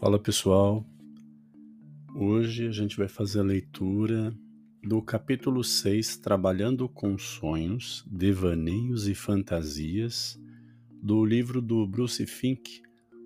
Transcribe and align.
Fala 0.00 0.18
pessoal, 0.18 0.86
hoje 2.14 2.66
a 2.66 2.70
gente 2.70 2.96
vai 2.96 3.06
fazer 3.06 3.40
a 3.40 3.42
leitura 3.42 4.32
do 4.82 5.02
capítulo 5.02 5.62
6, 5.62 6.16
Trabalhando 6.16 6.88
com 6.88 7.18
Sonhos, 7.18 8.02
Devaneios 8.10 9.08
e 9.08 9.14
Fantasias, 9.14 10.40
do 11.02 11.22
livro 11.22 11.60
do 11.60 11.86
Bruce 11.86 12.24
Fink, 12.24 12.80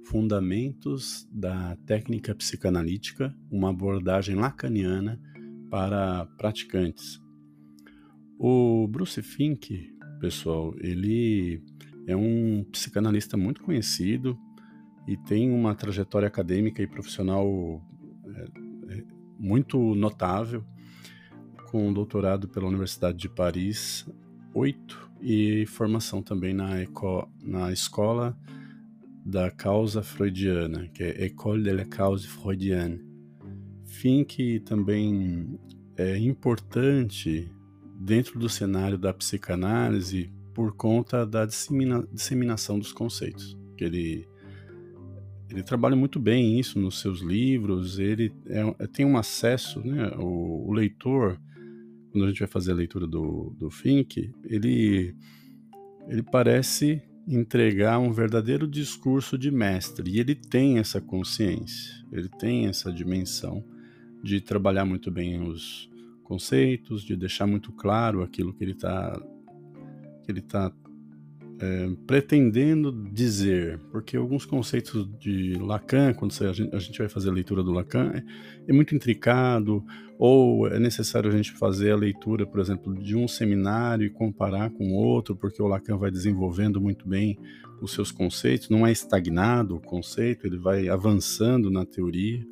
Fundamentos 0.07 1.29
da 1.31 1.77
Técnica 1.87 2.35
Psicanalítica, 2.35 3.33
uma 3.49 3.71
abordagem 3.71 4.35
lacaniana 4.35 5.21
para 5.71 6.27
praticantes. 6.39 7.21
O 8.37 8.89
Bruce 8.89 9.23
Fink, 9.23 9.94
pessoal, 10.25 10.75
ele 10.79 11.63
é 12.07 12.17
um 12.17 12.65
psicanalista 12.73 13.37
muito 13.37 13.63
conhecido 13.63 14.39
e 15.07 15.19
tem 15.19 15.51
uma 15.51 15.75
trajetória 15.75 16.27
acadêmica 16.27 16.83
e 16.83 16.87
profissional 16.87 17.47
é, 18.27 18.95
é, 18.95 19.05
muito 19.39 19.95
notável, 19.95 20.65
com 21.71 21.93
doutorado 21.93 22.49
pela 22.49 22.67
Universidade 22.67 23.19
de 23.19 23.29
Paris 23.29 24.09
8 24.55 25.11
e 25.21 25.67
formação 25.67 26.23
também 26.23 26.55
na, 26.55 26.79
eco, 26.79 27.29
na 27.43 27.71
escola 27.71 28.35
da 29.27 29.51
causa 29.51 30.03
freudiana, 30.03 30.89
que 30.89 31.03
é 31.03 31.27
École 31.27 31.65
de 31.65 31.73
la 31.73 31.85
Cause 31.85 32.27
Freudienne. 32.27 32.99
Fink 33.85 34.61
também 34.61 35.61
é 35.99 36.17
importante 36.17 37.53
dentro 38.05 38.39
do 38.39 38.51
cenário 38.51 38.99
da 38.99 39.15
psicanálise 39.15 40.31
por 40.53 40.77
conta 40.77 41.25
da 41.25 41.47
dissemina, 41.47 42.07
disseminação 42.13 42.79
dos 42.79 42.93
conceitos, 42.93 43.57
que 43.77 43.85
ele 43.85 44.29
ele 45.51 45.63
trabalha 45.63 45.95
muito 45.95 46.19
bem 46.19 46.59
isso 46.59 46.81
nos 46.81 47.01
seus 47.01 47.21
livros, 47.21 47.99
ele 47.99 48.33
é, 48.47 48.87
tem 48.89 49.07
um 49.07 49.17
acesso, 49.17 49.81
né, 49.87 50.11
o, 50.19 50.69
o, 50.69 50.73
leitor, 50.73 51.39
quando 52.11 52.25
a 52.25 52.29
gente 52.29 52.41
vai 52.41 52.49
fazer 52.49 52.73
a 52.73 52.75
leitura 52.75 53.07
do, 53.07 53.55
do 53.57 53.71
Fink, 53.71 54.33
ele, 54.45 55.15
ele 56.09 56.23
parece 56.23 57.01
entregar 57.29 57.99
um 57.99 58.11
verdadeiro 58.11 58.67
discurso 58.67 59.39
de 59.39 59.51
mestre, 59.51 60.11
e 60.11 60.19
ele 60.19 60.35
tem 60.35 60.79
essa 60.79 61.01
consciência, 61.01 62.05
ele 62.11 62.29
tem 62.29 62.67
essa 62.67 62.91
dimensão 62.91 63.65
de 64.25 64.41
trabalhar 64.41 64.85
muito 64.85 65.11
bem 65.11 65.41
os 65.41 65.89
conceitos, 66.25 67.05
de 67.05 67.15
deixar 67.17 67.47
muito 67.47 67.71
claro 67.73 68.23
aquilo 68.23 68.53
que 68.53 68.65
ele 68.65 68.73
está 68.73 69.21
que 70.25 70.33
ele 70.33 70.41
tá 70.41 70.73
é, 71.61 71.89
pretendendo 72.07 72.91
dizer, 73.13 73.79
porque 73.91 74.17
alguns 74.17 74.45
conceitos 74.45 75.09
de 75.19 75.55
Lacan, 75.55 76.13
quando 76.13 76.33
a 76.43 76.53
gente, 76.53 76.75
a 76.75 76.79
gente 76.79 76.99
vai 76.99 77.09
fazer 77.09 77.31
a 77.31 77.33
leitura 77.33 77.63
do 77.63 77.73
Lacan, 77.73 78.13
é, 78.15 78.25
é, 78.67 78.73
muito 78.73 78.95
intricado, 78.95 79.85
ou 80.19 80.67
é 80.67 80.79
necessário 80.79 81.31
a 81.31 81.37
gente 81.37 81.53
fazer 81.53 81.93
a 81.93 81.97
leitura, 81.97 82.47
por 82.47 82.61
exemplo, 82.61 82.95
de 82.95 83.17
um 83.17 83.29
seminário 83.29 84.07
e 84.07 84.11
comparar 84.11 84.71
com 84.71 84.93
outro, 84.93 85.37
porque 85.37 85.63
o 85.63 85.67
Lacan 85.67 85.97
vai 85.97 86.11
desenvolvendo 86.11 86.81
muito 86.81 87.09
bem 87.09 87.39
os 87.81 87.93
seus 87.93 88.11
conceitos, 88.11 88.69
não 88.69 88.87
é 88.87 88.93
estagnado 88.93 89.77
o 89.77 89.81
conceito, 89.81 90.47
ele 90.47 90.59
vai 90.59 90.89
avançando 90.89 91.71
na 91.71 91.85
teoria, 91.85 92.45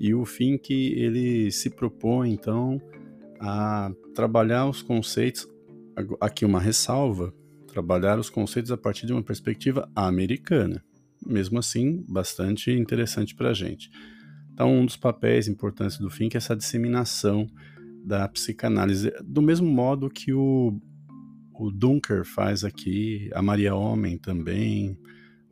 e 0.00 0.14
o 0.14 0.24
que 0.24 0.94
ele 0.94 1.52
se 1.52 1.68
propõe, 1.68 2.32
então, 2.32 2.80
a 3.38 3.92
trabalhar 4.14 4.66
os 4.66 4.80
conceitos, 4.80 5.46
aqui 6.18 6.46
uma 6.46 6.58
ressalva, 6.58 7.34
trabalhar 7.66 8.18
os 8.18 8.30
conceitos 8.30 8.72
a 8.72 8.78
partir 8.78 9.04
de 9.04 9.12
uma 9.12 9.22
perspectiva 9.22 9.90
americana. 9.94 10.82
Mesmo 11.24 11.58
assim, 11.58 12.02
bastante 12.08 12.70
interessante 12.70 13.34
para 13.34 13.50
a 13.50 13.54
gente. 13.54 13.90
Então, 14.54 14.74
um 14.74 14.86
dos 14.86 14.96
papéis 14.96 15.46
importantes 15.48 15.98
do 15.98 16.08
Fink 16.08 16.34
é 16.34 16.38
essa 16.38 16.56
disseminação 16.56 17.46
da 18.02 18.26
psicanálise, 18.26 19.12
do 19.22 19.42
mesmo 19.42 19.70
modo 19.70 20.08
que 20.08 20.32
o, 20.32 20.80
o 21.52 21.70
Dunker 21.70 22.24
faz 22.24 22.64
aqui, 22.64 23.30
a 23.34 23.42
Maria 23.42 23.74
Homem 23.74 24.16
também, 24.16 24.98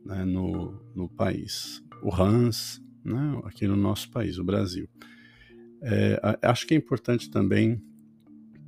né, 0.03 0.25
no, 0.25 0.81
no 0.95 1.07
país, 1.07 1.83
o 2.01 2.11
Hans, 2.11 2.81
né, 3.03 3.39
aqui 3.45 3.67
no 3.67 3.75
nosso 3.75 4.09
país, 4.09 4.37
o 4.37 4.43
Brasil. 4.43 4.87
É, 5.81 6.19
acho 6.41 6.67
que 6.67 6.73
é 6.73 6.77
importante 6.77 7.29
também 7.29 7.81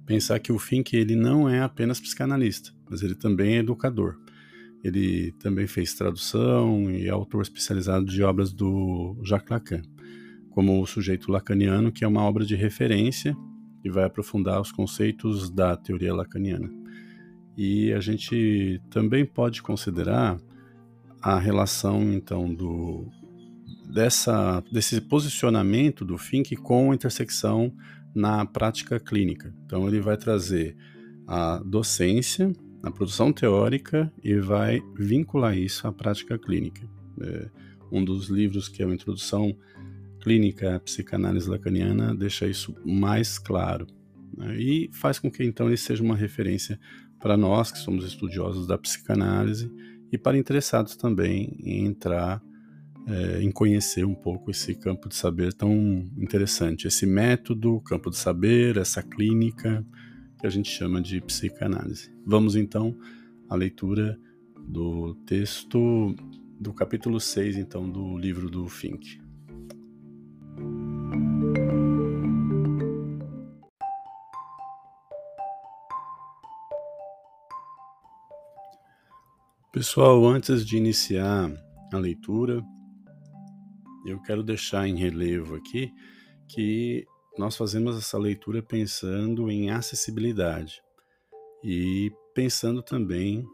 pensar 0.05 0.39
que 0.39 0.51
o 0.51 0.59
Fink 0.59 0.95
ele 0.95 1.15
não 1.15 1.47
é 1.47 1.61
apenas 1.61 1.99
psicanalista, 1.99 2.71
mas 2.89 3.01
ele 3.01 3.15
também 3.15 3.55
é 3.55 3.59
educador. 3.59 4.17
Ele 4.83 5.31
também 5.33 5.67
fez 5.67 5.93
tradução 5.93 6.89
e 6.89 7.07
é 7.07 7.09
autor 7.09 7.43
especializado 7.43 8.05
de 8.05 8.23
obras 8.23 8.51
do 8.51 9.15
Jacques 9.23 9.49
Lacan, 9.49 9.81
como 10.49 10.81
O 10.81 10.87
Sujeito 10.87 11.31
Lacaniano, 11.31 11.91
que 11.91 12.03
é 12.03 12.07
uma 12.07 12.23
obra 12.23 12.43
de 12.43 12.55
referência 12.55 13.35
e 13.83 13.89
vai 13.89 14.03
aprofundar 14.05 14.59
os 14.59 14.71
conceitos 14.71 15.49
da 15.49 15.77
teoria 15.77 16.13
lacaniana. 16.13 16.69
E 17.57 17.93
a 17.93 17.99
gente 17.99 18.81
também 18.89 19.25
pode 19.25 19.61
considerar 19.61 20.39
a 21.21 21.37
relação 21.37 22.01
então 22.11 22.51
do 22.53 23.07
dessa 23.91 24.63
desse 24.72 25.02
posicionamento 25.02 26.06
do 26.06 26.18
Fink 26.18 26.56
com 26.56 26.91
a 26.91 26.96
intersecção 26.96 27.74
na 28.13 28.46
prática 28.46 29.00
clínica. 29.00 29.53
Então, 29.66 29.88
ele 29.88 30.02
vai 30.02 30.18
trazer 30.18 30.75
a 31.28 31.62
docência, 31.63 32.52
a 32.84 32.91
produção 32.91 33.31
teórica 33.31 34.12
e 34.24 34.35
vai 34.35 34.81
vincular 34.96 35.57
isso 35.57 35.88
à 35.88 35.91
prática 35.91 36.38
clínica. 36.38 36.88
É, 37.22 37.50
um 37.91 38.03
dos 38.03 38.29
livros 38.29 38.68
que 38.68 38.81
é 38.81 38.85
a 38.85 38.94
Introdução 38.94 39.56
Clínica 40.22 40.75
à 40.75 40.79
Psicanálise 40.79 41.50
Lacaniana 41.50 42.16
deixa 42.16 42.47
isso 42.47 42.75
mais 42.85 43.38
claro 43.38 43.88
né? 44.38 44.56
e 44.58 44.90
faz 44.94 45.19
com 45.19 45.29
que 45.29 45.44
então 45.44 45.68
ele 45.68 45.78
seja 45.78 46.03
uma 46.03 46.16
referência 46.16 46.79
para 47.19 47.35
nós 47.35 47.72
que 47.72 47.79
somos 47.79 48.06
estudiosos 48.06 48.66
da 48.66 48.78
psicanálise 48.78 49.72
e 50.12 50.18
para 50.18 50.38
interessados 50.38 50.96
também 50.96 51.56
em 51.59 51.85
entrar 51.85 52.41
é, 53.07 53.41
em 53.41 53.51
conhecer 53.51 54.06
um 54.06 54.16
pouco 54.16 54.51
esse 54.51 54.75
campo 54.75 55.09
de 55.09 55.16
saber 55.16 55.53
tão 55.53 55.73
interessante, 56.17 56.88
esse 56.88 57.06
método, 57.06 57.81
campo 57.81 58.09
de 58.09 58.17
saber, 58.17 58.78
essa 58.78 59.01
clínica 59.01 59.85
que 60.39 60.47
a 60.47 60.50
gente 60.50 60.69
chama 60.69 61.01
de 61.01 61.22
psicanálise. 61.22 62.11
Vamos 62.25 62.56
então 62.56 62.97
à 63.50 63.56
leitura 63.56 64.19
do 64.67 65.16
texto 65.25 66.16
do 66.59 66.73
capítulo 66.73 67.19
6, 67.19 67.57
então, 67.57 67.90
do 67.90 68.17
livro 68.17 68.50
do 68.50 68.67
Fink. 68.67 69.19
Pessoal, 79.72 80.23
antes 80.28 80.66
de 80.66 80.78
iniciar 80.78 81.51
a 81.91 81.97
leitura, 81.97 82.63
eu 84.06 84.22
quero 84.22 84.44
deixar 84.44 84.88
em 84.88 84.95
relevo 84.95 85.56
aqui 85.56 85.91
que 86.47 87.06
nós 87.38 87.56
fazemos 87.56 87.97
essa 87.97 88.17
leitura 88.17 88.62
pensando 88.62 89.50
em 89.50 89.69
acessibilidade 89.69 90.81
e 91.63 92.11
pensando 92.34 92.81
também 92.81 93.45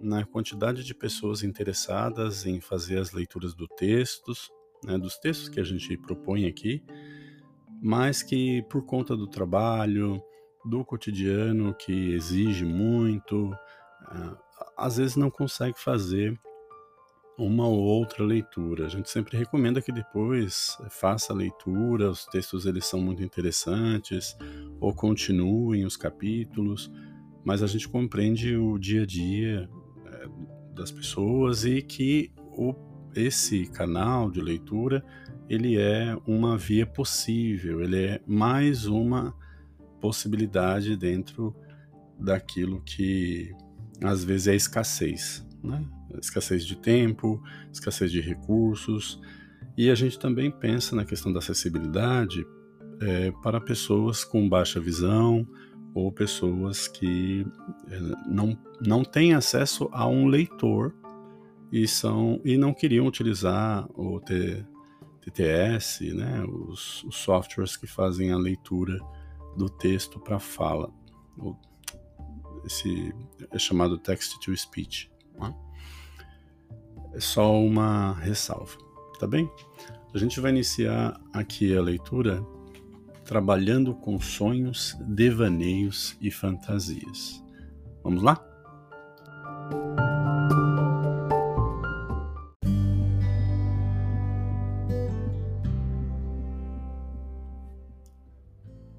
na 0.00 0.24
quantidade 0.24 0.84
de 0.84 0.94
pessoas 0.94 1.42
interessadas 1.42 2.44
em 2.44 2.60
fazer 2.60 2.98
as 2.98 3.12
leituras 3.12 3.54
do 3.54 3.66
textos, 3.68 4.50
né, 4.84 4.98
dos 4.98 5.16
textos 5.16 5.48
que 5.48 5.60
a 5.60 5.64
gente 5.64 5.96
propõe 5.96 6.46
aqui, 6.46 6.84
mas 7.80 8.22
que 8.22 8.62
por 8.68 8.84
conta 8.84 9.16
do 9.16 9.28
trabalho, 9.28 10.20
do 10.64 10.84
cotidiano 10.84 11.74
que 11.74 12.12
exige 12.12 12.64
muito, 12.64 13.52
ah, 14.06 14.36
às 14.76 14.96
vezes 14.96 15.16
não 15.16 15.30
consegue 15.30 15.78
fazer 15.78 16.38
uma 17.38 17.66
ou 17.66 17.78
outra 17.78 18.24
leitura. 18.24 18.86
A 18.86 18.88
gente 18.88 19.10
sempre 19.10 19.36
recomenda 19.36 19.80
que 19.80 19.92
depois 19.92 20.76
faça 20.90 21.32
a 21.32 21.36
leitura, 21.36 22.10
os 22.10 22.24
textos 22.26 22.66
eles 22.66 22.86
são 22.86 23.00
muito 23.00 23.22
interessantes, 23.22 24.36
ou 24.80 24.94
continuem 24.94 25.84
os 25.84 25.96
capítulos, 25.96 26.90
mas 27.44 27.62
a 27.62 27.66
gente 27.66 27.88
compreende 27.88 28.56
o 28.56 28.78
dia 28.78 29.02
a 29.02 29.06
dia 29.06 29.68
é, 30.06 30.28
das 30.74 30.90
pessoas 30.90 31.64
e 31.64 31.82
que 31.82 32.32
o, 32.56 32.74
esse 33.14 33.66
canal 33.66 34.30
de 34.30 34.40
leitura 34.40 35.04
ele 35.48 35.78
é 35.78 36.16
uma 36.26 36.56
via 36.56 36.86
possível, 36.86 37.82
ele 37.82 38.04
é 38.04 38.20
mais 38.26 38.86
uma 38.86 39.34
possibilidade 40.00 40.96
dentro 40.96 41.54
daquilo 42.18 42.80
que 42.82 43.52
às 44.02 44.24
vezes 44.24 44.48
é 44.48 44.54
escassez, 44.54 45.46
né? 45.62 45.84
escassez 46.20 46.64
de 46.64 46.76
tempo, 46.76 47.42
escassez 47.72 48.10
de 48.10 48.20
recursos, 48.20 49.20
e 49.76 49.90
a 49.90 49.94
gente 49.94 50.18
também 50.18 50.50
pensa 50.50 50.94
na 50.94 51.04
questão 51.04 51.32
da 51.32 51.38
acessibilidade 51.38 52.44
é, 53.00 53.32
para 53.42 53.60
pessoas 53.60 54.24
com 54.24 54.48
baixa 54.48 54.80
visão 54.80 55.46
ou 55.94 56.10
pessoas 56.10 56.88
que 56.88 57.46
eh, 57.90 58.00
não, 58.26 58.56
não 58.80 59.04
têm 59.04 59.34
acesso 59.34 59.88
a 59.92 60.08
um 60.08 60.26
leitor 60.26 60.94
e, 61.70 61.86
são, 61.86 62.40
e 62.44 62.56
não 62.56 62.72
queriam 62.72 63.06
utilizar 63.06 63.86
o 63.94 64.18
T, 64.20 64.64
TTS, 65.20 66.12
né, 66.14 66.44
os, 66.44 67.04
os, 67.04 67.16
softwares 67.16 67.76
que 67.76 67.86
fazem 67.86 68.32
a 68.32 68.38
leitura 68.38 68.98
do 69.56 69.68
texto 69.68 70.18
para 70.18 70.38
fala. 70.38 70.90
Esse 72.64 73.14
é 73.50 73.58
chamado 73.58 73.98
text-to-speech. 73.98 75.11
Né? 75.48 75.54
É 77.14 77.20
só 77.20 77.58
uma 77.58 78.14
ressalva, 78.14 78.76
tá 79.18 79.26
bem? 79.26 79.50
A 80.14 80.18
gente 80.18 80.40
vai 80.40 80.50
iniciar 80.50 81.18
aqui 81.32 81.76
a 81.76 81.80
leitura 81.80 82.44
trabalhando 83.24 83.94
com 83.94 84.20
sonhos, 84.20 84.96
devaneios 85.00 86.16
e 86.20 86.30
fantasias. 86.30 87.42
Vamos 88.02 88.22
lá? 88.22 88.36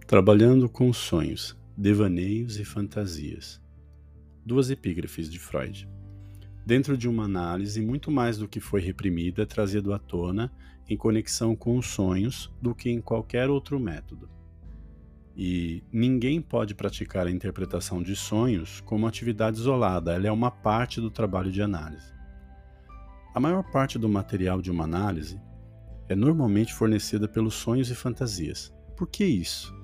Trabalhando 0.07 0.69
com 0.69 0.93
sonhos, 0.93 1.57
devaneios 1.75 2.59
e 2.59 2.65
fantasias. 2.65 3.61
Duas 4.45 4.69
epígrafes 4.69 5.29
de 5.29 5.39
Freud. 5.39 5.89
Dentro 6.65 6.97
de 6.97 7.09
uma 7.09 7.25
análise, 7.25 7.81
muito 7.81 8.09
mais 8.09 8.37
do 8.37 8.47
que 8.47 8.61
foi 8.61 8.79
reprimido 8.79 9.41
é 9.41 9.45
trazido 9.45 9.93
à 9.93 9.99
tona 9.99 10.51
em 10.89 10.95
conexão 10.95 11.55
com 11.55 11.77
os 11.77 11.87
sonhos 11.87 12.51
do 12.61 12.73
que 12.73 12.89
em 12.89 13.01
qualquer 13.01 13.49
outro 13.49 13.79
método. 13.79 14.29
E 15.35 15.83
ninguém 15.91 16.41
pode 16.41 16.73
praticar 16.73 17.27
a 17.27 17.31
interpretação 17.31 18.01
de 18.01 18.15
sonhos 18.15 18.79
como 18.81 19.07
atividade 19.07 19.57
isolada, 19.57 20.13
ela 20.13 20.27
é 20.27 20.31
uma 20.31 20.51
parte 20.51 21.01
do 21.01 21.09
trabalho 21.09 21.51
de 21.51 21.61
análise. 21.61 22.13
A 23.33 23.39
maior 23.39 23.63
parte 23.63 23.97
do 23.97 24.07
material 24.07 24.61
de 24.61 24.71
uma 24.71 24.83
análise 24.83 25.41
é 26.07 26.15
normalmente 26.15 26.73
fornecida 26.73 27.27
pelos 27.27 27.55
sonhos 27.55 27.89
e 27.89 27.95
fantasias. 27.95 28.71
Por 28.95 29.07
que 29.07 29.25
isso? 29.25 29.75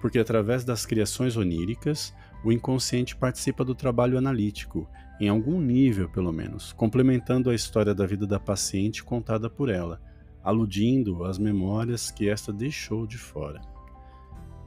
Porque 0.00 0.18
através 0.18 0.64
das 0.64 0.86
criações 0.86 1.36
oníricas, 1.36 2.14
o 2.44 2.52
inconsciente 2.52 3.16
participa 3.16 3.64
do 3.64 3.74
trabalho 3.74 4.16
analítico, 4.16 4.88
em 5.22 5.28
algum 5.28 5.60
nível 5.60 6.08
pelo 6.08 6.32
menos, 6.32 6.72
complementando 6.72 7.48
a 7.48 7.54
história 7.54 7.94
da 7.94 8.04
vida 8.04 8.26
da 8.26 8.40
paciente 8.40 9.04
contada 9.04 9.48
por 9.48 9.68
ela 9.68 10.00
aludindo 10.42 11.24
às 11.24 11.38
memórias 11.38 12.10
que 12.10 12.28
esta 12.28 12.52
deixou 12.52 13.06
de 13.06 13.16
fora. 13.16 13.60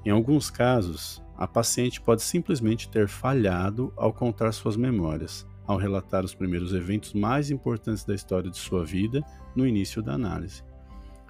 Em 0.05 0.11
alguns 0.11 0.49
casos, 0.49 1.21
a 1.35 1.47
paciente 1.47 1.99
pode 1.99 2.21
simplesmente 2.21 2.89
ter 2.89 3.07
falhado 3.07 3.91
ao 3.97 4.13
contar 4.13 4.51
suas 4.53 4.77
memórias, 4.77 5.45
ao 5.67 5.77
relatar 5.77 6.23
os 6.23 6.33
primeiros 6.33 6.73
eventos 6.73 7.13
mais 7.13 7.49
importantes 7.51 8.05
da 8.05 8.15
história 8.15 8.49
de 8.49 8.57
sua 8.57 8.85
vida 8.85 9.21
no 9.55 9.67
início 9.67 10.01
da 10.01 10.13
análise, 10.13 10.63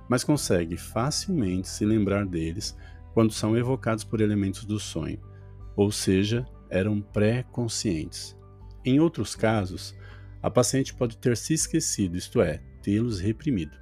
mas 0.08 0.24
consegue 0.24 0.78
facilmente 0.78 1.68
se 1.68 1.86
lembrar 1.86 2.26
deles 2.26 2.78
quando 3.14 3.32
são 3.32 3.58
evocados 3.58 4.04
por 4.04 4.22
elementos 4.22 4.66
do 4.66 4.80
sonho, 4.80 5.20
ou 5.76 5.92
seja, 5.92 6.46
eram 6.70 7.02
pré-conscientes. 7.02 8.35
Em 8.86 9.00
outros 9.00 9.36
casos, 9.36 9.96
a 10.44 10.50
paciente 10.52 10.94
pode 10.94 11.18
ter 11.18 11.36
se 11.36 11.56
esquecido, 11.56 12.16
isto 12.16 12.40
é, 12.40 12.62
tê-los 12.84 13.20
reprimido. 13.20 13.76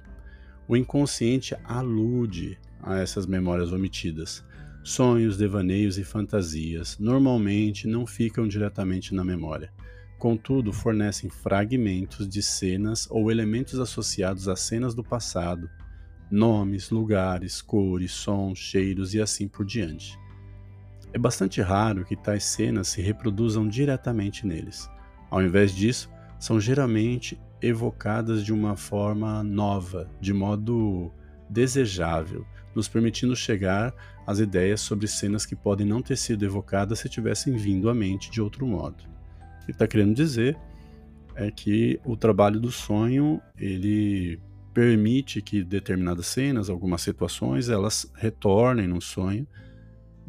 O 0.66 0.74
inconsciente 0.74 1.54
alude 1.62 2.58
a 2.82 2.98
essas 2.98 3.26
memórias 3.26 3.70
omitidas. 3.70 4.42
Sonhos, 4.82 5.36
devaneios 5.36 5.98
e 5.98 6.04
fantasias 6.04 6.98
normalmente 6.98 7.86
não 7.86 8.06
ficam 8.06 8.48
diretamente 8.48 9.14
na 9.14 9.22
memória. 9.22 9.70
Contudo, 10.18 10.72
fornecem 10.72 11.28
fragmentos 11.28 12.26
de 12.26 12.42
cenas 12.42 13.06
ou 13.10 13.30
elementos 13.30 13.78
associados 13.78 14.48
a 14.48 14.56
cenas 14.56 14.94
do 14.94 15.04
passado, 15.04 15.68
nomes, 16.30 16.88
lugares, 16.88 17.60
cores, 17.60 18.12
sons, 18.12 18.58
cheiros 18.58 19.12
e 19.12 19.20
assim 19.20 19.46
por 19.46 19.66
diante. 19.66 20.18
É 21.12 21.18
bastante 21.18 21.60
raro 21.60 22.06
que 22.06 22.16
tais 22.16 22.44
cenas 22.44 22.88
se 22.88 23.02
reproduzam 23.02 23.68
diretamente 23.68 24.46
neles. 24.46 24.88
Ao 25.34 25.42
invés 25.42 25.74
disso, 25.74 26.08
são 26.38 26.60
geralmente 26.60 27.36
evocadas 27.60 28.44
de 28.44 28.52
uma 28.52 28.76
forma 28.76 29.42
nova, 29.42 30.08
de 30.20 30.32
modo 30.32 31.10
desejável, 31.50 32.46
nos 32.72 32.86
permitindo 32.86 33.34
chegar 33.34 33.92
às 34.24 34.38
ideias 34.38 34.80
sobre 34.80 35.08
cenas 35.08 35.44
que 35.44 35.56
podem 35.56 35.84
não 35.84 36.00
ter 36.00 36.16
sido 36.16 36.44
evocadas 36.44 37.00
se 37.00 37.08
tivessem 37.08 37.56
vindo 37.56 37.90
à 37.90 37.94
mente 37.94 38.30
de 38.30 38.40
outro 38.40 38.64
modo. 38.64 39.02
O 39.62 39.64
que 39.64 39.72
está 39.72 39.88
querendo 39.88 40.14
dizer 40.14 40.56
é 41.34 41.50
que 41.50 41.98
o 42.04 42.16
trabalho 42.16 42.60
do 42.60 42.70
sonho 42.70 43.42
ele 43.58 44.40
permite 44.72 45.42
que 45.42 45.64
determinadas 45.64 46.28
cenas, 46.28 46.70
algumas 46.70 47.02
situações, 47.02 47.68
elas 47.68 48.08
retornem 48.14 48.86
no 48.86 49.00
sonho 49.00 49.48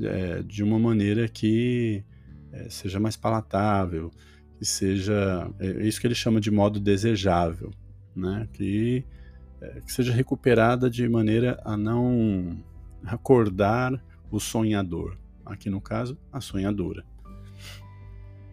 é, 0.02 0.42
de 0.42 0.64
uma 0.64 0.80
maneira 0.80 1.28
que 1.28 2.04
é, 2.52 2.70
seja 2.72 3.00
mais 3.00 3.16
palatável, 3.16 4.10
que 4.58 4.66
seja 4.66 5.50
é 5.60 5.86
isso 5.86 6.00
que 6.00 6.08
ele 6.08 6.16
chama 6.16 6.40
de 6.40 6.50
modo 6.50 6.80
desejável, 6.80 7.72
né? 8.16 8.48
Que, 8.54 9.04
é, 9.62 9.82
que 9.82 9.92
seja 9.92 10.14
recuperada 10.14 10.90
de 10.90 11.08
maneira 11.08 11.60
a 11.64 11.76
não 11.76 12.58
acordar 13.06 14.02
o 14.32 14.40
sonhador. 14.40 15.18
Aqui 15.46 15.70
no 15.70 15.80
caso, 15.80 16.18
a 16.32 16.42
sonhadora. 16.42 17.06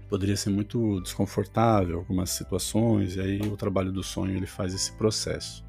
Poderia 0.08 0.36
ser 0.36 0.50
muito 0.50 1.00
desconfortável 1.00 1.98
algumas 1.98 2.30
situações, 2.30 3.16
e 3.16 3.20
aí 3.20 3.40
o 3.40 3.56
trabalho 3.56 3.90
do 3.90 4.02
sonho 4.02 4.36
ele 4.36 4.46
faz 4.46 4.74
esse 4.74 4.92
processo. 4.92 5.64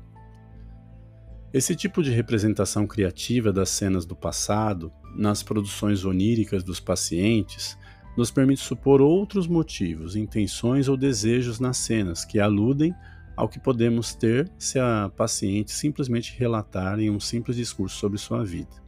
Esse 1.53 1.75
tipo 1.75 2.03
de 2.03 2.11
representação 2.11 2.85
criativa 2.85 3.53
das 3.53 3.69
cenas 3.69 4.05
do 4.05 4.15
passado, 4.15 4.91
nas 5.15 5.43
produções 5.43 6.03
oníricas 6.03 6.63
dos 6.63 6.79
pacientes, 6.79 7.77
nos 8.15 8.31
permite 8.31 8.61
supor 8.61 9.01
outros 9.01 9.47
motivos, 9.47 10.15
intenções 10.15 10.87
ou 10.87 10.95
desejos 10.95 11.59
nas 11.59 11.77
cenas 11.77 12.23
que 12.23 12.39
aludem 12.39 12.93
ao 13.35 13.49
que 13.49 13.59
podemos 13.59 14.13
ter 14.13 14.51
se 14.57 14.77
a 14.79 15.11
paciente 15.15 15.71
simplesmente 15.71 16.37
relatar 16.37 16.99
em 16.99 17.09
um 17.09 17.19
simples 17.19 17.57
discurso 17.57 17.97
sobre 17.97 18.17
sua 18.17 18.43
vida. 18.43 18.83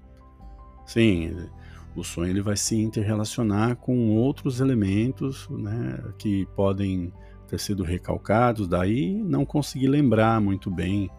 Sim, 0.85 1.35
o 1.95 2.03
sonho 2.03 2.29
ele 2.29 2.41
vai 2.41 2.55
se 2.55 2.75
interrelacionar 2.75 3.75
com 3.77 4.15
outros 4.15 4.59
elementos 4.59 5.47
né, 5.49 6.03
que 6.19 6.45
podem 6.55 7.11
ter 7.47 7.59
sido 7.59 7.83
recalcados, 7.83 8.67
daí 8.67 9.13
não 9.13 9.45
conseguir 9.45 9.87
lembrar 9.87 10.41
muito 10.41 10.69
bem 10.69 11.09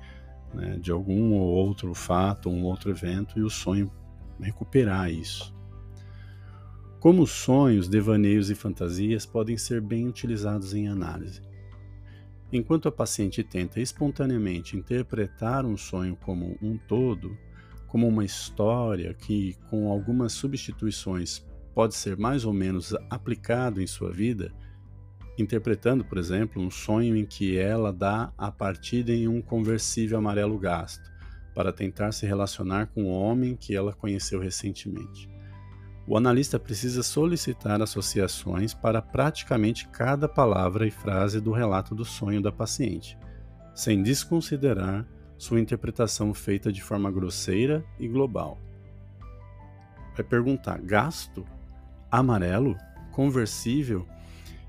né, 0.55 0.79
de 0.81 0.91
algum 0.93 1.33
ou 1.33 1.49
outro 1.49 1.95
fato, 1.95 2.49
um 2.49 2.65
outro 2.65 2.91
evento, 2.91 3.39
e 3.39 3.43
o 3.43 3.51
sonho 3.51 3.91
recuperar 4.41 5.11
isso. 5.11 5.56
Como 7.07 7.25
sonhos, 7.25 7.89
devaneios 7.89 8.51
e 8.51 8.55
fantasias 8.57 9.25
podem 9.25 9.57
ser 9.57 9.81
bem 9.81 10.09
utilizados 10.09 10.75
em 10.75 10.89
análise. 10.89 11.41
Enquanto 12.53 12.89
a 12.89 12.91
paciente 12.91 13.45
tenta 13.45 13.81
espontaneamente 13.81 14.77
interpretar 14.77 15.65
um 15.65 15.77
sonho 15.77 16.17
como 16.17 16.59
um 16.61 16.77
todo, 16.77 17.39
como 17.87 18.09
uma 18.09 18.25
história 18.25 19.15
que, 19.15 19.55
com 19.71 19.89
algumas 19.89 20.33
substituições, 20.33 21.47
pode 21.73 21.95
ser 21.95 22.17
mais 22.17 22.45
ou 22.45 22.53
menos 22.53 22.93
aplicado 23.09 23.81
em 23.81 23.87
sua 23.87 24.11
vida, 24.11 24.53
interpretando, 25.39 26.05
por 26.05 26.19
exemplo, 26.19 26.61
um 26.61 26.73
sonho 26.73 27.17
em 27.17 27.25
que 27.25 27.57
ela 27.57 27.93
dá 27.93 28.33
a 28.37 28.51
partida 28.51 29.13
em 29.13 29.29
um 29.29 29.41
conversível 29.41 30.19
amarelo 30.19 30.59
gasto, 30.59 31.09
para 31.55 31.73
tentar 31.73 32.11
se 32.11 32.27
relacionar 32.27 32.87
com 32.87 33.05
o 33.05 33.13
homem 33.13 33.55
que 33.55 33.77
ela 33.77 33.93
conheceu 33.93 34.41
recentemente. 34.41 35.36
O 36.09 36.17
analista 36.17 36.57
precisa 36.59 37.03
solicitar 37.03 37.83
associações 37.83 38.73
para 38.73 39.03
praticamente 39.03 39.89
cada 39.89 40.29
palavra 40.29 40.87
e 40.87 40.91
frase 40.91 41.41
do 41.41 41.51
relato 41.51 41.97
do 41.97 42.05
sonho 42.05 42.41
da 42.41 42.53
paciente, 42.53 43.19
sem 43.75 44.03
desconsiderar 44.03 45.05
sua 45.37 45.61
interpretação 45.61 46.33
feita 46.33 46.73
de 46.73 46.81
forma 46.81 47.11
grosseira 47.11 47.85
e 47.99 48.07
global. 48.07 48.57
Vai 50.15 50.25
perguntar: 50.25 50.81
gasto? 50.81 51.45
Amarelo? 52.09 52.77
Conversível? 53.11 54.07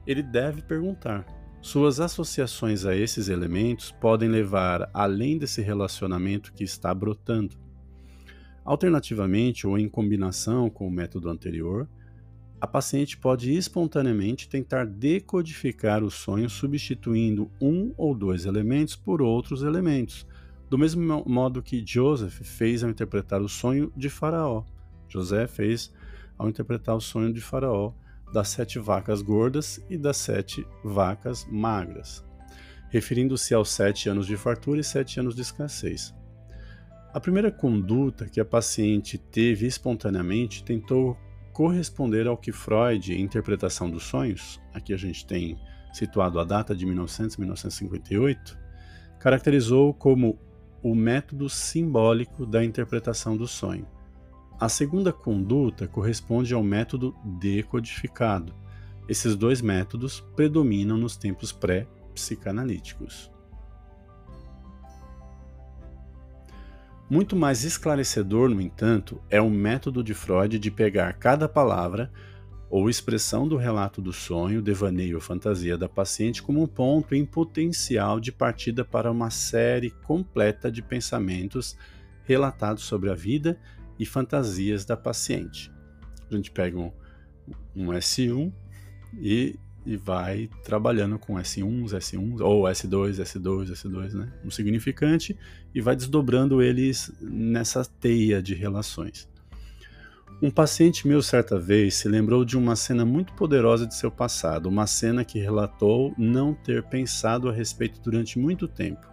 Ele 0.07 0.23
deve 0.23 0.63
perguntar. 0.63 1.23
Suas 1.61 1.99
associações 1.99 2.85
a 2.85 2.95
esses 2.95 3.29
elementos 3.29 3.91
podem 3.91 4.29
levar 4.29 4.89
além 4.93 5.37
desse 5.37 5.61
relacionamento 5.61 6.53
que 6.53 6.63
está 6.63 6.93
brotando. 6.93 7.66
Alternativamente, 8.67 9.65
ou 9.65 9.79
em 9.79 9.87
combinação 9.87 10.69
com 10.69 10.85
o 10.85 10.91
método 10.91 11.29
anterior, 11.29 11.87
a 12.59 12.67
paciente 12.67 13.17
pode 13.17 13.53
espontaneamente 13.53 14.49
tentar 14.49 14.85
decodificar 14.85 16.03
o 16.03 16.11
sonho 16.11 16.49
substituindo 16.49 17.49
um 17.61 17.93
ou 17.95 18.13
dois 18.13 18.43
elementos 18.43 18.93
por 18.93 19.21
outros 19.21 19.63
elementos, 19.63 20.27
do 20.69 20.77
mesmo 20.77 21.23
modo 21.25 21.63
que 21.63 21.81
Joseph 21.87 22.41
fez 22.41 22.83
ao 22.83 22.89
interpretar 22.89 23.41
o 23.41 23.47
sonho 23.47 23.89
de 23.95 24.09
Faraó. 24.09 24.65
José 25.07 25.47
fez 25.47 25.93
ao 26.37 26.49
interpretar 26.49 26.97
o 26.97 26.99
sonho 26.99 27.31
de 27.31 27.39
Faraó 27.39 27.93
das 28.33 28.49
sete 28.49 28.79
vacas 28.79 29.21
gordas 29.21 29.81
e 29.89 29.97
das 29.97 30.17
sete 30.17 30.67
vacas 30.83 31.47
magras, 31.49 32.21
referindo-se 32.89 33.53
aos 33.53 33.69
sete 33.69 34.09
anos 34.09 34.27
de 34.27 34.35
fartura 34.35 34.81
e 34.81 34.83
sete 34.83 35.21
anos 35.21 35.33
de 35.33 35.41
escassez. 35.41 36.16
A 37.17 37.19
primeira 37.19 37.51
conduta 37.51 38.29
que 38.29 38.39
a 38.39 38.45
paciente 38.45 39.17
teve 39.17 39.65
espontaneamente 39.65 40.63
tentou 40.63 41.17
corresponder 41.51 42.27
ao 42.27 42.37
que 42.37 42.51
Freud, 42.51 43.11
em 43.11 43.23
interpretação 43.23 43.89
dos 43.89 44.03
sonhos, 44.03 44.61
aqui 44.71 44.93
a 44.93 44.97
gente 44.97 45.25
tem 45.25 45.57
situado 45.91 46.39
a 46.39 46.43
data 46.43 46.75
de 46.75 46.85
1900-1958, 46.85 48.55
caracterizou 49.19 49.95
como 49.95 50.37
o 50.83 50.93
método 50.93 51.49
simbólico 51.49 52.45
da 52.45 52.63
interpretação 52.63 53.35
do 53.35 53.47
sonho. 53.47 53.87
A 54.59 54.69
segunda 54.69 55.11
conduta 55.11 55.87
corresponde 55.87 56.53
ao 56.53 56.61
método 56.61 57.15
decodificado. 57.39 58.53
Esses 59.09 59.35
dois 59.35 59.59
métodos 59.59 60.21
predominam 60.35 60.99
nos 60.99 61.17
tempos 61.17 61.51
pré-psicanalíticos. 61.51 63.35
Muito 67.09 67.37
mais 67.37 67.63
esclarecedor, 67.63 68.49
no 68.49 68.59
entanto, 68.59 69.21
é 69.29 69.39
o 69.39 69.49
método 69.49 70.03
de 70.03 70.13
Freud 70.13 70.59
de 70.59 70.69
pegar 70.69 71.13
cada 71.13 71.47
palavra 71.47 72.11
ou 72.69 72.89
expressão 72.89 73.47
do 73.47 73.55
relato 73.55 74.01
do 74.01 74.11
sonho, 74.11 74.61
devaneio 74.61 75.15
ou 75.15 75.21
fantasia 75.21 75.77
da 75.77 75.87
paciente 75.87 76.43
como 76.43 76.61
um 76.61 76.67
ponto 76.67 77.15
em 77.15 77.25
potencial 77.25 78.19
de 78.19 78.29
partida 78.29 78.83
para 78.83 79.09
uma 79.09 79.29
série 79.29 79.91
completa 80.03 80.69
de 80.69 80.81
pensamentos 80.81 81.77
relatados 82.25 82.83
sobre 82.83 83.09
a 83.09 83.15
vida 83.15 83.57
e 83.97 84.05
fantasias 84.05 84.83
da 84.83 84.97
paciente. 84.97 85.71
A 86.29 86.35
gente 86.35 86.51
pega 86.51 86.77
um, 86.77 86.91
um 87.73 87.87
S1 87.87 88.51
e 89.17 89.57
e 89.87 89.95
vai 89.95 90.49
trabalhando 90.65 91.17
com 91.17 91.35
S1, 91.35 91.85
S1, 91.85 92.41
ou 92.41 92.63
S2, 92.63 93.21
S2, 93.21 93.71
S2, 93.71 94.13
né? 94.15 94.33
Um 94.43 94.51
significante 94.51 95.37
e 95.73 95.79
vai 95.79 95.95
desdobrando 95.95 96.61
eles 96.61 97.09
nessa 97.21 97.85
teia 97.85 98.43
de 98.43 98.53
relações. 98.53 99.29
Um 100.41 100.51
paciente 100.51 101.07
meu 101.07 101.21
certa 101.21 101.57
vez 101.57 101.95
se 101.95 102.09
lembrou 102.09 102.43
de 102.43 102.57
uma 102.57 102.75
cena 102.75 103.05
muito 103.05 103.31
poderosa 103.31 103.87
de 103.87 103.95
seu 103.95 104.11
passado, 104.11 104.67
uma 104.67 104.85
cena 104.85 105.23
que 105.23 105.39
relatou 105.39 106.13
não 106.17 106.53
ter 106.53 106.83
pensado 106.83 107.47
a 107.47 107.53
respeito 107.53 108.01
durante 108.01 108.37
muito 108.37 108.67
tempo, 108.67 109.07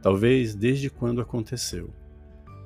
talvez 0.00 0.54
desde 0.54 0.88
quando 0.88 1.20
aconteceu. 1.20 1.92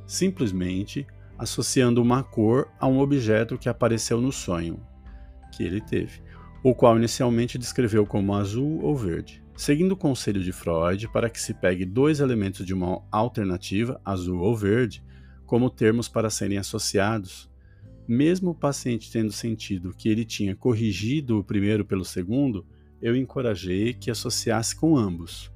Simplesmente 0.06 1.06
associando 1.38 2.02
uma 2.02 2.22
cor 2.22 2.68
a 2.78 2.86
um 2.86 2.98
objeto 2.98 3.56
que 3.56 3.68
apareceu 3.68 4.20
no 4.20 4.30
sonho 4.30 4.78
que 5.50 5.62
ele 5.62 5.80
teve 5.80 6.20
o 6.62 6.74
qual 6.74 6.96
inicialmente 6.98 7.56
descreveu 7.56 8.04
como 8.04 8.34
azul 8.34 8.80
ou 8.82 8.94
verde, 8.94 9.42
seguindo 9.56 9.92
o 9.92 9.96
conselho 9.96 10.42
de 10.42 10.52
Freud 10.52 11.08
para 11.08 11.30
que 11.30 11.40
se 11.40 11.54
pegue 11.54 11.84
dois 11.84 12.20
elementos 12.20 12.66
de 12.66 12.74
uma 12.74 13.02
alternativa, 13.10 14.00
azul 14.04 14.40
ou 14.40 14.54
verde, 14.54 15.02
como 15.46 15.70
termos 15.70 16.06
para 16.08 16.28
serem 16.28 16.58
associados. 16.58 17.50
Mesmo 18.06 18.50
o 18.50 18.54
paciente 18.54 19.10
tendo 19.10 19.32
sentido 19.32 19.94
que 19.96 20.08
ele 20.08 20.24
tinha 20.24 20.54
corrigido 20.54 21.38
o 21.38 21.44
primeiro 21.44 21.84
pelo 21.84 22.04
segundo, 22.04 22.66
eu 23.00 23.16
encorajei 23.16 23.94
que 23.94 24.10
associasse 24.10 24.76
com 24.76 24.96
ambos. 24.96 25.50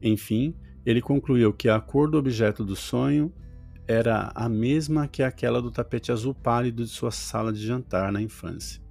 Enfim, 0.00 0.54
ele 0.84 1.02
concluiu 1.02 1.52
que 1.52 1.68
a 1.68 1.80
cor 1.80 2.10
do 2.10 2.16
objeto 2.16 2.64
do 2.64 2.76
sonho 2.76 3.32
era 3.86 4.32
a 4.34 4.48
mesma 4.48 5.06
que 5.06 5.22
aquela 5.22 5.60
do 5.60 5.70
tapete 5.70 6.10
azul 6.10 6.34
pálido 6.34 6.84
de 6.84 6.90
sua 6.90 7.10
sala 7.10 7.52
de 7.52 7.64
jantar 7.64 8.10
na 8.10 8.22
infância. 8.22 8.85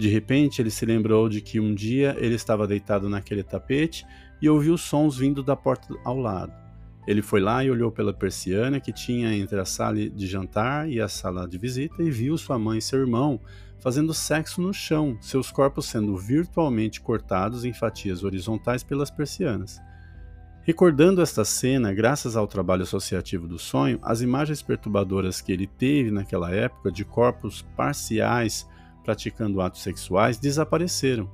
De 0.00 0.08
repente, 0.08 0.62
ele 0.62 0.70
se 0.70 0.86
lembrou 0.86 1.28
de 1.28 1.42
que 1.42 1.60
um 1.60 1.74
dia 1.74 2.16
ele 2.18 2.34
estava 2.34 2.66
deitado 2.66 3.06
naquele 3.06 3.42
tapete 3.42 4.06
e 4.40 4.48
ouviu 4.48 4.78
sons 4.78 5.18
vindo 5.18 5.42
da 5.42 5.54
porta 5.54 5.94
ao 6.02 6.16
lado. 6.16 6.54
Ele 7.06 7.20
foi 7.20 7.38
lá 7.38 7.62
e 7.62 7.70
olhou 7.70 7.92
pela 7.92 8.10
persiana 8.10 8.80
que 8.80 8.94
tinha 8.94 9.34
entre 9.34 9.60
a 9.60 9.64
sala 9.66 10.08
de 10.08 10.26
jantar 10.26 10.88
e 10.88 11.02
a 11.02 11.06
sala 11.06 11.46
de 11.46 11.58
visita 11.58 12.02
e 12.02 12.10
viu 12.10 12.38
sua 12.38 12.58
mãe 12.58 12.78
e 12.78 12.82
seu 12.82 12.98
irmão 12.98 13.38
fazendo 13.78 14.14
sexo 14.14 14.62
no 14.62 14.72
chão, 14.72 15.18
seus 15.20 15.50
corpos 15.50 15.84
sendo 15.84 16.16
virtualmente 16.16 16.98
cortados 16.98 17.66
em 17.66 17.74
fatias 17.74 18.24
horizontais 18.24 18.82
pelas 18.82 19.10
persianas. 19.10 19.82
Recordando 20.62 21.20
esta 21.20 21.44
cena, 21.44 21.92
graças 21.92 22.36
ao 22.36 22.46
trabalho 22.46 22.84
associativo 22.84 23.46
do 23.46 23.58
sonho, 23.58 23.98
as 24.02 24.22
imagens 24.22 24.62
perturbadoras 24.62 25.42
que 25.42 25.52
ele 25.52 25.66
teve 25.66 26.10
naquela 26.10 26.50
época 26.50 26.90
de 26.90 27.04
corpos 27.04 27.60
parciais 27.76 28.66
praticando 29.10 29.60
atos 29.60 29.82
sexuais 29.82 30.38
desapareceram. 30.38 31.28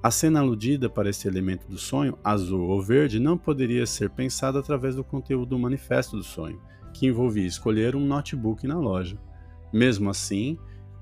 A 0.00 0.08
cena 0.08 0.38
aludida 0.38 0.88
para 0.88 1.10
esse 1.10 1.26
elemento 1.26 1.66
do 1.66 1.76
sonho, 1.76 2.16
azul 2.22 2.68
ou 2.68 2.80
verde, 2.80 3.18
não 3.18 3.36
poderia 3.36 3.86
ser 3.86 4.08
pensada 4.10 4.60
através 4.60 4.94
do 4.94 5.02
conteúdo 5.02 5.50
do 5.50 5.58
manifesto 5.58 6.16
do 6.16 6.22
sonho, 6.22 6.60
que 6.94 7.06
envolvia 7.06 7.46
escolher 7.46 7.96
um 7.96 8.06
notebook 8.06 8.68
na 8.68 8.78
loja. 8.78 9.18
Mesmo 9.72 10.10
assim, 10.10 10.56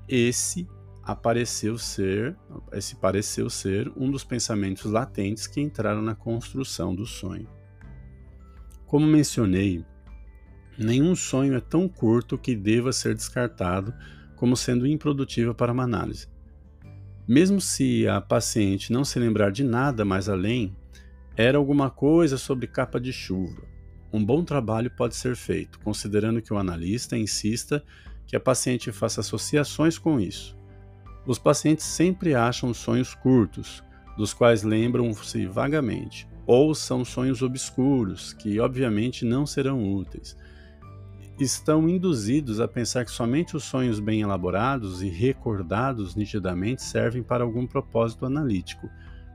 esse 0.07 0.67
apareceu 1.03 1.77
ser, 1.77 2.35
esse 2.73 2.95
pareceu 2.95 3.47
ser 3.47 3.91
um 3.95 4.09
dos 4.09 4.23
pensamentos 4.23 4.85
latentes 4.91 5.45
que 5.45 5.61
entraram 5.61 6.01
na 6.01 6.15
construção 6.15 6.95
do 6.95 7.05
sonho. 7.05 7.47
Como 8.87 9.05
mencionei, 9.05 9.85
nenhum 10.79 11.15
sonho 11.15 11.53
é 11.53 11.59
tão 11.59 11.87
curto 11.87 12.39
que 12.39 12.55
deva 12.55 12.91
ser 12.91 13.13
descartado 13.13 13.93
como 14.41 14.57
sendo 14.57 14.87
improdutiva 14.87 15.53
para 15.53 15.71
uma 15.71 15.83
análise. 15.83 16.27
Mesmo 17.27 17.61
se 17.61 18.07
a 18.07 18.19
paciente 18.19 18.91
não 18.91 19.05
se 19.05 19.19
lembrar 19.19 19.51
de 19.51 19.63
nada 19.63 20.03
mais 20.03 20.27
além, 20.27 20.75
era 21.37 21.59
alguma 21.59 21.91
coisa 21.91 22.39
sobre 22.39 22.65
capa 22.65 22.99
de 22.99 23.13
chuva. 23.13 23.61
Um 24.11 24.25
bom 24.25 24.43
trabalho 24.43 24.89
pode 24.97 25.15
ser 25.15 25.35
feito, 25.35 25.79
considerando 25.81 26.41
que 26.41 26.51
o 26.51 26.57
analista 26.57 27.15
insista 27.15 27.83
que 28.25 28.35
a 28.35 28.39
paciente 28.39 28.91
faça 28.91 29.21
associações 29.21 29.99
com 29.99 30.19
isso. 30.19 30.57
Os 31.27 31.37
pacientes 31.37 31.85
sempre 31.85 32.33
acham 32.33 32.73
sonhos 32.73 33.13
curtos, 33.13 33.83
dos 34.17 34.33
quais 34.33 34.63
lembram-se 34.63 35.45
vagamente, 35.45 36.27
ou 36.47 36.73
são 36.73 37.05
sonhos 37.05 37.43
obscuros, 37.43 38.33
que 38.33 38.59
obviamente 38.59 39.23
não 39.23 39.45
serão 39.45 39.93
úteis, 39.93 40.35
estão 41.39 41.89
induzidos 41.89 42.59
a 42.59 42.67
pensar 42.67 43.05
que 43.05 43.11
somente 43.11 43.55
os 43.55 43.63
sonhos 43.63 43.99
bem 43.99 44.21
elaborados 44.21 45.01
e 45.01 45.09
recordados 45.09 46.15
nitidamente 46.15 46.83
servem 46.83 47.23
para 47.23 47.43
algum 47.43 47.65
propósito 47.65 48.25
analítico, 48.25 48.89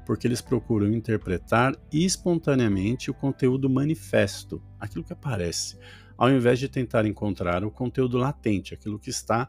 porque 0.05 0.27
eles 0.27 0.41
procuram 0.41 0.93
interpretar 0.93 1.77
espontaneamente 1.93 3.11
o 3.11 3.15
conteúdo 3.15 3.69
manifesto, 3.69 4.63
aquilo 4.79 5.05
que 5.05 5.13
aparece, 5.13 5.77
ao 6.17 6.31
invés 6.31 6.59
de 6.59 6.69
tentar 6.69 7.05
encontrar 7.05 7.65
o 7.65 7.71
conteúdo 7.71 8.17
latente, 8.17 8.75
aquilo 8.75 8.99
que 8.99 9.11
está 9.11 9.49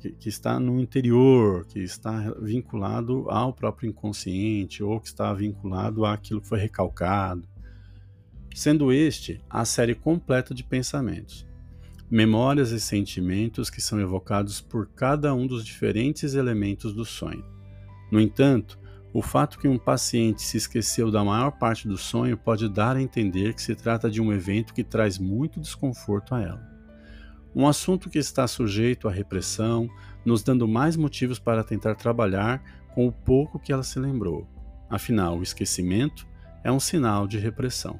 que, 0.00 0.10
que 0.10 0.28
está 0.28 0.58
no 0.58 0.80
interior, 0.80 1.64
que 1.66 1.78
está 1.78 2.32
vinculado 2.40 3.30
ao 3.30 3.52
próprio 3.52 3.88
inconsciente 3.88 4.82
ou 4.82 4.98
que 4.98 5.06
está 5.06 5.32
vinculado 5.32 6.04
àquilo 6.04 6.40
que 6.40 6.48
foi 6.48 6.58
recalcado, 6.58 7.46
sendo 8.52 8.92
este 8.92 9.40
a 9.48 9.64
série 9.64 9.94
completa 9.94 10.52
de 10.52 10.64
pensamentos 10.64 11.51
memórias 12.12 12.72
e 12.72 12.78
sentimentos 12.78 13.70
que 13.70 13.80
são 13.80 13.98
evocados 13.98 14.60
por 14.60 14.86
cada 14.88 15.34
um 15.34 15.46
dos 15.46 15.64
diferentes 15.64 16.34
elementos 16.34 16.92
do 16.92 17.06
sonho. 17.06 17.42
No 18.10 18.20
entanto, 18.20 18.78
o 19.14 19.22
fato 19.22 19.58
que 19.58 19.66
um 19.66 19.78
paciente 19.78 20.42
se 20.42 20.58
esqueceu 20.58 21.10
da 21.10 21.24
maior 21.24 21.52
parte 21.52 21.88
do 21.88 21.96
sonho 21.96 22.36
pode 22.36 22.68
dar 22.68 22.96
a 22.96 23.00
entender 23.00 23.54
que 23.54 23.62
se 23.62 23.74
trata 23.74 24.10
de 24.10 24.20
um 24.20 24.30
evento 24.30 24.74
que 24.74 24.84
traz 24.84 25.18
muito 25.18 25.58
desconforto 25.58 26.34
a 26.34 26.42
ela. 26.42 26.70
Um 27.56 27.66
assunto 27.66 28.10
que 28.10 28.18
está 28.18 28.46
sujeito 28.46 29.08
à 29.08 29.10
repressão, 29.10 29.88
nos 30.22 30.42
dando 30.42 30.68
mais 30.68 30.96
motivos 30.96 31.38
para 31.38 31.64
tentar 31.64 31.94
trabalhar 31.94 32.62
com 32.94 33.06
o 33.06 33.12
pouco 33.12 33.58
que 33.58 33.72
ela 33.72 33.82
se 33.82 33.98
lembrou. 33.98 34.46
Afinal, 34.90 35.38
o 35.38 35.42
esquecimento 35.42 36.26
é 36.62 36.70
um 36.70 36.78
sinal 36.78 37.26
de 37.26 37.38
repressão. 37.38 37.98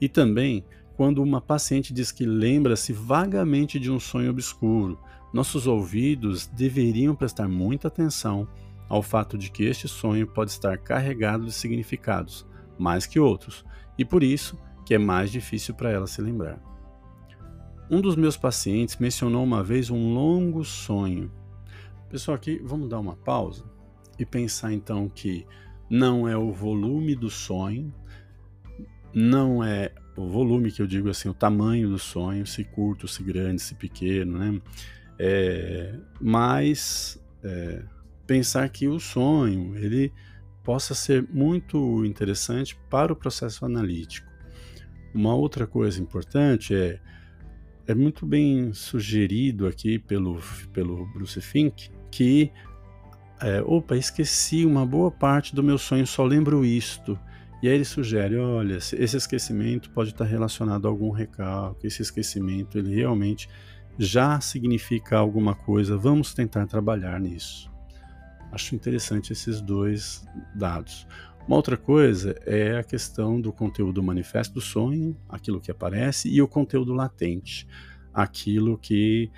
E 0.00 0.08
também 0.08 0.64
quando 1.00 1.22
uma 1.22 1.40
paciente 1.40 1.94
diz 1.94 2.12
que 2.12 2.26
lembra-se 2.26 2.92
vagamente 2.92 3.80
de 3.80 3.90
um 3.90 3.98
sonho 3.98 4.28
obscuro, 4.28 5.00
nossos 5.32 5.66
ouvidos 5.66 6.46
deveriam 6.46 7.16
prestar 7.16 7.48
muita 7.48 7.88
atenção 7.88 8.46
ao 8.86 9.02
fato 9.02 9.38
de 9.38 9.50
que 9.50 9.64
este 9.64 9.88
sonho 9.88 10.26
pode 10.26 10.50
estar 10.50 10.76
carregado 10.76 11.46
de 11.46 11.52
significados, 11.52 12.46
mais 12.78 13.06
que 13.06 13.18
outros, 13.18 13.64
e 13.96 14.04
por 14.04 14.22
isso 14.22 14.58
que 14.84 14.92
é 14.92 14.98
mais 14.98 15.32
difícil 15.32 15.74
para 15.74 15.90
ela 15.90 16.06
se 16.06 16.20
lembrar. 16.20 16.60
Um 17.90 18.02
dos 18.02 18.14
meus 18.14 18.36
pacientes 18.36 18.98
mencionou 18.98 19.42
uma 19.42 19.64
vez 19.64 19.88
um 19.88 20.12
longo 20.12 20.62
sonho. 20.66 21.32
Pessoal, 22.10 22.34
aqui 22.34 22.60
vamos 22.62 22.90
dar 22.90 22.98
uma 22.98 23.16
pausa 23.16 23.64
e 24.18 24.26
pensar 24.26 24.70
então 24.70 25.08
que 25.08 25.46
não 25.88 26.28
é 26.28 26.36
o 26.36 26.52
volume 26.52 27.14
do 27.14 27.30
sonho, 27.30 27.90
não 29.14 29.64
é 29.64 29.94
o 30.16 30.28
volume 30.28 30.70
que 30.70 30.82
eu 30.82 30.86
digo 30.86 31.08
assim, 31.08 31.28
o 31.28 31.34
tamanho 31.34 31.88
do 31.88 31.98
sonho, 31.98 32.46
se 32.46 32.64
curto, 32.64 33.08
se 33.08 33.22
grande, 33.22 33.62
se 33.62 33.74
pequeno, 33.74 34.38
né? 34.38 34.60
é, 35.18 35.94
mas 36.20 37.22
é, 37.42 37.82
pensar 38.26 38.68
que 38.68 38.88
o 38.88 38.98
sonho 38.98 39.76
ele 39.76 40.12
possa 40.62 40.94
ser 40.94 41.26
muito 41.32 42.04
interessante 42.04 42.78
para 42.88 43.12
o 43.12 43.16
processo 43.16 43.64
analítico. 43.64 44.28
Uma 45.14 45.34
outra 45.34 45.66
coisa 45.66 46.00
importante 46.00 46.74
é 46.74 47.00
é 47.90 47.94
muito 47.94 48.24
bem 48.24 48.72
sugerido 48.72 49.66
aqui 49.66 49.98
pelo, 49.98 50.40
pelo 50.72 51.06
Bruce 51.06 51.40
Fink 51.40 51.90
que 52.08 52.52
é, 53.40 53.60
opa, 53.62 53.96
esqueci 53.96 54.64
uma 54.64 54.86
boa 54.86 55.10
parte 55.10 55.54
do 55.54 55.62
meu 55.62 55.78
sonho, 55.78 56.06
só 56.06 56.22
lembro 56.24 56.64
isto. 56.64 57.18
E 57.62 57.68
aí 57.68 57.74
ele 57.74 57.84
sugere, 57.84 58.36
olha, 58.38 58.76
esse 58.76 59.16
esquecimento 59.16 59.90
pode 59.90 60.10
estar 60.10 60.24
relacionado 60.24 60.86
a 60.86 60.90
algum 60.90 61.10
recalque, 61.10 61.86
esse 61.86 62.00
esquecimento 62.00 62.78
ele 62.78 62.94
realmente 62.94 63.48
já 63.98 64.40
significa 64.40 65.18
alguma 65.18 65.54
coisa, 65.54 65.96
vamos 65.96 66.32
tentar 66.32 66.66
trabalhar 66.66 67.20
nisso. 67.20 67.70
Acho 68.50 68.74
interessante 68.74 69.32
esses 69.32 69.60
dois 69.60 70.24
dados. 70.54 71.06
Uma 71.46 71.56
outra 71.56 71.76
coisa 71.76 72.34
é 72.46 72.78
a 72.78 72.84
questão 72.84 73.40
do 73.40 73.52
conteúdo 73.52 74.02
manifesto 74.02 74.54
do 74.54 74.60
sonho, 74.60 75.16
aquilo 75.28 75.60
que 75.60 75.70
aparece, 75.70 76.28
e 76.28 76.40
o 76.40 76.48
conteúdo 76.48 76.92
latente, 76.94 77.66
aquilo 78.12 78.78
que 78.78 79.30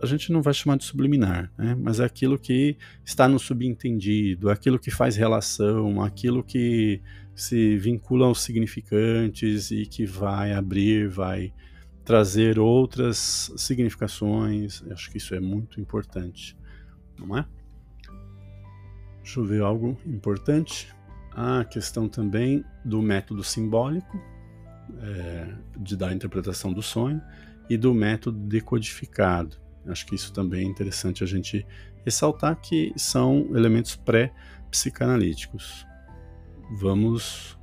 a 0.00 0.06
gente 0.06 0.32
não 0.32 0.40
vai 0.40 0.54
chamar 0.54 0.76
de 0.76 0.84
subliminar, 0.84 1.52
né? 1.58 1.76
mas 1.76 1.98
é 1.98 2.04
aquilo 2.04 2.38
que 2.38 2.76
está 3.04 3.26
no 3.26 3.38
subentendido, 3.38 4.48
aquilo 4.48 4.78
que 4.78 4.90
faz 4.90 5.16
relação, 5.16 6.00
aquilo 6.00 6.42
que 6.42 7.02
se 7.34 7.76
vincula 7.76 8.26
aos 8.26 8.42
significantes 8.42 9.70
e 9.72 9.86
que 9.86 10.06
vai 10.06 10.52
abrir, 10.52 11.08
vai 11.08 11.52
trazer 12.04 12.58
outras 12.58 13.52
significações. 13.56 14.82
Eu 14.86 14.92
acho 14.92 15.10
que 15.10 15.18
isso 15.18 15.34
é 15.34 15.40
muito 15.40 15.80
importante, 15.80 16.56
não 17.18 17.36
é? 17.36 17.44
Deixa 19.22 19.40
eu 19.40 19.44
ver 19.44 19.62
algo 19.62 19.98
importante. 20.06 20.94
A 21.32 21.64
questão 21.64 22.08
também 22.08 22.64
do 22.84 23.02
método 23.02 23.42
simbólico, 23.42 24.16
é, 25.02 25.54
de 25.78 25.96
dar 25.96 26.08
a 26.08 26.14
interpretação 26.14 26.72
do 26.72 26.82
sonho, 26.82 27.20
e 27.68 27.76
do 27.76 27.92
método 27.92 28.38
decodificado 28.38 29.67
Acho 29.86 30.06
que 30.06 30.14
isso 30.14 30.32
também 30.32 30.66
é 30.66 30.68
interessante 30.68 31.24
a 31.24 31.26
gente 31.26 31.66
ressaltar 32.04 32.60
que 32.60 32.92
são 32.96 33.48
elementos 33.54 33.96
pré-psicanalíticos. 33.96 35.86
Vamos 36.78 37.58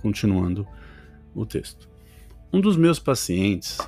continuando 0.00 0.66
o 1.34 1.46
texto. 1.46 1.88
Um 2.52 2.60
dos 2.60 2.76
meus 2.76 2.98
pacientes 2.98 3.78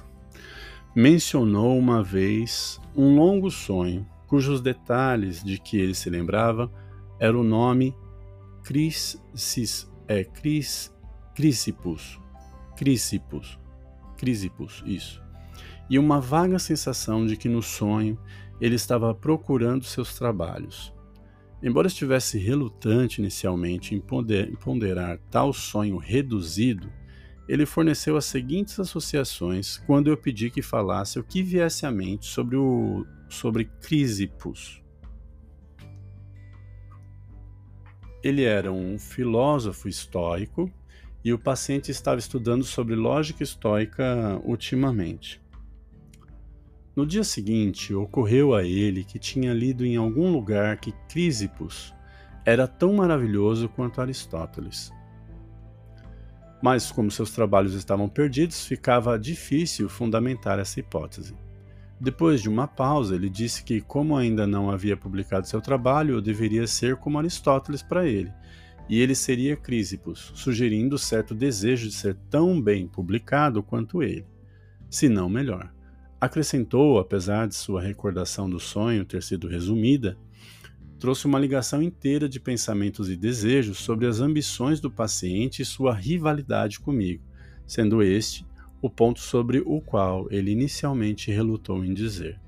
mencionou 0.95 1.79
uma 1.79 2.03
vez 2.03 2.81
um 2.97 3.15
longo 3.17 3.51
sonho 3.51 4.07
cujos 4.27 4.61
detalhes 4.61 5.43
de 5.43 5.59
que 5.59 5.79
ele 5.79 5.95
se 5.95 6.11
lembrava 6.11 6.71
era 7.19 7.37
o 7.37 7.43
nome 7.43 7.95
Crisis, 8.63 9.91
é, 10.07 10.23
Cris, 10.25 10.95
Crisipus, 11.35 12.21
Crisipus, 12.77 13.59
Crisipus, 14.17 14.83
isso 14.87 15.28
e 15.89 15.99
uma 15.99 16.21
vaga 16.21 16.59
sensação 16.59 17.27
de 17.27 17.37
que 17.37 17.49
no 17.49 17.63
sonho 17.63 18.19
ele 18.61 18.75
estava 18.75 19.15
procurando 19.15 19.85
seus 19.85 20.15
trabalhos. 20.15 20.93
Embora 21.63 21.89
estivesse 21.89 22.39
relutante 22.39 23.21
inicialmente 23.21 23.95
em 23.95 24.01
ponderar 24.57 25.19
tal 25.31 25.53
sonho 25.53 25.97
reduzido, 25.97 26.93
ele 27.49 27.65
forneceu 27.65 28.17
as 28.17 28.27
seguintes 28.27 28.79
associações 28.79 29.79
quando 29.79 30.09
eu 30.09 30.17
pedi 30.17 30.51
que 30.51 30.63
falasse 30.63 31.19
o 31.19 31.25
que 31.25 31.43
viesse 31.43 31.87
à 31.87 31.91
mente 31.91 32.27
sobre 32.27 32.57
o 32.57 33.07
sobre 33.29 33.65
Crisipus. 33.65 34.83
Ele 38.23 38.45
era 38.45 38.73
um 38.73 38.99
filósofo 38.99 39.89
estoico 39.89 40.71
e 41.25 41.33
o 41.33 41.39
paciente 41.39 41.91
estava 41.91 42.19
estudando 42.19 42.65
sobre 42.65 42.95
lógica 42.95 43.43
estoica 43.43 44.41
ultimamente. 44.45 45.41
No 46.99 47.07
dia 47.07 47.23
seguinte, 47.23 47.95
ocorreu 47.95 48.57
a 48.57 48.65
ele 48.65 49.05
que 49.05 49.21
tinha 49.21 49.55
lido 49.55 49.87
em 49.87 49.95
algum 49.95 50.33
lugar 50.33 50.79
que 50.79 50.91
Crisipus 51.09 51.95
era 52.45 52.67
tão 52.67 52.93
maravilhoso 52.95 53.69
quanto 53.69 54.01
Aristóteles. 54.01 54.93
Mas, 56.61 56.91
como 56.91 57.09
seus 57.09 57.31
trabalhos 57.31 57.75
estavam 57.75 58.09
perdidos, 58.09 58.67
ficava 58.67 59.17
difícil 59.17 59.89
fundamentar 59.89 60.59
essa 60.59 60.81
hipótese. 60.81 61.37
Depois 62.01 62.43
de 62.43 62.49
uma 62.49 62.67
pausa, 62.67 63.15
ele 63.15 63.31
disse 63.31 63.63
que, 63.63 63.81
como 63.81 64.17
ainda 64.17 64.45
não 64.45 64.69
havia 64.69 64.97
publicado 64.97 65.47
seu 65.47 65.61
trabalho, 65.61 66.17
eu 66.17 66.21
deveria 66.21 66.67
ser 66.67 66.97
como 66.97 67.17
Aristóteles 67.17 67.81
para 67.81 68.09
ele, 68.09 68.33
e 68.89 69.01
ele 69.01 69.15
seria 69.15 69.57
Crisipus, 69.57 70.33
sugerindo 70.35 70.99
certo 70.99 71.33
desejo 71.33 71.87
de 71.87 71.95
ser 71.95 72.17
tão 72.29 72.61
bem 72.61 72.89
publicado 72.89 73.63
quanto 73.63 74.03
ele, 74.03 74.27
se 74.91 75.09
não 75.09 75.29
melhor. 75.29 75.78
Acrescentou, 76.21 76.99
apesar 76.99 77.47
de 77.47 77.55
sua 77.55 77.81
recordação 77.81 78.51
do 78.51 78.59
sonho 78.59 79.05
ter 79.05 79.23
sido 79.23 79.47
resumida, 79.47 80.19
trouxe 80.99 81.27
uma 81.27 81.39
ligação 81.39 81.81
inteira 81.81 82.29
de 82.29 82.41
pensamentos 82.41 83.09
e 83.09 83.17
desejos 83.17 83.79
sobre 83.79 84.05
as 84.05 84.21
ambições 84.21 84.81
do 84.81 84.91
paciente 84.91 85.63
e 85.63 85.65
sua 85.65 85.95
rivalidade 85.95 86.81
comigo, 86.81 87.23
sendo 87.65 88.03
este 88.03 88.45
o 88.83 88.91
ponto 88.91 89.21
sobre 89.21 89.63
o 89.65 89.81
qual 89.81 90.27
ele 90.31 90.51
inicialmente 90.51 91.31
relutou 91.31 91.85
em 91.85 91.95
dizer. 91.95 92.41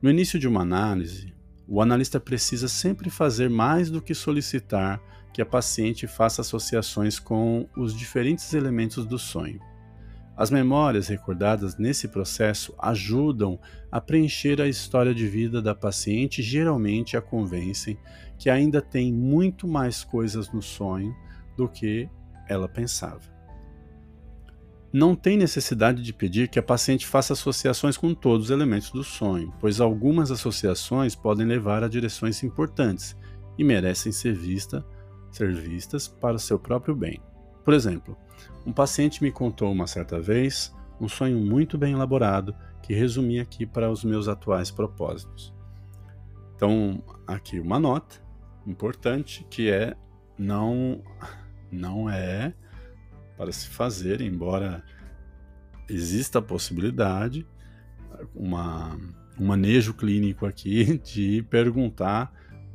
No 0.00 0.08
início 0.08 0.38
de 0.38 0.48
uma 0.48 0.62
análise, 0.62 1.34
o 1.66 1.82
analista 1.82 2.18
precisa 2.18 2.68
sempre 2.68 3.10
fazer 3.10 3.50
mais 3.50 3.90
do 3.90 4.00
que 4.00 4.14
solicitar 4.14 4.98
que 5.34 5.42
a 5.42 5.46
paciente 5.46 6.06
faça 6.06 6.40
associações 6.40 7.18
com 7.18 7.68
os 7.76 7.94
diferentes 7.94 8.54
elementos 8.54 9.04
do 9.04 9.18
sonho. 9.18 9.60
As 10.38 10.52
memórias 10.52 11.08
recordadas 11.08 11.76
nesse 11.76 12.06
processo 12.06 12.72
ajudam 12.78 13.58
a 13.90 14.00
preencher 14.00 14.60
a 14.60 14.68
história 14.68 15.12
de 15.12 15.26
vida 15.26 15.60
da 15.60 15.74
paciente 15.74 16.38
e 16.38 16.44
geralmente 16.44 17.16
a 17.16 17.20
convencem 17.20 17.98
que 18.38 18.48
ainda 18.48 18.80
tem 18.80 19.12
muito 19.12 19.66
mais 19.66 20.04
coisas 20.04 20.52
no 20.52 20.62
sonho 20.62 21.12
do 21.56 21.68
que 21.68 22.08
ela 22.48 22.68
pensava. 22.68 23.36
Não 24.92 25.16
tem 25.16 25.36
necessidade 25.36 26.04
de 26.04 26.12
pedir 26.12 26.48
que 26.48 26.60
a 26.60 26.62
paciente 26.62 27.04
faça 27.04 27.32
associações 27.32 27.96
com 27.96 28.14
todos 28.14 28.46
os 28.46 28.50
elementos 28.52 28.92
do 28.92 29.02
sonho, 29.02 29.52
pois 29.58 29.80
algumas 29.80 30.30
associações 30.30 31.16
podem 31.16 31.46
levar 31.46 31.82
a 31.82 31.88
direções 31.88 32.44
importantes 32.44 33.16
e 33.58 33.64
merecem 33.64 34.12
ser, 34.12 34.34
vista, 34.34 34.86
ser 35.32 35.52
vistas 35.52 36.06
para 36.06 36.36
o 36.36 36.38
seu 36.38 36.60
próprio 36.60 36.94
bem. 36.94 37.20
Por 37.68 37.74
exemplo, 37.74 38.16
um 38.64 38.72
paciente 38.72 39.22
me 39.22 39.30
contou 39.30 39.70
uma 39.70 39.86
certa 39.86 40.18
vez 40.18 40.74
um 40.98 41.06
sonho 41.06 41.36
muito 41.38 41.76
bem 41.76 41.92
elaborado 41.92 42.56
que 42.82 42.94
resumi 42.94 43.38
aqui 43.38 43.66
para 43.66 43.90
os 43.90 44.02
meus 44.02 44.26
atuais 44.26 44.70
propósitos. 44.70 45.52
Então, 46.56 47.04
aqui 47.26 47.60
uma 47.60 47.78
nota 47.78 48.24
importante 48.66 49.46
que 49.50 49.70
é 49.70 49.94
não 50.38 51.02
não 51.70 52.08
é 52.08 52.54
para 53.36 53.52
se 53.52 53.68
fazer, 53.68 54.22
embora 54.22 54.82
exista 55.90 56.38
a 56.38 56.42
possibilidade, 56.42 57.46
uma, 58.34 58.96
um 59.38 59.46
manejo 59.46 59.92
clínico 59.92 60.46
aqui 60.46 60.96
de 61.04 61.42
perguntar 61.50 62.32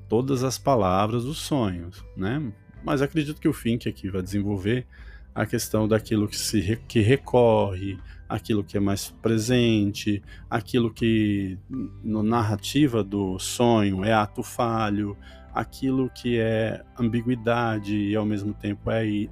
todas 0.08 0.43
as 0.43 0.60
palavras 0.60 1.23
dos 1.23 1.39
sonhos, 1.39 2.06
né? 2.15 2.53
Mas 2.83 3.01
acredito 3.01 3.39
que 3.39 3.47
o 3.47 3.53
Fink 3.53 3.87
aqui 3.87 4.09
vai 4.09 4.21
desenvolver 4.21 4.85
a 5.33 5.45
questão 5.45 5.87
daquilo 5.87 6.27
que 6.27 6.37
se 6.37 6.77
que 6.87 6.99
recorre, 6.99 7.97
aquilo 8.29 8.63
que 8.63 8.77
é 8.77 8.79
mais 8.79 9.09
presente, 9.09 10.21
aquilo 10.49 10.93
que 10.93 11.57
na 12.03 12.21
narrativa 12.21 13.03
do 13.03 13.39
sonho 13.39 14.03
é 14.03 14.13
ato 14.13 14.43
falho, 14.43 15.17
aquilo 15.53 16.09
que 16.09 16.39
é 16.39 16.83
ambiguidade 16.99 17.95
e 17.95 18.15
ao 18.15 18.25
mesmo 18.25 18.53
tempo 18.53 18.91
é 18.91 19.27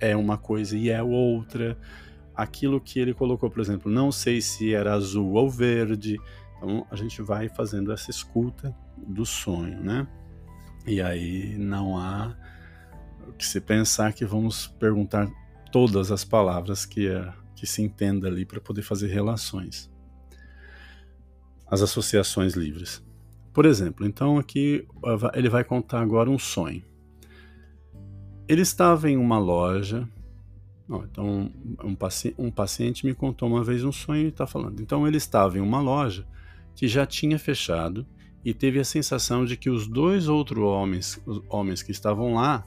é 0.00 0.16
uma 0.16 0.36
coisa 0.36 0.76
e 0.76 0.90
é 0.90 1.00
outra, 1.00 1.78
aquilo 2.34 2.80
que 2.80 2.98
ele 2.98 3.14
colocou, 3.14 3.48
por 3.48 3.60
exemplo, 3.60 3.90
não 3.90 4.10
sei 4.10 4.40
se 4.40 4.74
era 4.74 4.94
azul 4.94 5.34
ou 5.34 5.48
verde. 5.48 6.18
Então 6.56 6.84
a 6.90 6.96
gente 6.96 7.22
vai 7.22 7.48
fazendo 7.48 7.92
essa 7.92 8.10
escuta 8.10 8.74
do 8.96 9.24
sonho, 9.24 9.80
né? 9.80 10.06
E 10.84 11.00
aí 11.00 11.56
não 11.56 11.96
há 11.96 12.36
se 13.38 13.60
pensar 13.60 14.12
que 14.12 14.24
vamos 14.24 14.66
perguntar 14.78 15.30
todas 15.70 16.12
as 16.12 16.24
palavras 16.24 16.84
que, 16.84 17.08
é, 17.08 17.32
que 17.56 17.66
se 17.66 17.82
entenda 17.82 18.28
ali 18.28 18.44
para 18.44 18.60
poder 18.60 18.82
fazer 18.82 19.08
relações. 19.08 19.90
As 21.66 21.80
associações 21.80 22.54
livres. 22.54 23.02
Por 23.52 23.66
exemplo, 23.66 24.06
então 24.06 24.38
aqui 24.38 24.86
ele 25.34 25.48
vai 25.48 25.64
contar 25.64 26.00
agora 26.00 26.30
um 26.30 26.38
sonho. 26.38 26.82
Ele 28.48 28.62
estava 28.62 29.10
em 29.10 29.16
uma 29.16 29.38
loja. 29.38 30.08
então, 31.04 31.50
um, 31.82 31.94
paci 31.94 32.34
um 32.38 32.50
paciente 32.50 33.06
me 33.06 33.14
contou 33.14 33.48
uma 33.48 33.64
vez 33.64 33.84
um 33.84 33.92
sonho 33.92 34.24
e 34.24 34.28
está 34.28 34.46
falando. 34.46 34.80
Então, 34.80 35.06
ele 35.06 35.16
estava 35.16 35.58
em 35.58 35.60
uma 35.60 35.80
loja 35.80 36.26
que 36.74 36.88
já 36.88 37.06
tinha 37.06 37.38
fechado 37.38 38.06
e 38.44 38.52
teve 38.52 38.78
a 38.80 38.84
sensação 38.84 39.44
de 39.44 39.56
que 39.56 39.70
os 39.70 39.86
dois 39.86 40.28
outros 40.28 40.64
homens, 40.64 41.22
os 41.24 41.42
homens 41.48 41.82
que 41.82 41.92
estavam 41.92 42.34
lá 42.34 42.66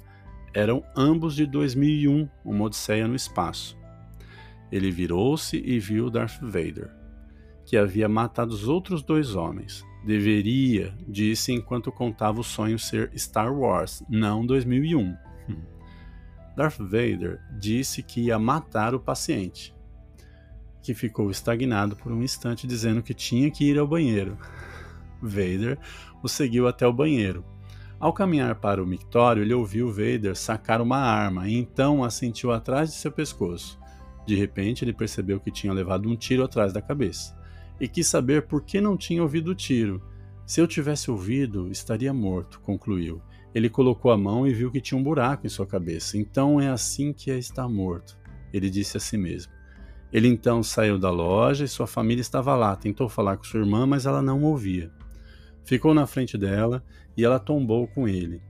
eram 0.55 0.81
ambos 0.95 1.35
de 1.35 1.45
2001, 1.45 2.29
uma 2.45 2.63
Odisseia 2.63 3.07
no 3.09 3.15
espaço. 3.15 3.77
Ele 4.71 4.89
virou-se 4.89 5.57
e 5.57 5.77
viu 5.79 6.09
Darth 6.09 6.39
Vader, 6.41 6.89
que 7.65 7.75
havia 7.75 8.07
matado 8.07 8.53
os 8.53 8.65
outros 8.65 9.03
dois 9.03 9.35
homens. 9.35 9.83
Deveria, 10.05 10.95
disse 11.05 11.51
enquanto 11.51 11.91
contava 11.91 12.39
o 12.39 12.43
sonho 12.43 12.79
ser 12.79 13.11
Star 13.17 13.53
Wars, 13.53 14.01
não 14.09 14.45
2001. 14.45 15.13
Darth 16.55 16.77
Vader 16.79 17.41
disse 17.59 18.01
que 18.01 18.21
ia 18.21 18.39
matar 18.39 18.95
o 18.95 18.99
paciente, 18.99 19.75
que 20.81 20.93
ficou 20.93 21.29
estagnado 21.29 21.97
por 21.97 22.13
um 22.13 22.23
instante 22.23 22.65
dizendo 22.65 23.03
que 23.03 23.13
tinha 23.13 23.51
que 23.51 23.65
ir 23.65 23.77
ao 23.77 23.87
banheiro. 23.87 24.37
Vader 25.21 25.77
o 26.23 26.29
seguiu 26.29 26.65
até 26.65 26.87
o 26.87 26.93
banheiro. 26.93 27.43
Ao 28.05 28.13
caminhar 28.13 28.53
para 28.53 28.83
o 28.83 28.85
mictório, 28.85 29.41
ele 29.41 29.55
ouviu 29.55 29.87
Vader 29.89 30.35
sacar 30.35 30.79
uma 30.79 30.99
arma 30.99 31.49
e 31.49 31.55
então 31.55 32.03
a 32.03 32.11
sentiu 32.11 32.51
atrás 32.51 32.91
de 32.91 32.97
seu 32.97 33.11
pescoço. 33.11 33.79
De 34.27 34.35
repente, 34.35 34.85
ele 34.85 34.93
percebeu 34.93 35.39
que 35.39 35.49
tinha 35.49 35.73
levado 35.73 36.07
um 36.07 36.15
tiro 36.15 36.43
atrás 36.43 36.71
da 36.71 36.83
cabeça 36.83 37.35
e 37.81 37.87
quis 37.87 38.05
saber 38.05 38.43
por 38.43 38.61
que 38.61 38.79
não 38.79 38.95
tinha 38.95 39.23
ouvido 39.23 39.49
o 39.49 39.55
tiro. 39.55 40.03
Se 40.45 40.61
eu 40.61 40.67
tivesse 40.67 41.09
ouvido, 41.09 41.71
estaria 41.71 42.13
morto, 42.13 42.59
concluiu. 42.59 43.23
Ele 43.55 43.71
colocou 43.71 44.11
a 44.11 44.17
mão 44.17 44.45
e 44.45 44.53
viu 44.53 44.69
que 44.69 44.81
tinha 44.81 44.99
um 44.99 45.03
buraco 45.03 45.47
em 45.47 45.49
sua 45.49 45.65
cabeça. 45.65 46.15
Então 46.15 46.61
é 46.61 46.69
assim 46.69 47.11
que 47.11 47.31
é 47.31 47.39
estar 47.39 47.67
morto, 47.67 48.19
ele 48.53 48.69
disse 48.69 48.97
a 48.97 48.99
si 48.99 49.17
mesmo. 49.17 49.51
Ele 50.13 50.27
então 50.27 50.61
saiu 50.61 50.99
da 50.99 51.09
loja 51.09 51.65
e 51.65 51.67
sua 51.67 51.87
família 51.87 52.21
estava 52.21 52.55
lá. 52.55 52.75
Tentou 52.75 53.09
falar 53.09 53.35
com 53.35 53.45
sua 53.45 53.61
irmã, 53.61 53.87
mas 53.87 54.05
ela 54.05 54.21
não 54.21 54.43
ouvia. 54.43 54.91
Ficou 55.65 55.93
na 55.93 56.05
frente 56.05 56.37
dela 56.37 56.83
e 57.17 57.25
ela 57.25 57.39
tombou 57.39 57.87
com 57.87 58.07
ele. 58.07 58.41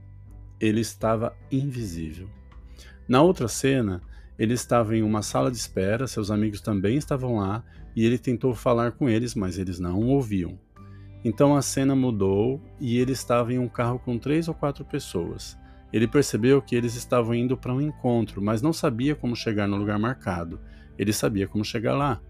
Ele 0.60 0.80
estava 0.80 1.34
invisível. 1.50 2.28
Na 3.08 3.22
outra 3.22 3.48
cena, 3.48 4.02
ele 4.38 4.52
estava 4.52 4.94
em 4.94 5.02
uma 5.02 5.22
sala 5.22 5.50
de 5.50 5.56
espera, 5.56 6.06
seus 6.06 6.30
amigos 6.30 6.60
também 6.60 6.96
estavam 6.96 7.36
lá 7.36 7.64
e 7.94 8.04
ele 8.04 8.18
tentou 8.18 8.54
falar 8.54 8.92
com 8.92 9.08
eles, 9.08 9.34
mas 9.34 9.58
eles 9.58 9.78
não 9.78 10.00
ouviam. 10.00 10.58
Então 11.24 11.56
a 11.56 11.62
cena 11.62 11.96
mudou 11.96 12.60
e 12.78 12.98
ele 12.98 13.12
estava 13.12 13.52
em 13.52 13.58
um 13.58 13.68
carro 13.68 13.98
com 13.98 14.18
três 14.18 14.46
ou 14.46 14.54
quatro 14.54 14.84
pessoas. 14.84 15.56
Ele 15.92 16.06
percebeu 16.06 16.60
que 16.60 16.76
eles 16.76 16.94
estavam 16.94 17.34
indo 17.34 17.56
para 17.56 17.72
um 17.72 17.80
encontro, 17.80 18.42
mas 18.42 18.60
não 18.60 18.72
sabia 18.72 19.14
como 19.14 19.34
chegar 19.34 19.66
no 19.66 19.76
lugar 19.76 19.98
marcado. 19.98 20.60
Ele 20.98 21.12
sabia 21.12 21.48
como 21.48 21.64
chegar 21.64 21.96
lá, 21.96 22.20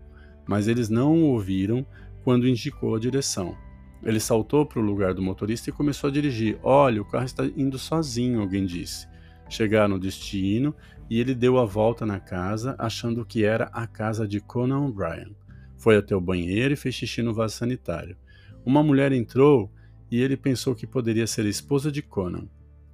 mas 0.47 0.69
eles 0.69 0.89
não 0.89 1.15
o 1.15 1.33
ouviram 1.33 1.85
quando 2.23 2.47
indicou 2.49 2.95
a 2.95 3.01
direção. 3.01 3.57
Ele 4.07 4.21
saltou 4.21 4.65
para 4.65 4.79
o 4.79 4.83
lugar 4.83 5.13
do 5.13 5.21
motorista 5.21 5.69
e 5.69 5.73
começou 5.73 6.09
a 6.09 6.13
dirigir. 6.13 6.57
Olha, 6.63 7.03
o 7.03 7.05
carro 7.05 7.25
está 7.25 7.45
indo 7.45 7.77
sozinho, 7.77 8.41
alguém 8.41 8.65
disse. 8.65 9.09
Chegaram 9.49 9.95
no 9.95 9.99
destino 9.99 10.73
e 11.11 11.19
ele 11.19 11.35
deu 11.35 11.59
a 11.59 11.65
volta 11.65 12.07
na 12.07 12.21
casa, 12.21 12.77
achando 12.79 13.27
que 13.27 13.45
era 13.45 13.65
a 13.73 13.85
casa 13.85 14.27
de 14.27 14.41
Conan 14.41 14.87
O'Brien. 14.87 15.35
Foi 15.77 15.97
até 15.97 16.15
o 16.15 16.21
banheiro 16.21 16.73
e 16.73 16.77
fez 16.77 16.95
xixi 16.95 17.21
no 17.21 17.35
vaso 17.35 17.57
sanitário. 17.57 18.17
Uma 18.65 18.81
mulher 18.81 19.11
entrou 19.11 19.73
e 20.09 20.21
ele 20.21 20.37
pensou 20.37 20.73
que 20.73 20.87
poderia 20.87 21.27
ser 21.27 21.45
a 21.45 21.49
esposa 21.51 21.91
de 21.91 22.01
Conan. 22.01 22.47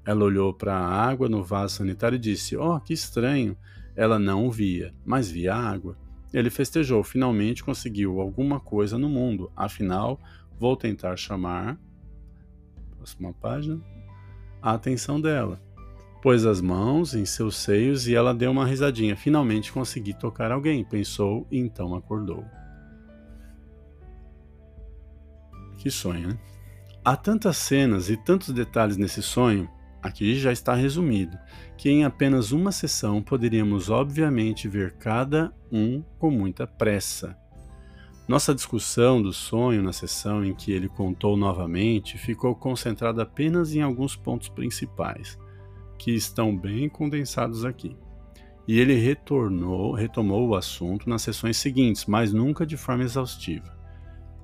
Ela 0.07 0.25
olhou 0.25 0.55
para 0.55 0.75
a 0.75 1.09
água 1.09 1.29
no 1.29 1.45
vaso 1.45 1.77
sanitário 1.77 2.17
e 2.17 2.19
disse: 2.19 2.57
Oh, 2.57 2.81
que 2.81 2.95
estranho! 2.95 3.55
Ela 3.95 4.19
não 4.19 4.47
o 4.47 4.51
via, 4.51 4.95
mas 5.05 5.31
via 5.31 5.55
a 5.55 5.71
água. 5.71 5.95
Ele 6.33 6.49
festejou, 6.49 7.05
finalmente 7.05 7.63
conseguiu 7.63 8.19
alguma 8.19 8.59
coisa 8.59 8.97
no 8.97 9.09
mundo. 9.09 9.53
Afinal, 9.55 10.19
vou 10.63 10.77
tentar 10.77 11.17
chamar. 11.17 11.77
Próxima 12.97 13.33
página. 13.33 13.81
A 14.63 14.75
atenção 14.75 15.21
dela. 15.21 15.61
Pôs 16.23 16.47
as 16.47 16.61
mãos 16.61 17.17
em 17.17 17.27
seus 17.27 17.57
seios 17.57 18.07
e 18.07 18.15
ela 18.15 18.33
deu 18.33 18.53
uma 18.53 18.65
risadinha. 18.65 19.17
Finalmente 19.17 19.73
consegui 19.73 20.15
tocar 20.15 20.53
alguém, 20.53 20.85
pensou 20.85 21.49
e 21.51 21.59
então 21.59 21.97
acordou. 21.97 22.45
Que 25.79 25.91
sonho, 25.91 26.29
né? 26.29 26.39
Há 27.05 27.17
tantas 27.17 27.57
cenas 27.57 28.09
e 28.09 28.17
tantos 28.17 28.51
detalhes 28.51 28.97
nesse 28.97 29.21
sonho, 29.21 29.69
aqui 30.01 30.37
já 30.37 30.53
está 30.53 30.77
resumido, 30.77 31.37
que 31.77 31.91
em 31.91 32.05
apenas 32.05 32.53
uma 32.53 32.71
sessão 32.71 33.21
poderíamos 33.21 33.91
obviamente 33.91 34.69
ver 34.69 34.93
cada 34.93 35.53
um 35.73 36.05
com 36.21 36.31
muita 36.31 36.69
pressa. 36.69 37.42
Nossa 38.29 38.55
discussão 38.55 39.21
do 39.21 39.33
sonho 39.33 39.83
na 39.83 39.93
sessão 39.93 40.45
em 40.45 40.55
que 40.55 40.71
ele 40.71 40.89
contou 40.89 41.37
novamente 41.37 42.17
ficou 42.17 42.55
concentrada 42.55 43.23
apenas 43.25 43.75
em 43.75 43.83
alguns 43.83 44.15
pontos 44.15 44.49
principais, 44.49 45.37
que 45.99 46.13
estão 46.13 46.57
bem 46.57 46.89
condensados 46.89 47.65
aqui. 47.65 47.97
E 48.67 48.79
ele 48.79 48.95
retornou, 48.95 49.93
retomou 49.93 50.49
o 50.49 50.55
assunto 50.55 51.09
nas 51.09 51.23
sessões 51.23 51.57
seguintes, 51.57 52.07
mas 52.07 52.33
nunca 52.33 52.65
de 52.65 52.77
forma 52.77 53.03
exaustiva. 53.03 53.77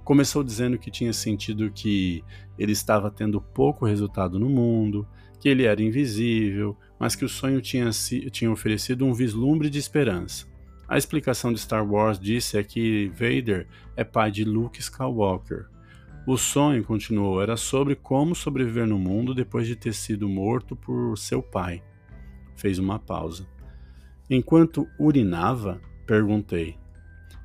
Começou 0.04 0.42
dizendo 0.42 0.76
que 0.76 0.90
tinha 0.90 1.12
sentido 1.12 1.70
que 1.70 2.24
ele 2.58 2.72
estava 2.72 3.12
tendo 3.12 3.40
pouco 3.40 3.86
resultado 3.86 4.40
no 4.40 4.48
mundo, 4.48 5.06
que 5.38 5.48
ele 5.48 5.64
era 5.64 5.80
invisível, 5.80 6.76
mas 6.98 7.14
que 7.14 7.24
o 7.24 7.28
sonho 7.28 7.60
tinha, 7.60 7.90
tinha 8.32 8.50
oferecido 8.50 9.06
um 9.06 9.14
vislumbre 9.14 9.70
de 9.70 9.78
esperança. 9.78 10.46
A 10.88 10.96
explicação 10.96 11.52
de 11.52 11.60
Star 11.60 11.86
Wars 11.86 12.18
disse 12.18 12.56
é 12.56 12.62
que 12.62 13.08
Vader 13.08 13.66
é 13.94 14.02
pai 14.02 14.30
de 14.30 14.42
Luke 14.42 14.80
Skywalker. 14.80 15.66
O 16.26 16.38
sonho, 16.38 16.82
continuou, 16.82 17.42
era 17.42 17.56
sobre 17.56 17.94
como 17.94 18.34
sobreviver 18.34 18.86
no 18.86 18.98
mundo 18.98 19.34
depois 19.34 19.66
de 19.66 19.76
ter 19.76 19.92
sido 19.92 20.28
morto 20.28 20.74
por 20.74 21.16
seu 21.18 21.42
pai. 21.42 21.82
Fez 22.56 22.78
uma 22.78 22.98
pausa. 22.98 23.46
Enquanto 24.30 24.88
urinava, 24.98 25.80
perguntei: 26.06 26.78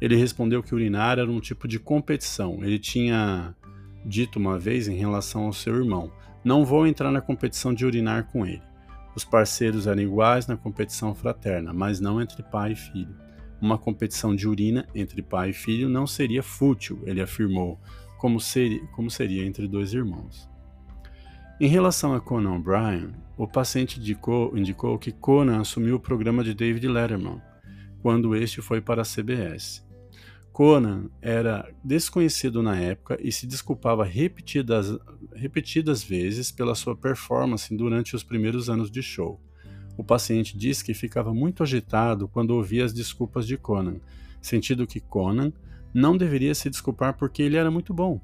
ele 0.04 0.18
respondeu 0.18 0.62
que 0.62 0.76
urinar 0.76 1.18
era 1.18 1.32
um 1.32 1.40
tipo 1.40 1.66
de 1.66 1.80
competição. 1.80 2.60
Ele 2.62 2.78
tinha 2.78 3.56
dito 4.06 4.38
uma 4.38 4.60
vez 4.60 4.90
em 4.90 4.96
relação 4.98 5.46
ao 5.46 5.54
seu 5.54 5.76
irmão: 5.76 6.12
Não 6.44 6.66
vou 6.66 6.86
entrar 6.86 7.10
na 7.10 7.22
competição 7.22 7.74
de 7.74 7.86
urinar 7.86 8.26
com 8.26 8.46
ele. 8.46 8.62
Os 9.16 9.24
parceiros 9.24 9.88
eram 9.88 10.02
iguais 10.02 10.46
na 10.46 10.58
competição 10.58 11.16
fraterna, 11.16 11.72
mas 11.72 12.02
não 12.02 12.22
entre 12.22 12.44
pai 12.44 12.74
e 12.74 12.76
filho. 12.76 13.16
Uma 13.64 13.78
competição 13.78 14.36
de 14.36 14.46
urina 14.46 14.86
entre 14.94 15.22
pai 15.22 15.52
e 15.52 15.54
filho 15.54 15.88
não 15.88 16.06
seria 16.06 16.44
fútil, 16.44 17.00
ele 17.06 17.22
afirmou, 17.22 17.80
como 18.18 18.38
seria, 18.38 18.86
como 18.88 19.10
seria 19.10 19.46
entre 19.46 19.70
dois 19.70 19.94
irmãos. 19.94 20.50
Em 21.62 21.68
relação 21.70 22.14
a 22.14 22.20
Conan 22.20 22.56
O'Brien, 22.56 23.14
o 23.38 23.48
paciente 23.48 24.02
indicou, 24.02 24.58
indicou 24.58 25.00
que 25.00 25.14
Conan 25.14 25.62
assumiu 25.62 25.96
o 25.96 26.00
programa 26.00 26.44
de 26.44 26.54
David 26.54 26.90
Letterman 26.90 27.42
quando 28.02 28.36
este 28.36 28.62
foi 28.62 28.82
para 28.82 29.04
a 29.04 29.06
CBS. 29.06 29.82
Conan 30.52 31.10
era 31.22 31.66
desconhecido 31.82 32.62
na 32.62 32.78
época 32.78 33.18
e 33.22 33.32
se 33.32 33.48
desculpava 33.48 34.04
repetidas, 34.04 34.94
repetidas 35.34 36.04
vezes 36.04 36.52
pela 36.52 36.76
sua 36.76 36.98
performance 36.98 37.74
durante 37.74 38.14
os 38.14 38.26
primeiros 38.26 38.70
anos 38.70 38.92
de 38.92 39.02
show. 39.02 39.42
O 39.98 40.04
paciente 40.04 40.58
disse 40.58 40.84
que 40.84 40.94
ficava 40.94 41.34
muito 41.34 41.64
agitado 41.64 42.28
quando 42.28 42.52
ouvia 42.52 42.86
as 42.86 42.94
desculpas 42.94 43.46
de 43.46 43.58
Conan, 43.58 43.98
sentindo 44.42 44.88
que 44.88 45.00
Conan 45.00 45.54
não 45.94 46.18
deveria 46.18 46.56
se 46.56 46.70
desculpar 46.70 47.16
porque 47.16 47.44
ele 47.44 47.58
era 47.58 47.70
muito 47.70 47.94
bom. 47.94 48.20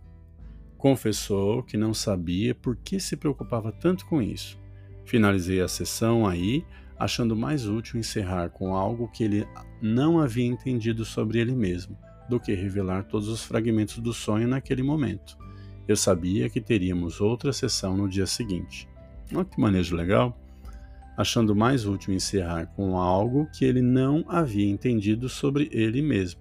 Confessou 0.78 1.62
que 1.62 1.78
não 1.78 1.94
sabia 1.94 2.56
por 2.56 2.76
que 2.76 3.00
se 3.00 3.16
preocupava 3.16 3.72
tanto 3.72 4.06
com 4.06 4.22
isso. 4.22 4.58
Finalizei 5.06 5.62
a 5.62 5.68
sessão 5.68 6.26
aí, 6.26 6.66
achando 6.98 7.36
mais 7.36 7.68
útil 7.68 8.00
encerrar 8.00 8.50
com 8.50 8.76
algo 8.76 9.08
que 9.08 9.24
ele 9.24 9.48
não 9.82 10.20
havia 10.20 10.46
entendido 10.46 11.06
sobre 11.06 11.40
ele 11.40 11.56
mesmo 11.56 11.98
do 12.30 12.40
que 12.40 12.54
revelar 12.54 13.04
todos 13.06 13.28
os 13.28 13.44
fragmentos 13.44 13.98
do 14.00 14.14
sonho 14.14 14.48
naquele 14.48 14.84
momento. 14.84 15.38
Eu 15.88 15.96
sabia 15.96 16.50
que 16.50 16.62
teríamos 16.62 17.20
outra 17.20 17.52
sessão 17.52 17.98
no 17.98 18.08
dia 18.08 18.28
seguinte. 18.28 18.88
Olha 19.34 19.44
que 19.44 19.60
manejo 19.60 19.96
legal! 19.96 20.38
Achando 21.20 21.56
mais 21.56 21.86
útil 21.86 22.14
encerrar 22.14 22.68
com 22.68 22.98
algo 22.98 23.50
que 23.52 23.66
ele 23.66 23.82
não 23.82 24.24
havia 24.30 24.70
entendido 24.70 25.28
sobre 25.28 25.70
ele 25.74 26.02
mesmo. 26.02 26.40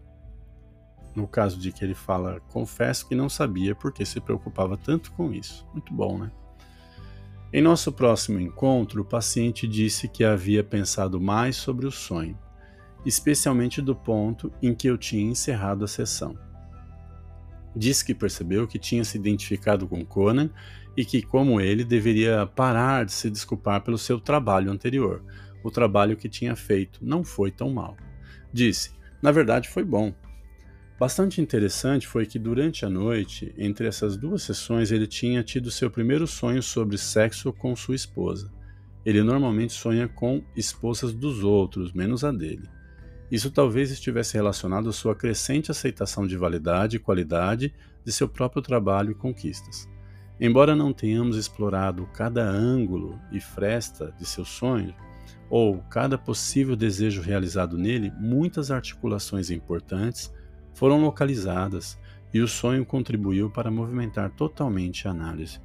No 1.16 1.26
caso 1.26 1.58
de 1.58 1.72
que 1.72 1.84
ele 1.84 1.94
fala, 1.94 2.38
confesso 2.48 3.08
que 3.08 3.14
não 3.14 3.28
sabia 3.28 3.74
porque 3.74 4.04
se 4.04 4.20
preocupava 4.20 4.76
tanto 4.76 5.10
com 5.12 5.32
isso. 5.32 5.66
Muito 5.72 5.92
bom, 5.92 6.18
né? 6.18 6.30
Em 7.52 7.62
nosso 7.62 7.90
próximo 7.90 8.38
encontro, 8.38 9.02
o 9.02 9.04
paciente 9.04 9.66
disse 9.66 10.06
que 10.06 10.22
havia 10.22 10.62
pensado 10.62 11.20
mais 11.20 11.56
sobre 11.56 11.86
o 11.86 11.90
sonho 11.90 12.38
especialmente 13.04 13.80
do 13.80 13.94
ponto 13.94 14.52
em 14.62 14.74
que 14.74 14.88
eu 14.88 14.98
tinha 14.98 15.30
encerrado 15.30 15.84
a 15.84 15.88
sessão. 15.88 16.36
Disse 17.74 18.04
que 18.04 18.14
percebeu 18.14 18.66
que 18.66 18.78
tinha 18.78 19.04
se 19.04 19.16
identificado 19.16 19.86
com 19.86 20.04
Conan 20.04 20.50
e 20.98 21.04
que, 21.04 21.22
como 21.22 21.60
ele, 21.60 21.84
deveria 21.84 22.44
parar 22.44 23.04
de 23.04 23.12
se 23.12 23.30
desculpar 23.30 23.82
pelo 23.82 23.96
seu 23.96 24.18
trabalho 24.18 24.68
anterior. 24.68 25.22
O 25.62 25.70
trabalho 25.70 26.16
que 26.16 26.28
tinha 26.28 26.56
feito 26.56 26.98
não 27.00 27.22
foi 27.22 27.52
tão 27.52 27.70
mal. 27.70 27.96
Disse: 28.52 28.90
Na 29.22 29.30
verdade, 29.30 29.68
foi 29.68 29.84
bom. 29.84 30.12
Bastante 30.98 31.40
interessante 31.40 32.04
foi 32.04 32.26
que 32.26 32.36
durante 32.36 32.84
a 32.84 32.90
noite, 32.90 33.54
entre 33.56 33.86
essas 33.86 34.16
duas 34.16 34.42
sessões, 34.42 34.90
ele 34.90 35.06
tinha 35.06 35.40
tido 35.44 35.70
seu 35.70 35.88
primeiro 35.88 36.26
sonho 36.26 36.60
sobre 36.60 36.98
sexo 36.98 37.52
com 37.52 37.76
sua 37.76 37.94
esposa. 37.94 38.50
Ele 39.06 39.22
normalmente 39.22 39.74
sonha 39.74 40.08
com 40.08 40.42
esposas 40.56 41.14
dos 41.14 41.44
outros, 41.44 41.92
menos 41.92 42.24
a 42.24 42.32
dele. 42.32 42.68
Isso 43.30 43.52
talvez 43.52 43.92
estivesse 43.92 44.34
relacionado 44.34 44.88
à 44.88 44.92
sua 44.92 45.14
crescente 45.14 45.70
aceitação 45.70 46.26
de 46.26 46.36
validade 46.36 46.96
e 46.96 47.00
qualidade 47.00 47.72
de 48.04 48.10
seu 48.10 48.28
próprio 48.28 48.60
trabalho 48.60 49.12
e 49.12 49.14
conquistas. 49.14 49.88
Embora 50.40 50.76
não 50.76 50.92
tenhamos 50.92 51.36
explorado 51.36 52.06
cada 52.12 52.48
ângulo 52.48 53.20
e 53.32 53.40
fresta 53.40 54.14
de 54.18 54.24
seu 54.24 54.44
sonho, 54.44 54.94
ou 55.50 55.78
cada 55.90 56.16
possível 56.16 56.76
desejo 56.76 57.22
realizado 57.22 57.76
nele, 57.76 58.12
muitas 58.18 58.70
articulações 58.70 59.50
importantes 59.50 60.32
foram 60.74 61.00
localizadas 61.00 61.98
e 62.32 62.40
o 62.40 62.46
sonho 62.46 62.84
contribuiu 62.84 63.50
para 63.50 63.70
movimentar 63.70 64.30
totalmente 64.30 65.08
a 65.08 65.10
análise. 65.10 65.60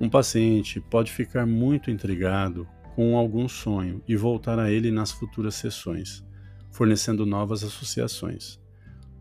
Um 0.00 0.10
paciente 0.10 0.80
pode 0.80 1.12
ficar 1.12 1.46
muito 1.46 1.90
intrigado 1.90 2.68
com 2.94 3.16
algum 3.16 3.48
sonho 3.48 4.02
e 4.06 4.16
voltar 4.16 4.58
a 4.58 4.70
ele 4.70 4.90
nas 4.90 5.12
futuras 5.12 5.54
sessões, 5.54 6.24
fornecendo 6.70 7.24
novas 7.24 7.62
associações. 7.62 8.63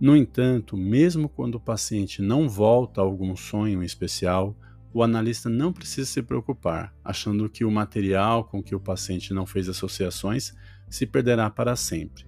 No 0.03 0.17
entanto, 0.17 0.75
mesmo 0.75 1.29
quando 1.29 1.55
o 1.55 1.59
paciente 1.61 2.21
não 2.21 2.49
volta 2.49 2.99
a 2.99 3.03
algum 3.05 3.37
sonho 3.37 3.81
especial, 3.81 4.53
o 4.93 5.01
analista 5.01 5.47
não 5.47 5.71
precisa 5.71 6.05
se 6.05 6.21
preocupar, 6.21 6.93
achando 7.01 7.47
que 7.49 7.63
o 7.63 7.71
material 7.71 8.43
com 8.43 8.61
que 8.61 8.75
o 8.75 8.81
paciente 8.81 9.33
não 9.33 9.45
fez 9.45 9.69
associações 9.69 10.53
se 10.89 11.05
perderá 11.07 11.49
para 11.49 11.77
sempre. 11.77 12.25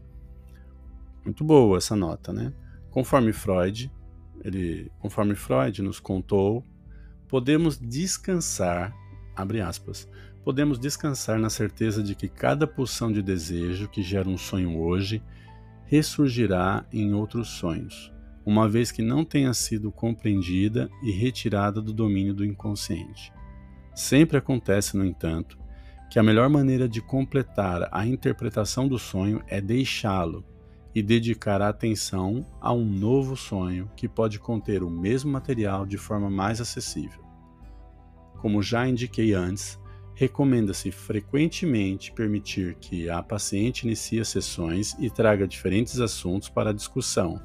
Muito 1.26 1.44
boa 1.44 1.78
essa 1.78 1.98
nota, 1.98 2.32
né? 2.32 2.54
Conforme 2.92 3.34
Freud, 3.34 3.92
ele, 4.42 4.90
conforme 5.00 5.36
Freud 5.36 5.82
nos 5.82 6.00
contou, 6.00 6.64
podemos 7.28 7.78
descansar, 7.78 8.96
abre 9.36 9.60
aspas, 9.60 10.08
podemos 10.46 10.80
descansar 10.80 11.38
na 11.38 11.50
certeza 11.50 12.02
de 12.02 12.16
que 12.16 12.30
cada 12.30 12.66
pulsão 12.66 13.12
de 13.12 13.22
desejo 13.22 13.90
que 13.90 14.02
gera 14.02 14.30
um 14.30 14.38
sonho 14.38 14.80
hoje 14.80 15.22
ressurgirá 15.86 16.86
em 16.92 17.14
outros 17.14 17.50
sonhos, 17.50 18.12
uma 18.46 18.68
vez 18.68 18.92
que 18.92 19.02
não 19.02 19.24
tenha 19.24 19.54
sido 19.54 19.92
compreendida 19.92 20.90
e 21.04 21.12
retirada 21.12 21.82
do 21.82 21.94
domínio 21.94 22.34
do 22.34 22.46
inconsciente. 22.46 23.32
Sempre 23.94 24.38
acontece, 24.38 24.98
no 24.98 25.06
entanto, 25.06 25.58
que 26.10 26.20
a 26.20 26.24
melhor 26.24 26.50
maneira 26.50 26.88
de 26.88 27.02
completar 27.02 27.88
a 27.92 28.06
interpretação 28.06 28.88
do 28.88 29.00
sonho 29.00 29.42
é 29.48 29.62
deixá-lo 29.62 30.46
e 30.94 31.04
dedicar 31.04 31.62
a 31.62 31.70
atenção 31.70 32.46
a 32.62 32.72
um 32.72 32.86
novo 32.86 33.36
sonho 33.36 33.92
que 33.96 34.08
pode 34.08 34.40
conter 34.40 34.82
o 34.82 34.90
mesmo 34.90 35.32
material 35.32 35.86
de 35.86 35.98
forma 35.98 36.30
mais 36.30 36.62
acessível. 36.62 37.24
Como 38.38 38.62
já 38.62 38.88
indiquei 38.88 39.34
antes, 39.34 39.80
recomenda-se 40.16 40.92
frequentemente 40.92 42.12
permitir 42.14 42.76
que 42.76 43.10
a 43.10 43.22
paciente 43.22 43.84
inicie 43.84 44.24
sessões 44.24 44.96
e 44.98 45.10
traga 45.10 45.46
diferentes 45.46 46.00
assuntos 46.00 46.48
para 46.48 46.70
a 46.70 46.74
discussão, 46.74 47.42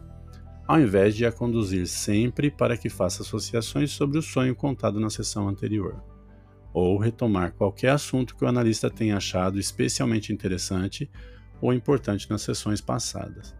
ao 0.66 0.80
invés 0.80 1.16
de 1.16 1.26
a 1.26 1.32
conduzir 1.32 1.88
sempre 1.88 2.48
para 2.48 2.76
que 2.76 2.88
faça 2.88 3.22
associações 3.22 3.90
sobre 3.90 4.18
o 4.18 4.22
sonho 4.22 4.54
contado 4.54 5.00
na 5.00 5.10
sessão 5.10 5.48
anterior, 5.48 6.00
ou 6.72 6.96
retomar 6.96 7.52
qualquer 7.54 7.90
assunto 7.90 8.36
que 8.36 8.44
o 8.44 8.48
analista 8.48 8.88
tenha 8.88 9.16
achado 9.16 9.58
especialmente 9.58 10.32
interessante 10.32 11.10
ou 11.60 11.74
importante 11.74 12.30
nas 12.30 12.42
sessões 12.42 12.80
passadas. 12.80 13.52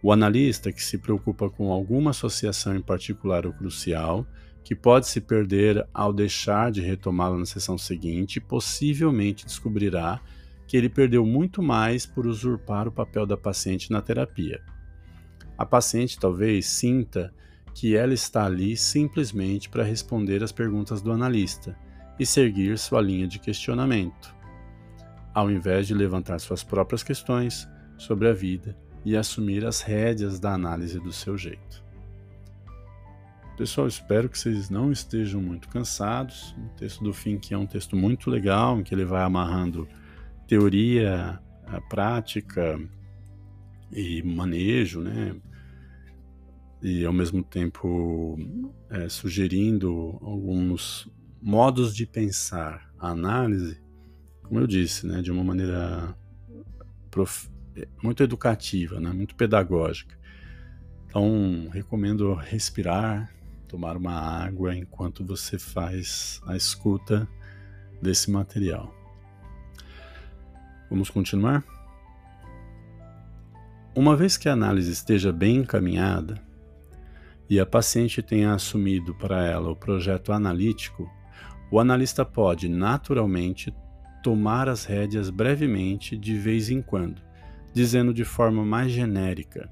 O 0.00 0.12
analista 0.12 0.72
que 0.72 0.82
se 0.82 0.96
preocupa 0.98 1.50
com 1.50 1.72
alguma 1.72 2.10
associação 2.10 2.76
em 2.76 2.80
particular 2.80 3.46
ou 3.46 3.52
crucial, 3.52 4.24
que 4.64 4.74
pode 4.74 5.08
se 5.08 5.20
perder 5.20 5.86
ao 5.92 6.12
deixar 6.12 6.70
de 6.70 6.80
retomá-la 6.80 7.36
na 7.36 7.46
sessão 7.46 7.76
seguinte, 7.76 8.40
possivelmente 8.40 9.44
descobrirá 9.44 10.20
que 10.66 10.76
ele 10.76 10.88
perdeu 10.88 11.26
muito 11.26 11.62
mais 11.62 12.06
por 12.06 12.26
usurpar 12.26 12.86
o 12.86 12.92
papel 12.92 13.26
da 13.26 13.36
paciente 13.36 13.90
na 13.90 14.00
terapia. 14.00 14.62
A 15.58 15.66
paciente 15.66 16.18
talvez 16.18 16.66
sinta 16.66 17.32
que 17.74 17.96
ela 17.96 18.14
está 18.14 18.46
ali 18.46 18.76
simplesmente 18.76 19.68
para 19.68 19.82
responder 19.82 20.42
às 20.42 20.52
perguntas 20.52 21.02
do 21.02 21.12
analista 21.12 21.76
e 22.18 22.24
seguir 22.24 22.78
sua 22.78 23.00
linha 23.00 23.26
de 23.26 23.38
questionamento 23.38 24.42
ao 25.34 25.50
invés 25.50 25.86
de 25.86 25.94
levantar 25.94 26.38
suas 26.40 26.62
próprias 26.62 27.02
questões 27.02 27.68
sobre 27.96 28.28
a 28.28 28.32
vida 28.32 28.76
e 29.04 29.16
assumir 29.16 29.64
as 29.64 29.80
rédeas 29.80 30.38
da 30.38 30.52
análise 30.52 30.98
do 31.00 31.12
seu 31.12 31.36
jeito. 31.36 31.81
Pessoal, 33.56 33.86
espero 33.86 34.28
que 34.28 34.38
vocês 34.38 34.70
não 34.70 34.90
estejam 34.90 35.40
muito 35.40 35.68
cansados. 35.68 36.54
O 36.58 36.76
texto 36.76 37.04
do 37.04 37.12
Fink 37.12 37.52
é 37.52 37.58
um 37.58 37.66
texto 37.66 37.96
muito 37.96 38.30
legal, 38.30 38.78
em 38.78 38.82
que 38.82 38.94
ele 38.94 39.04
vai 39.04 39.22
amarrando 39.22 39.88
teoria, 40.46 41.38
a 41.66 41.80
prática 41.80 42.78
e 43.90 44.22
manejo, 44.22 45.00
né? 45.00 45.36
E 46.82 47.04
ao 47.04 47.12
mesmo 47.12 47.42
tempo 47.42 48.36
é, 48.90 49.08
sugerindo 49.08 50.18
alguns 50.20 51.08
modos 51.40 51.94
de 51.94 52.06
pensar 52.06 52.90
a 52.98 53.10
análise 53.10 53.82
como 54.52 54.60
eu 54.60 54.66
disse, 54.66 55.06
né, 55.06 55.22
de 55.22 55.32
uma 55.32 55.42
maneira 55.42 56.14
prof... 57.10 57.48
muito 58.02 58.22
educativa, 58.22 59.00
né, 59.00 59.10
muito 59.10 59.34
pedagógica. 59.34 60.14
Então, 61.06 61.70
recomendo 61.72 62.34
respirar, 62.34 63.32
tomar 63.72 63.96
uma 63.96 64.12
água 64.12 64.76
enquanto 64.76 65.24
você 65.24 65.58
faz 65.58 66.42
a 66.46 66.54
escuta 66.54 67.26
desse 68.02 68.30
material. 68.30 68.94
Vamos 70.90 71.08
continuar? 71.08 71.64
Uma 73.96 74.14
vez 74.14 74.36
que 74.36 74.46
a 74.46 74.52
análise 74.52 74.92
esteja 74.92 75.32
bem 75.32 75.56
encaminhada 75.56 76.34
e 77.48 77.58
a 77.58 77.64
paciente 77.64 78.20
tenha 78.20 78.52
assumido 78.52 79.14
para 79.14 79.42
ela 79.42 79.70
o 79.70 79.76
projeto 79.76 80.34
analítico, 80.34 81.10
o 81.70 81.80
analista 81.80 82.26
pode 82.26 82.68
naturalmente 82.68 83.74
tomar 84.22 84.68
as 84.68 84.84
rédeas 84.84 85.30
brevemente 85.30 86.14
de 86.14 86.36
vez 86.36 86.68
em 86.68 86.82
quando, 86.82 87.22
dizendo 87.72 88.12
de 88.12 88.22
forma 88.24 88.66
mais 88.66 88.92
genérica. 88.92 89.70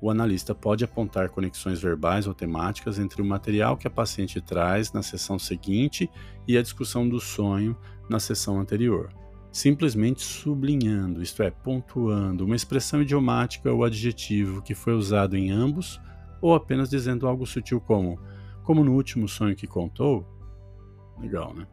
O 0.00 0.10
analista 0.10 0.54
pode 0.54 0.84
apontar 0.84 1.30
conexões 1.30 1.80
verbais 1.80 2.26
ou 2.26 2.34
temáticas 2.34 2.98
entre 2.98 3.22
o 3.22 3.24
material 3.24 3.76
que 3.76 3.86
a 3.86 3.90
paciente 3.90 4.40
traz 4.40 4.92
na 4.92 5.02
sessão 5.02 5.38
seguinte 5.38 6.10
e 6.46 6.56
a 6.58 6.62
discussão 6.62 7.08
do 7.08 7.18
sonho 7.18 7.76
na 8.08 8.20
sessão 8.20 8.60
anterior, 8.60 9.10
simplesmente 9.50 10.22
sublinhando, 10.22 11.22
isto 11.22 11.42
é, 11.42 11.50
pontuando, 11.50 12.44
uma 12.44 12.54
expressão 12.54 13.00
idiomática 13.00 13.72
ou 13.72 13.84
adjetivo 13.84 14.62
que 14.62 14.74
foi 14.74 14.92
usado 14.92 15.34
em 15.36 15.50
ambos, 15.50 16.00
ou 16.42 16.54
apenas 16.54 16.90
dizendo 16.90 17.26
algo 17.26 17.46
sutil 17.46 17.80
como, 17.80 18.20
como 18.62 18.84
no 18.84 18.92
último 18.92 19.26
sonho 19.26 19.56
que 19.56 19.66
contou. 19.66 20.26
Legal, 21.18 21.54
né? 21.54 21.66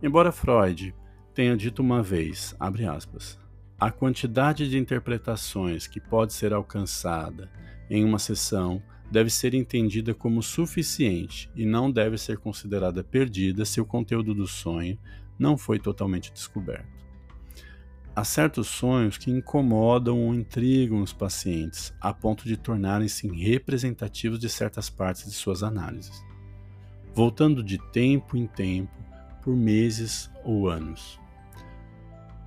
Embora 0.00 0.30
Freud 0.30 0.94
tenha 1.34 1.56
dito 1.56 1.82
uma 1.82 2.00
vez, 2.00 2.54
abre 2.60 2.86
aspas, 2.86 3.38
a 3.78 3.90
quantidade 3.90 4.68
de 4.68 4.78
interpretações 4.78 5.86
que 5.86 6.00
pode 6.00 6.32
ser 6.32 6.52
alcançada 6.52 7.50
em 7.90 8.04
uma 8.04 8.18
sessão 8.18 8.82
deve 9.10 9.30
ser 9.30 9.54
entendida 9.54 10.14
como 10.14 10.42
suficiente 10.42 11.50
e 11.54 11.66
não 11.66 11.90
deve 11.90 12.16
ser 12.16 12.38
considerada 12.38 13.04
perdida 13.04 13.64
se 13.64 13.80
o 13.80 13.84
conteúdo 13.84 14.34
do 14.34 14.46
sonho 14.46 14.98
não 15.38 15.56
foi 15.56 15.78
totalmente 15.78 16.32
descoberto. 16.32 17.04
Há 18.16 18.22
certos 18.22 18.68
sonhos 18.68 19.18
que 19.18 19.30
incomodam 19.30 20.20
ou 20.20 20.32
intrigam 20.32 21.02
os 21.02 21.12
pacientes 21.12 21.92
a 22.00 22.14
ponto 22.14 22.44
de 22.44 22.56
tornarem-se 22.56 23.26
representativos 23.26 24.38
de 24.38 24.48
certas 24.48 24.88
partes 24.88 25.24
de 25.24 25.32
suas 25.32 25.64
análises, 25.64 26.24
voltando 27.12 27.62
de 27.62 27.76
tempo 27.90 28.36
em 28.36 28.46
tempo 28.46 28.92
por 29.42 29.56
meses 29.56 30.30
ou 30.44 30.68
anos. 30.68 31.23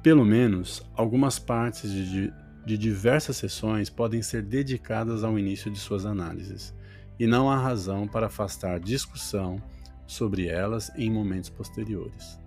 Pelo 0.07 0.23
menos, 0.23 0.81
algumas 0.95 1.37
partes 1.37 1.91
de, 1.91 2.31
de 2.65 2.77
diversas 2.77 3.35
sessões 3.35 3.89
podem 3.89 4.21
ser 4.21 4.41
dedicadas 4.41 5.21
ao 5.21 5.37
início 5.37 5.69
de 5.69 5.77
suas 5.77 6.05
análises, 6.05 6.73
e 7.19 7.27
não 7.27 7.51
há 7.51 7.57
razão 7.57 8.07
para 8.07 8.27
afastar 8.27 8.79
discussão 8.79 9.61
sobre 10.05 10.47
elas 10.47 10.89
em 10.95 11.11
momentos 11.11 11.49
posteriores. 11.49 12.39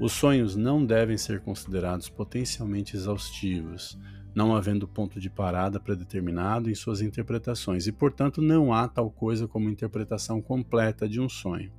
Os 0.00 0.10
sonhos 0.10 0.56
não 0.56 0.84
devem 0.84 1.16
ser 1.16 1.38
considerados 1.38 2.08
potencialmente 2.08 2.96
exaustivos, 2.96 3.96
não 4.34 4.52
havendo 4.52 4.88
ponto 4.88 5.20
de 5.20 5.30
parada 5.30 5.78
predeterminado 5.78 6.68
em 6.68 6.74
suas 6.74 7.00
interpretações, 7.00 7.86
e 7.86 7.92
portanto 7.92 8.42
não 8.42 8.74
há 8.74 8.88
tal 8.88 9.12
coisa 9.12 9.46
como 9.46 9.70
interpretação 9.70 10.42
completa 10.42 11.08
de 11.08 11.20
um 11.20 11.28
sonho. 11.28 11.72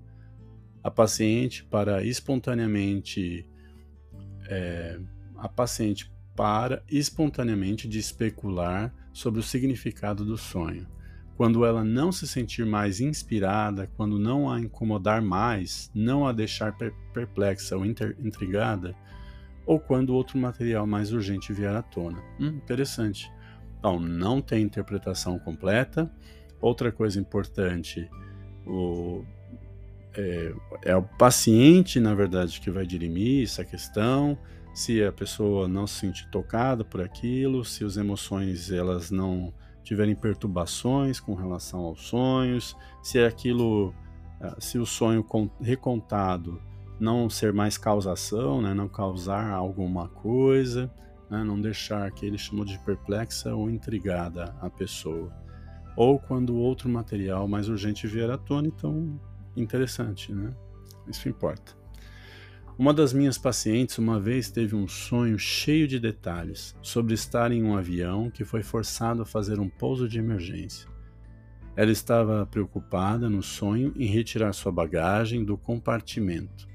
A 0.81 0.89
paciente, 0.89 1.65
para 1.65 2.01
espontaneamente 2.01 3.50
é, 4.51 4.99
a 5.37 5.47
paciente 5.47 6.11
para 6.35 6.83
espontaneamente 6.89 7.87
de 7.87 7.97
especular 7.97 8.93
sobre 9.13 9.39
o 9.39 9.43
significado 9.43 10.25
do 10.25 10.37
sonho. 10.37 10.85
Quando 11.37 11.65
ela 11.65 11.83
não 11.83 12.11
se 12.11 12.27
sentir 12.27 12.65
mais 12.65 12.99
inspirada, 12.99 13.89
quando 13.95 14.19
não 14.19 14.49
a 14.49 14.59
incomodar 14.59 15.21
mais, 15.21 15.89
não 15.95 16.27
a 16.27 16.31
deixar 16.31 16.75
perplexa 17.13 17.75
ou 17.75 17.85
intrigada, 17.85 18.95
ou 19.65 19.79
quando 19.79 20.13
outro 20.13 20.37
material 20.37 20.85
mais 20.85 21.11
urgente 21.13 21.53
vier 21.53 21.75
à 21.75 21.81
tona. 21.81 22.21
Hum, 22.39 22.47
interessante. 22.47 23.31
Então, 23.79 23.99
não 23.99 24.41
tem 24.41 24.63
interpretação 24.63 25.39
completa. 25.39 26.11
Outra 26.59 26.91
coisa 26.91 27.19
importante, 27.19 28.07
o, 28.67 29.25
é, 30.15 30.53
é, 30.83 30.95
o 30.95 31.03
paciente, 31.03 31.99
na 31.99 32.13
verdade, 32.13 32.59
que 32.59 32.69
vai 32.69 32.85
dirimir 32.85 33.43
essa 33.43 33.63
questão. 33.63 34.37
Se 34.73 35.03
a 35.03 35.11
pessoa 35.11 35.67
não 35.67 35.85
se 35.85 35.99
sentir 35.99 36.29
tocada 36.29 36.83
por 36.83 37.01
aquilo, 37.01 37.63
se 37.65 37.83
as 37.83 37.97
emoções 37.97 38.71
elas 38.71 39.11
não 39.11 39.53
tiverem 39.83 40.15
perturbações 40.15 41.19
com 41.19 41.33
relação 41.33 41.81
aos 41.81 42.07
sonhos, 42.07 42.75
se 43.03 43.19
aquilo, 43.19 43.93
ah, 44.39 44.55
se 44.59 44.77
o 44.77 44.85
sonho 44.85 45.25
recontado 45.59 46.61
não 46.99 47.29
ser 47.29 47.51
mais 47.51 47.77
causação, 47.77 48.61
né, 48.61 48.73
não 48.73 48.87
causar 48.87 49.51
alguma 49.51 50.07
coisa, 50.07 50.89
né, 51.29 51.43
não 51.43 51.59
deixar 51.59 52.11
que 52.11 52.25
ele 52.25 52.37
chamou 52.37 52.63
de 52.63 52.77
perplexa 52.79 53.53
ou 53.55 53.69
intrigada 53.69 54.55
a 54.61 54.69
pessoa. 54.69 55.33
Ou 55.97 56.19
quando 56.19 56.55
outro 56.55 56.87
material 56.87 57.47
mais 57.47 57.67
urgente 57.67 58.07
vier 58.07 58.29
à 58.29 58.37
tona, 58.37 58.67
então 58.67 59.19
interessante, 59.55 60.33
né? 60.33 60.53
Isso 61.07 61.27
importa. 61.27 61.79
Uma 62.77 62.93
das 62.93 63.13
minhas 63.13 63.37
pacientes 63.37 63.97
uma 63.97 64.19
vez 64.19 64.49
teve 64.49 64.75
um 64.75 64.87
sonho 64.87 65.37
cheio 65.37 65.87
de 65.87 65.99
detalhes 65.99 66.75
sobre 66.81 67.13
estar 67.13 67.51
em 67.51 67.63
um 67.63 67.75
avião 67.75 68.29
que 68.29 68.43
foi 68.43 68.63
forçado 68.63 69.21
a 69.21 69.25
fazer 69.25 69.59
um 69.59 69.69
pouso 69.69 70.07
de 70.07 70.17
emergência. 70.17 70.89
Ela 71.75 71.91
estava 71.91 72.45
preocupada 72.45 73.29
no 73.29 73.43
sonho 73.43 73.93
em 73.95 74.07
retirar 74.07 74.51
sua 74.53 74.71
bagagem 74.71 75.43
do 75.45 75.57
compartimento, 75.57 76.67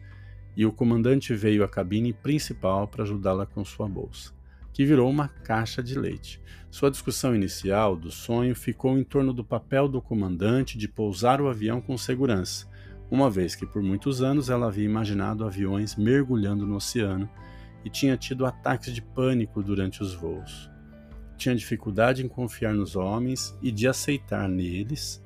e 0.57 0.65
o 0.65 0.73
comandante 0.73 1.35
veio 1.35 1.65
à 1.65 1.69
cabine 1.69 2.13
principal 2.13 2.89
para 2.89 3.03
ajudá-la 3.03 3.45
com 3.45 3.65
sua 3.65 3.89
bolsa, 3.89 4.33
que 4.73 4.87
virou 4.87 5.11
uma 5.11 5.29
caixa 5.29 5.83
de 5.83 5.99
leite. 5.99 6.41
Sua 6.77 6.91
discussão 6.91 7.35
inicial 7.35 7.97
do 7.97 8.11
sonho 8.11 8.55
ficou 8.55 8.99
em 8.99 9.03
torno 9.03 9.33
do 9.33 9.43
papel 9.43 9.89
do 9.89 9.99
comandante 10.03 10.77
de 10.77 10.87
pousar 10.87 11.41
o 11.41 11.49
avião 11.49 11.81
com 11.81 11.97
segurança 11.97 12.69
uma 13.11 13.31
vez 13.31 13.55
que 13.55 13.65
por 13.65 13.83
muitos 13.83 14.21
anos 14.21 14.51
ela 14.51 14.67
havia 14.67 14.85
imaginado 14.85 15.47
aviões 15.47 15.97
mergulhando 15.97 16.67
no 16.67 16.77
oceano 16.77 17.31
e 17.83 17.89
tinha 17.89 18.15
tido 18.15 18.45
ataques 18.45 18.95
de 18.95 19.01
pânico 19.01 19.63
durante 19.63 20.03
os 20.03 20.13
voos. 20.13 20.71
Tinha 21.39 21.57
dificuldade 21.57 22.23
em 22.23 22.29
confiar 22.29 22.75
nos 22.75 22.95
homens 22.95 23.57
e 23.63 23.73
de 23.73 23.89
aceitar 23.89 24.47
neles 24.47 25.25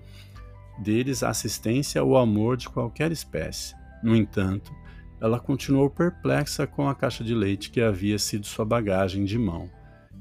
deles 0.79 1.25
a 1.25 1.31
assistência 1.31 2.01
ou 2.05 2.17
amor 2.17 2.57
de 2.57 2.69
qualquer 2.69 3.11
espécie. 3.11 3.75
No 4.05 4.15
entanto, 4.15 4.73
ela 5.21 5.41
continuou 5.41 5.91
perplexa 5.91 6.65
com 6.65 6.89
a 6.89 6.95
caixa 6.95 7.25
de 7.25 7.35
leite 7.35 7.73
que 7.73 7.81
havia 7.81 8.21
sido 8.21 8.47
sua 8.47 8.65
bagagem 8.65 9.25
de 9.25 9.37
mão. 9.37 9.80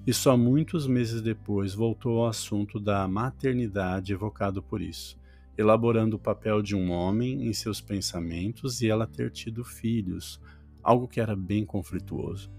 E 0.10 0.14
só 0.14 0.36
muitos 0.36 0.88
meses 0.88 1.22
depois 1.22 1.76
voltou 1.76 2.24
ao 2.24 2.30
assunto 2.30 2.80
da 2.80 3.08
maternidade 3.08 4.12
evocado 4.12 4.60
por 4.60 4.82
isso 4.82 5.16
elaborando 5.56 6.16
o 6.16 6.20
papel 6.20 6.64
de 6.64 6.76
um 6.76 6.90
homem 6.90 7.46
em 7.46 7.54
seus 7.54 7.80
pensamentos 7.80 8.82
e 8.82 8.88
ela 8.88 9.06
ter 9.06 9.30
tido 9.30 9.64
filhos, 9.64 10.42
algo 10.82 11.08
que 11.08 11.20
era 11.20 11.36
bem 11.36 11.66
conflituoso. 11.66 12.50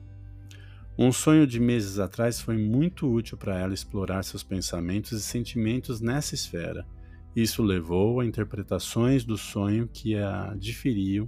Um 0.99 1.11
sonho 1.11 1.47
de 1.47 1.59
meses 1.59 1.99
atrás 1.99 2.41
foi 2.41 2.57
muito 2.59 3.11
útil 3.11 3.39
para 3.39 3.59
ela 3.59 3.73
explorar 3.73 4.23
seus 4.23 4.43
pensamentos 4.43 5.13
e 5.13 5.21
sentimentos 5.23 6.01
nessa 6.01 6.35
esfera. 6.35 6.87
Isso 7.35 7.63
levou 7.63 8.21
a 8.21 8.27
interpretações 8.27 9.25
do 9.25 9.39
sonho 9.39 9.89
que 9.91 10.15
a 10.15 10.55
diferiam 10.57 11.27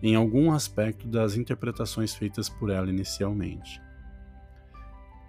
em 0.00 0.14
algum 0.14 0.52
aspecto 0.52 1.08
das 1.08 1.36
interpretações 1.36 2.14
feitas 2.14 2.48
por 2.48 2.70
ela 2.70 2.88
inicialmente. 2.88 3.87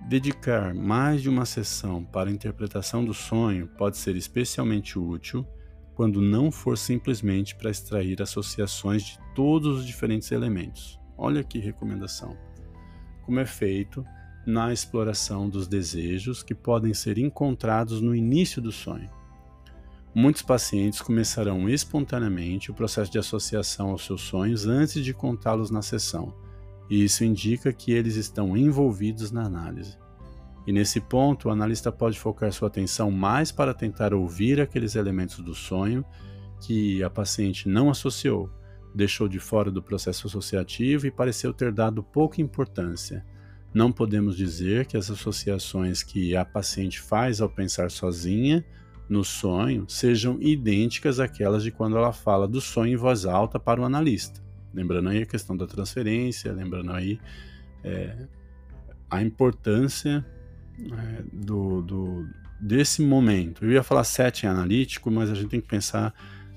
Dedicar 0.07 0.73
mais 0.73 1.21
de 1.21 1.29
uma 1.29 1.45
sessão 1.45 2.03
para 2.03 2.29
a 2.29 2.33
interpretação 2.33 3.03
do 3.03 3.13
sonho 3.13 3.67
pode 3.77 3.97
ser 3.97 4.15
especialmente 4.15 4.97
útil 4.97 5.45
quando 5.93 6.21
não 6.21 6.51
for 6.51 6.77
simplesmente 6.77 7.55
para 7.55 7.69
extrair 7.69 8.21
associações 8.21 9.03
de 9.03 9.19
todos 9.35 9.79
os 9.79 9.85
diferentes 9.85 10.31
elementos. 10.31 10.99
Olha 11.17 11.43
que 11.43 11.59
recomendação. 11.59 12.38
Como 13.25 13.39
é 13.39 13.45
feito 13.45 14.05
na 14.47 14.71
exploração 14.71 15.49
dos 15.49 15.67
desejos 15.67 16.41
que 16.41 16.55
podem 16.55 16.93
ser 16.93 17.17
encontrados 17.17 18.01
no 18.01 18.15
início 18.15 18.62
do 18.62 18.71
sonho. 18.71 19.09
Muitos 20.15 20.41
pacientes 20.41 21.01
começarão 21.01 21.69
espontaneamente 21.69 22.71
o 22.71 22.73
processo 22.73 23.12
de 23.12 23.19
associação 23.19 23.91
aos 23.91 24.05
seus 24.05 24.21
sonhos 24.21 24.65
antes 24.65 25.03
de 25.03 25.13
contá-los 25.13 25.69
na 25.69 25.81
sessão, 25.81 26.33
e 26.89 27.04
isso 27.04 27.23
indica 27.23 27.71
que 27.71 27.91
eles 27.91 28.15
estão 28.15 28.58
envolvidos 28.58 29.32
na 29.32 29.43
análise. 29.43 29.97
E 30.65 30.71
nesse 30.71 30.99
ponto, 30.99 31.47
o 31.47 31.52
analista 31.52 31.91
pode 31.91 32.19
focar 32.19 32.52
sua 32.52 32.67
atenção 32.67 33.10
mais 33.10 33.52
para 33.52 33.73
tentar 33.73 34.13
ouvir 34.13 34.60
aqueles 34.60 34.95
elementos 34.95 35.39
do 35.39 35.54
sonho 35.54 36.04
que 36.62 37.02
a 37.04 37.10
paciente 37.10 37.69
não 37.69 37.89
associou, 37.89 38.49
deixou 38.93 39.28
de 39.28 39.39
fora 39.39 39.71
do 39.71 39.82
processo 39.82 40.28
associativo 40.28 41.08
e 41.08 41.12
pareceu 41.12 41.54
ter 41.54 41.71
dado 41.71 42.04
pouca 42.04 42.41
importância. 42.41 43.25
Não 43.73 43.91
podemos 43.91 44.36
dizer 44.36 44.86
que 44.86 44.97
as 44.97 45.10
associações 45.10 46.04
que 46.04 46.36
a 46.36 46.43
paciente 46.43 46.99
faz 46.99 47.39
ao 47.39 47.49
pensar 47.49 47.91
sozinha 47.91 48.65
no 49.08 49.23
sonho 49.23 49.86
sejam 49.88 50.38
idênticas 50.39 51.19
àquelas 51.19 51.63
de 51.63 51.71
quando 51.71 51.97
ela 51.97 52.12
fala 52.12 52.47
do 52.47 52.60
sonho 52.60 52.93
em 52.93 52.97
voz 52.97 53.25
alta 53.25 53.60
para 53.60 53.82
o 53.82 53.86
analista. 53.86 54.48
Lembrando 54.73 55.10
aí 55.10 55.23
a 55.23 55.25
questão 55.25 55.55
da 55.58 55.65
transferência, 55.65 56.51
lembrando 56.51 56.91
aí 56.91 57.19
é, 57.84 58.27
a 59.10 59.21
importância 59.21 60.25
é, 60.79 61.23
do, 61.34 61.82
do, 61.82 62.27
desse 62.60 63.01
momento. 63.01 63.65
Eu 63.65 63.71
ia 63.71 63.84
falar 63.84 64.03
setting 64.03 64.47
analítico, 64.47 65.10
mas 65.10 65.29
a 65.29 65.34
gente 65.34 65.47
tem 65.47 65.62
que 65.62 65.67
pensar 65.67 66.13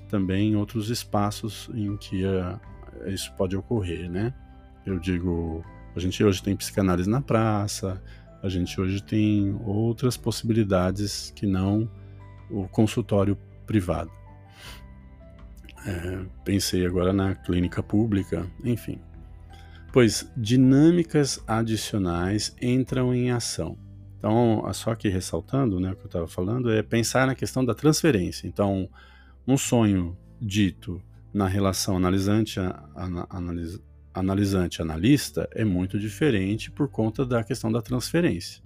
também 0.09 0.51
em 0.51 0.55
outros 0.55 0.89
espaços 0.89 1.69
em 1.73 1.97
que 1.97 2.23
uh, 2.23 2.59
isso 3.07 3.33
pode 3.35 3.55
ocorrer, 3.55 4.09
né? 4.09 4.33
Eu 4.85 4.99
digo, 4.99 5.65
a 5.95 5.99
gente 5.99 6.23
hoje 6.23 6.43
tem 6.43 6.55
psicanálise 6.55 7.09
na 7.09 7.21
praça, 7.21 7.99
a 8.43 8.49
gente 8.49 8.79
hoje 8.79 9.01
tem 9.01 9.59
outras 9.65 10.15
possibilidades 10.15 11.31
que 11.35 11.47
não 11.47 11.89
o 12.51 12.67
consultório 12.67 13.35
privado. 13.65 14.11
É, 15.85 16.25
pensei 16.45 16.85
agora 16.85 17.11
na 17.11 17.35
clínica 17.35 17.83
pública, 17.83 18.49
enfim. 18.63 18.99
Pois 19.91 20.31
dinâmicas 20.35 21.43
adicionais 21.47 22.55
entram 22.61 23.13
em 23.13 23.31
ação. 23.31 23.77
Então, 24.17 24.63
só 24.73 24.91
aqui 24.91 25.09
ressaltando, 25.09 25.79
né, 25.79 25.91
o 25.91 25.95
que 25.95 26.03
eu 26.03 26.07
estava 26.07 26.27
falando, 26.27 26.71
é 26.71 26.81
pensar 26.81 27.27
na 27.27 27.35
questão 27.35 27.63
da 27.63 27.75
transferência. 27.75 28.47
Então, 28.47 28.89
um 29.45 29.57
sonho 29.57 30.17
dito 30.41 31.01
na 31.33 31.47
relação 31.47 31.97
analisante, 31.97 32.59
analis, 33.29 33.81
analisante 34.13 34.81
analista 34.81 35.49
é 35.51 35.65
muito 35.65 35.99
diferente 35.99 36.71
por 36.71 36.87
conta 36.87 37.25
da 37.25 37.43
questão 37.43 37.71
da 37.71 37.81
transferência. 37.81 38.63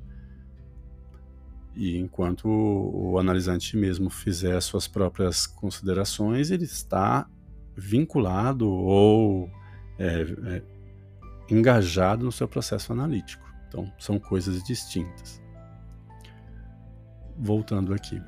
E 1.77 1.97
enquanto 1.97 2.47
o 2.47 3.19
analisante 3.19 3.77
mesmo 3.77 4.09
fizer 4.09 4.59
suas 4.61 4.87
próprias 4.87 5.45
considerações, 5.45 6.49
ele 6.49 6.63
está 6.63 7.29
vinculado 7.75 8.67
ou 8.67 9.49
é, 9.99 10.21
é, 10.45 10.61
engajado 11.49 12.25
no 12.25 12.31
seu 12.31 12.47
processo 12.47 12.91
analítico. 12.91 13.45
Então, 13.67 13.91
são 13.99 14.17
coisas 14.19 14.63
distintas 14.63 15.41
voltando 17.37 17.93
aqui, 17.93 18.21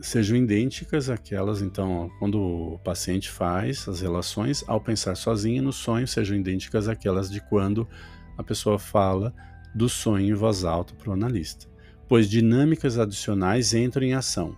sejam 0.00 0.36
idênticas 0.36 1.10
àquelas, 1.10 1.60
então, 1.60 2.10
quando 2.18 2.40
o 2.40 2.78
paciente 2.78 3.30
faz 3.30 3.86
as 3.88 4.00
relações, 4.00 4.64
ao 4.66 4.80
pensar 4.80 5.16
sozinho 5.16 5.62
no 5.62 5.72
sonho, 5.72 6.08
sejam 6.08 6.36
idênticas 6.36 6.88
àquelas 6.88 7.30
de 7.30 7.40
quando 7.40 7.86
a 8.38 8.42
pessoa 8.42 8.78
fala 8.78 9.34
do 9.74 9.88
sonho 9.88 10.26
em 10.26 10.34
voz 10.34 10.64
alta 10.64 10.94
para 10.94 11.10
o 11.10 11.12
analista. 11.12 11.66
Pois 12.12 12.28
dinâmicas 12.28 12.98
adicionais 12.98 13.72
entram 13.72 14.04
em 14.04 14.12
ação. 14.12 14.54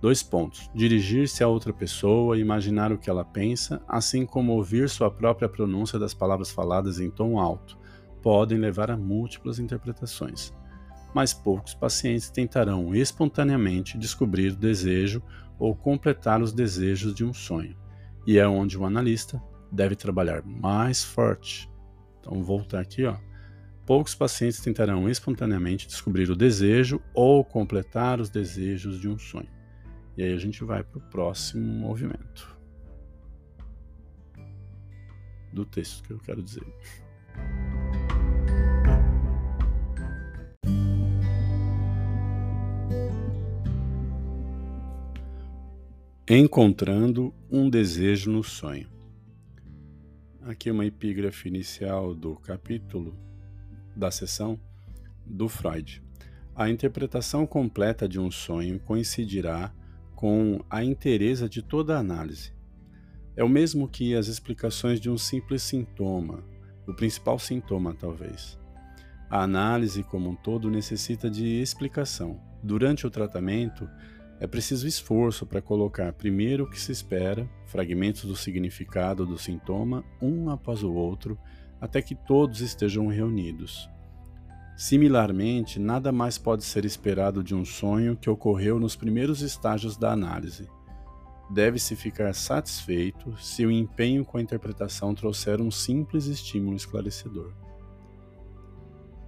Dois 0.00 0.22
pontos: 0.22 0.70
dirigir-se 0.72 1.42
a 1.42 1.48
outra 1.48 1.72
pessoa, 1.72 2.38
imaginar 2.38 2.92
o 2.92 2.98
que 2.98 3.10
ela 3.10 3.24
pensa, 3.24 3.82
assim 3.88 4.24
como 4.24 4.52
ouvir 4.52 4.88
sua 4.88 5.10
própria 5.10 5.48
pronúncia 5.48 5.98
das 5.98 6.14
palavras 6.14 6.52
faladas 6.52 7.00
em 7.00 7.10
tom 7.10 7.36
alto, 7.36 7.76
podem 8.22 8.58
levar 8.58 8.92
a 8.92 8.96
múltiplas 8.96 9.58
interpretações 9.58 10.52
mas 11.12 11.34
poucos 11.34 11.74
pacientes 11.74 12.30
tentarão 12.30 12.94
espontaneamente 12.94 13.98
descobrir 13.98 14.52
o 14.52 14.56
desejo 14.56 15.20
ou 15.58 15.74
completar 15.74 16.40
os 16.40 16.52
desejos 16.52 17.12
de 17.12 17.24
um 17.24 17.34
sonho, 17.34 17.76
e 18.24 18.38
é 18.38 18.46
onde 18.46 18.78
o 18.78 18.84
analista 18.84 19.42
deve 19.70 19.96
trabalhar 19.96 20.44
mais 20.44 21.02
forte. 21.02 21.68
Então, 22.20 22.40
voltar 22.42 22.80
aqui, 22.80 23.04
ó. 23.04 23.16
Poucos 23.86 24.14
pacientes 24.14 24.60
tentarão 24.60 25.08
espontaneamente 25.08 25.86
descobrir 25.86 26.30
o 26.30 26.36
desejo 26.36 27.00
ou 27.12 27.44
completar 27.44 28.20
os 28.20 28.30
desejos 28.30 28.98
de 28.98 29.08
um 29.08 29.18
sonho. 29.18 29.48
E 30.16 30.22
aí 30.22 30.32
a 30.32 30.38
gente 30.38 30.64
vai 30.64 30.82
para 30.82 30.98
o 30.98 31.02
próximo 31.10 31.64
movimento 31.64 32.56
do 35.52 35.64
texto 35.64 36.02
que 36.02 36.12
eu 36.12 36.18
quero 36.18 36.42
dizer. 36.42 36.66
Encontrando 46.26 47.34
um 47.50 47.68
desejo 47.68 48.30
no 48.30 48.42
sonho. 48.42 48.88
Aqui 50.42 50.70
uma 50.70 50.86
epígrafe 50.86 51.48
inicial 51.48 52.14
do 52.14 52.34
capítulo 52.36 53.14
da 53.96 54.10
sessão 54.10 54.58
do 55.24 55.48
Freud. 55.48 56.02
A 56.54 56.68
interpretação 56.68 57.46
completa 57.46 58.08
de 58.08 58.20
um 58.20 58.30
sonho 58.30 58.78
coincidirá 58.80 59.72
com 60.14 60.64
a 60.70 60.84
inteireza 60.84 61.48
de 61.48 61.62
toda 61.62 61.96
a 61.96 62.00
análise. 62.00 62.52
É 63.36 63.42
o 63.42 63.48
mesmo 63.48 63.88
que 63.88 64.14
as 64.14 64.28
explicações 64.28 65.00
de 65.00 65.10
um 65.10 65.18
simples 65.18 65.62
sintoma, 65.62 66.44
o 66.86 66.94
principal 66.94 67.38
sintoma, 67.38 67.94
talvez. 67.94 68.58
A 69.28 69.42
análise 69.42 70.04
como 70.04 70.30
um 70.30 70.36
todo 70.36 70.70
necessita 70.70 71.28
de 71.28 71.60
explicação. 71.60 72.40
Durante 72.62 73.06
o 73.06 73.10
tratamento, 73.10 73.88
é 74.38 74.46
preciso 74.46 74.86
esforço 74.86 75.46
para 75.46 75.60
colocar 75.60 76.12
primeiro 76.12 76.64
o 76.64 76.70
que 76.70 76.80
se 76.80 76.92
espera, 76.92 77.48
fragmentos 77.66 78.24
do 78.24 78.36
significado 78.36 79.26
do 79.26 79.38
sintoma, 79.38 80.04
um 80.20 80.50
após 80.50 80.82
o 80.82 80.92
outro, 80.92 81.38
até 81.84 82.00
que 82.00 82.14
todos 82.14 82.62
estejam 82.62 83.08
reunidos. 83.08 83.90
Similarmente, 84.74 85.78
nada 85.78 86.10
mais 86.10 86.38
pode 86.38 86.64
ser 86.64 86.82
esperado 86.86 87.44
de 87.44 87.54
um 87.54 87.62
sonho 87.62 88.16
que 88.16 88.30
ocorreu 88.30 88.80
nos 88.80 88.96
primeiros 88.96 89.42
estágios 89.42 89.94
da 89.94 90.10
análise. 90.10 90.66
Deve-se 91.50 91.94
ficar 91.94 92.34
satisfeito 92.34 93.36
se 93.36 93.66
o 93.66 93.70
empenho 93.70 94.24
com 94.24 94.38
a 94.38 94.40
interpretação 94.40 95.14
trouxer 95.14 95.60
um 95.60 95.70
simples 95.70 96.24
estímulo 96.24 96.74
esclarecedor. 96.74 97.52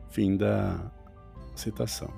Fim 0.08 0.34
da 0.34 0.90
citação. 1.54 2.08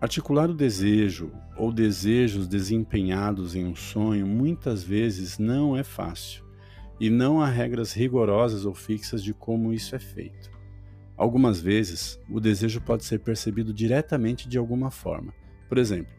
Articular 0.00 0.50
o 0.50 0.54
desejo 0.54 1.30
ou 1.56 1.70
desejos 1.72 2.48
desempenhados 2.48 3.54
em 3.54 3.64
um 3.64 3.76
sonho 3.76 4.26
muitas 4.26 4.82
vezes 4.82 5.38
não 5.38 5.76
é 5.76 5.84
fácil, 5.84 6.47
e 7.00 7.10
não 7.10 7.40
há 7.40 7.48
regras 7.48 7.92
rigorosas 7.92 8.64
ou 8.64 8.74
fixas 8.74 9.22
de 9.22 9.32
como 9.32 9.72
isso 9.72 9.94
é 9.94 9.98
feito. 9.98 10.50
Algumas 11.16 11.60
vezes, 11.60 12.20
o 12.30 12.40
desejo 12.40 12.80
pode 12.80 13.04
ser 13.04 13.20
percebido 13.20 13.72
diretamente 13.72 14.48
de 14.48 14.58
alguma 14.58 14.90
forma. 14.90 15.32
Por 15.68 15.78
exemplo, 15.78 16.12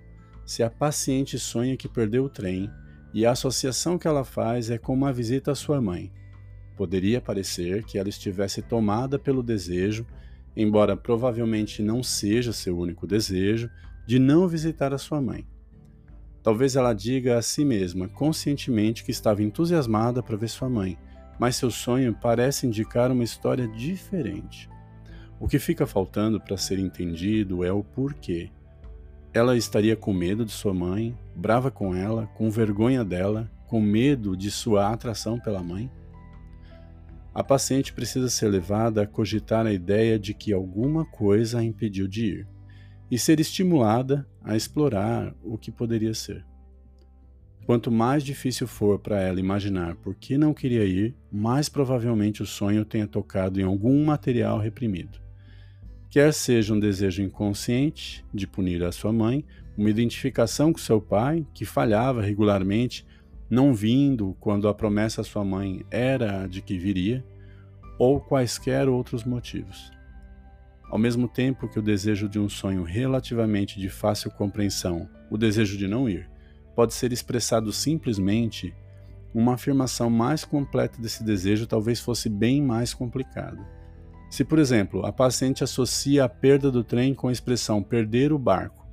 se 0.46 0.64
a 0.64 0.70
paciente 0.70 1.40
sonha 1.40 1.78
que 1.78 1.88
perdeu 1.88 2.26
o 2.26 2.30
trem 2.30 2.70
e 3.14 3.26
a 3.26 3.32
associação 3.32 3.98
que 3.98 4.08
ela 4.08 4.24
faz 4.24 4.70
é 4.70 4.78
com 4.78 4.94
uma 4.94 5.14
visita 5.14 5.52
à 5.52 5.56
sua 5.56 5.82
mãe, 5.82 6.12
poderia 6.76 7.22
parecer 7.22 7.84
que 7.84 7.98
ela 7.98 8.10
estivesse 8.10 8.62
tomada 8.62 9.18
pelo 9.18 9.44
desejo 9.44 10.06
embora 10.56 10.98
provavelmente 10.98 11.82
não 11.82 12.04
seja 12.04 12.52
seu 12.52 12.78
único 12.78 13.08
desejo, 13.08 13.70
de 14.06 14.20
não 14.20 14.48
visitar 14.48 14.94
a 14.94 14.98
sua 14.98 15.22
mãe. 15.22 15.48
Talvez 16.50 16.76
ela 16.76 16.94
diga 16.94 17.38
a 17.38 17.44
si 17.44 17.64
mesma 17.64 18.08
conscientemente 18.08 19.04
que 19.04 19.12
estava 19.12 19.44
entusiasmada 19.44 20.24
para 20.24 20.36
ver 20.36 20.50
sua 20.50 20.68
mãe, 20.68 20.98
mas 21.38 21.56
seu 21.56 21.70
sonho 21.70 22.18
parece 22.20 22.66
indicar 22.66 23.12
uma 23.12 23.24
história 23.24 23.68
diferente. 23.68 24.68
O 25.40 25.48
que 25.48 25.60
fica 25.60 25.86
faltando 25.86 26.42
para 26.42 26.58
ser 26.58 26.80
entendido 26.80 27.64
é 27.64 27.72
o 27.72 27.84
porquê. 27.84 28.50
Ela 29.32 29.56
estaria 29.56 29.96
com 29.96 30.12
medo 30.12 30.44
de 30.44 30.52
sua 30.52 30.74
mãe, 30.74 31.16
brava 31.36 31.70
com 31.70 31.94
ela, 31.94 32.26
com 32.34 32.50
vergonha 32.50 33.06
dela, 33.06 33.48
com 33.68 33.80
medo 33.80 34.36
de 34.36 34.50
sua 34.50 34.92
atração 34.92 35.40
pela 35.40 35.62
mãe? 35.62 35.88
A 37.32 37.44
paciente 37.44 37.94
precisa 37.94 38.28
ser 38.28 38.48
levada 38.48 39.04
a 39.04 39.08
cogitar 39.08 39.68
a 39.68 39.72
ideia 39.72 40.18
de 40.18 40.34
que 40.34 40.52
alguma 40.52 41.06
coisa 41.06 41.60
a 41.60 41.64
impediu 41.64 42.08
de 42.08 42.26
ir 42.26 42.59
e 43.10 43.18
ser 43.18 43.40
estimulada 43.40 44.28
a 44.44 44.56
explorar 44.56 45.34
o 45.44 45.58
que 45.58 45.72
poderia 45.72 46.14
ser. 46.14 46.46
Quanto 47.66 47.92
mais 47.92 48.24
difícil 48.24 48.68
for 48.68 48.98
para 48.98 49.22
ela 49.22 49.40
imaginar 49.40 49.96
por 49.96 50.16
que 50.16 50.38
não 50.38 50.54
queria 50.54 50.86
ir, 50.86 51.16
mais 51.32 51.70
provavelmente 51.70 52.42
o 52.42 52.46
sonho 52.46 52.84
tenha 52.84 53.06
tocado 53.06 53.60
em 53.60 53.64
algum 53.64 54.04
material 54.06 54.58
reprimido. 54.58 55.20
Quer 56.10 56.34
seja 56.34 56.74
um 56.74 56.80
desejo 56.80 57.22
inconsciente 57.22 58.26
de 58.34 58.48
punir 58.48 58.84
a 58.84 58.92
sua 58.92 59.14
mãe, 59.14 59.46
uma 59.78 59.90
identificação 59.90 60.74
com 60.74 60.80
seu 60.80 61.00
pai, 61.00 61.46
que 61.54 61.64
falhava 61.64 62.24
regularmente 62.24 63.06
não 63.50 63.74
vindo 63.74 64.36
quando 64.40 64.68
a 64.68 64.74
promessa 64.74 65.22
à 65.22 65.24
sua 65.24 65.44
mãe 65.44 65.86
era 65.90 66.48
de 66.48 66.62
que 66.62 66.78
viria, 66.78 67.26
ou 67.98 68.20
quaisquer 68.20 68.88
outros 68.88 69.24
motivos. 69.24 69.92
Ao 70.90 70.98
mesmo 70.98 71.28
tempo 71.28 71.68
que 71.68 71.78
o 71.78 71.84
desejo 71.84 72.28
de 72.28 72.40
um 72.40 72.50
sonho 72.50 72.84
relativamente 72.84 73.80
de 73.80 73.90
fácil 73.90 74.32
compreensão, 74.32 75.08
o 75.30 75.38
desejo 75.38 75.78
de 75.78 75.88
não 75.88 76.10
ir, 76.10 76.30
pode 76.76 76.94
ser 76.94 77.12
expressado 77.12 77.72
simplesmente, 77.72 78.74
uma 79.34 79.54
afirmação 79.54 80.10
mais 80.10 80.44
completa 80.44 81.00
desse 81.00 81.24
desejo 81.24 81.68
talvez 81.68 82.00
fosse 82.00 82.28
bem 82.28 82.62
mais 82.62 82.94
complicada. 82.94 83.64
Se, 84.32 84.44
por 84.44 84.58
exemplo, 84.58 85.06
a 85.06 85.12
paciente 85.12 85.64
associa 85.64 86.24
a 86.24 86.30
perda 86.30 86.72
do 86.72 86.84
trem 86.84 87.14
com 87.14 87.28
a 87.28 87.32
expressão 87.32 87.84
perder 87.84 88.34
o 88.34 88.40
barco, 88.40 88.88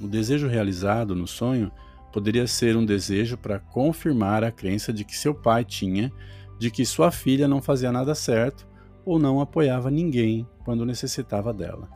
o 0.00 0.08
desejo 0.08 0.48
realizado 0.48 1.14
no 1.14 1.26
sonho 1.26 1.70
poderia 2.12 2.46
ser 2.46 2.76
um 2.76 2.84
desejo 2.84 3.36
para 3.36 3.58
confirmar 3.58 4.42
a 4.42 4.50
crença 4.50 4.92
de 4.92 5.04
que 5.04 5.16
seu 5.16 5.34
pai 5.34 5.64
tinha 5.64 6.12
de 6.58 6.70
que 6.70 6.84
sua 6.84 7.10
filha 7.10 7.46
não 7.46 7.60
fazia 7.60 7.92
nada 7.92 8.14
certo 8.14 8.66
ou 9.06 9.18
não 9.18 9.40
apoiava 9.40 9.90
ninguém 9.90 10.46
quando 10.64 10.84
necessitava 10.84 11.54
dela. 11.54 11.88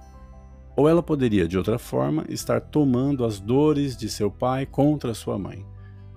Ou 0.77 0.89
ela 0.89 1.03
poderia, 1.03 1.49
de 1.49 1.59
outra 1.59 1.79
forma, 1.79 2.25
estar 2.29 2.61
tomando 2.61 3.25
as 3.25 3.41
dores 3.41 3.97
de 3.97 4.09
seu 4.09 4.31
pai 4.31 4.65
contra 4.65 5.13
sua 5.13 5.37
mãe. 5.37 5.67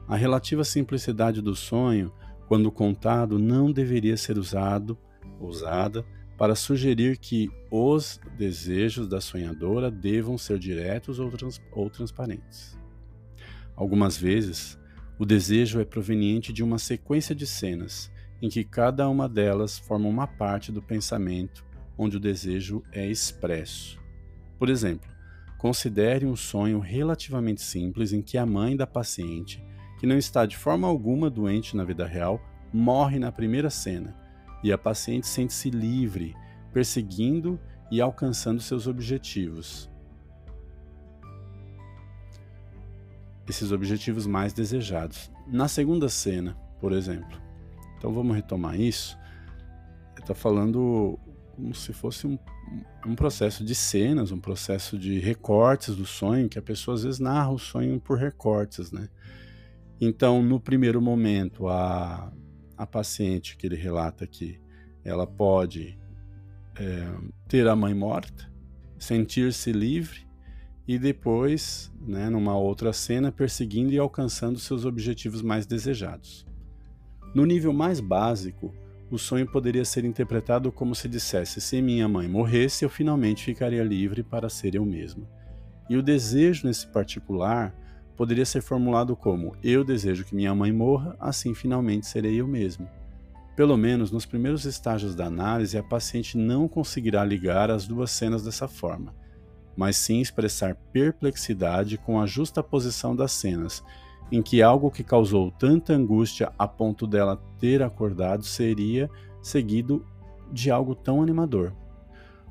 A 0.08 0.16
relativa 0.16 0.64
simplicidade 0.64 1.42
do 1.42 1.56
sonho, 1.56 2.14
quando 2.48 2.72
contado, 2.72 3.40
não 3.40 3.72
deveria 3.72 4.16
ser 4.16 4.38
usado, 4.38 4.96
usada 5.42 6.06
para 6.38 6.56
sugerir 6.56 7.18
que 7.18 7.50
os 7.72 8.20
desejos 8.38 9.08
da 9.08 9.20
sonhadora 9.20 9.90
devam 9.90 10.38
ser 10.38 10.60
diretos 10.60 11.20
ou, 11.20 11.32
trans, 11.32 11.60
ou 11.72 11.90
transparentes. 11.90 12.78
Algumas 13.76 14.16
vezes, 14.16 14.78
o 15.18 15.26
desejo 15.26 15.80
é 15.80 15.86
proveniente 15.86 16.54
de 16.54 16.64
uma 16.64 16.78
sequência 16.78 17.34
de 17.34 17.48
cenas 17.48 18.13
em 18.44 18.50
que 18.50 18.66
cada 18.66 19.08
uma 19.08 19.30
delas 19.30 19.80
forma 19.80 20.10
uma 20.10 20.28
parte 20.28 20.70
do 20.70 20.82
pensamento 20.82 21.66
onde 21.98 22.18
o 22.18 22.20
desejo 22.20 22.84
é 22.92 23.08
expresso. 23.10 23.98
Por 24.60 24.70
exemplo, 24.70 25.10
considere 25.58 26.26
um 26.26 26.36
sonho 26.36 26.80
relativamente 26.80 27.62
simples 27.62 28.12
em 28.12 28.22
que 28.22 28.38
a 28.38 28.46
mãe 28.46 28.76
da 28.76 28.86
paciente, 28.86 29.64
que 29.98 30.06
não 30.06 30.18
está 30.18 30.46
de 30.46 30.58
forma 30.58 30.86
alguma 30.86 31.30
doente 31.30 31.78
na 31.78 31.86
vida 31.86 32.06
real, 32.06 32.38
morre 32.74 33.18
na 33.18 33.32
primeira 33.32 33.70
cena 33.70 34.14
e 34.62 34.74
a 34.74 34.78
paciente 34.78 35.26
sente-se 35.26 35.70
livre, 35.70 36.36
perseguindo 36.74 37.58
e 37.90 38.02
alcançando 38.02 38.60
seus 38.60 38.88
objetivos. 38.88 39.90
esses 43.48 43.72
objetivos 43.72 44.26
mais 44.26 44.54
desejados. 44.54 45.32
Na 45.48 45.68
segunda 45.68 46.08
cena, 46.08 46.58
por 46.80 46.94
exemplo. 46.94 47.53
Então 48.04 48.12
vamos 48.12 48.36
retomar 48.36 48.78
isso. 48.78 49.18
Está 50.20 50.36
falando 50.36 51.18
como 51.56 51.74
se 51.74 51.94
fosse 51.94 52.28
um, 52.28 52.38
um 53.06 53.16
processo 53.16 53.64
de 53.64 53.74
cenas, 53.74 54.30
um 54.30 54.42
processo 54.42 55.00
de 55.00 55.20
recortes 55.20 55.96
do 55.96 56.06
sonho, 56.06 56.50
que 56.50 56.60
a 56.60 56.62
pessoa 56.62 56.96
às 56.96 57.04
vezes 57.04 57.22
narra 57.22 57.52
o 57.52 57.58
sonho 57.58 58.02
por 58.02 58.18
recortes, 58.18 58.92
né? 58.92 59.08
Então, 60.02 60.44
no 60.44 60.60
primeiro 60.60 61.02
momento, 61.02 61.70
a, 61.70 62.30
a 62.78 62.86
paciente 62.86 63.56
que 63.56 63.66
ele 63.66 63.78
relata 63.78 64.26
aqui, 64.26 64.60
ela 65.02 65.26
pode 65.26 65.98
é, 66.78 67.08
ter 67.48 67.66
a 67.70 67.76
mãe 67.76 67.94
morta, 67.94 68.52
sentir-se 69.00 69.72
livre 69.72 70.28
e 70.86 71.00
depois, 71.00 71.90
né, 72.02 72.30
numa 72.30 72.58
outra 72.58 72.92
cena, 72.92 73.32
perseguindo 73.32 73.94
e 73.94 73.98
alcançando 73.98 74.60
seus 74.60 74.84
objetivos 74.84 75.42
mais 75.42 75.66
desejados. 75.66 76.46
No 77.34 77.46
nível 77.46 77.74
mais 77.74 78.00
básico, 78.00 78.74
o 79.10 79.18
sonho 79.18 79.46
poderia 79.48 79.84
ser 79.86 80.06
interpretado 80.06 80.72
como 80.72 80.94
se 80.94 81.08
dissesse: 81.08 81.60
se 81.60 81.82
minha 81.82 82.08
mãe 82.08 82.28
morresse, 82.28 82.86
eu 82.86 82.90
finalmente 82.90 83.44
ficaria 83.44 83.84
livre 83.84 84.24
para 84.24 84.50
ser 84.50 84.76
eu 84.76 84.86
mesma. 84.86 85.28
E 85.90 85.98
o 85.98 86.04
desejo 86.04 86.68
nesse 86.68 86.88
particular 86.88 87.76
poderia 88.16 88.46
ser 88.46 88.62
formulado 88.62 89.16
como: 89.16 89.56
eu 89.64 89.84
desejo 89.84 90.26
que 90.26 90.36
minha 90.36 90.54
mãe 90.54 90.72
morra, 90.72 91.16
assim 91.20 91.54
finalmente 91.54 92.06
serei 92.06 92.40
eu 92.40 92.48
mesmo. 92.48 92.88
Pelo 93.56 93.78
menos 93.78 94.12
nos 94.12 94.26
primeiros 94.26 94.66
estágios 94.66 95.14
da 95.16 95.26
análise, 95.26 95.78
a 95.78 95.84
paciente 95.84 96.38
não 96.38 96.68
conseguirá 96.68 97.24
ligar 97.24 97.70
as 97.70 97.88
duas 97.88 98.10
cenas 98.10 98.44
dessa 98.44 98.68
forma, 98.68 99.14
mas 99.78 99.96
sim 99.96 100.20
expressar 100.20 100.76
perplexidade 100.92 101.98
com 101.98 102.20
a 102.20 102.26
justa 102.26 102.64
posição 102.64 103.16
das 103.16 103.32
cenas, 103.32 103.84
em 104.32 104.42
que 104.42 104.62
algo 104.62 104.90
que 104.90 105.04
causou 105.04 105.52
tanta 105.52 105.94
angústia 105.94 106.52
a 106.58 106.68
ponto 106.68 107.06
dela 107.06 107.42
ter 107.60 107.82
acordado 107.84 108.44
seria 108.44 109.10
seguido 109.42 110.06
de 110.52 110.72
algo 110.72 110.96
tão 110.96 111.22
animador. 111.22 111.74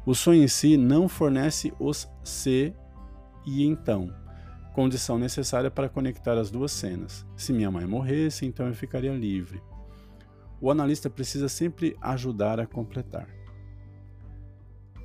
O 0.05 0.15
sonho 0.15 0.43
em 0.43 0.49
si 0.49 0.77
não 0.77 1.09
fornece 1.09 1.73
os 1.79 2.09
se 2.25 2.75
e 3.47 3.65
então, 3.65 4.13
condição 4.73 5.19
necessária 5.19 5.71
para 5.71 5.89
conectar 5.89 6.39
as 6.39 6.51
duas 6.51 6.73
cenas. 6.73 7.27
Se 7.37 7.53
minha 7.53 7.71
mãe 7.71 7.87
morresse, 7.87 8.47
então 8.47 8.67
eu 8.67 8.75
ficaria 8.75 9.13
livre. 9.13 9.63
O 10.61 10.71
analista 10.71 11.11
precisa 11.11 11.49
sempre 11.49 11.97
ajudar 12.01 12.61
a 12.61 12.67
completar. 12.67 13.29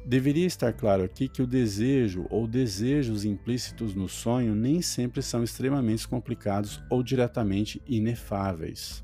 Deveria 0.08 0.46
estar 0.46 0.72
claro 0.72 1.04
aqui 1.04 1.28
que 1.28 1.42
o 1.42 1.46
desejo 1.46 2.28
ou 2.30 2.48
desejos 2.48 3.26
implícitos 3.26 3.94
no 3.94 4.08
sonho 4.08 4.56
nem 4.56 4.82
sempre 4.82 5.22
são 5.22 5.44
extremamente 5.44 6.08
complicados 6.08 6.82
ou 6.90 7.04
diretamente 7.04 7.82
inefáveis. 7.86 9.04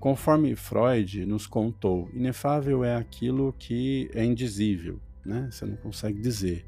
Conforme 0.00 0.56
Freud 0.56 1.24
nos 1.24 1.46
contou, 1.46 2.10
inefável 2.12 2.82
é 2.82 2.96
aquilo 2.96 3.54
que 3.56 4.10
é 4.12 4.24
indizível, 4.24 5.00
né? 5.24 5.48
você 5.48 5.64
não 5.64 5.76
consegue 5.76 6.20
dizer. 6.20 6.66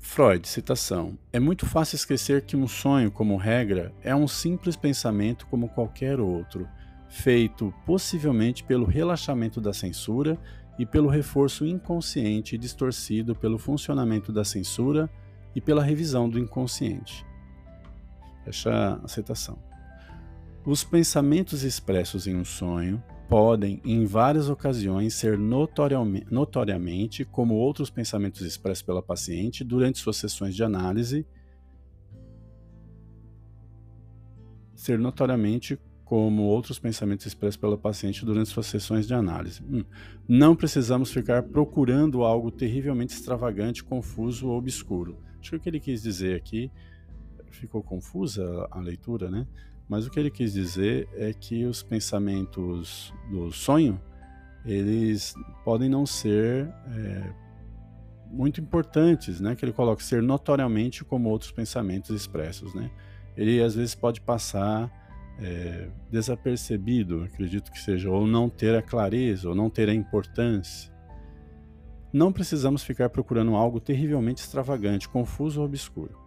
Freud, 0.00 0.48
citação: 0.48 1.16
É 1.32 1.38
muito 1.38 1.64
fácil 1.64 1.94
esquecer 1.94 2.42
que 2.42 2.56
um 2.56 2.66
sonho, 2.66 3.12
como 3.12 3.36
regra, 3.36 3.94
é 4.02 4.16
um 4.16 4.26
simples 4.26 4.74
pensamento 4.74 5.46
como 5.46 5.68
qualquer 5.68 6.18
outro, 6.18 6.68
feito 7.10 7.74
possivelmente 7.84 8.62
pelo 8.62 8.86
relaxamento 8.86 9.60
da 9.60 9.72
censura 9.72 10.38
e 10.78 10.86
pelo 10.86 11.08
reforço 11.08 11.66
inconsciente 11.66 12.56
distorcido 12.56 13.34
pelo 13.34 13.58
funcionamento 13.58 14.32
da 14.32 14.44
censura 14.44 15.10
e 15.54 15.60
pela 15.60 15.82
revisão 15.82 16.28
do 16.28 16.38
inconsciente. 16.38 17.26
Fecha 18.44 19.00
a 19.02 19.08
citação. 19.08 19.58
Os 20.64 20.84
pensamentos 20.84 21.64
expressos 21.64 22.26
em 22.26 22.36
um 22.36 22.44
sonho 22.44 23.02
podem, 23.28 23.80
em 23.84 24.06
várias 24.06 24.48
ocasiões, 24.48 25.14
ser 25.14 25.36
notoriamente, 25.38 27.24
como 27.24 27.54
outros 27.54 27.90
pensamentos 27.90 28.42
expressos 28.42 28.82
pela 28.82 29.02
paciente 29.02 29.64
durante 29.64 29.98
suas 29.98 30.16
sessões 30.16 30.54
de 30.54 30.62
análise, 30.62 31.26
ser 34.74 34.98
notoriamente 34.98 35.78
como 36.10 36.42
outros 36.42 36.76
pensamentos 36.76 37.24
expressos 37.24 37.56
pela 37.56 37.78
paciente 37.78 38.24
durante 38.24 38.48
suas 38.48 38.66
sessões 38.66 39.06
de 39.06 39.14
análise. 39.14 39.62
Hum. 39.62 39.84
Não 40.26 40.56
precisamos 40.56 41.12
ficar 41.12 41.44
procurando 41.44 42.24
algo 42.24 42.50
terrivelmente 42.50 43.14
extravagante, 43.14 43.84
confuso 43.84 44.48
ou 44.48 44.58
obscuro. 44.58 45.20
Acho 45.40 45.50
que 45.50 45.56
o 45.56 45.60
que 45.60 45.68
ele 45.68 45.78
quis 45.78 46.02
dizer 46.02 46.34
aqui 46.34 46.68
ficou 47.52 47.80
confusa 47.80 48.66
a 48.72 48.80
leitura, 48.80 49.30
né? 49.30 49.46
Mas 49.88 50.04
o 50.04 50.10
que 50.10 50.18
ele 50.18 50.32
quis 50.32 50.52
dizer 50.52 51.08
é 51.14 51.32
que 51.32 51.64
os 51.64 51.80
pensamentos 51.80 53.14
do 53.30 53.52
sonho 53.52 54.00
eles 54.64 55.32
podem 55.64 55.88
não 55.88 56.04
ser 56.04 56.66
é, 56.88 57.32
muito 58.32 58.60
importantes, 58.60 59.40
né? 59.40 59.54
Que 59.54 59.64
ele 59.64 59.72
coloca 59.72 60.02
ser 60.02 60.20
notoriamente 60.24 61.04
como 61.04 61.28
outros 61.28 61.52
pensamentos 61.52 62.10
expressos, 62.10 62.74
né? 62.74 62.90
Ele 63.36 63.62
às 63.62 63.76
vezes 63.76 63.94
pode 63.94 64.20
passar 64.20 64.90
é, 65.40 65.88
desapercebido, 66.10 67.24
acredito 67.24 67.72
que 67.72 67.78
seja, 67.78 68.10
ou 68.10 68.26
não 68.26 68.48
ter 68.48 68.74
a 68.74 68.82
clareza, 68.82 69.48
ou 69.48 69.54
não 69.54 69.70
ter 69.70 69.88
a 69.88 69.94
importância. 69.94 70.92
Não 72.12 72.32
precisamos 72.32 72.82
ficar 72.82 73.08
procurando 73.08 73.54
algo 73.54 73.80
terrivelmente 73.80 74.42
extravagante, 74.42 75.08
confuso 75.08 75.60
ou 75.60 75.66
obscuro. 75.66 76.18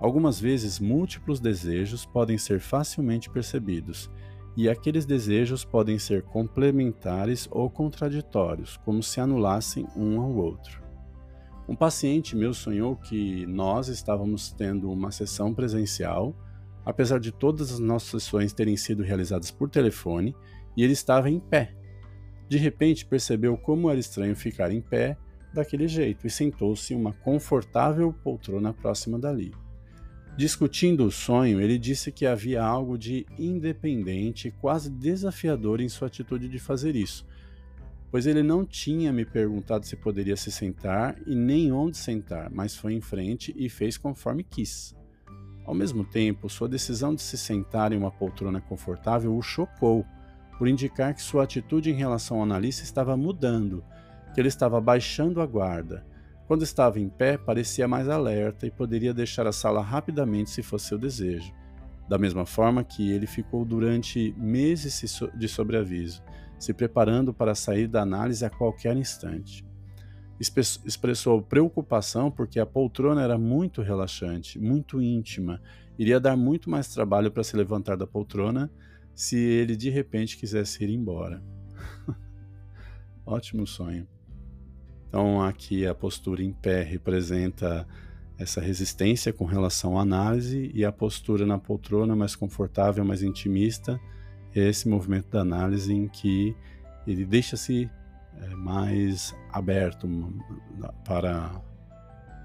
Algumas 0.00 0.40
vezes, 0.40 0.78
múltiplos 0.78 1.40
desejos 1.40 2.06
podem 2.06 2.38
ser 2.38 2.60
facilmente 2.60 3.28
percebidos, 3.28 4.10
e 4.56 4.68
aqueles 4.68 5.06
desejos 5.06 5.64
podem 5.64 5.98
ser 5.98 6.22
complementares 6.22 7.48
ou 7.50 7.70
contraditórios, 7.70 8.76
como 8.78 9.02
se 9.02 9.20
anulassem 9.20 9.86
um 9.96 10.20
ao 10.20 10.34
outro. 10.34 10.82
Um 11.68 11.76
paciente 11.76 12.34
meu 12.34 12.54
sonhou 12.54 12.96
que 12.96 13.46
nós 13.46 13.88
estávamos 13.88 14.50
tendo 14.52 14.90
uma 14.90 15.12
sessão 15.12 15.54
presencial, 15.54 16.34
apesar 16.88 17.20
de 17.20 17.30
todas 17.30 17.70
as 17.70 17.78
nossas 17.78 18.22
sessões 18.22 18.54
terem 18.54 18.74
sido 18.74 19.02
realizadas 19.02 19.50
por 19.50 19.68
telefone, 19.68 20.34
e 20.74 20.82
ele 20.82 20.94
estava 20.94 21.28
em 21.28 21.38
pé. 21.38 21.74
De 22.48 22.56
repente 22.56 23.04
percebeu 23.04 23.58
como 23.58 23.90
era 23.90 24.00
estranho 24.00 24.34
ficar 24.34 24.72
em 24.72 24.80
pé 24.80 25.18
daquele 25.52 25.86
jeito 25.86 26.26
e 26.26 26.30
sentou-se 26.30 26.94
em 26.94 26.96
uma 26.96 27.12
confortável 27.12 28.10
poltrona 28.10 28.72
próxima 28.72 29.18
dali. 29.18 29.52
Discutindo 30.34 31.04
o 31.04 31.10
sonho, 31.10 31.60
ele 31.60 31.78
disse 31.78 32.10
que 32.10 32.24
havia 32.24 32.64
algo 32.64 32.96
de 32.96 33.26
independente 33.38 34.50
quase 34.50 34.88
desafiador 34.88 35.82
em 35.82 35.90
sua 35.90 36.08
atitude 36.08 36.48
de 36.48 36.58
fazer 36.58 36.96
isso, 36.96 37.26
pois 38.10 38.26
ele 38.26 38.42
não 38.42 38.64
tinha 38.64 39.12
me 39.12 39.26
perguntado 39.26 39.84
se 39.84 39.94
poderia 39.94 40.36
se 40.36 40.50
sentar 40.50 41.20
e 41.26 41.34
nem 41.34 41.70
onde 41.70 41.98
sentar, 41.98 42.48
mas 42.50 42.74
foi 42.74 42.94
em 42.94 43.00
frente 43.02 43.54
e 43.58 43.68
fez 43.68 43.98
conforme 43.98 44.42
quis. 44.42 44.96
Ao 45.68 45.74
mesmo 45.74 46.02
tempo, 46.02 46.48
sua 46.48 46.68
decisão 46.68 47.14
de 47.14 47.20
se 47.20 47.36
sentar 47.36 47.92
em 47.92 47.98
uma 47.98 48.10
poltrona 48.10 48.60
confortável 48.60 49.36
o 49.36 49.42
chocou, 49.42 50.04
por 50.58 50.66
indicar 50.66 51.14
que 51.14 51.22
sua 51.22 51.44
atitude 51.44 51.90
em 51.90 51.94
relação 51.94 52.38
ao 52.38 52.42
analista 52.42 52.82
estava 52.82 53.16
mudando, 53.16 53.84
que 54.34 54.40
ele 54.40 54.48
estava 54.48 54.80
baixando 54.80 55.40
a 55.40 55.46
guarda 55.46 56.04
quando 56.48 56.62
estava 56.62 56.98
em 56.98 57.10
pé, 57.10 57.36
parecia 57.36 57.86
mais 57.86 58.08
alerta 58.08 58.66
e 58.66 58.70
poderia 58.70 59.12
deixar 59.12 59.46
a 59.46 59.52
sala 59.52 59.82
rapidamente 59.82 60.48
se 60.48 60.62
fosse 60.62 60.86
seu 60.86 60.96
desejo, 60.96 61.52
da 62.08 62.16
mesma 62.16 62.46
forma 62.46 62.82
que 62.82 63.10
ele 63.12 63.26
ficou 63.26 63.66
durante 63.66 64.34
meses 64.34 65.22
de 65.36 65.46
sobreaviso, 65.46 66.22
se 66.58 66.72
preparando 66.72 67.34
para 67.34 67.54
sair 67.54 67.86
da 67.86 68.00
análise 68.00 68.46
a 68.46 68.50
qualquer 68.50 68.96
instante. 68.96 69.62
Expressou 70.40 71.42
preocupação 71.42 72.30
porque 72.30 72.60
a 72.60 72.66
poltrona 72.66 73.22
era 73.22 73.36
muito 73.36 73.82
relaxante, 73.82 74.58
muito 74.58 75.02
íntima, 75.02 75.60
iria 75.98 76.20
dar 76.20 76.36
muito 76.36 76.70
mais 76.70 76.88
trabalho 76.88 77.30
para 77.30 77.42
se 77.42 77.56
levantar 77.56 77.96
da 77.96 78.06
poltrona 78.06 78.70
se 79.14 79.36
ele 79.36 79.74
de 79.74 79.90
repente 79.90 80.36
quisesse 80.36 80.84
ir 80.84 80.90
embora. 80.90 81.42
Ótimo 83.26 83.66
sonho. 83.66 84.06
Então, 85.08 85.42
aqui 85.42 85.86
a 85.86 85.94
postura 85.94 86.42
em 86.42 86.52
pé 86.52 86.82
representa 86.82 87.86
essa 88.38 88.60
resistência 88.60 89.32
com 89.32 89.44
relação 89.44 89.98
à 89.98 90.02
análise, 90.02 90.70
e 90.72 90.84
a 90.84 90.92
postura 90.92 91.44
na 91.44 91.58
poltrona 91.58 92.14
mais 92.14 92.36
confortável, 92.36 93.04
mais 93.04 93.22
intimista, 93.22 94.00
é 94.54 94.68
esse 94.68 94.88
movimento 94.88 95.30
da 95.30 95.40
análise 95.40 95.92
em 95.92 96.06
que 96.06 96.54
ele 97.06 97.24
deixa-se 97.24 97.90
é, 98.40 98.54
mais 98.54 99.34
aberto 99.58 100.08
para, 101.04 101.50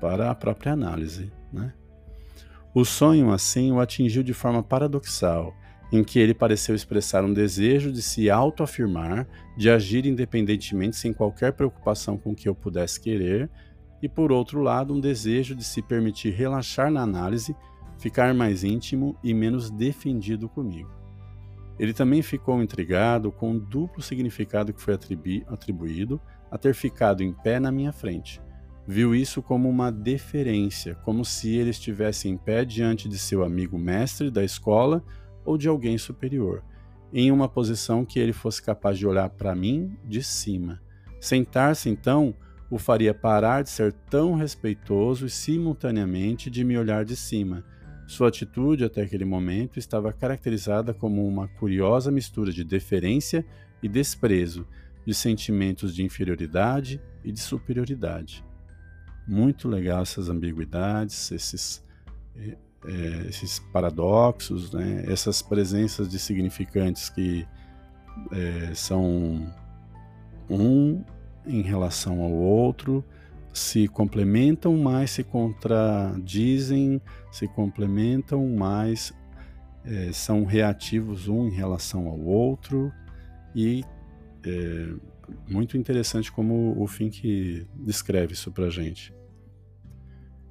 para 0.01 0.32
a 0.32 0.36
própria 0.36 0.74
análise. 0.74 1.32
Né? 1.51 1.74
O 2.74 2.84
sonho, 2.84 3.32
assim, 3.32 3.72
o 3.72 3.80
atingiu 3.80 4.24
de 4.24 4.34
forma 4.34 4.64
paradoxal 4.64 5.53
em 5.93 6.03
que 6.03 6.18
ele 6.18 6.34
pareceu 6.34 6.74
expressar 6.74 7.24
um 7.24 7.32
desejo 7.32 7.91
de 7.91 8.01
se 8.01 8.28
autoafirmar, 8.28 9.28
de 9.55 9.70
agir 9.70 10.07
independentemente 10.07 10.95
sem 10.95 11.14
qualquer 11.14 11.53
preocupação 11.53 12.18
com 12.18 12.32
o 12.32 12.36
que 12.36 12.49
eu 12.49 12.55
pudesse 12.55 12.99
querer, 12.99 13.47
e 14.01 14.09
por 14.09 14.32
outro 14.32 14.61
lado, 14.61 14.91
um 14.91 14.99
desejo 14.99 15.55
de 15.55 15.64
se 15.64 15.84
permitir 15.84 16.32
relaxar 16.32 16.91
na 16.91 17.01
análise, 17.01 17.55
ficar 17.99 18.34
mais 18.34 18.64
íntimo 18.64 19.16
e 19.24 19.36
menos 19.36 19.70
defendido 19.70 20.49
comigo. 20.49 20.89
Ele 21.78 21.93
também 21.93 22.24
ficou 22.24 22.61
intrigado 22.61 23.32
com 23.32 23.51
o 23.51 23.59
duplo 23.59 24.01
significado 24.01 24.74
que 24.74 24.82
foi 24.82 24.95
atribuído 25.47 26.20
a 26.54 26.58
ter 26.60 26.76
ficado 26.76 27.24
em 27.24 27.34
pé 27.34 27.60
na 27.60 27.72
minha 27.72 27.91
frente. 27.91 28.39
Viu 28.88 29.16
isso 29.16 29.41
como 29.41 29.68
uma 29.68 29.91
deferência, 29.91 30.93
como 31.04 31.26
se 31.26 31.56
ele 31.56 31.72
estivesse 31.72 32.30
em 32.30 32.38
pé 32.38 32.64
diante 32.64 33.10
de 33.10 33.18
seu 33.18 33.43
amigo 33.43 33.76
mestre 33.76 34.30
da 34.30 34.43
escola 34.43 35.04
ou 35.43 35.58
de 35.58 35.68
alguém 35.68 35.97
superior, 35.97 36.64
em 37.12 37.32
uma 37.32 37.49
posição 37.49 38.06
que 38.06 38.20
ele 38.20 38.34
fosse 38.34 38.62
capaz 38.62 38.99
de 38.99 39.08
olhar 39.08 39.32
para 39.32 39.56
mim 39.56 39.97
de 40.06 40.22
cima. 40.22 40.80
Sentar-se, 41.20 41.89
então, 41.89 42.36
o 42.70 42.78
faria 42.78 43.16
parar 43.16 43.64
de 43.64 43.72
ser 43.72 43.91
tão 43.91 44.36
respeitoso 44.36 45.26
e 45.26 45.32
simultaneamente 45.32 46.51
de 46.51 46.64
me 46.64 46.78
olhar 46.78 47.04
de 47.04 47.16
cima. 47.16 47.66
Sua 48.06 48.28
atitude 48.28 48.86
até 48.86 49.01
aquele 49.01 49.26
momento 49.26 49.80
estava 49.80 50.14
caracterizada 50.14 50.93
como 50.93 51.28
uma 51.28 51.47
curiosa 51.47 52.12
mistura 52.12 52.51
de 52.51 52.64
deferência 52.64 53.43
e 53.82 53.89
desprezo, 53.89 54.68
de 55.06 55.14
sentimentos 55.14 55.93
de 55.93 56.04
inferioridade 56.04 57.01
e 57.24 57.32
de 57.32 57.39
superioridade. 57.39 58.43
Muito 59.28 59.68
legal 59.68 60.01
essas 60.01 60.30
ambiguidades, 60.30 61.32
esses, 61.32 61.84
é, 62.36 63.26
esses 63.28 63.60
paradoxos, 63.72 64.72
né? 64.72 65.06
essas 65.08 65.41
presenças 65.41 66.10
de 66.10 66.20
significantes 66.20 67.10
que 67.10 67.47
é, 68.32 68.74
são 68.74 69.54
um 70.49 71.04
em 71.45 71.62
relação 71.62 72.22
ao 72.22 72.32
outro, 72.32 73.04
se 73.54 73.88
complementam, 73.88 74.76
mas 74.78 75.12
se 75.12 75.24
contradizem, 75.24 77.01
se 77.32 77.47
complementam, 77.47 78.47
mas 78.47 79.14
é, 79.86 80.12
são 80.12 80.43
reativos 80.43 81.28
um 81.28 81.47
em 81.47 81.51
relação 81.51 82.08
ao 82.08 82.20
outro 82.20 82.91
e 83.56 83.84
é 84.46 84.94
muito 85.48 85.78
interessante 85.78 86.32
como 86.32 86.82
o 86.82 86.88
Fink 86.88 87.66
descreve 87.76 88.34
isso 88.34 88.52
para 88.52 88.70
gente. 88.70 89.14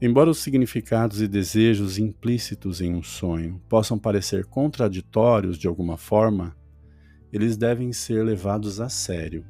Embora 0.00 0.30
os 0.30 0.38
significados 0.38 1.20
e 1.20 1.28
desejos 1.28 1.98
implícitos 1.98 2.80
em 2.80 2.94
um 2.94 3.02
sonho 3.02 3.60
possam 3.68 3.98
parecer 3.98 4.44
contraditórios 4.46 5.56
de 5.56 5.68
alguma 5.68 5.96
forma, 5.96 6.56
eles 7.32 7.56
devem 7.56 7.92
ser 7.92 8.24
levados 8.24 8.80
a 8.80 8.88
sério 8.88 9.44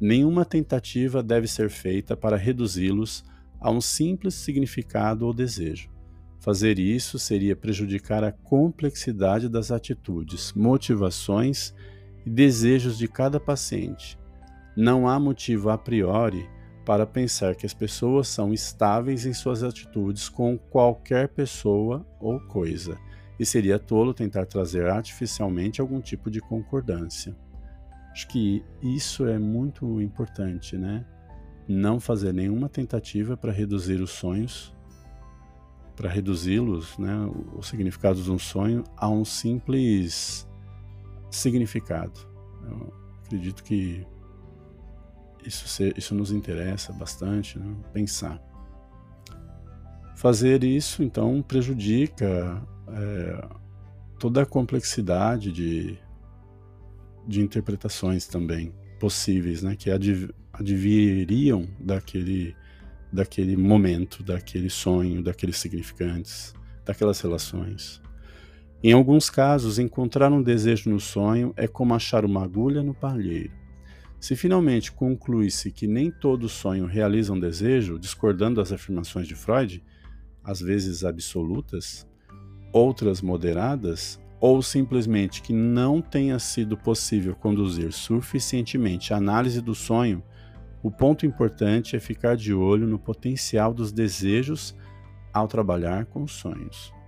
Nenhuma 0.00 0.46
tentativa 0.46 1.22
deve 1.22 1.46
ser 1.46 1.68
feita 1.68 2.16
para 2.16 2.34
reduzi-los 2.34 3.22
a 3.60 3.70
um 3.70 3.82
simples 3.82 4.32
significado 4.34 5.26
ou 5.26 5.34
desejo. 5.34 5.90
Fazer 6.38 6.78
isso 6.78 7.18
seria 7.18 7.54
prejudicar 7.54 8.24
a 8.24 8.32
complexidade 8.32 9.46
das 9.46 9.70
atitudes, 9.70 10.54
motivações 10.54 11.74
e 12.24 12.30
desejos 12.30 12.98
de 12.98 13.08
cada 13.08 13.40
paciente. 13.40 14.18
Não 14.76 15.08
há 15.08 15.18
motivo 15.18 15.70
a 15.70 15.78
priori 15.78 16.48
para 16.84 17.06
pensar 17.06 17.54
que 17.54 17.66
as 17.66 17.74
pessoas 17.74 18.28
são 18.28 18.52
estáveis 18.52 19.26
em 19.26 19.32
suas 19.32 19.62
atitudes 19.62 20.28
com 20.28 20.58
qualquer 20.58 21.28
pessoa 21.28 22.06
ou 22.18 22.40
coisa, 22.40 22.98
e 23.38 23.46
seria 23.46 23.78
tolo 23.78 24.12
tentar 24.12 24.46
trazer 24.46 24.88
artificialmente 24.88 25.80
algum 25.80 26.00
tipo 26.00 26.30
de 26.30 26.40
concordância. 26.40 27.36
Acho 28.10 28.26
que 28.28 28.64
isso 28.82 29.26
é 29.26 29.38
muito 29.38 30.00
importante, 30.00 30.76
né? 30.76 31.04
Não 31.68 32.00
fazer 32.00 32.34
nenhuma 32.34 32.68
tentativa 32.68 33.36
para 33.36 33.52
reduzir 33.52 34.00
os 34.00 34.10
sonhos, 34.10 34.74
para 35.94 36.08
reduzi-los, 36.08 36.98
né, 36.98 37.14
os 37.54 37.68
significados 37.68 38.24
de 38.24 38.32
um 38.32 38.38
sonho 38.38 38.82
a 38.96 39.08
um 39.08 39.24
simples 39.24 40.48
significado. 41.30 42.20
Eu 42.64 42.92
acredito 43.24 43.62
que 43.62 44.06
isso, 45.44 45.82
isso 45.96 46.14
nos 46.14 46.30
interessa 46.32 46.92
bastante, 46.92 47.58
né? 47.58 47.74
pensar. 47.92 48.40
Fazer 50.16 50.62
isso, 50.64 51.02
então, 51.02 51.40
prejudica 51.42 52.62
é, 52.88 53.48
toda 54.18 54.42
a 54.42 54.46
complexidade 54.46 55.50
de 55.50 55.98
de 57.26 57.40
interpretações 57.40 58.26
também 58.26 58.72
possíveis, 58.98 59.62
né, 59.62 59.76
que 59.76 59.90
adv 59.90 60.30
adviriam 60.52 61.66
daquele, 61.78 62.54
daquele 63.10 63.56
momento, 63.56 64.22
daquele 64.22 64.68
sonho, 64.68 65.22
daqueles 65.22 65.56
significantes, 65.56 66.52
daquelas 66.84 67.18
relações. 67.20 68.02
Em 68.82 68.92
alguns 68.92 69.28
casos, 69.28 69.78
encontrar 69.78 70.32
um 70.32 70.42
desejo 70.42 70.88
no 70.88 70.98
sonho 70.98 71.52
é 71.54 71.68
como 71.68 71.94
achar 71.94 72.24
uma 72.24 72.42
agulha 72.42 72.82
no 72.82 72.94
palheiro. 72.94 73.52
Se 74.18 74.34
finalmente 74.34 74.90
conclui-se 74.90 75.70
que 75.70 75.86
nem 75.86 76.10
todo 76.10 76.48
sonho 76.48 76.86
realiza 76.86 77.32
um 77.32 77.38
desejo, 77.38 77.98
discordando 77.98 78.56
das 78.56 78.72
afirmações 78.72 79.28
de 79.28 79.34
Freud, 79.34 79.84
às 80.42 80.60
vezes 80.60 81.04
absolutas, 81.04 82.06
outras 82.72 83.20
moderadas, 83.20 84.18
ou 84.40 84.62
simplesmente 84.62 85.42
que 85.42 85.52
não 85.52 86.00
tenha 86.00 86.38
sido 86.38 86.74
possível 86.74 87.34
conduzir 87.34 87.92
suficientemente 87.92 89.12
a 89.12 89.18
análise 89.18 89.60
do 89.60 89.74
sonho, 89.74 90.22
o 90.82 90.90
ponto 90.90 91.26
importante 91.26 91.94
é 91.94 92.00
ficar 92.00 92.34
de 92.34 92.54
olho 92.54 92.86
no 92.86 92.98
potencial 92.98 93.74
dos 93.74 93.92
desejos 93.92 94.74
ao 95.34 95.46
trabalhar 95.46 96.06
com 96.06 96.22
os 96.22 96.32
sonhos. 96.32 96.98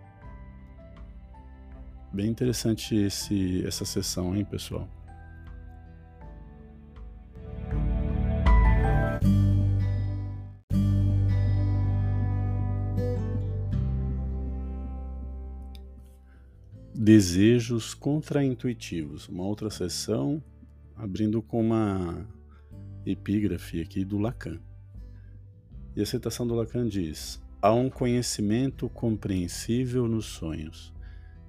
Bem 2.13 2.29
interessante 2.29 2.95
esse, 2.95 3.67
essa 3.67 3.87
sessão, 3.87 4.37
hein, 4.37 4.45
pessoal? 4.45 4.87
Desejos 16.95 17.95
contraintuitivos, 17.95 19.27
uma 19.27 19.45
outra 19.45 19.71
sessão 19.71 20.43
abrindo 20.95 21.41
com 21.41 21.63
uma 21.63 22.29
epígrafe 23.07 23.81
aqui 23.81 24.05
do 24.05 24.19
Lacan. 24.19 24.61
E 25.97 26.03
a 26.03 26.07
citação 26.07 26.47
do 26.47 26.55
Lacan 26.55 26.87
diz: 26.87 27.43
Há 27.63 27.73
um 27.73 27.89
conhecimento 27.89 28.87
compreensível 28.91 30.07
nos 30.07 30.27
sonhos, 30.27 30.93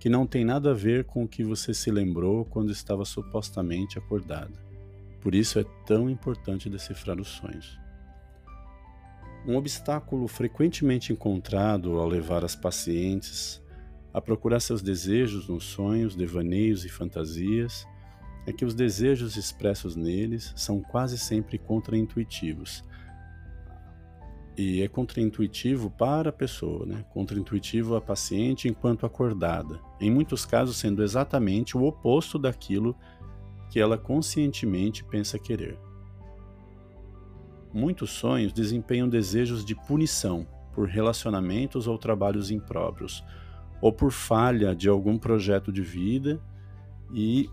que 0.03 0.09
não 0.09 0.27
tem 0.27 0.43
nada 0.43 0.71
a 0.71 0.73
ver 0.73 1.05
com 1.05 1.23
o 1.23 1.27
que 1.29 1.45
você 1.45 1.73
se 1.73 1.89
lembrou 1.89 2.43
quando 2.43 2.73
estava 2.73 3.05
supostamente 3.05 3.97
acordada. 3.97 4.51
Por 5.21 5.33
isso 5.33 5.57
é 5.57 5.63
tão 5.85 6.09
importante 6.09 6.69
decifrar 6.69 7.21
os 7.21 7.29
sonhos. 7.29 7.79
Um 9.47 9.55
obstáculo 9.55 10.27
frequentemente 10.27 11.13
encontrado 11.13 11.99
ao 11.99 12.05
levar 12.05 12.43
as 12.43 12.53
pacientes 12.53 13.63
a 14.13 14.19
procurar 14.19 14.59
seus 14.59 14.81
desejos 14.81 15.47
nos 15.47 15.63
sonhos, 15.63 16.17
devaneios 16.17 16.83
e 16.83 16.89
fantasias, 16.89 17.87
é 18.45 18.51
que 18.51 18.65
os 18.65 18.73
desejos 18.73 19.37
expressos 19.37 19.95
neles 19.95 20.51
são 20.57 20.81
quase 20.81 21.17
sempre 21.17 21.57
contraintuitivos. 21.57 22.83
E 24.55 24.81
é 24.81 24.87
contraintuitivo 24.87 25.89
para 25.89 26.29
a 26.29 26.33
pessoa, 26.33 26.85
né? 26.85 27.03
contraintuitivo 27.11 27.95
a 27.95 28.01
paciente 28.01 28.67
enquanto 28.67 29.05
acordada, 29.05 29.79
em 29.99 30.11
muitos 30.11 30.45
casos 30.45 30.77
sendo 30.77 31.01
exatamente 31.01 31.75
o 31.75 31.83
oposto 31.83 32.37
daquilo 32.37 32.95
que 33.69 33.79
ela 33.79 33.97
conscientemente 33.97 35.03
pensa 35.03 35.39
querer. 35.39 35.79
Muitos 37.73 38.11
sonhos 38.11 38.53
desempenham 38.53 39.09
desejos 39.09 39.65
de 39.65 39.73
punição 39.73 40.47
por 40.73 40.87
relacionamentos 40.87 41.87
ou 41.87 41.97
trabalhos 41.97 42.51
impróprios, 42.51 43.23
ou 43.81 43.91
por 43.91 44.11
falha 44.11 44.75
de 44.75 44.87
algum 44.87 45.17
projeto 45.17 45.71
de 45.71 45.81
vida. 45.81 46.39
E 47.11 47.49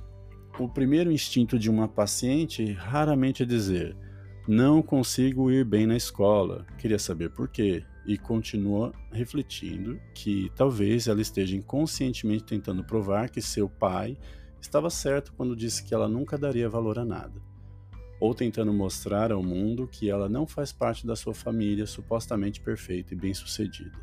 o 0.58 0.68
primeiro 0.68 1.10
instinto 1.10 1.58
de 1.58 1.70
uma 1.70 1.88
paciente 1.88 2.72
raramente 2.72 3.42
é 3.42 3.46
dizer: 3.46 3.96
não 4.50 4.82
consigo 4.82 5.48
ir 5.48 5.64
bem 5.64 5.86
na 5.86 5.96
escola, 5.96 6.66
queria 6.76 6.98
saber 6.98 7.30
por 7.30 7.46
quê. 7.46 7.84
E 8.04 8.18
continua 8.18 8.92
refletindo 9.12 10.00
que 10.12 10.50
talvez 10.56 11.06
ela 11.06 11.20
esteja 11.20 11.54
inconscientemente 11.54 12.42
tentando 12.42 12.82
provar 12.82 13.30
que 13.30 13.40
seu 13.40 13.68
pai 13.68 14.18
estava 14.60 14.90
certo 14.90 15.32
quando 15.36 15.54
disse 15.54 15.84
que 15.84 15.94
ela 15.94 16.08
nunca 16.08 16.36
daria 16.36 16.68
valor 16.68 16.98
a 16.98 17.04
nada, 17.04 17.40
ou 18.18 18.34
tentando 18.34 18.72
mostrar 18.72 19.30
ao 19.30 19.40
mundo 19.40 19.86
que 19.86 20.10
ela 20.10 20.28
não 20.28 20.48
faz 20.48 20.72
parte 20.72 21.06
da 21.06 21.14
sua 21.14 21.32
família 21.32 21.86
supostamente 21.86 22.60
perfeita 22.60 23.14
e 23.14 23.16
bem-sucedida. 23.16 23.96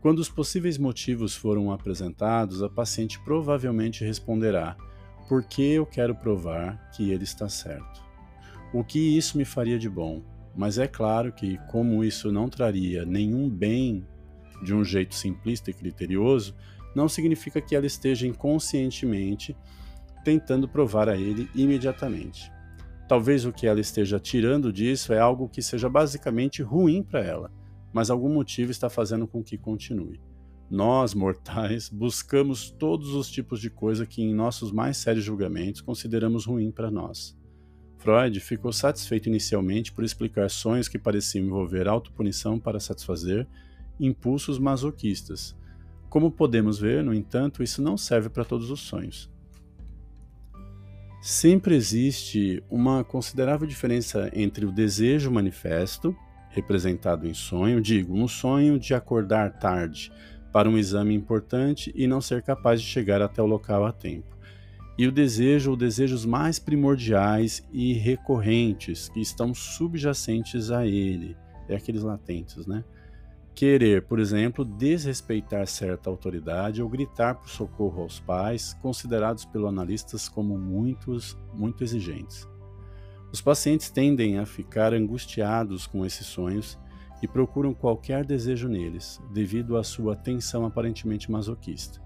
Quando 0.00 0.20
os 0.20 0.30
possíveis 0.30 0.78
motivos 0.78 1.36
foram 1.36 1.70
apresentados, 1.70 2.62
a 2.62 2.70
paciente 2.70 3.20
provavelmente 3.20 4.02
responderá: 4.02 4.78
Porque 5.28 5.60
eu 5.60 5.84
quero 5.84 6.14
provar 6.14 6.90
que 6.92 7.10
ele 7.10 7.24
está 7.24 7.50
certo. 7.50 8.05
O 8.76 8.84
que 8.84 8.98
isso 8.98 9.38
me 9.38 9.44
faria 9.44 9.78
de 9.78 9.88
bom? 9.88 10.22
Mas 10.54 10.78
é 10.78 10.86
claro 10.86 11.32
que, 11.32 11.58
como 11.68 12.04
isso 12.04 12.32
não 12.32 12.48
traria 12.48 13.04
nenhum 13.04 13.48
bem 13.48 14.06
de 14.62 14.74
um 14.74 14.84
jeito 14.84 15.14
simplista 15.14 15.70
e 15.70 15.74
criterioso, 15.74 16.54
não 16.94 17.08
significa 17.08 17.60
que 17.60 17.76
ela 17.76 17.86
esteja 17.86 18.26
inconscientemente 18.26 19.56
tentando 20.24 20.68
provar 20.68 21.08
a 21.08 21.16
ele 21.16 21.48
imediatamente. 21.54 22.50
Talvez 23.08 23.44
o 23.44 23.52
que 23.52 23.66
ela 23.66 23.80
esteja 23.80 24.18
tirando 24.18 24.72
disso 24.72 25.12
é 25.12 25.18
algo 25.18 25.48
que 25.48 25.62
seja 25.62 25.88
basicamente 25.88 26.62
ruim 26.62 27.02
para 27.02 27.20
ela 27.20 27.50
mas 27.96 28.10
algum 28.10 28.28
motivo 28.28 28.70
está 28.70 28.90
fazendo 28.90 29.26
com 29.26 29.42
que 29.42 29.56
continue. 29.56 30.20
Nós, 30.70 31.14
mortais, 31.14 31.88
buscamos 31.88 32.70
todos 32.70 33.14
os 33.14 33.30
tipos 33.30 33.58
de 33.58 33.70
coisa 33.70 34.04
que, 34.04 34.20
em 34.22 34.34
nossos 34.34 34.70
mais 34.70 34.98
sérios 34.98 35.24
julgamentos, 35.24 35.80
consideramos 35.80 36.44
ruim 36.44 36.70
para 36.70 36.90
nós. 36.90 37.34
Freud 38.06 38.38
ficou 38.38 38.72
satisfeito 38.72 39.28
inicialmente 39.28 39.90
por 39.90 40.04
explicar 40.04 40.48
sonhos 40.48 40.86
que 40.86 40.96
pareciam 40.96 41.44
envolver 41.44 41.88
autopunição 41.88 42.56
para 42.56 42.78
satisfazer 42.78 43.48
impulsos 43.98 44.60
masoquistas. 44.60 45.56
Como 46.08 46.30
podemos 46.30 46.78
ver, 46.78 47.02
no 47.02 47.12
entanto, 47.12 47.64
isso 47.64 47.82
não 47.82 47.96
serve 47.96 48.28
para 48.28 48.44
todos 48.44 48.70
os 48.70 48.78
sonhos. 48.78 49.28
Sempre 51.20 51.74
existe 51.74 52.62
uma 52.70 53.02
considerável 53.02 53.66
diferença 53.66 54.30
entre 54.32 54.64
o 54.64 54.70
desejo 54.70 55.28
manifesto 55.28 56.16
representado 56.50 57.26
em 57.26 57.34
sonho, 57.34 57.80
digo, 57.80 58.14
um 58.14 58.28
sonho 58.28 58.78
de 58.78 58.94
acordar 58.94 59.58
tarde 59.58 60.12
para 60.52 60.70
um 60.70 60.78
exame 60.78 61.12
importante 61.12 61.92
e 61.92 62.06
não 62.06 62.20
ser 62.20 62.40
capaz 62.40 62.80
de 62.80 62.86
chegar 62.86 63.20
até 63.20 63.42
o 63.42 63.46
local 63.46 63.84
a 63.84 63.90
tempo. 63.90 64.35
E 64.98 65.06
o 65.06 65.12
desejo, 65.12 65.72
ou 65.72 65.76
desejos 65.76 66.24
mais 66.24 66.58
primordiais 66.58 67.62
e 67.70 67.92
recorrentes 67.92 69.10
que 69.10 69.20
estão 69.20 69.52
subjacentes 69.54 70.70
a 70.70 70.86
ele, 70.86 71.36
é 71.68 71.76
aqueles 71.76 72.02
latentes, 72.02 72.66
né? 72.66 72.82
Querer, 73.54 74.02
por 74.02 74.18
exemplo, 74.18 74.64
desrespeitar 74.64 75.66
certa 75.66 76.08
autoridade 76.08 76.82
ou 76.82 76.88
gritar 76.88 77.34
por 77.34 77.48
socorro 77.48 78.02
aos 78.02 78.20
pais, 78.20 78.74
considerados 78.82 79.44
pelos 79.44 79.68
analistas 79.68 80.28
como 80.28 80.58
muitos, 80.58 81.38
muito 81.54 81.82
exigentes. 81.82 82.46
Os 83.32 83.40
pacientes 83.40 83.90
tendem 83.90 84.38
a 84.38 84.46
ficar 84.46 84.94
angustiados 84.94 85.86
com 85.86 86.04
esses 86.04 86.26
sonhos 86.26 86.78
e 87.22 87.28
procuram 87.28 87.74
qualquer 87.74 88.24
desejo 88.24 88.68
neles, 88.68 89.20
devido 89.32 89.76
à 89.76 89.82
sua 89.82 90.14
tensão 90.14 90.64
aparentemente 90.64 91.30
masoquista. 91.30 92.05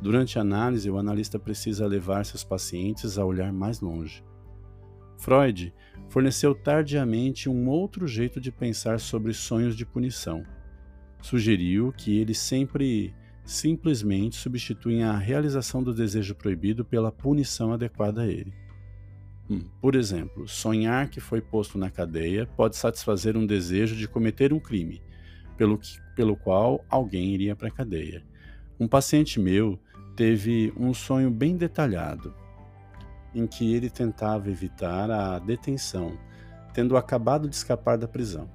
Durante 0.00 0.38
a 0.38 0.42
análise, 0.42 0.90
o 0.90 0.98
analista 0.98 1.38
precisa 1.38 1.86
levar 1.86 2.24
seus 2.24 2.44
pacientes 2.44 3.18
a 3.18 3.24
olhar 3.24 3.52
mais 3.52 3.80
longe. 3.80 4.22
Freud 5.18 5.72
forneceu 6.08 6.54
tardiamente 6.54 7.48
um 7.48 7.68
outro 7.68 8.06
jeito 8.06 8.40
de 8.40 8.52
pensar 8.52 9.00
sobre 9.00 9.32
sonhos 9.32 9.74
de 9.76 9.86
punição. 9.86 10.44
Sugeriu 11.20 11.92
que 11.92 12.18
eles 12.18 12.38
sempre 12.38 13.14
simplesmente 13.44 14.36
substituem 14.36 15.04
a 15.04 15.16
realização 15.16 15.82
do 15.82 15.94
desejo 15.94 16.34
proibido 16.34 16.84
pela 16.84 17.12
punição 17.12 17.72
adequada 17.72 18.22
a 18.22 18.26
ele. 18.26 18.52
Hum, 19.48 19.64
por 19.80 19.94
exemplo, 19.94 20.48
sonhar 20.48 21.08
que 21.08 21.20
foi 21.20 21.40
posto 21.40 21.78
na 21.78 21.88
cadeia 21.88 22.46
pode 22.46 22.76
satisfazer 22.76 23.36
um 23.36 23.46
desejo 23.46 23.94
de 23.94 24.08
cometer 24.08 24.52
um 24.52 24.58
crime, 24.58 25.00
pelo, 25.56 25.78
que, 25.78 25.88
pelo 26.16 26.36
qual 26.36 26.84
alguém 26.90 27.32
iria 27.32 27.54
para 27.54 27.68
a 27.68 27.70
cadeia. 27.70 28.24
Um 28.78 28.88
paciente 28.88 29.38
meu 29.38 29.78
teve 30.16 30.72
um 30.76 30.94
sonho 30.94 31.30
bem 31.30 31.56
detalhado, 31.56 32.34
em 33.34 33.46
que 33.46 33.74
ele 33.74 33.90
tentava 33.90 34.50
evitar 34.50 35.10
a 35.10 35.38
detenção, 35.38 36.18
tendo 36.72 36.96
acabado 36.96 37.48
de 37.48 37.54
escapar 37.54 37.98
da 37.98 38.08
prisão. 38.08 38.50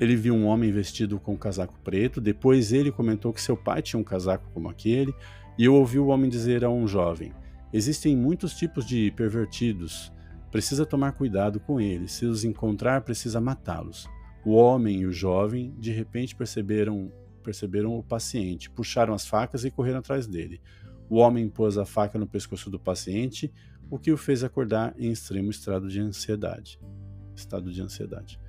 Ele 0.00 0.16
viu 0.16 0.34
um 0.34 0.46
homem 0.46 0.70
vestido 0.70 1.18
com 1.20 1.34
um 1.34 1.36
casaco 1.36 1.78
preto, 1.84 2.20
depois 2.20 2.72
ele 2.72 2.90
comentou 2.90 3.32
que 3.32 3.42
seu 3.42 3.56
pai 3.56 3.82
tinha 3.82 4.00
um 4.00 4.04
casaco 4.04 4.48
como 4.54 4.68
aquele, 4.68 5.14
e 5.58 5.64
eu 5.64 5.74
ouvi 5.74 5.98
o 5.98 6.06
homem 6.06 6.30
dizer 6.30 6.64
a 6.64 6.70
um 6.70 6.86
jovem: 6.86 7.32
Existem 7.72 8.16
muitos 8.16 8.54
tipos 8.54 8.86
de 8.86 9.10
pervertidos 9.10 10.12
Precisa 10.52 10.84
tomar 10.84 11.12
cuidado 11.12 11.58
com 11.58 11.80
eles. 11.80 12.12
Se 12.12 12.26
os 12.26 12.44
encontrar, 12.44 13.00
precisa 13.00 13.40
matá-los. 13.40 14.06
O 14.44 14.52
homem 14.52 15.00
e 15.00 15.06
o 15.06 15.12
jovem 15.12 15.74
de 15.78 15.90
repente 15.90 16.36
perceberam 16.36 17.10
perceberam 17.42 17.98
o 17.98 18.04
paciente, 18.04 18.70
puxaram 18.70 19.14
as 19.14 19.26
facas 19.26 19.64
e 19.64 19.70
correram 19.70 19.98
atrás 19.98 20.28
dele. 20.28 20.60
O 21.12 21.16
homem 21.16 21.46
pôs 21.46 21.76
a 21.76 21.84
faca 21.84 22.18
no 22.18 22.26
pescoço 22.26 22.70
do 22.70 22.78
paciente, 22.78 23.52
o 23.90 23.98
que 23.98 24.10
o 24.10 24.16
fez 24.16 24.42
acordar 24.42 24.94
em 24.98 25.12
extremo 25.12 25.50
estado 25.50 25.86
de 25.86 26.00
ansiedade. 26.00 26.80
Estado 27.36 27.70
de 27.70 27.82
ansiedade. 27.82 28.40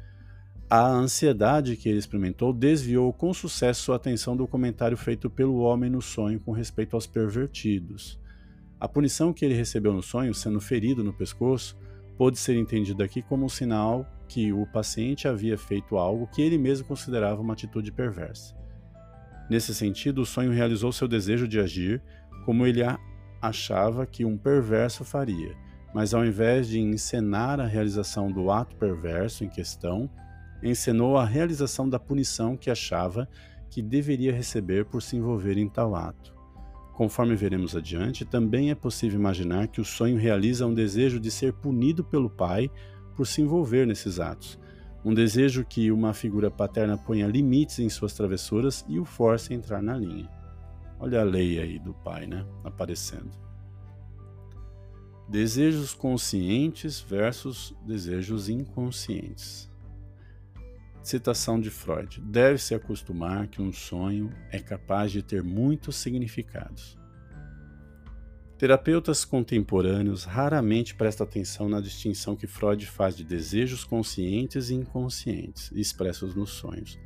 A 0.69 0.87
ansiedade 0.87 1.75
que 1.75 1.89
ele 1.89 1.97
experimentou 1.97 2.53
desviou 2.53 3.11
com 3.11 3.33
sucesso 3.33 3.81
sua 3.81 3.97
atenção 3.97 4.37
do 4.37 4.47
comentário 4.47 4.95
feito 4.95 5.29
pelo 5.29 5.57
homem 5.57 5.89
no 5.89 6.01
sonho 6.01 6.39
com 6.39 6.53
respeito 6.53 6.95
aos 6.95 7.05
pervertidos. 7.05 8.17
A 8.79 8.87
punição 8.87 9.33
que 9.33 9.43
ele 9.43 9.55
recebeu 9.55 9.91
no 9.91 10.01
sonho, 10.01 10.33
sendo 10.33 10.61
ferido 10.61 11.03
no 11.03 11.11
pescoço, 11.11 11.77
pode 12.17 12.39
ser 12.39 12.55
entendido 12.55 13.03
aqui 13.03 13.21
como 13.21 13.43
um 13.43 13.49
sinal 13.49 14.07
que 14.25 14.53
o 14.53 14.65
paciente 14.67 15.27
havia 15.27 15.57
feito 15.57 15.97
algo 15.97 16.27
que 16.27 16.41
ele 16.41 16.57
mesmo 16.57 16.87
considerava 16.87 17.41
uma 17.41 17.51
atitude 17.51 17.91
perversa. 17.91 18.55
Nesse 19.49 19.75
sentido, 19.75 20.21
o 20.21 20.25
sonho 20.25 20.51
realizou 20.51 20.91
seu 20.93 21.07
desejo 21.07 21.47
de 21.47 21.59
agir 21.59 22.01
como 22.45 22.65
ele 22.65 22.81
achava 23.41 24.05
que 24.05 24.23
um 24.23 24.37
perverso 24.37 25.03
faria, 25.03 25.55
mas 25.93 26.13
ao 26.13 26.25
invés 26.25 26.67
de 26.67 26.79
encenar 26.79 27.59
a 27.59 27.65
realização 27.65 28.31
do 28.31 28.49
ato 28.49 28.75
perverso 28.75 29.43
em 29.43 29.49
questão, 29.49 30.09
encenou 30.61 31.17
a 31.17 31.25
realização 31.25 31.87
da 31.89 31.99
punição 31.99 32.55
que 32.55 32.69
achava 32.69 33.27
que 33.69 33.81
deveria 33.81 34.31
receber 34.31 34.85
por 34.85 35.01
se 35.01 35.17
envolver 35.17 35.57
em 35.57 35.67
tal 35.67 35.95
ato. 35.95 36.33
Conforme 36.93 37.35
veremos 37.35 37.75
adiante, 37.75 38.23
também 38.23 38.69
é 38.69 38.75
possível 38.75 39.19
imaginar 39.19 39.67
que 39.67 39.81
o 39.81 39.85
sonho 39.85 40.15
realiza 40.15 40.65
um 40.65 40.73
desejo 40.73 41.19
de 41.19 41.31
ser 41.31 41.53
punido 41.53 42.03
pelo 42.03 42.29
pai 42.29 42.69
por 43.15 43.25
se 43.25 43.41
envolver 43.41 43.85
nesses 43.85 44.19
atos, 44.19 44.59
um 45.03 45.13
desejo 45.13 45.65
que 45.65 45.91
uma 45.91 46.13
figura 46.13 46.49
paterna 46.49 46.97
ponha 46.97 47.27
limites 47.27 47.79
em 47.79 47.89
suas 47.89 48.13
travessuras 48.13 48.85
e 48.87 48.99
o 48.99 49.05
force 49.05 49.51
a 49.51 49.55
entrar 49.55 49.81
na 49.81 49.97
linha. 49.97 50.29
Olha 51.03 51.19
a 51.19 51.23
lei 51.25 51.59
aí 51.59 51.77
do 51.77 51.93
pai, 51.93 52.25
né? 52.25 52.45
Aparecendo. 52.63 53.29
Desejos 55.27 55.93
conscientes 55.93 57.01
versus 57.01 57.75
desejos 57.85 58.47
inconscientes. 58.47 59.69
Citação 61.03 61.59
de 61.59 61.69
Freud: 61.69 62.21
Deve-se 62.21 62.73
acostumar 62.73 63.47
que 63.47 63.61
um 63.61 63.73
sonho 63.73 64.31
é 64.49 64.59
capaz 64.59 65.11
de 65.11 65.21
ter 65.21 65.43
muitos 65.43 65.97
significados. 65.97 66.97
Terapeutas 68.57 69.25
contemporâneos 69.25 70.23
raramente 70.23 70.95
prestam 70.95 71.27
atenção 71.27 71.67
na 71.67 71.81
distinção 71.81 72.33
que 72.33 72.47
Freud 72.47 72.85
faz 72.85 73.13
de 73.13 73.25
desejos 73.25 73.83
conscientes 73.83 74.69
e 74.69 74.75
inconscientes, 74.75 75.69
expressos 75.73 76.33
nos 76.33 76.51
sonhos. 76.51 76.97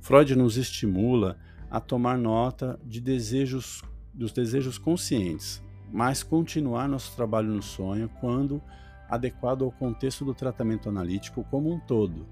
Freud 0.00 0.34
nos 0.34 0.56
estimula 0.56 1.38
a 1.70 1.78
tomar 1.80 2.18
nota 2.18 2.78
de 2.84 3.00
desejos, 3.00 3.82
dos 4.12 4.32
desejos 4.32 4.76
conscientes, 4.76 5.62
mas 5.92 6.22
continuar 6.22 6.88
nosso 6.88 7.14
trabalho 7.14 7.48
no 7.48 7.62
sonho 7.62 8.10
quando 8.20 8.60
adequado 9.08 9.64
ao 9.64 9.72
contexto 9.72 10.24
do 10.24 10.34
tratamento 10.34 10.88
analítico 10.88 11.44
como 11.50 11.72
um 11.72 11.78
todo, 11.78 12.26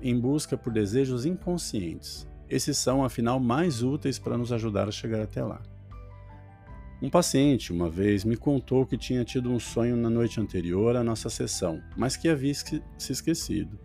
em 0.00 0.18
busca 0.18 0.56
por 0.56 0.72
desejos 0.72 1.26
inconscientes. 1.26 2.28
Esses 2.48 2.78
são, 2.78 3.04
afinal, 3.04 3.38
mais 3.38 3.82
úteis 3.82 4.18
para 4.18 4.38
nos 4.38 4.52
ajudar 4.52 4.88
a 4.88 4.92
chegar 4.92 5.20
até 5.20 5.42
lá. 5.42 5.60
Um 7.00 7.08
paciente, 7.08 7.72
uma 7.72 7.88
vez, 7.88 8.24
me 8.24 8.36
contou 8.36 8.84
que 8.84 8.96
tinha 8.96 9.24
tido 9.24 9.50
um 9.50 9.60
sonho 9.60 9.96
na 9.96 10.10
noite 10.10 10.40
anterior 10.40 10.96
à 10.96 11.04
nossa 11.04 11.30
sessão, 11.30 11.80
mas 11.96 12.16
que 12.16 12.28
havia 12.28 12.52
se 12.54 12.82
esquecido. 13.12 13.78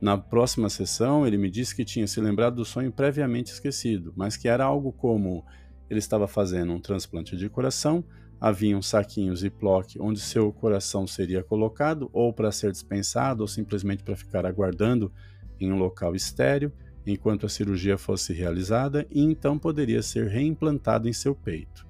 Na 0.00 0.16
próxima 0.16 0.70
sessão, 0.70 1.26
ele 1.26 1.36
me 1.36 1.50
disse 1.50 1.76
que 1.76 1.84
tinha 1.84 2.06
se 2.06 2.20
lembrado 2.20 2.56
do 2.56 2.64
sonho 2.64 2.90
previamente 2.90 3.52
esquecido, 3.52 4.14
mas 4.16 4.36
que 4.36 4.48
era 4.48 4.64
algo 4.64 4.92
como 4.92 5.44
ele 5.90 5.98
estava 5.98 6.26
fazendo 6.26 6.72
um 6.72 6.80
transplante 6.80 7.36
de 7.36 7.48
coração, 7.50 8.02
haviam 8.40 8.80
saquinhos 8.80 9.44
e 9.44 9.50
ploque 9.50 10.00
onde 10.00 10.18
seu 10.18 10.50
coração 10.52 11.06
seria 11.06 11.42
colocado, 11.42 12.08
ou 12.12 12.32
para 12.32 12.50
ser 12.50 12.72
dispensado, 12.72 13.42
ou 13.42 13.48
simplesmente 13.48 14.02
para 14.02 14.16
ficar 14.16 14.46
aguardando 14.46 15.12
em 15.60 15.70
um 15.70 15.76
local 15.76 16.14
estéreo 16.14 16.72
enquanto 17.06 17.44
a 17.44 17.48
cirurgia 17.48 17.98
fosse 17.98 18.32
realizada 18.32 19.06
e 19.10 19.20
então 19.22 19.58
poderia 19.58 20.02
ser 20.02 20.28
reimplantado 20.28 21.08
em 21.08 21.12
seu 21.12 21.34
peito. 21.34 21.86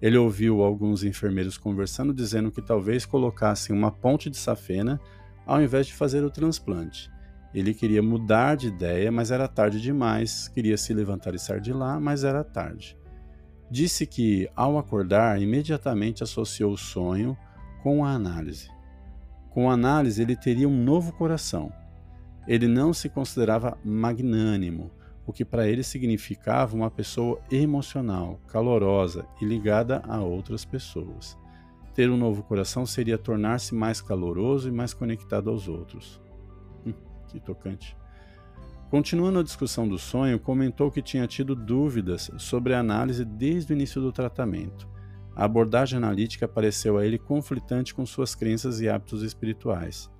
Ele 0.00 0.16
ouviu 0.16 0.62
alguns 0.62 1.04
enfermeiros 1.04 1.58
conversando 1.58 2.14
dizendo 2.14 2.50
que 2.50 2.62
talvez 2.62 3.04
colocassem 3.04 3.74
uma 3.74 3.90
ponte 3.90 4.30
de 4.30 4.36
safena 4.36 5.00
ao 5.46 5.60
invés 5.60 5.86
de 5.86 5.94
fazer 5.94 6.24
o 6.24 6.30
transplante. 6.30 7.10
Ele 7.54 7.72
queria 7.72 8.02
mudar 8.02 8.56
de 8.56 8.68
ideia, 8.68 9.10
mas 9.10 9.30
era 9.30 9.48
tarde 9.48 9.80
demais, 9.80 10.48
queria 10.48 10.76
se 10.76 10.92
levantar 10.92 11.34
e 11.34 11.38
sair 11.38 11.60
de 11.60 11.72
lá, 11.72 11.98
mas 11.98 12.24
era 12.24 12.44
tarde. 12.44 12.96
Disse 13.70 14.06
que, 14.06 14.48
ao 14.54 14.78
acordar, 14.78 15.40
imediatamente 15.40 16.22
associou 16.22 16.72
o 16.72 16.78
sonho 16.78 17.36
com 17.82 18.04
a 18.04 18.10
análise. 18.10 18.68
Com 19.50 19.70
a 19.70 19.74
análise, 19.74 20.20
ele 20.20 20.36
teria 20.36 20.68
um 20.68 20.84
novo 20.84 21.12
coração, 21.12 21.72
ele 22.46 22.66
não 22.66 22.94
se 22.94 23.08
considerava 23.08 23.76
magnânimo, 23.84 24.90
o 25.26 25.32
que 25.32 25.44
para 25.44 25.68
ele 25.68 25.82
significava 25.82 26.74
uma 26.74 26.90
pessoa 26.90 27.38
emocional, 27.50 28.40
calorosa 28.48 29.26
e 29.42 29.44
ligada 29.44 30.02
a 30.08 30.22
outras 30.22 30.64
pessoas. 30.64 31.36
Ter 31.94 32.08
um 32.08 32.16
novo 32.16 32.42
coração 32.42 32.86
seria 32.86 33.18
tornar-se 33.18 33.74
mais 33.74 34.00
caloroso 34.00 34.68
e 34.68 34.72
mais 34.72 34.94
conectado 34.94 35.50
aos 35.50 35.68
outros. 35.68 36.18
Que 37.28 37.40
tocante. 37.40 37.96
Continuando 38.90 39.38
a 39.38 39.42
discussão 39.42 39.86
do 39.86 39.98
sonho, 39.98 40.40
comentou 40.40 40.90
que 40.90 41.02
tinha 41.02 41.26
tido 41.26 41.54
dúvidas 41.54 42.30
sobre 42.38 42.72
a 42.72 42.80
análise 42.80 43.24
desde 43.24 43.72
o 43.72 43.76
início 43.76 44.00
do 44.00 44.10
tratamento. 44.10 44.88
A 45.36 45.44
abordagem 45.44 45.98
analítica 45.98 46.48
pareceu 46.48 46.96
a 46.96 47.04
ele 47.04 47.18
conflitante 47.18 47.94
com 47.94 48.06
suas 48.06 48.34
crenças 48.34 48.80
e 48.80 48.88
hábitos 48.88 49.22
espirituais. 49.22 50.10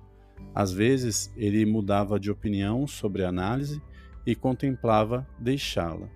Às 0.53 0.71
vezes, 0.71 1.33
ele 1.35 1.65
mudava 1.65 2.19
de 2.19 2.31
opinião 2.31 2.87
sobre 2.87 3.23
a 3.23 3.29
análise 3.29 3.81
e 4.25 4.35
contemplava 4.35 5.27
deixá-la. 5.39 6.07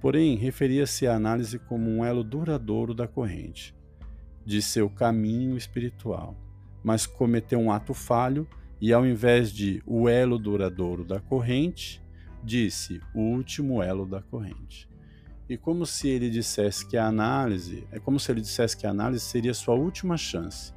Porém, 0.00 0.36
referia-se 0.36 1.06
à 1.06 1.16
análise 1.16 1.58
como 1.58 1.90
um 1.90 2.04
elo 2.04 2.22
duradouro 2.22 2.94
da 2.94 3.08
corrente, 3.08 3.74
de 4.44 4.62
seu 4.62 4.88
caminho 4.88 5.56
espiritual, 5.56 6.36
mas 6.84 7.06
cometeu 7.06 7.58
um 7.58 7.72
ato 7.72 7.94
falho 7.94 8.46
e, 8.80 8.92
ao 8.92 9.06
invés 9.06 9.52
de 9.52 9.82
o 9.86 10.08
elo 10.08 10.38
duradouro 10.38 11.04
da 11.04 11.20
corrente, 11.20 12.02
disse 12.42 13.00
o 13.14 13.20
último 13.20 13.82
elo 13.82 14.06
da 14.06 14.22
corrente. 14.22 14.88
E 15.48 15.56
como 15.56 15.86
se 15.86 16.08
ele 16.08 16.28
dissesse 16.28 16.86
que 16.86 16.96
a 16.96 17.06
análise, 17.06 17.86
é 17.90 17.98
como 17.98 18.20
se 18.20 18.30
ele 18.30 18.40
dissesse 18.40 18.76
que 18.76 18.86
a 18.86 18.90
análise 18.90 19.24
seria 19.24 19.54
sua 19.54 19.74
última 19.74 20.16
chance. 20.16 20.74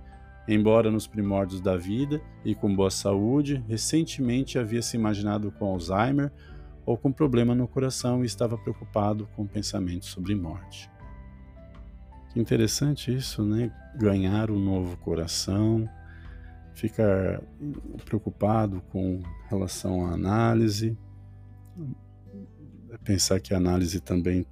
Embora 0.47 0.89
nos 0.89 1.05
primórdios 1.05 1.61
da 1.61 1.77
vida 1.77 2.21
e 2.43 2.55
com 2.55 2.73
boa 2.73 2.89
saúde, 2.89 3.63
recentemente 3.67 4.57
havia 4.57 4.81
se 4.81 4.95
imaginado 4.95 5.51
com 5.51 5.65
Alzheimer 5.65 6.31
ou 6.85 6.97
com 6.97 7.11
problema 7.11 7.53
no 7.53 7.67
coração 7.67 8.23
e 8.23 8.25
estava 8.25 8.57
preocupado 8.57 9.27
com 9.35 9.45
pensamentos 9.45 10.09
sobre 10.09 10.33
morte. 10.33 10.89
Que 12.31 12.39
interessante 12.39 13.13
isso, 13.13 13.43
né? 13.43 13.71
Ganhar 13.97 14.49
um 14.49 14.59
novo 14.59 14.97
coração, 14.97 15.87
ficar 16.73 17.41
preocupado 18.05 18.81
com 18.91 19.21
relação 19.49 20.05
à 20.05 20.13
análise, 20.13 20.97
pensar 23.03 23.39
que 23.39 23.53
a 23.53 23.57
análise 23.57 23.99
também 23.99 24.45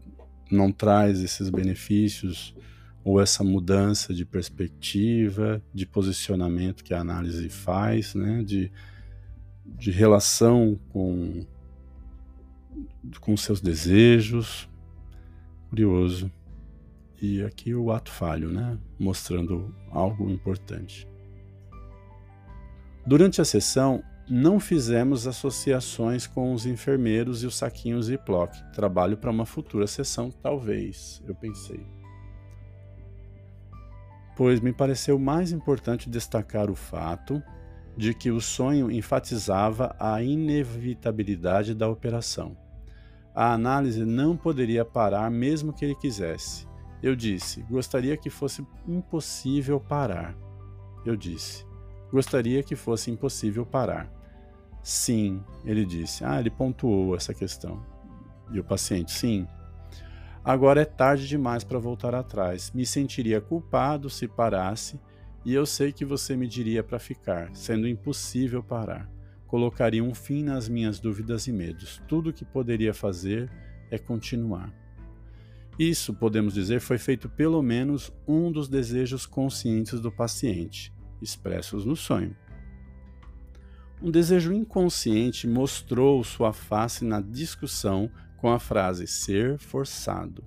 não 0.52 0.72
traz 0.72 1.20
esses 1.22 1.50
benefícios 1.50 2.56
ou 3.04 3.22
essa 3.22 3.44
mudança 3.44 4.14
de 4.14 4.26
perspectiva, 4.26 5.64
de 5.74 5.86
posicionamento 5.86 6.84
que 6.84 6.94
a 6.94 7.00
análise 7.00 7.50
faz, 7.50 8.14
né? 8.14 8.44
de, 8.44 8.72
de 9.66 9.92
relação 9.92 10.80
com, 10.90 11.46
com 13.20 13.38
seus 13.38 13.62
desejos. 13.62 14.70
Curioso. 15.70 16.32
E 17.22 17.42
aqui 17.44 17.74
o 17.74 17.92
ato 17.92 18.12
falho, 18.12 18.50
né? 18.50 18.78
mostrando 18.98 19.76
algo 19.92 20.30
importante. 20.30 21.09
Durante 23.10 23.42
a 23.42 23.44
sessão, 23.44 24.04
não 24.30 24.60
fizemos 24.60 25.26
associações 25.26 26.28
com 26.28 26.54
os 26.54 26.68
enfermeiros 26.68 27.42
e 27.42 27.48
os 27.48 27.58
saquinhos 27.58 28.06
Ziploc. 28.06 28.54
Trabalho 28.72 29.18
para 29.18 29.32
uma 29.32 29.48
futura 29.48 29.88
sessão, 29.88 30.30
talvez, 30.30 31.20
eu 31.28 31.34
pensei. 31.34 31.84
Pois 34.38 34.60
me 34.60 34.72
pareceu 34.72 35.18
mais 35.18 35.52
importante 35.52 36.08
destacar 36.08 36.70
o 36.70 36.76
fato 36.76 37.42
de 37.98 38.14
que 38.14 38.30
o 38.30 38.40
sonho 38.40 38.92
enfatizava 38.92 39.96
a 40.00 40.22
inevitabilidade 40.22 41.74
da 41.74 41.90
operação. 41.90 42.56
A 43.34 43.54
análise 43.54 44.06
não 44.06 44.38
poderia 44.38 44.86
parar 44.86 45.32
mesmo 45.32 45.74
que 45.74 45.84
ele 45.84 45.96
quisesse. 45.96 46.68
Eu 47.02 47.16
disse: 47.16 47.64
gostaria 47.64 48.16
que 48.16 48.30
fosse 48.30 48.64
impossível 48.88 49.80
parar. 49.80 50.36
Eu 51.04 51.16
disse: 51.16 51.68
gostaria 52.12 52.64
que 52.64 52.76
fosse 52.76 53.12
impossível 53.12 53.66
parar. 53.66 54.12
Sim, 54.82 55.44
ele 55.66 55.86
disse. 55.86 56.24
Ah, 56.24 56.40
ele 56.40 56.50
pontuou 56.50 57.16
essa 57.16 57.34
questão. 57.34 57.84
E 58.52 58.60
o 58.60 58.64
paciente, 58.64 59.12
sim. 59.12 59.48
Agora 60.44 60.82
é 60.82 60.86
tarde 60.86 61.28
demais 61.28 61.64
para 61.64 61.78
voltar 61.80 62.16
atrás. 62.16 62.72
Me 62.74 62.86
sentiria 62.86 63.42
culpado 63.42 64.10
se 64.10 64.28
parasse, 64.28 65.00
e 65.46 65.54
eu 65.54 65.66
sei 65.66 65.92
que 65.92 66.06
você 66.06 66.36
me 66.36 66.48
diria 66.48 66.84
para 66.84 67.00
ficar, 67.00 67.50
sendo 67.54 67.88
impossível 67.88 68.64
parar. 68.64 69.10
Colocaria 69.48 70.04
um 70.04 70.14
fim 70.14 70.44
nas 70.44 70.70
minhas 70.70 71.00
dúvidas 71.00 71.48
e 71.48 71.52
medos. 71.52 72.02
Tudo 72.08 72.30
o 72.30 72.34
que 72.34 72.46
poderia 72.46 72.94
fazer 72.94 73.50
é 73.92 73.98
continuar. 73.98 74.74
Isso, 75.78 76.14
podemos 76.14 76.54
dizer, 76.54 76.82
foi 76.82 76.98
feito 76.98 77.30
pelo 77.30 77.62
menos 77.62 78.12
um 78.28 78.52
dos 78.52 78.68
desejos 78.68 79.26
conscientes 79.26 80.00
do 80.02 80.12
paciente, 80.12 80.94
expressos 81.22 81.86
no 81.86 81.96
sonho. 81.96 82.36
Um 84.02 84.10
desejo 84.10 84.54
inconsciente 84.54 85.48
mostrou 85.48 86.24
sua 86.24 86.54
face 86.54 87.04
na 87.04 87.20
discussão 87.20 88.10
com 88.38 88.50
a 88.50 88.58
frase 88.58 89.06
ser 89.06 89.60
forçado, 89.60 90.44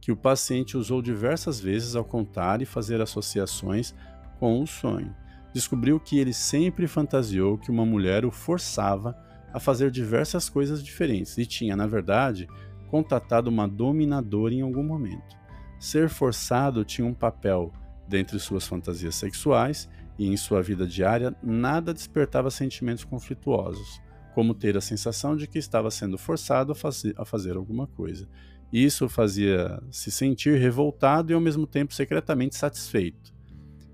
que 0.00 0.12
o 0.12 0.16
paciente 0.16 0.76
usou 0.76 1.00
diversas 1.00 1.58
vezes 1.58 1.96
ao 1.96 2.04
contar 2.04 2.60
e 2.60 2.66
fazer 2.66 3.00
associações 3.00 3.94
com 4.38 4.60
o 4.62 4.66
sonho. 4.66 5.14
Descobriu 5.52 5.98
que 5.98 6.18
ele 6.18 6.34
sempre 6.34 6.86
fantasiou 6.86 7.56
que 7.56 7.70
uma 7.70 7.86
mulher 7.86 8.24
o 8.26 8.30
forçava 8.30 9.16
a 9.52 9.58
fazer 9.58 9.90
diversas 9.90 10.48
coisas 10.48 10.82
diferentes 10.82 11.36
e 11.38 11.46
tinha, 11.46 11.74
na 11.74 11.86
verdade, 11.86 12.46
contatado 12.88 13.48
uma 13.48 13.66
dominadora 13.66 14.54
em 14.54 14.60
algum 14.60 14.82
momento. 14.82 15.36
Ser 15.78 16.08
forçado 16.08 16.84
tinha 16.84 17.06
um 17.06 17.14
papel 17.14 17.72
dentre 18.06 18.38
suas 18.38 18.66
fantasias 18.66 19.14
sexuais 19.14 19.88
e 20.20 20.26
em 20.26 20.36
sua 20.36 20.60
vida 20.60 20.86
diária 20.86 21.34
nada 21.42 21.94
despertava 21.94 22.50
sentimentos 22.50 23.04
conflituosos, 23.04 24.02
como 24.34 24.52
ter 24.52 24.76
a 24.76 24.80
sensação 24.80 25.34
de 25.34 25.46
que 25.46 25.58
estava 25.58 25.90
sendo 25.90 26.18
forçado 26.18 26.72
a, 26.72 26.74
fazer, 26.74 27.14
a 27.16 27.24
fazer 27.24 27.56
alguma 27.56 27.86
coisa. 27.86 28.28
Isso 28.70 29.08
fazia 29.08 29.82
se 29.90 30.10
sentir 30.10 30.60
revoltado 30.60 31.32
e 31.32 31.34
ao 31.34 31.40
mesmo 31.40 31.66
tempo 31.66 31.94
secretamente 31.94 32.54
satisfeito. 32.54 33.32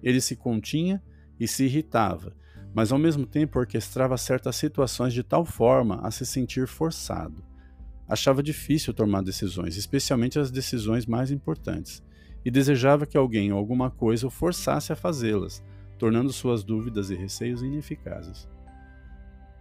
Ele 0.02 0.20
se 0.20 0.34
continha 0.34 1.00
e 1.38 1.46
se 1.46 1.66
irritava, 1.66 2.34
mas 2.74 2.90
ao 2.90 2.98
mesmo 2.98 3.24
tempo 3.24 3.60
orquestrava 3.60 4.18
certas 4.18 4.56
situações 4.56 5.14
de 5.14 5.22
tal 5.22 5.44
forma 5.44 6.00
a 6.02 6.10
se 6.10 6.26
sentir 6.26 6.66
forçado. 6.66 7.44
Achava 8.08 8.42
difícil 8.42 8.92
tomar 8.92 9.22
decisões, 9.22 9.76
especialmente 9.76 10.40
as 10.40 10.50
decisões 10.50 11.06
mais 11.06 11.30
importantes, 11.30 12.02
e 12.44 12.50
desejava 12.50 13.06
que 13.06 13.16
alguém 13.16 13.52
ou 13.52 13.58
alguma 13.58 13.92
coisa 13.92 14.26
o 14.26 14.30
forçasse 14.30 14.92
a 14.92 14.96
fazê-las, 14.96 15.62
tornando 15.98 16.32
suas 16.32 16.62
dúvidas 16.62 17.10
e 17.10 17.14
receios 17.14 17.62
ineficazes. 17.62 18.48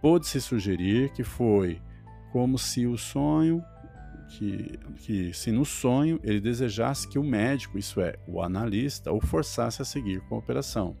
Pôde-se 0.00 0.40
sugerir 0.40 1.10
que 1.12 1.24
foi 1.24 1.80
como 2.32 2.58
se 2.58 2.86
o 2.86 2.98
sonho, 2.98 3.64
que, 4.28 4.78
que 4.98 5.32
se 5.32 5.50
no 5.50 5.64
sonho 5.64 6.20
ele 6.22 6.40
desejasse 6.40 7.08
que 7.08 7.18
o 7.18 7.24
médico, 7.24 7.78
isso 7.78 8.00
é, 8.00 8.16
o 8.26 8.42
analista, 8.42 9.12
o 9.12 9.20
forçasse 9.20 9.80
a 9.80 9.84
seguir 9.84 10.20
com 10.28 10.34
a 10.34 10.38
operação, 10.38 10.96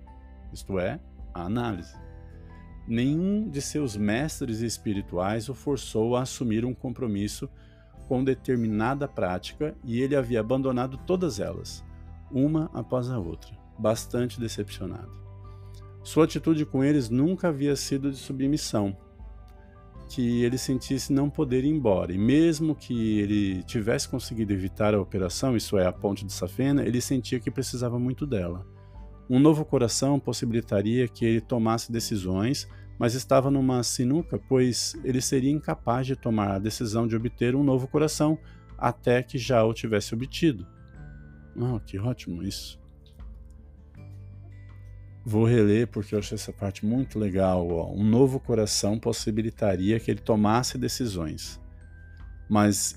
isto 0.52 0.78
é, 0.78 0.98
a 1.34 1.42
análise. 1.42 1.94
Nenhum 2.88 3.48
de 3.48 3.60
seus 3.60 3.96
mestres 3.96 4.60
espirituais 4.60 5.48
o 5.48 5.54
forçou 5.54 6.16
a 6.16 6.22
assumir 6.22 6.64
um 6.64 6.72
compromisso 6.72 7.50
com 8.06 8.22
determinada 8.22 9.08
prática 9.08 9.76
e 9.84 10.00
ele 10.00 10.14
havia 10.14 10.40
abandonado 10.40 10.96
todas 10.96 11.40
elas, 11.40 11.84
uma 12.30 12.70
após 12.72 13.10
a 13.10 13.18
outra, 13.18 13.56
bastante 13.78 14.40
decepcionado. 14.40 15.25
Sua 16.06 16.22
atitude 16.22 16.64
com 16.64 16.84
eles 16.84 17.10
nunca 17.10 17.48
havia 17.48 17.74
sido 17.74 18.12
de 18.12 18.16
submissão, 18.16 18.96
que 20.08 20.44
ele 20.44 20.56
sentisse 20.56 21.12
não 21.12 21.28
poder 21.28 21.64
ir 21.64 21.68
embora. 21.68 22.12
E 22.12 22.16
mesmo 22.16 22.76
que 22.76 23.18
ele 23.18 23.64
tivesse 23.64 24.08
conseguido 24.08 24.52
evitar 24.52 24.94
a 24.94 25.00
operação, 25.00 25.56
isso 25.56 25.76
é, 25.76 25.84
a 25.84 25.90
ponte 25.90 26.24
de 26.24 26.32
Safena, 26.32 26.84
ele 26.84 27.00
sentia 27.00 27.40
que 27.40 27.50
precisava 27.50 27.98
muito 27.98 28.24
dela. 28.24 28.64
Um 29.28 29.40
novo 29.40 29.64
coração 29.64 30.20
possibilitaria 30.20 31.08
que 31.08 31.24
ele 31.24 31.40
tomasse 31.40 31.90
decisões, 31.90 32.68
mas 33.00 33.14
estava 33.14 33.50
numa 33.50 33.82
sinuca, 33.82 34.40
pois 34.48 34.94
ele 35.02 35.20
seria 35.20 35.50
incapaz 35.50 36.06
de 36.06 36.14
tomar 36.14 36.52
a 36.52 36.60
decisão 36.60 37.08
de 37.08 37.16
obter 37.16 37.56
um 37.56 37.64
novo 37.64 37.88
coração 37.88 38.38
até 38.78 39.24
que 39.24 39.38
já 39.38 39.64
o 39.64 39.74
tivesse 39.74 40.14
obtido. 40.14 40.64
Oh, 41.56 41.80
que 41.80 41.98
ótimo 41.98 42.44
isso. 42.44 42.85
Vou 45.28 45.44
reler 45.44 45.88
porque 45.88 46.14
eu 46.14 46.20
achei 46.20 46.36
essa 46.36 46.52
parte 46.52 46.86
muito 46.86 47.18
legal. 47.18 47.68
Ó. 47.68 47.92
Um 47.92 48.04
novo 48.04 48.38
coração 48.38 48.96
possibilitaria 48.96 49.98
que 49.98 50.08
ele 50.08 50.20
tomasse 50.20 50.78
decisões, 50.78 51.60
mas 52.48 52.96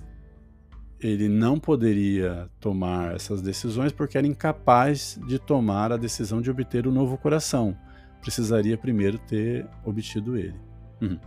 ele 0.99 1.27
não 1.27 1.59
poderia 1.59 2.47
tomar 2.59 3.15
essas 3.15 3.41
decisões 3.41 3.91
porque 3.91 4.15
era 4.15 4.27
incapaz 4.27 5.19
de 5.25 5.39
tomar 5.39 5.91
a 5.91 5.97
decisão 5.97 6.39
de 6.39 6.51
obter 6.51 6.85
o 6.85 6.91
um 6.91 6.93
novo 6.93 7.17
coração. 7.17 7.75
Precisaria 8.21 8.77
primeiro 8.77 9.17
ter 9.17 9.65
obtido 9.83 10.37
ele. 10.37 10.59
Uhum. 11.01 11.19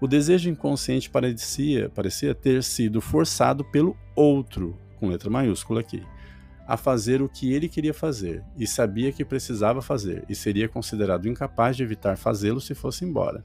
O 0.00 0.08
desejo 0.08 0.50
inconsciente 0.50 1.08
parecia, 1.08 1.88
parecia 1.90 2.34
ter 2.34 2.64
sido 2.64 3.00
forçado 3.00 3.64
pelo 3.64 3.96
outro, 4.16 4.76
com 4.96 5.06
letra 5.06 5.30
maiúscula 5.30 5.78
aqui 5.78 6.02
a 6.66 6.76
fazer 6.76 7.20
o 7.20 7.28
que 7.28 7.52
ele 7.52 7.68
queria 7.68 7.92
fazer 7.92 8.42
e 8.56 8.66
sabia 8.66 9.12
que 9.12 9.24
precisava 9.24 9.82
fazer 9.82 10.24
e 10.28 10.34
seria 10.34 10.68
considerado 10.68 11.28
incapaz 11.28 11.76
de 11.76 11.82
evitar 11.82 12.16
fazê-lo 12.16 12.60
se 12.60 12.74
fosse 12.74 13.04
embora. 13.04 13.44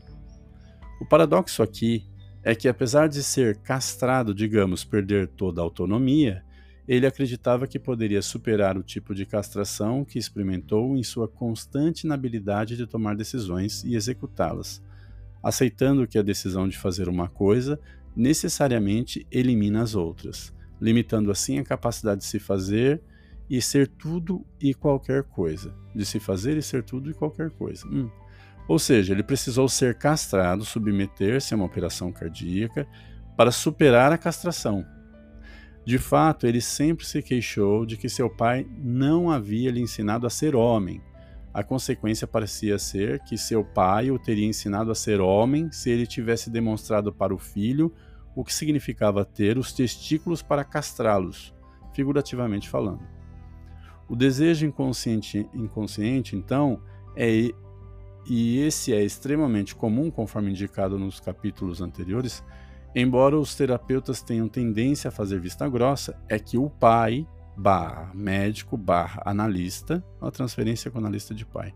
O 1.02 1.06
paradoxo 1.06 1.62
aqui 1.62 2.06
é 2.44 2.56
que, 2.56 2.68
apesar 2.68 3.08
de 3.08 3.22
ser 3.22 3.58
castrado, 3.58 4.34
digamos, 4.34 4.84
perder 4.84 5.28
toda 5.28 5.62
a 5.62 5.64
autonomia, 5.64 6.44
ele 6.88 7.06
acreditava 7.06 7.68
que 7.68 7.78
poderia 7.78 8.22
superar 8.22 8.78
o 8.78 8.84
tipo 8.84 9.14
de 9.14 9.26
castração 9.26 10.04
que 10.04 10.18
experimentou 10.18 10.98
em 10.98 11.04
sua 11.04 11.28
constante 11.28 12.06
inabilidade 12.06 12.76
de 12.76 12.88
tomar 12.88 13.16
decisões 13.16 13.84
e 13.84 13.96
executá-las, 13.96 14.82
aceitando 15.44 16.08
que 16.08 16.18
a 16.18 16.24
decisão 16.24 16.68
de 16.68 16.78
fazer 16.78 17.08
uma 17.08 17.30
coisa 17.30 17.80
necessariamente 18.16 19.28
elimina 19.32 19.84
as 19.84 19.94
outras, 19.94 20.54
limitando 20.82 21.30
assim 21.30 21.60
a 21.60 21.64
capacidade 21.64 22.22
de 22.22 22.28
se 22.28 22.40
fazer 22.40 23.02
e 23.50 23.62
ser 23.62 23.88
tudo 23.88 24.46
e 24.62 24.74
qualquer 24.74 25.24
coisa. 25.24 25.74
De 25.96 26.06
se 26.06 26.20
fazer 26.20 26.58
e 26.58 26.62
ser 26.62 26.84
tudo 26.84 27.10
e 27.10 27.14
qualquer 27.14 27.50
coisa. 27.50 27.88
Hum. 27.88 28.10
Ou 28.68 28.78
seja, 28.78 29.14
ele 29.14 29.24
precisou 29.24 29.68
ser 29.68 29.96
castrado, 29.96 30.64
submeter-se 30.64 31.54
a 31.54 31.58
uma 31.58 31.66
operação 31.66 32.12
cardíaca 32.12 32.88
para 33.36 33.52
superar 33.52 34.12
a 34.12 34.18
castração. 34.18 34.86
De 35.84 35.98
fato, 35.98 36.46
ele 36.46 36.62
sempre 36.62 37.04
se 37.04 37.20
queixou 37.24 37.84
de 37.84 37.98
que 37.98 38.08
seu 38.08 38.30
pai 38.30 38.68
não 38.78 39.32
havia 39.32 39.72
lhe 39.72 39.82
ensinado 39.82 40.28
a 40.28 40.30
ser 40.30 40.56
homem. 40.56 41.02
A 41.52 41.64
consequência 41.64 42.28
parecia 42.28 42.78
ser 42.78 43.20
que 43.22 43.40
seu 43.40 43.66
pai 43.66 44.12
o 44.12 44.20
teria 44.20 44.46
ensinado 44.46 44.92
a 44.92 44.96
ser 44.96 45.20
homem 45.20 45.72
se 45.72 45.90
ele 45.90 46.06
tivesse 46.06 46.52
demonstrado 46.52 47.12
para 47.12 47.34
o 47.34 47.40
filho 47.40 47.92
o 48.36 48.44
que 48.44 48.54
significava 48.54 49.26
ter 49.26 49.58
os 49.58 49.74
testículos 49.74 50.44
para 50.44 50.64
castrá-los, 50.64 51.52
figurativamente 51.92 52.70
falando. 52.70 53.19
O 54.10 54.16
desejo 54.16 54.66
inconsciente, 54.66 55.48
inconsciente 55.54 56.36
então, 56.36 56.82
é 57.16 57.52
e 58.30 58.60
esse 58.60 58.94
é 58.94 59.04
extremamente 59.04 59.74
comum, 59.74 60.12
conforme 60.12 60.52
indicado 60.52 61.00
nos 61.00 61.20
capítulos 61.20 61.82
anteriores, 61.82 62.44
embora 62.96 63.38
os 63.38 63.56
terapeutas 63.56 64.22
tenham 64.22 64.48
tendência 64.48 65.08
a 65.08 65.12
fazer 65.12 65.40
vista 65.40 65.68
grossa, 65.68 66.16
é 66.28 66.38
que 66.38 66.58
o 66.58 66.70
pai 66.70 67.28
barra 67.58 68.12
médico 68.14 68.78
barra 68.78 69.24
analista, 69.26 70.04
a 70.22 70.30
transferência 70.32 70.92
com 70.92 71.00
analista 71.00 71.34
de 71.34 71.46
pai, 71.46 71.74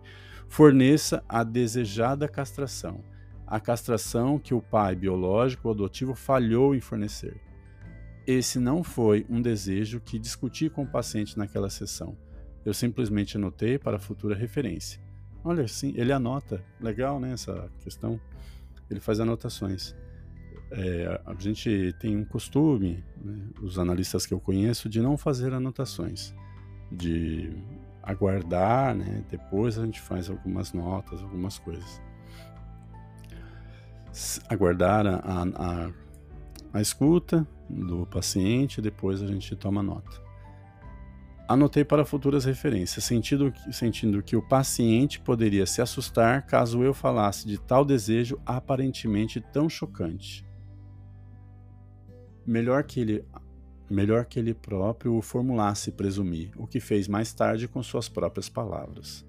forneça 0.48 1.24
a 1.28 1.44
desejada 1.44 2.28
castração, 2.28 3.04
a 3.48 3.60
castração 3.60 4.38
que 4.38 4.54
o 4.54 4.62
pai 4.62 4.96
biológico 4.96 5.68
ou 5.68 5.74
adotivo 5.74 6.14
falhou 6.14 6.76
em 6.76 6.80
fornecer. 6.80 7.42
Esse 8.26 8.60
não 8.60 8.84
foi 8.84 9.26
um 9.30 9.42
desejo 9.42 10.00
que 10.00 10.18
discuti 10.18 10.70
com 10.70 10.84
o 10.84 10.88
paciente 10.88 11.38
naquela 11.38 11.70
sessão. 11.70 12.16
Eu 12.66 12.74
simplesmente 12.74 13.36
anotei 13.38 13.78
para 13.78 14.00
futura 14.00 14.36
referência. 14.36 15.02
Olha, 15.44 15.68
sim, 15.68 15.94
ele 15.98 16.14
anota. 16.14 16.64
Legal, 16.80 17.20
né, 17.20 17.34
essa 17.34 17.70
questão. 17.82 18.20
Ele 18.90 19.00
faz 19.00 19.20
anotações. 19.20 19.94
É, 20.72 21.22
a 21.26 21.34
gente 21.36 21.94
tem 22.00 22.18
um 22.18 22.24
costume, 22.24 23.04
né, 23.22 23.50
os 23.62 23.78
analistas 23.78 24.26
que 24.26 24.34
eu 24.34 24.40
conheço, 24.40 24.88
de 24.88 25.02
não 25.02 25.18
fazer 25.18 25.54
anotações, 25.54 26.34
de 26.92 27.52
aguardar, 28.02 28.96
né, 28.96 29.24
depois 29.30 29.78
a 29.78 29.86
gente 29.86 30.02
faz 30.02 30.30
algumas 30.30 30.74
notas, 30.74 31.22
algumas 31.22 31.60
coisas. 31.60 32.02
Aguardar 34.50 35.06
a, 35.06 35.22
a, 35.22 35.92
a 36.74 36.82
escuta 36.82 37.48
do 37.70 38.06
paciente, 38.06 38.82
depois 38.82 39.22
a 39.22 39.28
gente 39.28 39.56
toma 39.56 39.84
nota. 39.84 40.23
Anotei 41.48 41.84
para 41.84 42.06
futuras 42.06 42.46
referências, 42.46 43.04
sentindo, 43.04 43.54
sentindo 43.72 44.24
que 44.24 44.36
o 44.36 44.42
paciente 44.42 45.20
poderia 45.20 45.66
se 45.66 45.82
assustar 45.82 46.46
caso 46.46 46.82
eu 46.82 46.94
falasse 46.94 47.46
de 47.46 47.58
tal 47.58 47.84
desejo 47.84 48.40
aparentemente 48.46 49.42
tão 49.42 49.68
chocante. 49.68 50.46
Melhor 52.46 52.84
que 52.84 53.00
ele, 53.00 53.26
melhor 53.90 54.26
que 54.26 54.40
ele 54.40 54.54
próprio 54.54 55.16
o 55.16 55.22
formulasse 55.22 55.92
presumir, 55.92 56.52
o 56.56 56.66
que 56.66 56.80
fez 56.80 57.08
mais 57.08 57.34
tarde 57.34 57.68
com 57.68 57.84
suas 57.84 58.08
próprias 58.08 58.48
palavras. 58.48 59.26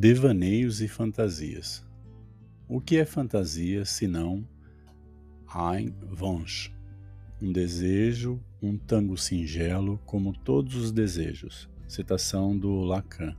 Devaneios 0.00 0.80
e 0.80 0.86
fantasias. 0.86 1.84
O 2.68 2.80
que 2.80 2.98
é 2.98 3.04
fantasia 3.04 3.84
senão 3.84 4.46
ein 5.52 5.92
Wunsch, 6.20 6.72
um 7.42 7.50
desejo, 7.50 8.40
um 8.62 8.78
tango 8.78 9.16
singelo 9.16 9.98
como 10.06 10.32
todos 10.32 10.76
os 10.76 10.92
desejos. 10.92 11.68
Citação 11.88 12.56
do 12.56 12.82
Lacan. 12.82 13.34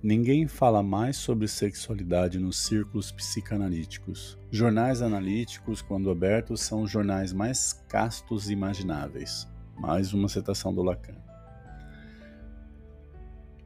Ninguém 0.00 0.46
fala 0.46 0.84
mais 0.84 1.16
sobre 1.16 1.48
sexualidade 1.48 2.38
nos 2.38 2.56
círculos 2.56 3.10
psicanalíticos. 3.10 4.38
Jornais 4.52 5.02
analíticos, 5.02 5.82
quando 5.82 6.12
abertos, 6.12 6.60
são 6.60 6.82
os 6.82 6.90
jornais 6.92 7.32
mais 7.32 7.72
castos 7.88 8.50
imagináveis. 8.50 9.48
Mais 9.76 10.12
uma 10.12 10.28
citação 10.28 10.72
do 10.72 10.84
Lacan. 10.84 11.25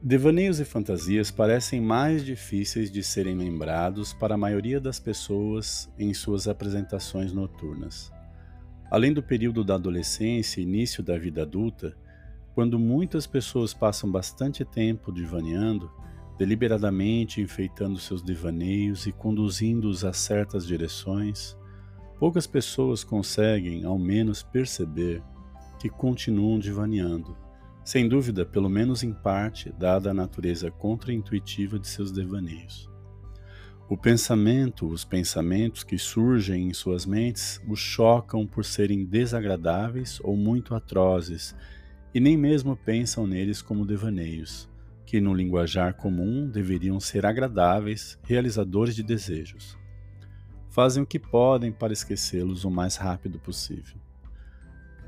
Devaneios 0.03 0.59
e 0.59 0.65
fantasias 0.65 1.31
parecem 1.31 1.79
mais 1.79 2.25
difíceis 2.25 2.91
de 2.91 3.03
serem 3.03 3.37
lembrados 3.37 4.15
para 4.15 4.35
a 4.35 4.39
maioria 4.39 4.81
das 4.81 4.99
pessoas 4.99 5.93
em 5.99 6.15
suas 6.15 6.49
apresentações 6.49 7.35
noturnas. 7.35 8.11
Além 8.91 9.13
do 9.13 9.23
período 9.23 9.63
da 9.63 9.75
adolescência 9.75 10.59
e 10.59 10.63
início 10.63 11.03
da 11.03 11.19
vida 11.19 11.43
adulta, 11.43 11.95
quando 12.55 12.79
muitas 12.79 13.27
pessoas 13.27 13.75
passam 13.75 14.11
bastante 14.11 14.65
tempo 14.65 15.13
divaneando, 15.13 15.91
deliberadamente 16.39 17.43
enfeitando 17.43 17.99
seus 17.99 18.23
devaneios 18.23 19.07
e 19.07 19.13
conduzindo-os 19.13 20.03
a 20.03 20.15
certas 20.15 20.67
direções, 20.67 21.55
poucas 22.19 22.47
pessoas 22.47 23.05
conseguem, 23.05 23.85
ao 23.85 23.99
menos, 23.99 24.43
perceber 24.43 25.23
que 25.79 25.91
continuam 25.91 26.59
divaneando 26.59 27.50
sem 27.85 28.09
dúvida, 28.09 28.45
pelo 28.45 28.69
menos 28.69 29.03
em 29.03 29.13
parte, 29.13 29.73
dada 29.79 30.11
a 30.11 30.15
natureza 30.15 30.71
contraintuitiva 30.71 31.79
de 31.79 31.89
seus 31.89 32.13
devaneios. 32.13 32.91
O 33.89 33.97
pensamento, 33.97 34.87
os 34.87 35.05
pensamentos 35.05 35.83
que 35.83 35.99
surgem 35.99 36.69
em 36.69 36.73
suas 36.73 37.05
mentes 37.05 37.61
os 37.69 37.81
chocam 37.81 38.47
por 38.47 38.65
serem 38.65 39.05
desagradáveis 39.05 40.21
ou 40.23 40.37
muito 40.37 40.77
atrozes, 40.77 41.57
e 42.15 42.21
nem 42.21 42.37
mesmo 42.37 42.77
pensam 42.77 43.27
neles 43.27 43.61
como 43.61 43.85
devaneios, 43.85 44.69
que 45.05 45.21
no 45.21 45.35
linguajar 45.35 45.95
comum 45.95 46.49
deveriam 46.49 47.01
ser 47.01 47.27
agradáveis, 47.27 48.17
realizadores 48.23 48.95
de 48.95 49.03
desejos. 49.03 49.77
Fazem 50.69 51.03
o 51.03 51.07
que 51.07 51.19
podem 51.19 51.73
para 51.73 51.93
esquecê-los 51.93 52.65
o 52.65 52.71
mais 52.71 52.95
rápido 52.95 53.41
possível. 53.41 54.00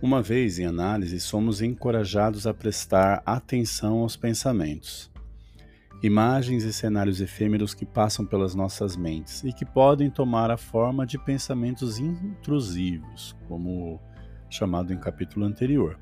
Uma 0.03 0.20
vez 0.20 0.59
em 0.59 0.66
análise, 0.66 1.20
somos 1.20 1.62
encorajados 1.62 2.44
a 2.44 2.53
prestar 2.53 3.22
atenção 3.24 4.00
aos 4.00 4.16
pensamentos. 4.16 5.09
Imagens 6.03 6.64
e 6.64 6.72
cenários 6.72 7.20
efêmeros 7.20 7.72
que 7.72 7.86
passam 7.86 8.26
pelas 8.26 8.53
nossas 8.53 8.96
mentes 8.96 9.44
e 9.44 9.53
que 9.53 9.64
podem 9.64 10.11
tomar 10.11 10.50
a 10.50 10.57
forma 10.57 11.07
de 11.07 11.16
pensamentos 11.24 12.00
intrusivos, 12.00 13.36
como 13.46 14.00
chamado 14.50 14.92
em 14.92 14.98
capítulo 14.98 15.46
anterior. 15.46 15.96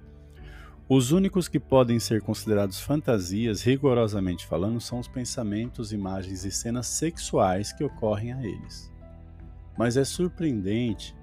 Os 0.88 1.12
únicos 1.12 1.46
que 1.46 1.61
podem 1.61 2.01
ser 2.01 2.22
considerados 2.22 2.80
fantasias, 2.80 3.61
rigorosamente 3.61 4.46
falando, 4.46 4.80
são 4.80 4.98
os 4.98 5.09
pensamentos, 5.09 5.92
imagens 5.92 6.46
e 6.46 6.51
cenas 6.51 6.86
sexuais 6.86 7.70
que 7.70 7.84
ocorrem 7.84 8.32
a 8.32 8.42
eles. 8.42 8.90
Mas 9.76 9.98
é 9.98 10.05
surpreendente 10.07 11.14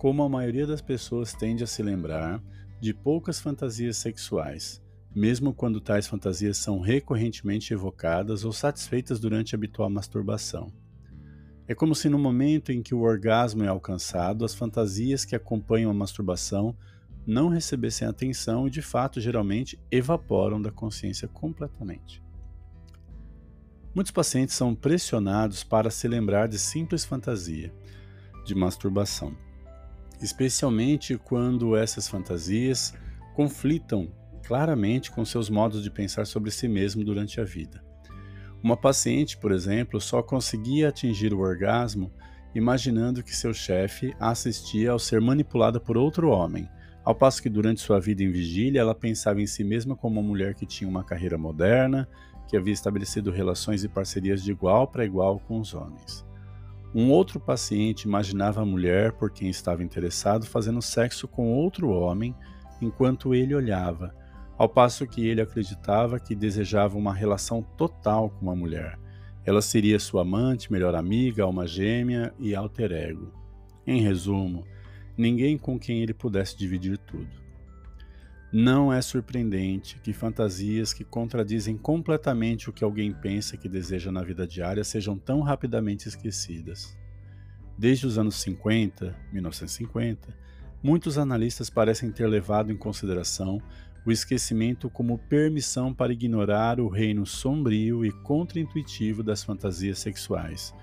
como 0.00 0.22
a 0.22 0.28
maioria 0.30 0.66
das 0.66 0.80
pessoas 0.80 1.34
tende 1.34 1.62
a 1.62 1.66
se 1.66 1.82
lembrar 1.82 2.42
de 2.80 2.94
poucas 2.94 3.38
fantasias 3.38 3.98
sexuais, 3.98 4.82
mesmo 5.14 5.52
quando 5.52 5.78
tais 5.78 6.06
fantasias 6.06 6.56
são 6.56 6.80
recorrentemente 6.80 7.74
evocadas 7.74 8.42
ou 8.42 8.50
satisfeitas 8.50 9.20
durante 9.20 9.54
a 9.54 9.58
habitual 9.58 9.90
masturbação. 9.90 10.72
É 11.68 11.74
como 11.74 11.94
se 11.94 12.08
no 12.08 12.18
momento 12.18 12.72
em 12.72 12.82
que 12.82 12.94
o 12.94 13.02
orgasmo 13.02 13.62
é 13.62 13.68
alcançado, 13.68 14.42
as 14.42 14.54
fantasias 14.54 15.26
que 15.26 15.36
acompanham 15.36 15.90
a 15.90 15.94
masturbação 15.94 16.74
não 17.26 17.50
recebessem 17.50 18.08
atenção 18.08 18.66
e, 18.66 18.70
de 18.70 18.80
fato, 18.80 19.20
geralmente 19.20 19.78
evaporam 19.90 20.62
da 20.62 20.70
consciência 20.70 21.28
completamente. 21.28 22.22
Muitos 23.94 24.12
pacientes 24.12 24.54
são 24.54 24.74
pressionados 24.74 25.62
para 25.62 25.90
se 25.90 26.08
lembrar 26.08 26.48
de 26.48 26.58
simples 26.58 27.04
fantasia 27.04 27.70
de 28.46 28.54
masturbação 28.54 29.36
especialmente 30.20 31.16
quando 31.16 31.76
essas 31.76 32.08
fantasias 32.08 32.94
conflitam 33.34 34.12
claramente 34.46 35.10
com 35.10 35.24
seus 35.24 35.48
modos 35.48 35.82
de 35.82 35.90
pensar 35.90 36.26
sobre 36.26 36.50
si 36.50 36.68
mesmo 36.68 37.04
durante 37.04 37.40
a 37.40 37.44
vida. 37.44 37.82
Uma 38.62 38.76
paciente, 38.76 39.38
por 39.38 39.52
exemplo, 39.52 40.00
só 40.00 40.22
conseguia 40.22 40.88
atingir 40.88 41.32
o 41.32 41.40
orgasmo 41.40 42.12
imaginando 42.54 43.22
que 43.22 43.34
seu 43.34 43.54
chefe 43.54 44.14
a 44.18 44.30
assistia 44.30 44.90
ao 44.90 44.98
ser 44.98 45.20
manipulada 45.20 45.78
por 45.78 45.96
outro 45.96 46.30
homem, 46.30 46.68
ao 47.04 47.14
passo 47.14 47.42
que 47.42 47.48
durante 47.48 47.80
sua 47.80 48.00
vida 48.00 48.22
em 48.22 48.30
vigília 48.30 48.80
ela 48.80 48.94
pensava 48.94 49.40
em 49.40 49.46
si 49.46 49.64
mesma 49.64 49.96
como 49.96 50.20
uma 50.20 50.28
mulher 50.28 50.54
que 50.54 50.66
tinha 50.66 50.90
uma 50.90 51.04
carreira 51.04 51.38
moderna, 51.38 52.08
que 52.48 52.56
havia 52.56 52.72
estabelecido 52.72 53.30
relações 53.30 53.84
e 53.84 53.88
parcerias 53.88 54.42
de 54.42 54.50
igual 54.50 54.88
para 54.88 55.04
igual 55.04 55.38
com 55.38 55.60
os 55.60 55.72
homens. 55.72 56.28
Um 56.94 57.10
outro 57.10 57.38
paciente 57.38 58.02
imaginava 58.02 58.62
a 58.62 58.66
mulher 58.66 59.12
por 59.12 59.30
quem 59.30 59.48
estava 59.48 59.82
interessado 59.82 60.44
fazendo 60.44 60.82
sexo 60.82 61.28
com 61.28 61.52
outro 61.52 61.90
homem 61.90 62.34
enquanto 62.82 63.34
ele 63.34 63.54
olhava, 63.54 64.14
ao 64.58 64.68
passo 64.68 65.06
que 65.06 65.26
ele 65.26 65.40
acreditava 65.40 66.18
que 66.18 66.34
desejava 66.34 66.98
uma 66.98 67.14
relação 67.14 67.62
total 67.62 68.28
com 68.30 68.50
a 68.50 68.56
mulher, 68.56 68.98
Ela 69.42 69.62
seria 69.62 69.98
sua 69.98 70.20
amante, 70.20 70.70
melhor 70.70 70.94
amiga, 70.94 71.44
alma 71.44 71.66
gêmea 71.66 72.32
e 72.38 72.54
alter 72.54 72.92
ego. 72.92 73.32
Em 73.86 74.02
resumo, 74.02 74.66
ninguém 75.16 75.56
com 75.56 75.78
quem 75.78 76.02
ele 76.02 76.12
pudesse 76.12 76.56
dividir 76.58 76.98
tudo. 76.98 77.39
Não 78.52 78.92
é 78.92 79.00
surpreendente 79.00 80.00
que 80.02 80.12
fantasias 80.12 80.92
que 80.92 81.04
contradizem 81.04 81.76
completamente 81.76 82.68
o 82.68 82.72
que 82.72 82.82
alguém 82.82 83.12
pensa 83.12 83.56
que 83.56 83.68
deseja 83.68 84.10
na 84.10 84.24
vida 84.24 84.44
diária 84.44 84.82
sejam 84.82 85.16
tão 85.16 85.40
rapidamente 85.40 86.08
esquecidas. 86.08 86.98
Desde 87.78 88.08
os 88.08 88.18
anos 88.18 88.34
50, 88.40 89.16
1950, 89.32 90.36
muitos 90.82 91.16
analistas 91.16 91.70
parecem 91.70 92.10
ter 92.10 92.26
levado 92.26 92.72
em 92.72 92.76
consideração 92.76 93.62
o 94.04 94.10
esquecimento 94.10 94.90
como 94.90 95.16
permissão 95.16 95.94
para 95.94 96.12
ignorar 96.12 96.80
o 96.80 96.88
reino 96.88 97.24
sombrio 97.24 98.04
e 98.04 98.10
contraintuitivo 98.10 99.22
das 99.22 99.44
fantasias 99.44 100.00
sexuais, 100.00 100.74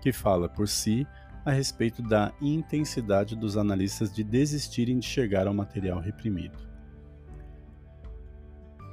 que 0.00 0.10
fala 0.10 0.48
por 0.48 0.66
si 0.66 1.06
a 1.44 1.50
respeito 1.50 2.00
da 2.00 2.32
intensidade 2.40 3.36
dos 3.36 3.58
analistas 3.58 4.10
de 4.10 4.24
desistirem 4.24 4.98
de 4.98 5.06
chegar 5.06 5.46
ao 5.46 5.52
material 5.52 6.00
reprimido. 6.00 6.69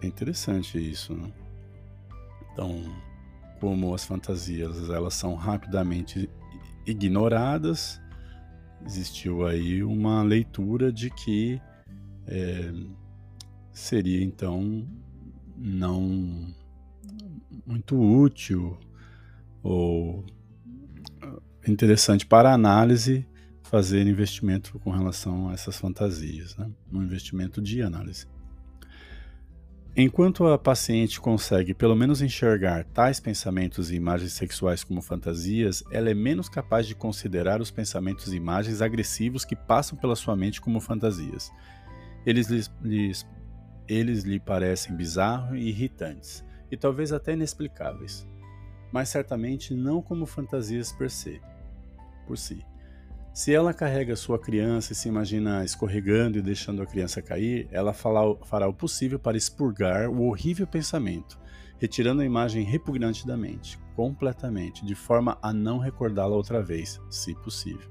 É 0.01 0.07
interessante 0.07 0.77
isso, 0.77 1.13
né? 1.13 1.31
Então, 2.53 2.83
como 3.59 3.93
as 3.93 4.05
fantasias 4.05 4.89
elas 4.89 5.13
são 5.13 5.35
rapidamente 5.35 6.29
ignoradas, 6.85 7.99
existiu 8.85 9.45
aí 9.45 9.83
uma 9.83 10.23
leitura 10.23 10.91
de 10.91 11.09
que 11.09 11.61
é, 12.27 12.71
seria 13.71 14.23
então 14.23 14.87
não 15.55 16.53
muito 17.65 17.99
útil 17.99 18.77
ou 19.63 20.25
interessante 21.67 22.25
para 22.25 22.53
análise 22.53 23.25
fazer 23.63 24.07
investimento 24.07 24.79
com 24.79 24.91
relação 24.91 25.49
a 25.49 25.53
essas 25.53 25.77
fantasias, 25.77 26.55
né? 26.55 26.71
um 26.91 27.03
investimento 27.03 27.61
de 27.61 27.81
análise. 27.81 28.25
Enquanto 29.99 30.45
a 30.45 30.59
paciente 30.59 31.19
consegue 31.19 31.73
pelo 31.73 31.95
menos 31.95 32.21
enxergar 32.21 32.83
tais 32.83 33.19
pensamentos 33.19 33.89
e 33.89 33.95
imagens 33.95 34.33
sexuais 34.33 34.83
como 34.83 35.01
fantasias, 35.01 35.83
ela 35.91 36.11
é 36.11 36.13
menos 36.13 36.47
capaz 36.47 36.85
de 36.85 36.93
considerar 36.93 37.61
os 37.61 37.71
pensamentos 37.71 38.31
e 38.31 38.35
imagens 38.35 38.79
agressivos 38.79 39.43
que 39.43 39.55
passam 39.55 39.97
pela 39.97 40.15
sua 40.15 40.35
mente 40.35 40.61
como 40.61 40.79
fantasias. 40.79 41.51
Eles, 42.27 42.47
lhes, 42.47 42.71
lhes, 42.83 43.27
eles 43.87 44.23
lhe 44.23 44.39
parecem 44.39 44.95
bizarros 44.95 45.57
e 45.57 45.63
irritantes, 45.63 46.45
e 46.69 46.77
talvez 46.77 47.11
até 47.11 47.33
inexplicáveis, 47.33 48.27
mas 48.93 49.09
certamente 49.09 49.73
não 49.73 49.99
como 49.99 50.27
fantasias 50.27 50.91
per 50.91 51.09
se, 51.09 51.41
por 52.27 52.37
si. 52.37 52.63
Se 53.37 53.53
ela 53.53 53.71
carrega 53.71 54.15
sua 54.15 54.39
criança 54.39 54.93
e 54.93 54.95
se 54.95 55.07
imagina 55.07 55.63
escorregando 55.63 56.39
e 56.39 56.41
deixando 56.41 56.81
a 56.81 56.87
criança 56.87 57.21
cair, 57.21 57.67
ela 57.71 57.93
fará 57.93 58.67
o 58.67 58.73
possível 58.73 59.19
para 59.19 59.37
expurgar 59.37 60.09
o 60.09 60.23
horrível 60.23 60.65
pensamento, 60.65 61.39
retirando 61.77 62.23
a 62.23 62.25
imagem 62.25 62.63
repugnante 62.63 63.27
da 63.27 63.37
mente, 63.37 63.77
completamente, 63.95 64.83
de 64.83 64.95
forma 64.95 65.37
a 65.39 65.53
não 65.53 65.77
recordá-la 65.77 66.35
outra 66.35 66.63
vez, 66.63 66.99
se 67.11 67.35
possível. 67.35 67.87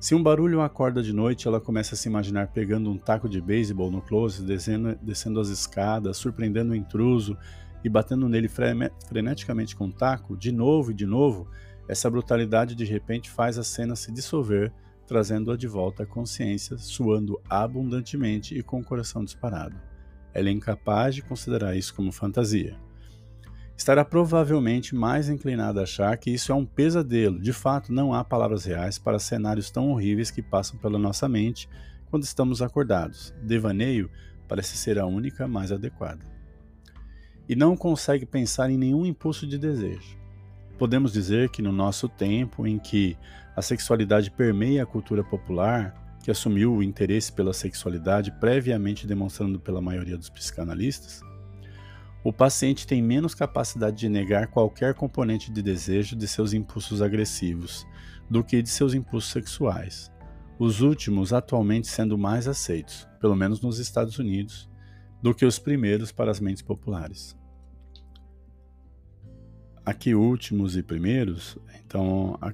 Se 0.00 0.14
um 0.14 0.22
barulho 0.22 0.62
acorda 0.62 1.02
de 1.02 1.12
noite, 1.12 1.46
ela 1.46 1.60
começa 1.60 1.94
a 1.94 1.98
se 1.98 2.08
imaginar 2.08 2.46
pegando 2.46 2.90
um 2.90 2.96
taco 2.96 3.28
de 3.28 3.42
beisebol 3.42 3.90
no 3.90 4.00
closet, 4.00 4.42
descendo, 4.42 4.98
descendo 5.02 5.38
as 5.38 5.48
escadas, 5.48 6.16
surpreendendo 6.16 6.72
o 6.72 6.74
intruso 6.74 7.36
e 7.84 7.90
batendo 7.90 8.26
nele 8.26 8.48
freneticamente 8.48 9.76
com 9.76 9.84
um 9.84 9.92
taco, 9.92 10.34
de 10.34 10.50
novo 10.50 10.92
e 10.92 10.94
de 10.94 11.04
novo, 11.04 11.46
essa 11.88 12.10
brutalidade 12.10 12.74
de 12.74 12.84
repente 12.84 13.30
faz 13.30 13.58
a 13.58 13.64
cena 13.64 13.96
se 13.96 14.12
dissolver, 14.12 14.72
trazendo-a 15.06 15.56
de 15.56 15.66
volta 15.66 16.04
à 16.04 16.06
consciência, 16.06 16.78
suando 16.78 17.40
abundantemente 17.48 18.56
e 18.56 18.62
com 18.62 18.80
o 18.80 18.84
coração 18.84 19.24
disparado. 19.24 19.76
Ela 20.32 20.48
é 20.48 20.52
incapaz 20.52 21.14
de 21.14 21.22
considerar 21.22 21.76
isso 21.76 21.94
como 21.94 22.12
fantasia. 22.12 22.76
Estará 23.76 24.04
provavelmente 24.04 24.94
mais 24.94 25.28
inclinada 25.28 25.80
a 25.80 25.82
achar 25.82 26.16
que 26.16 26.30
isso 26.30 26.52
é 26.52 26.54
um 26.54 26.64
pesadelo. 26.64 27.40
De 27.40 27.52
fato, 27.52 27.92
não 27.92 28.14
há 28.14 28.22
palavras 28.22 28.64
reais 28.64 28.98
para 28.98 29.18
cenários 29.18 29.70
tão 29.70 29.90
horríveis 29.90 30.30
que 30.30 30.42
passam 30.42 30.78
pela 30.78 30.98
nossa 30.98 31.28
mente 31.28 31.68
quando 32.08 32.22
estamos 32.22 32.62
acordados. 32.62 33.34
Devaneio 33.42 34.10
parece 34.46 34.76
ser 34.76 34.98
a 34.98 35.06
única 35.06 35.48
mais 35.48 35.72
adequada. 35.72 36.24
E 37.48 37.56
não 37.56 37.76
consegue 37.76 38.24
pensar 38.24 38.70
em 38.70 38.78
nenhum 38.78 39.04
impulso 39.04 39.46
de 39.46 39.58
desejo. 39.58 40.21
Podemos 40.82 41.12
dizer 41.12 41.48
que 41.50 41.62
no 41.62 41.70
nosso 41.70 42.08
tempo 42.08 42.66
em 42.66 42.76
que 42.76 43.16
a 43.54 43.62
sexualidade 43.62 44.32
permeia 44.32 44.82
a 44.82 44.86
cultura 44.86 45.22
popular, 45.22 45.94
que 46.24 46.28
assumiu 46.28 46.74
o 46.74 46.82
interesse 46.82 47.32
pela 47.32 47.52
sexualidade 47.52 48.32
previamente 48.40 49.06
demonstrando 49.06 49.60
pela 49.60 49.80
maioria 49.80 50.18
dos 50.18 50.28
psicanalistas, 50.28 51.20
o 52.24 52.32
paciente 52.32 52.84
tem 52.84 53.00
menos 53.00 53.32
capacidade 53.32 53.96
de 53.96 54.08
negar 54.08 54.48
qualquer 54.48 54.92
componente 54.92 55.52
de 55.52 55.62
desejo 55.62 56.16
de 56.16 56.26
seus 56.26 56.52
impulsos 56.52 57.00
agressivos 57.00 57.86
do 58.28 58.42
que 58.42 58.60
de 58.60 58.68
seus 58.68 58.92
impulsos 58.92 59.30
sexuais, 59.30 60.10
os 60.58 60.80
últimos 60.80 61.32
atualmente 61.32 61.86
sendo 61.86 62.18
mais 62.18 62.48
aceitos, 62.48 63.06
pelo 63.20 63.36
menos 63.36 63.60
nos 63.60 63.78
Estados 63.78 64.18
Unidos, 64.18 64.68
do 65.22 65.32
que 65.32 65.46
os 65.46 65.60
primeiros 65.60 66.10
para 66.10 66.32
as 66.32 66.40
mentes 66.40 66.60
populares 66.60 67.40
aqui 69.84 70.14
últimos 70.14 70.76
e 70.76 70.82
primeiros, 70.82 71.58
então 71.84 72.38
a 72.40 72.52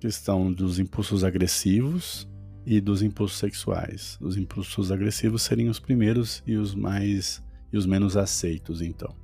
questão 0.00 0.52
dos 0.52 0.78
impulsos 0.78 1.24
agressivos 1.24 2.28
e 2.66 2.80
dos 2.80 3.02
impulsos 3.02 3.38
sexuais. 3.38 4.18
Os 4.20 4.36
impulsos 4.36 4.90
agressivos 4.90 5.42
seriam 5.42 5.70
os 5.70 5.80
primeiros 5.80 6.42
e 6.46 6.56
os 6.56 6.74
mais 6.74 7.42
e 7.72 7.76
os 7.76 7.86
menos 7.86 8.16
aceitos, 8.16 8.80
então. 8.80 9.14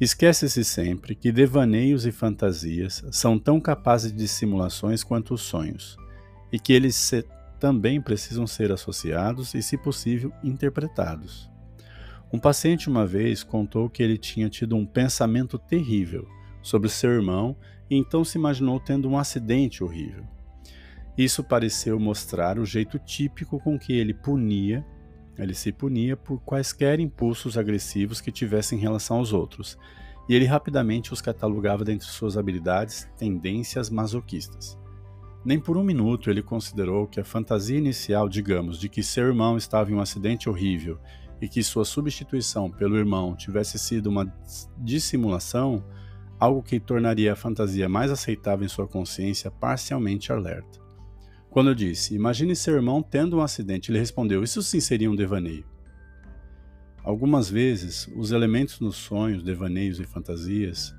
Esquece-se 0.00 0.64
sempre 0.64 1.14
que 1.14 1.30
devaneios 1.30 2.04
e 2.04 2.12
fantasias 2.12 3.04
são 3.10 3.38
tão 3.38 3.60
capazes 3.60 4.12
de 4.12 4.26
simulações 4.26 5.04
quanto 5.04 5.34
os 5.34 5.42
sonhos, 5.42 5.96
e 6.52 6.58
que 6.58 6.72
eles 6.72 6.94
se, 6.94 7.24
também 7.58 8.00
precisam 8.00 8.46
ser 8.46 8.70
associados 8.72 9.54
e, 9.54 9.62
se 9.62 9.76
possível, 9.76 10.32
interpretados. 10.42 11.50
Um 12.32 12.38
paciente 12.38 12.88
uma 12.88 13.06
vez 13.06 13.42
contou 13.42 13.88
que 13.88 14.02
ele 14.02 14.18
tinha 14.18 14.48
tido 14.48 14.76
um 14.76 14.84
pensamento 14.84 15.58
terrível 15.58 16.26
sobre 16.62 16.88
seu 16.88 17.10
irmão 17.10 17.56
e 17.88 17.96
então 17.96 18.24
se 18.24 18.38
imaginou 18.38 18.80
tendo 18.80 19.08
um 19.08 19.18
acidente 19.18 19.84
horrível. 19.84 20.24
Isso 21.16 21.44
pareceu 21.44 21.98
mostrar 22.00 22.58
o 22.58 22.66
jeito 22.66 22.98
típico 22.98 23.60
com 23.60 23.78
que 23.78 23.92
ele 23.92 24.12
punia, 24.12 24.84
ele 25.38 25.54
se 25.54 25.70
punia 25.70 26.16
por 26.16 26.40
quaisquer 26.40 26.98
impulsos 26.98 27.56
agressivos 27.56 28.20
que 28.20 28.32
tivesse 28.32 28.74
em 28.74 28.78
relação 28.78 29.18
aos 29.18 29.32
outros, 29.32 29.78
e 30.28 30.34
ele 30.34 30.44
rapidamente 30.44 31.12
os 31.12 31.20
catalogava 31.20 31.84
dentre 31.84 32.06
suas 32.06 32.36
habilidades, 32.36 33.08
tendências 33.16 33.90
masoquistas. 33.90 34.76
Nem 35.44 35.60
por 35.60 35.76
um 35.76 35.84
minuto 35.84 36.30
ele 36.30 36.42
considerou 36.42 37.06
que 37.06 37.20
a 37.20 37.24
fantasia 37.24 37.76
inicial, 37.76 38.28
digamos, 38.28 38.78
de 38.80 38.88
que 38.88 39.02
seu 39.02 39.26
irmão 39.26 39.56
estava 39.56 39.90
em 39.90 39.94
um 39.94 40.00
acidente 40.00 40.48
horrível 40.48 40.98
e 41.40 41.48
que 41.48 41.62
sua 41.62 41.84
substituição 41.84 42.70
pelo 42.70 42.96
irmão 42.96 43.34
tivesse 43.34 43.78
sido 43.78 44.08
uma 44.08 44.32
dissimulação, 44.78 45.84
algo 46.38 46.62
que 46.62 46.80
tornaria 46.80 47.32
a 47.32 47.36
fantasia 47.36 47.88
mais 47.88 48.10
aceitável 48.10 48.64
em 48.64 48.68
sua 48.68 48.86
consciência 48.86 49.50
parcialmente 49.50 50.32
alerta. 50.32 50.80
Quando 51.50 51.70
eu 51.70 51.74
disse, 51.74 52.14
imagine 52.14 52.56
seu 52.56 52.74
irmão 52.74 53.02
tendo 53.02 53.36
um 53.36 53.40
acidente, 53.40 53.90
ele 53.90 53.98
respondeu, 53.98 54.42
isso 54.42 54.62
sim 54.62 54.80
seria 54.80 55.10
um 55.10 55.16
devaneio. 55.16 55.64
Algumas 57.04 57.50
vezes, 57.50 58.08
os 58.16 58.32
elementos 58.32 58.80
nos 58.80 58.96
sonhos, 58.96 59.42
devaneios 59.42 60.00
e 60.00 60.04
fantasias 60.04 60.94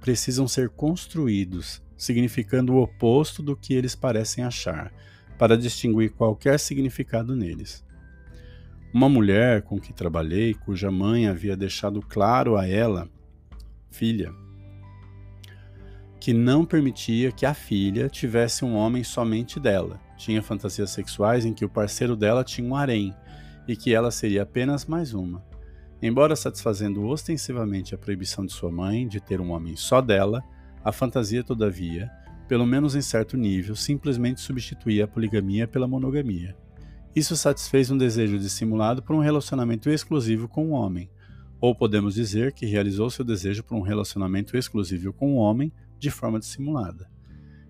precisam 0.00 0.46
ser 0.46 0.70
construídos, 0.70 1.82
significando 1.96 2.74
o 2.74 2.82
oposto 2.82 3.42
do 3.42 3.56
que 3.56 3.74
eles 3.74 3.96
parecem 3.96 4.44
achar, 4.44 4.92
para 5.36 5.58
distinguir 5.58 6.12
qualquer 6.12 6.58
significado 6.58 7.34
neles. 7.34 7.84
Uma 8.92 9.08
mulher 9.08 9.62
com 9.62 9.78
que 9.78 9.92
trabalhei, 9.92 10.54
cuja 10.54 10.90
mãe 10.90 11.26
havia 11.26 11.54
deixado 11.54 12.00
claro 12.00 12.56
a 12.56 12.66
ela, 12.66 13.06
filha, 13.90 14.32
que 16.18 16.32
não 16.32 16.64
permitia 16.64 17.30
que 17.30 17.44
a 17.44 17.52
filha 17.52 18.08
tivesse 18.08 18.64
um 18.64 18.74
homem 18.74 19.04
somente 19.04 19.60
dela. 19.60 20.00
Tinha 20.16 20.42
fantasias 20.42 20.90
sexuais 20.90 21.44
em 21.44 21.52
que 21.52 21.66
o 21.66 21.68
parceiro 21.68 22.16
dela 22.16 22.42
tinha 22.42 22.66
um 22.66 22.74
harém 22.74 23.14
e 23.68 23.76
que 23.76 23.94
ela 23.94 24.10
seria 24.10 24.42
apenas 24.42 24.86
mais 24.86 25.12
uma. 25.12 25.44
Embora 26.00 26.34
satisfazendo 26.34 27.04
ostensivamente 27.06 27.94
a 27.94 27.98
proibição 27.98 28.46
de 28.46 28.52
sua 28.52 28.70
mãe 28.70 29.06
de 29.06 29.20
ter 29.20 29.38
um 29.38 29.50
homem 29.50 29.76
só 29.76 30.00
dela, 30.00 30.42
a 30.82 30.92
fantasia, 30.92 31.44
todavia, 31.44 32.10
pelo 32.48 32.66
menos 32.66 32.96
em 32.96 33.02
certo 33.02 33.36
nível, 33.36 33.76
simplesmente 33.76 34.40
substituía 34.40 35.04
a 35.04 35.08
poligamia 35.08 35.68
pela 35.68 35.86
monogamia. 35.86 36.56
Isso 37.14 37.36
satisfez 37.36 37.90
um 37.90 37.96
desejo 37.96 38.38
dissimulado 38.38 39.02
por 39.02 39.14
um 39.16 39.20
relacionamento 39.20 39.90
exclusivo 39.90 40.48
com 40.48 40.68
um 40.68 40.72
homem, 40.72 41.10
Ou 41.60 41.74
podemos 41.74 42.14
dizer 42.14 42.52
que 42.52 42.66
realizou 42.66 43.10
seu 43.10 43.24
desejo 43.24 43.64
por 43.64 43.74
um 43.74 43.80
relacionamento 43.80 44.56
exclusivo 44.56 45.12
com 45.12 45.34
um 45.34 45.36
homem 45.38 45.72
de 45.98 46.08
forma 46.08 46.38
dissimulada. 46.38 47.10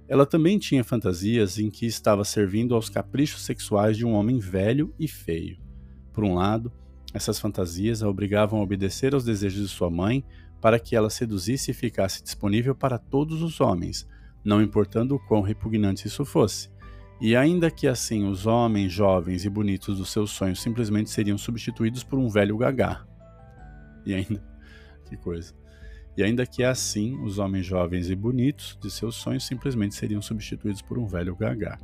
Ela 0.07 0.27
também 0.27 0.59
tinha 0.59 0.85
fantasias 0.85 1.59
em 1.59 1.71
que 1.71 1.87
estava 1.87 2.25
servindo 2.25 2.75
aos 2.75 2.91
caprichos 2.91 3.43
sexuais 3.43 3.97
de 3.97 4.05
um 4.05 4.13
homem 4.13 4.39
velho 4.39 4.95
e 4.99 5.09
feio. 5.09 5.59
Por 6.13 6.23
um 6.23 6.35
lado, 6.35 6.71
essas 7.15 7.39
fantasias 7.39 8.03
a 8.03 8.09
obrigavam 8.09 8.61
a 8.61 8.63
obedecer 8.63 9.15
aos 9.15 9.25
desejos 9.25 9.63
de 9.63 9.69
sua 9.69 9.91
mãe 9.91 10.25
para 10.61 10.79
que 10.79 10.97
ela 10.97 11.09
seduzisse 11.09 11.71
e 11.71 11.75
ficasse 11.75 12.23
disponível 12.23 12.75
para 12.75 12.99
todos 12.99 13.43
os 13.43 13.61
homens, 13.61 14.07
não 14.45 14.61
importando 14.63 15.15
o 15.15 15.19
quão 15.19 15.41
repugnante 15.41 16.07
isso 16.07 16.25
fosse. 16.25 16.69
E 17.21 17.35
ainda 17.35 17.71
que 17.71 17.89
assim 17.89 18.29
os 18.29 18.47
homens 18.47 18.93
jovens 18.93 19.45
e 19.45 19.51
bonitos 19.51 19.99
dos 19.99 20.11
seus 20.11 20.31
sonhos 20.31 20.63
simplesmente 20.63 21.11
seriam 21.11 21.37
substituídos 21.37 22.05
por 22.05 22.19
um 22.19 22.29
velho 22.29 22.57
gagá. 22.57 23.05
E 24.07 24.15
ainda. 24.15 24.47
Que 25.09 25.17
coisa. 25.17 25.55
E 26.19 26.23
ainda 26.23 26.45
que 26.45 26.63
assim 26.63 27.19
os 27.23 27.39
homens 27.39 27.65
jovens 27.65 28.11
e 28.11 28.15
bonitos 28.15 28.79
de 28.79 28.91
seus 28.91 29.17
sonhos 29.17 29.47
simplesmente 29.47 29.95
seriam 29.95 30.21
substituídos 30.21 30.83
por 30.83 30.99
um 30.99 31.07
velho 31.07 31.35
gagá. 31.35 31.79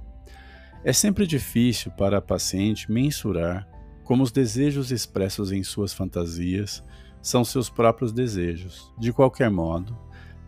É 0.85 0.93
sempre 0.93 1.27
difícil 1.27 1.90
para 1.93 2.19
a 2.19 2.20
paciente 2.20 2.93
mensurar 2.93 3.66
como 4.05 4.23
os 4.23 4.31
desejos 4.31 4.93
expressos 4.93 5.51
em 5.51 5.62
suas 5.62 5.94
fantasias 5.94 6.85
são 7.23 7.43
seus 7.43 7.70
próprios 7.70 8.12
desejos. 8.12 8.93
De 8.98 9.11
qualquer 9.11 9.51
modo, 9.51 9.97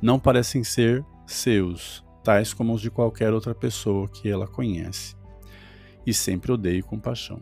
não 0.02 0.20
parecem 0.20 0.62
ser 0.62 1.02
seus, 1.26 2.04
tais 2.27 2.53
como 2.53 2.74
os 2.74 2.81
de 2.81 2.90
qualquer 2.90 3.32
outra 3.32 3.55
pessoa 3.55 4.09
que 4.09 4.28
ela 4.28 4.48
conhece. 4.48 5.15
E 6.05 6.12
sempre 6.12 6.51
odeio 6.51 6.85
com 6.85 6.98
paixão. 6.98 7.40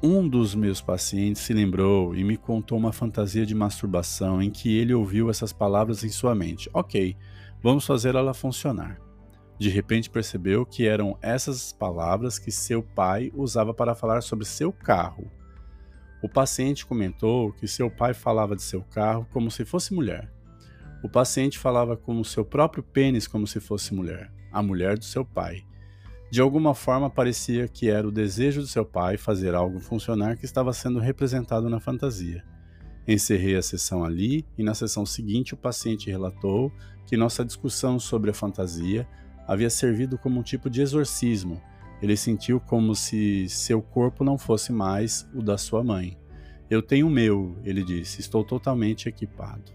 Um 0.00 0.28
dos 0.28 0.54
meus 0.54 0.80
pacientes 0.80 1.42
se 1.42 1.52
lembrou 1.52 2.14
e 2.14 2.22
me 2.22 2.36
contou 2.36 2.78
uma 2.78 2.92
fantasia 2.92 3.44
de 3.44 3.56
masturbação 3.56 4.40
em 4.40 4.50
que 4.50 4.78
ele 4.78 4.94
ouviu 4.94 5.28
essas 5.28 5.52
palavras 5.52 6.04
em 6.04 6.08
sua 6.10 6.32
mente. 6.32 6.70
Ok, 6.72 7.16
vamos 7.60 7.84
fazer 7.84 8.14
ela 8.14 8.32
funcionar. 8.32 9.00
De 9.58 9.68
repente 9.68 10.08
percebeu 10.08 10.64
que 10.64 10.86
eram 10.86 11.18
essas 11.20 11.72
palavras 11.72 12.38
que 12.38 12.52
seu 12.52 12.84
pai 12.84 13.32
usava 13.34 13.74
para 13.74 13.96
falar 13.96 14.22
sobre 14.22 14.44
seu 14.44 14.72
carro. 14.72 15.28
O 16.22 16.28
paciente 16.28 16.86
comentou 16.86 17.52
que 17.52 17.66
seu 17.66 17.90
pai 17.90 18.14
falava 18.14 18.54
de 18.54 18.62
seu 18.62 18.82
carro 18.84 19.26
como 19.32 19.50
se 19.50 19.64
fosse 19.64 19.92
mulher. 19.92 20.30
O 21.02 21.08
paciente 21.08 21.58
falava 21.58 21.96
com 21.96 22.20
o 22.20 22.24
seu 22.24 22.44
próprio 22.44 22.82
pênis 22.82 23.26
como 23.26 23.46
se 23.46 23.60
fosse 23.60 23.94
mulher, 23.94 24.32
a 24.52 24.62
mulher 24.62 24.96
do 24.96 25.04
seu 25.04 25.24
pai. 25.24 25.64
De 26.30 26.40
alguma 26.40 26.74
forma 26.74 27.10
parecia 27.10 27.68
que 27.68 27.90
era 27.90 28.06
o 28.06 28.12
desejo 28.12 28.60
do 28.60 28.66
seu 28.66 28.84
pai 28.84 29.16
fazer 29.16 29.54
algo 29.54 29.80
funcionar 29.80 30.36
que 30.36 30.44
estava 30.44 30.72
sendo 30.72 30.98
representado 30.98 31.68
na 31.68 31.80
fantasia. 31.80 32.44
Encerrei 33.06 33.56
a 33.56 33.62
sessão 33.62 34.04
ali 34.04 34.46
e 34.56 34.62
na 34.62 34.74
sessão 34.74 35.04
seguinte 35.04 35.54
o 35.54 35.56
paciente 35.56 36.10
relatou 36.10 36.72
que 37.06 37.16
nossa 37.16 37.44
discussão 37.44 37.98
sobre 37.98 38.30
a 38.30 38.34
fantasia 38.34 39.06
havia 39.46 39.68
servido 39.68 40.16
como 40.16 40.38
um 40.38 40.42
tipo 40.42 40.70
de 40.70 40.80
exorcismo 40.80 41.60
ele 42.02 42.16
sentiu 42.16 42.58
como 42.58 42.96
se 42.96 43.48
seu 43.48 43.80
corpo 43.80 44.24
não 44.24 44.36
fosse 44.36 44.72
mais 44.72 45.24
o 45.32 45.40
da 45.40 45.56
sua 45.56 45.84
mãe. 45.84 46.18
Eu 46.68 46.82
tenho 46.82 47.06
o 47.06 47.10
meu, 47.10 47.56
ele 47.62 47.84
disse, 47.84 48.20
estou 48.20 48.42
totalmente 48.42 49.08
equipado. 49.08 49.72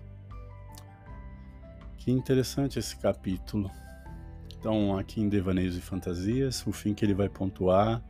Que 1.98 2.12
interessante 2.12 2.80
esse 2.80 2.96
capítulo. 2.96 3.70
Então, 4.58 4.98
aqui 4.98 5.22
em 5.22 5.30
Devaneios 5.30 5.76
e 5.76 5.82
Fantasias, 5.82 6.66
o 6.66 6.72
fim 6.72 6.94
que 6.94 7.04
ele 7.06 7.14
vai 7.14 7.30
pontuar 7.30 8.04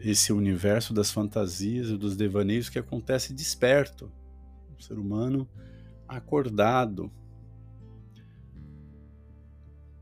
esse 0.00 0.32
universo 0.32 0.92
das 0.92 1.10
fantasias 1.10 1.88
e 1.88 1.96
dos 1.96 2.16
devaneios 2.16 2.68
que 2.68 2.78
acontece 2.78 3.32
desperto. 3.32 4.10
O 4.76 4.82
ser 4.82 4.98
humano 4.98 5.48
acordado. 6.08 7.10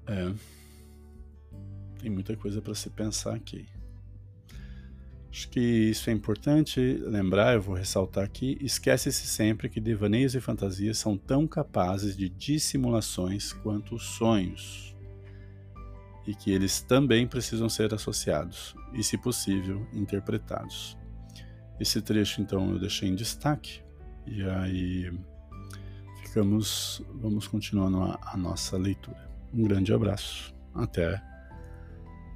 É. 0.07 0.35
Tem 1.99 2.11
muita 2.11 2.37
coisa 2.37 2.61
para 2.61 2.75
se 2.75 2.91
pensar 2.91 3.35
aqui. 3.35 3.69
Acho 5.33 5.49
que 5.49 5.61
isso 5.61 6.11
é 6.11 6.13
importante 6.13 6.79
lembrar, 6.79 7.55
eu 7.55 7.63
vou 7.63 7.75
ressaltar 7.75 8.23
aqui. 8.23 8.59
Esquece-se 8.61 9.27
sempre 9.27 9.71
que 9.71 9.81
devaneios 9.81 10.35
e 10.35 10.41
fantasias 10.43 10.99
são 10.99 11.17
tão 11.17 11.47
capazes 11.47 12.15
de 12.15 12.29
dissimulações 12.29 13.51
quanto 13.51 13.95
os 13.95 14.03
sonhos. 14.03 14.95
E 16.27 16.35
que 16.35 16.53
eles 16.53 16.83
também 16.83 17.27
precisam 17.27 17.67
ser 17.71 17.95
associados 17.95 18.77
e, 18.93 19.03
se 19.03 19.17
possível, 19.17 19.87
interpretados. 19.95 20.99
Esse 21.81 22.03
trecho, 22.03 22.43
então, 22.43 22.71
eu 22.71 22.79
deixei 22.79 23.09
em 23.09 23.15
destaque. 23.15 23.81
E 24.27 24.43
aí 24.43 25.11
ficamos, 26.21 27.03
vamos 27.15 27.49
continuando 27.49 28.03
a, 28.03 28.21
a 28.23 28.37
nossa 28.37 28.77
leitura. 28.77 29.31
Um 29.51 29.63
grande 29.63 29.95
abraço. 29.95 30.55
Até 30.75 31.23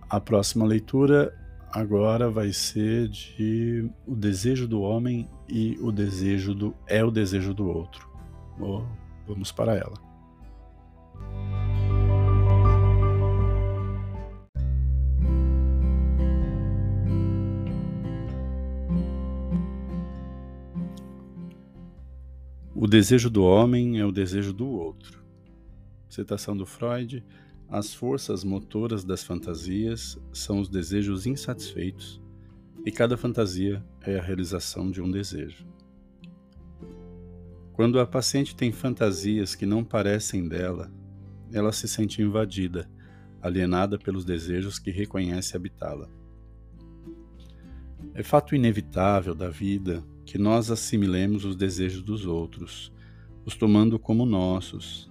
a 0.08 0.18
próxima 0.18 0.64
leitura 0.64 1.45
agora 1.72 2.30
vai 2.30 2.52
ser 2.52 3.08
de 3.08 3.88
o 4.06 4.14
desejo 4.14 4.66
do 4.66 4.80
homem 4.80 5.28
e 5.48 5.78
o 5.80 5.92
desejo 5.92 6.54
do 6.54 6.74
é 6.86 7.04
o 7.04 7.10
desejo 7.10 7.52
do 7.52 7.68
outro. 7.68 8.08
Oh, 8.60 8.82
vamos 9.26 9.52
para 9.52 9.74
ela. 9.74 10.06
O 22.74 22.86
desejo 22.86 23.28
do 23.28 23.42
homem 23.42 23.98
é 23.98 24.04
o 24.04 24.12
desejo 24.12 24.52
do 24.52 24.68
outro. 24.68 25.24
Citação 26.08 26.56
do 26.56 26.64
Freud 26.64 27.24
as 27.68 27.92
forças 27.92 28.44
motoras 28.44 29.04
das 29.04 29.24
fantasias 29.24 30.18
são 30.32 30.60
os 30.60 30.68
desejos 30.68 31.26
insatisfeitos, 31.26 32.20
e 32.84 32.92
cada 32.92 33.16
fantasia 33.16 33.84
é 34.00 34.18
a 34.18 34.22
realização 34.22 34.90
de 34.90 35.02
um 35.02 35.10
desejo. 35.10 35.66
Quando 37.72 37.98
a 37.98 38.06
paciente 38.06 38.54
tem 38.54 38.70
fantasias 38.70 39.54
que 39.54 39.66
não 39.66 39.84
parecem 39.84 40.48
dela, 40.48 40.90
ela 41.52 41.72
se 41.72 41.88
sente 41.88 42.22
invadida, 42.22 42.88
alienada 43.42 43.98
pelos 43.98 44.24
desejos 44.24 44.78
que 44.78 44.90
reconhece 44.90 45.56
habitá-la. 45.56 46.08
É 48.14 48.22
fato 48.22 48.54
inevitável 48.54 49.34
da 49.34 49.50
vida 49.50 50.02
que 50.24 50.38
nós 50.38 50.70
assimilemos 50.70 51.44
os 51.44 51.54
desejos 51.54 52.02
dos 52.02 52.24
outros, 52.24 52.92
os 53.44 53.56
tomando 53.56 53.98
como 53.98 54.24
nossos, 54.24 55.10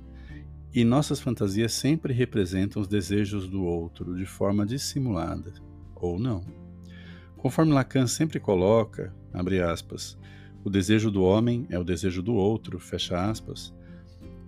e 0.76 0.84
nossas 0.84 1.22
fantasias 1.22 1.72
sempre 1.72 2.14
representam 2.14 2.81
os 2.81 2.88
desejos 2.89 3.47
do 3.47 3.64
outro 3.64 4.14
de 4.14 4.26
forma 4.26 4.65
dissimulada, 4.65 5.53
ou 5.95 6.19
não. 6.19 6.43
Conforme 7.38 7.72
Lacan 7.72 8.07
sempre 8.07 8.41
coloca, 8.41 9.15
abre 9.31 9.61
aspas, 9.61 10.18
o 10.65 10.69
desejo 10.69 11.10
do 11.10 11.23
homem 11.23 11.65
é 11.69 11.80
o 11.80 11.84
desejo 11.84 12.22
do 12.22 12.34
outro, 12.34 12.77
fecha 12.77 13.30
aspas, 13.30 13.73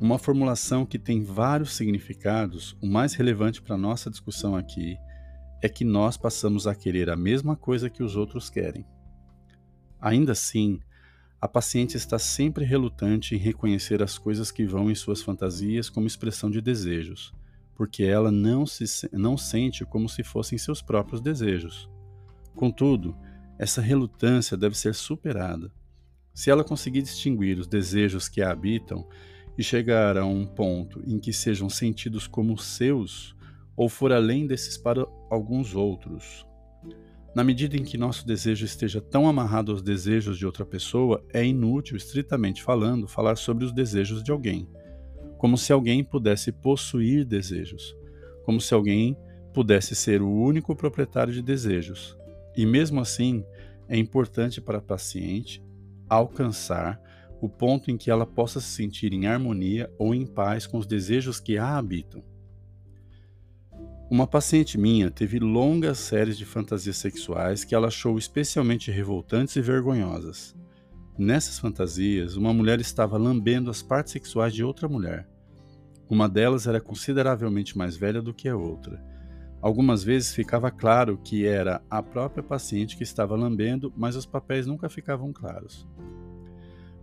uma 0.02 0.20
formulação 0.20 0.86
que 0.86 1.00
tem 1.00 1.24
vários 1.24 1.78
significados, 1.78 2.76
o 2.82 2.88
mais 2.88 3.14
relevante 3.14 3.62
para 3.62 3.78
nossa 3.78 4.10
discussão 4.10 4.54
aqui 4.54 4.98
é 5.64 5.70
que 5.70 5.86
nós 5.86 6.18
passamos 6.18 6.68
a 6.68 6.76
querer 6.76 7.10
a 7.10 7.16
mesma 7.16 7.56
coisa 7.56 7.90
que 7.90 8.04
os 8.04 8.18
outros 8.18 8.50
querem. 8.50 8.86
Ainda 10.00 10.34
assim, 10.34 10.82
a 11.40 11.48
paciente 11.48 11.96
está 11.96 12.18
sempre 12.18 12.66
relutante 12.66 13.36
em 13.36 13.38
reconhecer 13.38 14.02
as 14.02 14.18
coisas 14.18 14.52
que 14.52 14.66
vão 14.66 14.90
em 14.90 14.96
suas 14.96 15.22
fantasias 15.22 15.88
como 15.88 16.08
expressão 16.08 16.50
de 16.50 16.60
desejos, 16.62 17.32
porque 17.76 18.04
ela 18.04 18.32
não, 18.32 18.66
se, 18.66 19.08
não 19.14 19.38
sente 19.38 19.86
como 19.86 20.10
se 20.10 20.24
fossem 20.24 20.58
seus 20.58 20.82
próprios 20.82 21.22
desejos. 21.22 21.88
Contudo, 22.56 23.16
essa 23.60 23.82
relutância 23.82 24.58
deve 24.58 24.76
ser 24.76 24.96
superada. 24.96 25.72
Se 26.34 26.50
ela 26.50 26.64
conseguir 26.64 27.04
distinguir 27.04 27.60
os 27.60 27.68
desejos 27.68 28.28
que 28.28 28.42
a 28.42 28.52
habitam 28.52 29.08
e 29.56 29.64
chegar 29.64 30.18
a 30.18 30.26
um 30.26 30.46
ponto 30.46 31.04
em 31.06 31.20
que 31.20 31.32
sejam 31.32 31.70
sentidos 31.70 32.26
como 32.26 32.58
seus, 32.58 33.36
ou 33.76 33.88
for 33.88 34.12
além 34.12 34.48
desses 34.48 34.76
para 34.76 35.06
alguns 35.30 35.76
outros, 35.76 36.48
na 37.38 37.44
medida 37.44 37.78
em 37.78 37.84
que 37.84 38.00
nosso 38.00 38.26
desejo 38.26 38.66
esteja 38.66 39.00
tão 39.00 39.30
amarrado 39.30 39.72
aos 39.72 39.84
desejos 39.84 40.40
de 40.40 40.46
outra 40.48 40.66
pessoa, 40.66 41.24
é 41.32 41.46
inútil, 41.46 41.96
estritamente 41.96 42.64
falando, 42.64 43.08
falar 43.08 43.36
sobre 43.36 43.64
os 43.64 43.72
desejos 43.72 44.24
de 44.24 44.32
alguém. 44.32 44.68
Como 45.38 45.56
se 45.56 45.72
alguém 45.72 46.04
pudesse 46.04 46.52
possuir 46.52 47.24
desejos. 47.24 47.96
Como 48.44 48.60
se 48.60 48.74
alguém 48.74 49.16
pudesse 49.54 49.94
ser 49.94 50.20
o 50.24 50.34
único 50.34 50.76
proprietário 50.76 51.32
de 51.32 51.44
desejos. 51.44 52.18
E 52.56 52.66
mesmo 52.66 53.00
assim, 53.02 53.46
é 53.88 53.96
importante 53.96 54.60
para 54.60 54.80
a 54.80 54.82
paciente 54.82 55.64
alcançar 56.10 57.00
o 57.40 57.48
ponto 57.48 57.92
em 57.92 57.98
que 57.98 58.10
ela 58.10 58.26
possa 58.26 58.60
se 58.60 58.70
sentir 58.70 59.14
em 59.14 59.28
harmonia 59.28 59.94
ou 60.00 60.16
em 60.16 60.26
paz 60.26 60.66
com 60.66 60.80
os 60.80 60.88
desejos 60.88 61.40
que 61.40 61.56
a 61.56 61.78
habitam. 61.78 62.24
Uma 64.10 64.26
paciente 64.26 64.78
minha 64.78 65.12
teve 65.12 65.38
longas 65.38 65.98
séries 65.98 66.38
de 66.38 66.46
fantasias 66.46 66.96
sexuais 66.96 67.66
que 67.66 67.76
ela 67.76 67.88
achou 67.88 68.18
especialmente 68.18 68.90
revoltantes 68.90 69.58
e 69.58 69.62
vergonhosas. 69.62 70.56
Nessas 71.18 71.60
fantasias, 71.60 72.38
uma 72.38 72.54
mulher 72.54 72.80
estava 72.80 73.18
lambendo 73.18 73.70
as 73.70 73.82
partes 73.82 74.14
sexuais 74.14 74.54
de 74.54 74.64
outra 74.64 74.88
mulher. 74.88 75.28
Uma 76.10 76.30
delas 76.30 76.68
era 76.68 76.80
consideravelmente 76.80 77.78
mais 77.78 77.98
velha 77.98 78.22
do 78.22 78.34
que 78.34 78.48
a 78.48 78.56
outra. 78.56 79.04
Algumas 79.62 80.06
vezes 80.06 80.34
ficava 80.34 80.72
claro 80.72 81.18
que 81.22 81.46
era 81.46 81.82
a 81.90 82.02
própria 82.02 82.42
paciente 82.42 82.96
que 82.96 83.04
estava 83.04 83.36
lambendo, 83.36 83.92
mas 83.98 84.16
os 84.16 84.26
papéis 84.26 84.66
nunca 84.66 84.88
ficavam 84.88 85.34
claros. 85.34 85.86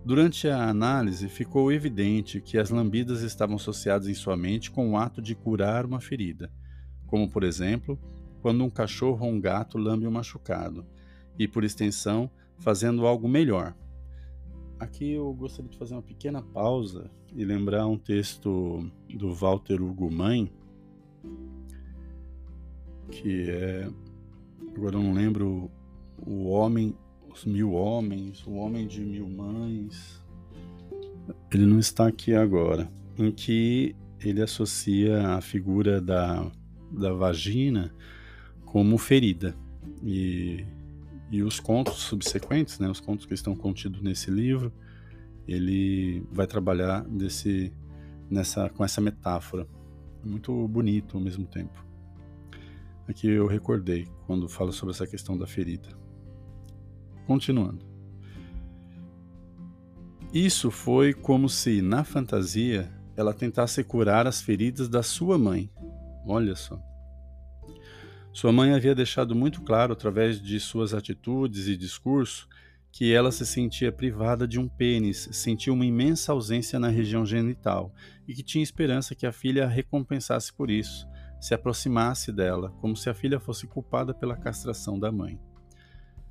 Durante 0.02 0.48
a 0.48 0.70
análise, 0.70 1.28
ficou 1.28 1.70
evidente 1.70 2.40
que 2.40 2.56
as 2.56 2.70
lambidas 2.70 3.20
estavam 3.20 3.56
associadas 3.56 4.08
em 4.08 4.14
sua 4.14 4.38
mente 4.38 4.70
com 4.70 4.92
o 4.92 4.96
ato 4.96 5.20
de 5.20 5.34
curar 5.34 5.84
uma 5.84 6.00
ferida, 6.00 6.50
como, 7.14 7.30
por 7.30 7.44
exemplo, 7.44 7.96
quando 8.42 8.64
um 8.64 8.68
cachorro 8.68 9.24
ou 9.24 9.32
um 9.32 9.40
gato 9.40 9.78
lambe 9.78 10.04
um 10.04 10.10
machucado, 10.10 10.84
e, 11.38 11.46
por 11.46 11.62
extensão, 11.62 12.28
fazendo 12.58 13.06
algo 13.06 13.28
melhor, 13.28 13.72
Aqui 14.80 15.12
eu 15.12 15.32
gostaria 15.32 15.70
de 15.70 15.78
fazer 15.78 15.94
uma 15.94 16.02
pequena 16.02 16.42
pausa 16.42 17.08
e 17.32 17.44
lembrar 17.44 17.86
um 17.86 17.96
texto 17.96 18.84
do 19.08 19.32
Walter 19.32 19.80
Hugo 19.80 20.10
Mãe, 20.10 20.50
que 23.12 23.48
é. 23.48 23.88
Agora 24.76 24.96
eu 24.96 25.02
não 25.04 25.12
lembro 25.12 25.70
o 26.26 26.48
homem, 26.48 26.98
os 27.32 27.44
mil 27.44 27.74
homens, 27.74 28.44
o 28.44 28.54
homem 28.54 28.88
de 28.88 29.00
mil 29.00 29.28
mães. 29.28 30.20
Ele 31.52 31.64
não 31.64 31.78
está 31.78 32.08
aqui 32.08 32.34
agora, 32.34 32.90
em 33.16 33.30
que 33.30 33.94
ele 34.18 34.42
associa 34.42 35.28
a 35.28 35.40
figura 35.40 36.00
da, 36.00 36.50
da 36.94 37.12
vagina 37.12 37.92
como 38.64 38.96
ferida. 38.98 39.54
E 40.02 40.64
e 41.34 41.42
os 41.42 41.58
contos 41.58 41.96
subsequentes, 41.96 42.78
né, 42.78 42.88
os 42.88 43.00
contos 43.00 43.26
que 43.26 43.34
estão 43.34 43.56
contidos 43.56 44.00
nesse 44.00 44.30
livro, 44.30 44.72
ele 45.48 46.24
vai 46.30 46.46
trabalhar 46.46 47.02
desse, 47.04 47.72
nessa, 48.30 48.68
com 48.70 48.84
essa 48.84 49.00
metáfora. 49.00 49.66
Muito 50.24 50.68
bonito 50.68 51.16
ao 51.16 51.22
mesmo 51.22 51.44
tempo. 51.44 51.84
Aqui 53.08 53.26
eu 53.26 53.48
recordei 53.48 54.06
quando 54.26 54.48
falo 54.48 54.72
sobre 54.72 54.94
essa 54.94 55.08
questão 55.08 55.36
da 55.36 55.44
ferida. 55.44 55.88
Continuando. 57.26 57.84
Isso 60.32 60.70
foi 60.70 61.12
como 61.12 61.48
se, 61.48 61.82
na 61.82 62.04
fantasia, 62.04 62.92
ela 63.16 63.34
tentasse 63.34 63.82
curar 63.82 64.26
as 64.28 64.40
feridas 64.40 64.88
da 64.88 65.02
sua 65.02 65.36
mãe. 65.36 65.68
Olha 66.26 66.54
só. 66.54 66.80
Sua 68.32 68.52
mãe 68.52 68.72
havia 68.72 68.94
deixado 68.94 69.34
muito 69.34 69.62
claro, 69.62 69.92
através 69.92 70.40
de 70.40 70.58
suas 70.58 70.92
atitudes 70.92 71.68
e 71.68 71.76
discurso, 71.76 72.48
que 72.90 73.12
ela 73.12 73.32
se 73.32 73.44
sentia 73.44 73.90
privada 73.90 74.46
de 74.46 74.58
um 74.58 74.68
pênis, 74.68 75.28
sentia 75.32 75.72
uma 75.72 75.84
imensa 75.84 76.32
ausência 76.32 76.78
na 76.78 76.88
região 76.88 77.26
genital 77.26 77.92
e 78.26 78.32
que 78.32 78.42
tinha 78.42 78.62
esperança 78.62 79.14
que 79.14 79.26
a 79.26 79.32
filha 79.32 79.64
a 79.64 79.68
recompensasse 79.68 80.52
por 80.52 80.70
isso, 80.70 81.06
se 81.40 81.54
aproximasse 81.54 82.32
dela, 82.32 82.70
como 82.80 82.96
se 82.96 83.10
a 83.10 83.14
filha 83.14 83.40
fosse 83.40 83.66
culpada 83.66 84.14
pela 84.14 84.36
castração 84.36 84.98
da 84.98 85.10
mãe. 85.10 85.40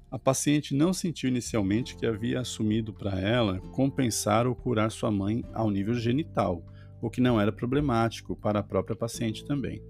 A 0.10 0.18
paciente 0.18 0.76
não 0.76 0.94
sentiu 0.94 1.28
inicialmente 1.28 1.96
que 1.96 2.06
havia 2.06 2.40
assumido 2.40 2.94
para 2.94 3.20
ela 3.20 3.60
compensar 3.72 4.48
ou 4.48 4.56
curar 4.56 4.92
sua 4.92 5.12
mãe 5.12 5.44
ao 5.54 5.70
nível 5.70 5.96
genital, 5.96 6.64
o 7.08 7.10
que 7.10 7.22
não 7.22 7.40
era 7.40 7.52
problemático 7.52 8.36
para 8.36 8.60
a 8.60 8.64
própria 8.64 8.96
paciente 8.96 9.46
também 9.46 9.82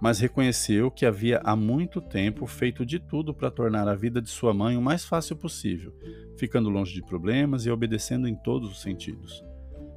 mas 0.00 0.20
reconheceu 0.20 0.90
que 0.90 1.04
havia 1.04 1.40
há 1.44 1.56
muito 1.56 2.00
tempo 2.00 2.46
feito 2.46 2.86
de 2.86 2.98
tudo 2.98 3.34
para 3.34 3.50
tornar 3.50 3.88
a 3.88 3.94
vida 3.94 4.22
de 4.22 4.30
sua 4.30 4.54
mãe 4.54 4.76
o 4.76 4.82
mais 4.82 5.04
fácil 5.04 5.36
possível, 5.36 5.92
ficando 6.36 6.70
longe 6.70 6.94
de 6.94 7.02
problemas 7.02 7.66
e 7.66 7.70
obedecendo 7.70 8.28
em 8.28 8.34
todos 8.34 8.70
os 8.70 8.80
sentidos. 8.80 9.44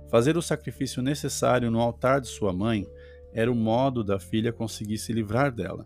Fazer 0.09 0.35
o 0.35 0.41
sacrifício 0.41 1.01
necessário 1.01 1.71
no 1.71 1.79
altar 1.79 2.19
de 2.19 2.27
sua 2.27 2.51
mãe 2.51 2.85
era 3.33 3.51
o 3.51 3.55
modo 3.55 4.03
da 4.03 4.19
filha 4.19 4.51
conseguir 4.51 4.97
se 4.97 5.13
livrar 5.13 5.51
dela. 5.51 5.85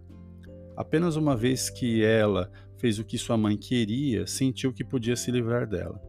Apenas 0.76 1.16
uma 1.16 1.36
vez 1.36 1.70
que 1.70 2.04
ela 2.04 2.50
fez 2.78 3.00
o 3.00 3.04
que 3.04 3.18
sua 3.18 3.38
mãe 3.38 3.56
queria, 3.56 4.26
sentiu 4.26 4.74
que 4.74 4.84
podia 4.84 5.16
se 5.16 5.30
livrar 5.30 5.68
dela, 5.68 6.02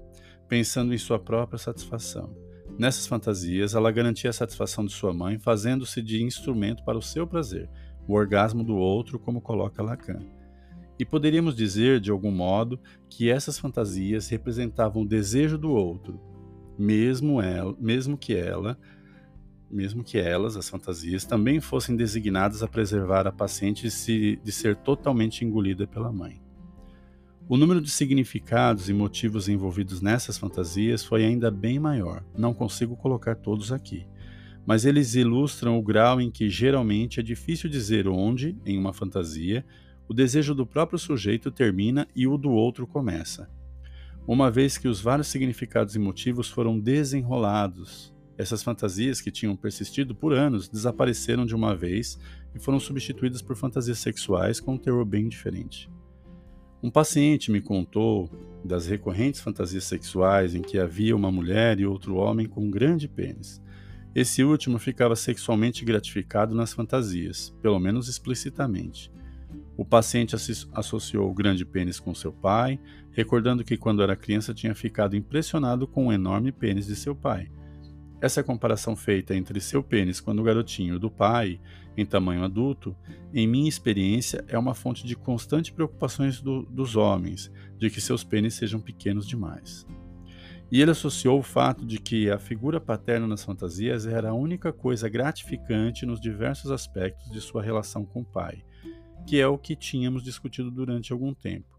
pensando 0.49 0.95
em 0.95 0.99
sua 0.99 1.19
própria 1.19 1.59
satisfação. 1.59 2.46
Nessas 2.79 3.07
fantasias, 3.07 3.75
ela 3.75 3.91
garantia 3.91 4.29
a 4.29 4.35
satisfação 4.35 4.85
de 4.85 4.93
sua 4.93 5.13
mãe, 5.13 5.39
fazendo-se 5.39 6.03
de 6.03 6.23
instrumento 6.23 6.85
para 6.85 6.99
o 6.99 7.03
seu 7.03 7.27
prazer, 7.27 7.71
o 8.07 8.13
orgasmo 8.13 8.63
do 8.63 8.77
outro, 8.77 9.19
como 9.19 9.41
coloca 9.41 9.83
Lacan. 9.83 10.21
E 10.99 11.05
poderíamos 11.05 11.57
dizer, 11.57 12.01
de 12.01 12.11
algum 12.11 12.31
modo, 12.31 12.79
que 13.09 13.31
essas 13.31 13.59
fantasias 13.59 14.29
representavam 14.29 15.03
o 15.03 15.09
desejo 15.09 15.57
do 15.57 15.71
outro, 15.71 16.21
mesmo, 16.79 17.41
ela, 17.41 17.75
mesmo 17.79 18.19
que 18.19 18.35
ela, 18.35 18.79
mesmo 19.71 20.05
que 20.05 20.19
elas, 20.19 20.57
as 20.57 20.69
fantasias, 20.69 21.25
também 21.25 21.61
fossem 21.61 21.97
designadas 21.97 22.63
a 22.63 22.69
preservar 22.69 23.27
a 23.27 23.33
paciente 23.33 23.83
de, 23.83 23.91
se, 23.91 24.37
de 24.43 24.53
ser 24.53 24.77
totalmente 24.77 25.45
engolida 25.45 25.87
pela 25.87 26.13
mãe. 26.13 26.46
O 27.49 27.57
número 27.57 27.81
de 27.81 27.91
significados 27.91 28.89
e 28.89 28.93
motivos 28.93 29.49
envolvidos 29.49 30.01
nessas 30.01 30.37
fantasias 30.37 31.05
foi 31.05 31.25
ainda 31.25 31.51
bem 31.51 31.79
maior, 31.79 32.25
não 32.37 32.53
consigo 32.53 32.97
colocar 32.97 33.37
todos 33.37 33.71
aqui 33.71 34.07
mas 34.67 34.85
eles 34.85 35.15
ilustram 35.15 35.79
o 35.79 35.83
grau 35.83 36.21
em 36.21 36.29
que 36.31 36.51
geralmente 36.51 37.21
é 37.21 37.23
difícil 37.23 37.71
dizer 37.71 38.09
onde, 38.09 38.59
em 38.67 38.77
uma 38.77 38.93
fantasia, 38.93 39.65
o 40.09 40.13
desejo 40.13 40.55
do 40.55 40.67
próprio 40.67 40.99
sujeito 40.99 41.53
termina 41.53 42.07
e 42.15 42.27
o 42.27 42.37
do 42.37 42.51
outro 42.51 42.87
começa. 42.87 43.49
Uma 44.27 44.51
vez 44.51 44.77
que 44.77 44.89
os 44.89 45.01
vários 45.01 45.29
significados 45.29 45.95
e 45.95 46.01
motivos 46.01 46.51
foram 46.51 46.81
desenrolados, 46.81 48.13
essas 48.37 48.63
fantasias 48.63 49.21
que 49.21 49.31
tinham 49.31 49.57
persistido 49.57 50.15
por 50.15 50.33
anos 50.33 50.69
desapareceram 50.69 51.47
de 51.47 51.55
uma 51.55 51.75
vez 51.75 52.19
e 52.55 52.59
foram 52.59 52.81
substituídas 52.81 53.41
por 53.41 53.57
fantasias 53.57 53.99
sexuais 53.99 54.61
com 54.61 54.75
um 54.75 54.79
teor 54.79 55.05
bem 55.05 55.29
diferente. 55.29 55.89
Um 56.83 56.91
paciente 56.91 57.51
me 57.51 57.61
contou 57.61 58.31
das 58.65 58.87
recorrentes 58.87 59.41
fantasias 59.41 59.85
sexuais 59.85 60.55
em 60.55 60.61
que 60.61 60.79
havia 60.79 61.17
uma 61.17 61.33
mulher 61.33 61.81
e 61.81 61.87
outro 61.87 62.17
homem 62.17 62.47
com 62.47 62.63
um 62.65 62.71
grande 62.71 63.09
pênis. 63.09 63.63
Esse 64.15 64.43
último 64.43 64.79
ficava 64.79 65.17
sexualmente 65.17 65.85
gratificado 65.85 66.55
nas 66.55 66.73
fantasias, 66.73 67.55
pelo 67.61 67.79
menos 67.79 68.09
explicitamente. 68.09 69.11
O 69.77 69.85
paciente 69.85 70.35
associou 70.73 71.31
o 71.31 71.35
grande 71.35 71.65
pênis 71.65 72.01
com 72.01 72.15
seu 72.15 72.33
pai, 72.33 72.81
recordando 73.13 73.63
que 73.63 73.77
quando 73.77 74.03
era 74.03 74.17
criança 74.17 74.55
tinha 74.55 74.75
ficado 74.75 75.17
impressionado 75.17 75.87
com 75.87 76.07
o 76.07 76.13
enorme 76.13 76.51
pênis 76.51 76.87
de 76.87 76.97
seu 76.97 77.15
pai. 77.15 77.51
Essa 78.21 78.43
comparação 78.43 78.97
feita 78.97 79.35
entre 79.35 79.61
seu 79.61 79.83
pênis 79.83 80.21
quando 80.21 80.43
garotinho 80.43 80.99
do 80.99 81.11
pai, 81.11 81.61
em 81.97 82.05
tamanho 82.05 82.45
adulto, 82.45 82.95
em 83.33 83.47
minha 83.47 83.69
experiência 83.69 84.45
é 84.49 84.59
uma 84.59 84.75
fonte 84.75 85.07
de 85.07 85.17
constante 85.17 85.73
preocupações 85.73 86.41
do, 86.41 86.63
dos 86.63 86.95
homens, 86.95 87.51
de 87.79 87.89
que 87.89 88.01
seus 88.01 88.23
pênis 88.23 88.55
sejam 88.55 88.81
pequenos 88.81 89.27
demais. 89.27 89.87
E 90.71 90.83
ele 90.83 90.91
associou 90.91 91.39
o 91.39 91.45
fato 91.45 91.87
de 91.87 91.99
que 91.99 92.29
a 92.29 92.39
figura 92.39 92.81
paterna 92.81 93.27
nas 93.27 93.45
fantasias 93.45 94.05
era 94.05 94.31
a 94.31 94.35
única 94.35 94.73
coisa 94.73 95.09
gratificante 95.09 96.05
nos 96.05 96.21
diversos 96.21 96.71
aspectos 96.71 97.31
de 97.31 97.41
sua 97.41 97.63
relação 97.63 98.05
com 98.05 98.21
o 98.21 98.25
pai, 98.25 98.65
que 99.27 99.41
é 99.41 99.47
o 99.47 99.57
que 99.57 99.77
tínhamos 99.77 100.23
discutido 100.23 100.71
durante 100.71 101.13
algum 101.13 101.33
tempo. 101.33 101.77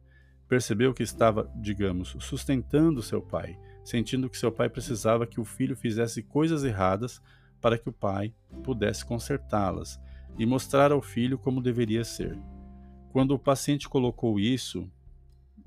Percebeu 0.48 0.94
que 0.94 1.04
estava, 1.04 1.52
digamos, 1.58 2.16
sustentando 2.20 3.04
seu 3.04 3.22
pai, 3.22 3.60
sentindo 3.84 4.30
que 4.30 4.38
seu 4.38 4.52
pai 4.52 4.70
precisava 4.70 5.28
que 5.28 5.42
o 5.42 5.46
filho 5.46 5.76
fizesse 5.76 6.24
coisas 6.24 6.64
erradas 6.64 7.22
para 7.60 7.78
que 7.78 7.90
o 7.90 7.94
pai 7.94 8.34
pudesse 8.64 9.06
consertá-las 9.06 10.00
e 10.38 10.46
mostrar 10.46 10.92
ao 10.92 11.02
filho 11.02 11.38
como 11.38 11.62
deveria 11.62 12.04
ser. 12.04 12.38
Quando 13.12 13.32
o 13.32 13.40
paciente 13.40 13.88
colocou 13.88 14.40
isso, 14.40 14.90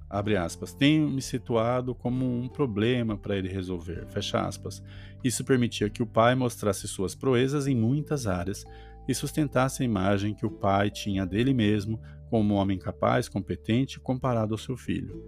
abre 0.09 0.37
aspas, 0.37 0.73
tenho 0.73 1.09
me 1.09 1.23
situado 1.23 1.95
como 1.95 2.25
um 2.25 2.49
problema 2.49 3.17
para 3.17 3.37
ele 3.37 3.49
resolver, 3.49 4.07
fecha 4.07 4.41
aspas. 4.41 4.83
Isso 5.23 5.45
permitia 5.45 5.91
que 5.91 6.03
o 6.03 6.07
pai 6.07 6.35
mostrasse 6.35 6.89
suas 6.89 7.15
proezas 7.15 7.67
em 7.67 7.77
muitas 7.77 8.27
áreas 8.27 8.65
e 9.09 9.15
sustentasse 9.15 9.83
a 9.83 9.87
imagem 9.87 10.35
que 10.35 10.47
o 10.47 10.51
pai 10.51 10.91
tinha 10.91 11.27
dele 11.27 11.53
mesmo 11.53 12.01
como 12.29 12.55
um 12.55 12.57
homem 12.57 12.79
capaz, 12.79 13.29
competente, 13.29 13.99
comparado 13.99 14.55
ao 14.55 14.59
seu 14.59 14.77
filho. 14.77 15.21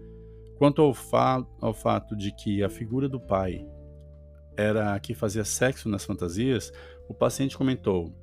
Quanto 0.57 0.81
ao, 0.81 0.95
fa 0.95 1.45
ao 1.61 1.75
fato 1.75 2.17
de 2.17 2.33
que 2.33 2.63
a 2.63 2.69
figura 2.69 3.09
do 3.09 3.19
pai 3.19 3.67
era 4.57 4.95
a 4.95 5.01
que 5.01 5.15
fazia 5.15 5.45
sexo 5.45 5.89
nas 5.89 6.05
fantasias, 6.05 6.73
o 7.09 7.15
paciente 7.15 7.59
comentou: 7.59 8.15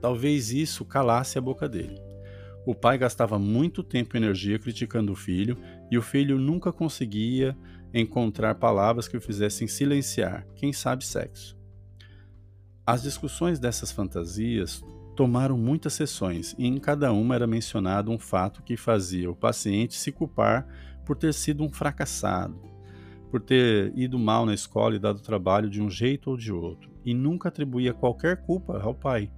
talvez 0.00 0.50
isso 0.52 0.84
calasse 0.84 1.38
a 1.38 1.40
boca 1.40 1.68
dele. 1.68 2.00
O 2.66 2.74
pai 2.74 2.98
gastava 2.98 3.38
muito 3.38 3.82
tempo 3.82 4.16
e 4.16 4.18
energia 4.18 4.58
criticando 4.58 5.12
o 5.12 5.16
filho, 5.16 5.56
e 5.90 5.96
o 5.96 6.02
filho 6.02 6.38
nunca 6.38 6.72
conseguia 6.72 7.56
encontrar 7.92 8.54
palavras 8.54 9.08
que 9.08 9.16
o 9.16 9.20
fizessem 9.20 9.66
silenciar, 9.66 10.46
quem 10.54 10.72
sabe 10.72 11.04
sexo. 11.04 11.58
As 12.86 13.02
discussões 13.02 13.58
dessas 13.58 13.90
fantasias 13.90 14.84
tomaram 15.16 15.58
muitas 15.58 15.92
sessões 15.94 16.54
e 16.58 16.66
em 16.66 16.78
cada 16.78 17.12
uma 17.12 17.34
era 17.34 17.46
mencionado 17.46 18.10
um 18.10 18.18
fato 18.18 18.62
que 18.62 18.76
fazia 18.76 19.30
o 19.30 19.36
paciente 19.36 19.94
se 19.94 20.12
culpar 20.12 20.66
por 21.04 21.16
ter 21.16 21.34
sido 21.34 21.64
um 21.64 21.70
fracassado. 21.70 22.70
por 23.30 23.40
ter 23.40 23.92
ido 23.96 24.18
mal 24.18 24.44
na 24.44 24.52
escola 24.52 24.96
e 24.96 24.98
dado 24.98 25.20
trabalho 25.20 25.70
de 25.70 25.80
um 25.80 25.88
jeito 25.88 26.30
ou 26.30 26.36
de 26.36 26.52
outro, 26.52 26.90
e 27.04 27.14
nunca 27.14 27.48
atribuía 27.48 27.94
qualquer 27.94 28.38
culpa 28.38 28.80
ao 28.82 28.92
pai, 28.92 29.30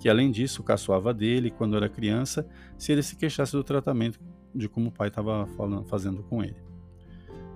que 0.00 0.08
além 0.08 0.30
disso 0.30 0.64
caçoava 0.64 1.14
dele 1.14 1.50
quando 1.50 1.76
era 1.76 1.88
criança 1.88 2.48
se 2.76 2.90
ele 2.90 3.02
se 3.02 3.14
queixasse 3.14 3.52
do 3.52 3.62
tratamento 3.62 4.18
de 4.52 4.68
como 4.68 4.88
o 4.88 4.92
pai 4.92 5.08
estava 5.08 5.46
fazendo 5.86 6.22
com 6.24 6.42
ele. 6.42 6.56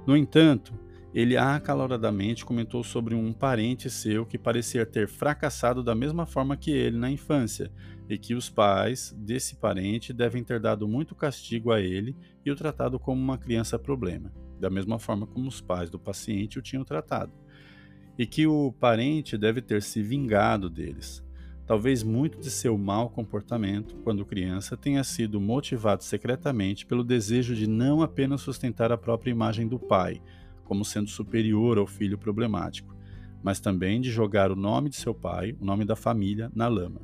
No 0.07 0.17
entanto, 0.17 0.79
ele 1.15 1.37
acaloradamente 1.37 2.45
comentou 2.45 2.85
sobre 2.85 3.15
um 3.15 3.33
parente 3.33 3.89
seu 3.89 4.27
que 4.27 4.37
parecia 4.37 4.85
ter 4.85 5.09
fracassado 5.09 5.83
da 5.83 5.95
mesma 5.95 6.27
forma 6.27 6.57
que 6.57 6.71
ele 6.71 6.99
na 6.99 7.11
infância, 7.11 7.73
e 8.09 8.19
que 8.19 8.35
os 8.35 8.51
pais 8.51 9.17
desse 9.17 9.57
parente 9.57 10.13
devem 10.13 10.45
ter 10.45 10.61
dado 10.61 10.87
muito 10.87 11.15
castigo 11.15 11.73
a 11.73 11.81
ele 11.81 12.15
e 12.45 12.51
o 12.51 12.57
tratado 12.57 12.99
como 12.99 13.23
uma 13.23 13.39
criança 13.39 13.79
problema, 13.79 14.31
da 14.61 14.69
mesma 14.69 14.99
forma 14.99 15.27
como 15.27 15.49
os 15.49 15.61
pais 15.61 15.89
do 15.89 15.99
paciente 15.99 16.59
o 16.59 16.63
tinham 16.63 16.85
tratado, 16.85 17.33
e 18.19 18.27
que 18.27 18.47
o 18.47 18.73
parente 18.73 19.39
deve 19.39 19.63
ter 19.63 19.83
se 19.83 20.03
vingado 20.03 20.69
deles. 20.69 21.25
Talvez 21.67 22.03
muito 22.03 22.39
de 22.39 22.51
seu 22.51 22.77
mau 22.77 23.09
comportamento, 23.09 23.97
quando 24.05 24.27
criança, 24.27 24.77
tenha 24.77 25.03
sido 25.03 25.41
motivado 25.41 26.05
secretamente 26.05 26.85
pelo 26.85 27.03
desejo 27.03 27.55
de 27.55 27.67
não 27.67 28.03
apenas 28.03 28.43
sustentar 28.43 28.93
a 28.93 28.99
própria 28.99 29.31
imagem 29.31 29.67
do 29.67 29.79
pai, 29.79 30.21
como 30.65 30.85
sendo 30.85 31.09
superior 31.09 31.79
ao 31.79 31.87
filho 31.87 32.19
problemático, 32.19 32.95
mas 33.43 33.61
também 33.61 34.01
de 34.01 34.11
jogar 34.11 34.51
o 34.51 34.57
nome 34.57 34.91
de 34.91 34.97
seu 34.97 35.15
pai, 35.15 35.57
o 35.59 35.65
nome 35.65 35.87
da 35.87 35.97
família, 35.97 36.51
na 36.55 36.69
lama. 36.69 37.01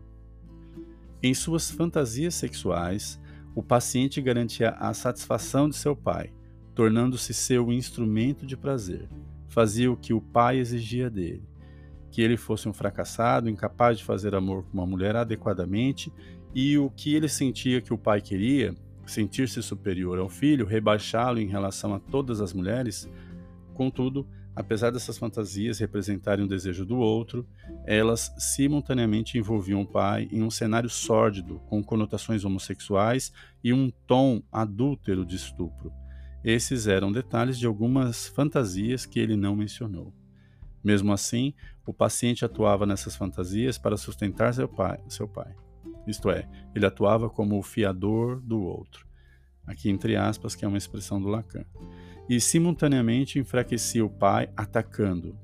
Em 1.23 1.33
suas 1.33 1.71
fantasias 1.71 2.35
sexuais, 2.35 3.21
o 3.55 3.63
paciente 3.63 4.21
garantia 4.21 4.71
a 4.71 4.93
satisfação 4.93 5.69
de 5.69 5.77
seu 5.77 5.97
pai, 5.97 6.33
tornando-se 6.75 7.33
seu 7.33 7.73
instrumento 7.73 8.47
de 8.47 8.57
prazer. 8.57 9.09
Fazia 9.49 9.91
o 9.91 9.97
que 9.97 10.15
o 10.15 10.21
pai 10.21 10.59
exigia 10.59 11.11
dele. 11.11 11.50
Que 12.11 12.23
ele 12.23 12.37
fosse 12.37 12.69
um 12.69 12.73
fracassado, 12.73 13.49
incapaz 13.49 13.99
de 13.99 14.05
fazer 14.05 14.35
amor 14.35 14.65
com 14.65 14.79
uma 14.79 14.87
mulher 14.87 15.17
adequadamente, 15.17 16.13
e 16.55 16.77
o 16.77 16.91
que 16.91 17.15
ele 17.15 17.29
sentia 17.29 17.81
que 17.81 17.95
o 17.95 17.99
pai 17.99 18.21
queria, 18.21 18.75
sentir-se 19.07 19.63
superior 19.63 20.19
ao 20.19 20.29
filho, 20.29 20.67
rebaixá-lo 20.67 21.39
em 21.39 21.47
relação 21.47 21.95
a 21.95 22.01
todas 22.01 22.41
as 22.41 22.53
mulheres, 22.53 23.09
Contudo, 23.81 24.29
apesar 24.55 24.91
dessas 24.91 25.17
fantasias 25.17 25.79
representarem 25.79 26.45
o 26.45 26.49
desejo 26.49 26.85
do 26.85 26.99
outro, 26.99 27.49
elas 27.87 28.31
simultaneamente 28.37 29.39
envolviam 29.39 29.81
o 29.81 29.87
pai 29.87 30.29
em 30.31 30.43
um 30.43 30.51
cenário 30.51 30.91
sórdido, 30.91 31.61
com 31.61 31.83
conotações 31.83 32.45
homossexuais 32.45 33.33
e 33.65 33.73
um 33.73 33.91
tom 34.07 34.43
adúltero 34.53 35.25
de 35.25 35.37
estupro. 35.37 35.91
Esses 36.45 36.87
eram 36.87 37.11
detalhes 37.11 37.59
de 37.59 37.65
algumas 37.65 38.29
fantasias 38.29 39.07
que 39.07 39.19
ele 39.19 39.35
não 39.35 39.57
mencionou. 39.57 40.13
Mesmo 40.83 41.13
assim, 41.13 41.55
o 41.87 41.93
paciente 41.93 42.45
atuava 42.45 42.87
nessas 42.87 43.17
fantasias 43.17 43.77
para 43.77 43.97
sustentar 43.97 44.55
seu 44.55 44.69
pai, 44.69 44.99
seu 45.09 45.29
pai. 45.29 45.55
Isto 46.07 46.31
é, 46.31 46.49
ele 46.75 46.87
atuava 46.87 47.29
como 47.29 47.59
o 47.59 47.63
fiador 47.63 48.41
do 48.41 48.63
outro. 48.63 49.07
Aqui 49.67 49.91
entre 49.91 50.17
aspas, 50.17 50.55
que 50.55 50.65
é 50.65 50.69
uma 50.69 50.79
expressão 50.79 51.21
do 51.21 51.29
Lacan 51.29 51.65
e 52.29 52.41
simultaneamente 52.41 53.41
enfraquecia 53.41 54.05
o 54.05 54.09
pai, 54.09 54.49
atacando. 54.57 55.37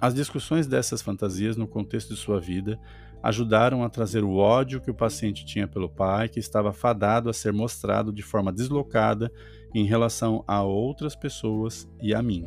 As 0.00 0.12
discussões 0.12 0.66
dessas 0.66 1.00
fantasias 1.00 1.56
no 1.56 1.68
contexto 1.68 2.12
de 2.12 2.20
sua 2.20 2.40
vida 2.40 2.78
ajudaram 3.22 3.82
a 3.82 3.88
trazer 3.88 4.24
o 4.24 4.34
ódio 4.34 4.80
que 4.80 4.90
o 4.90 4.94
paciente 4.94 5.46
tinha 5.46 5.66
pelo 5.66 5.88
pai, 5.88 6.28
que 6.28 6.38
estava 6.40 6.72
fadado 6.72 7.30
a 7.30 7.32
ser 7.32 7.52
mostrado 7.52 8.12
de 8.12 8.22
forma 8.22 8.52
deslocada 8.52 9.32
em 9.74 9.84
relação 9.84 10.44
a 10.46 10.62
outras 10.62 11.14
pessoas 11.14 11.88
e 12.00 12.12
a 12.14 12.20
mim. 12.20 12.46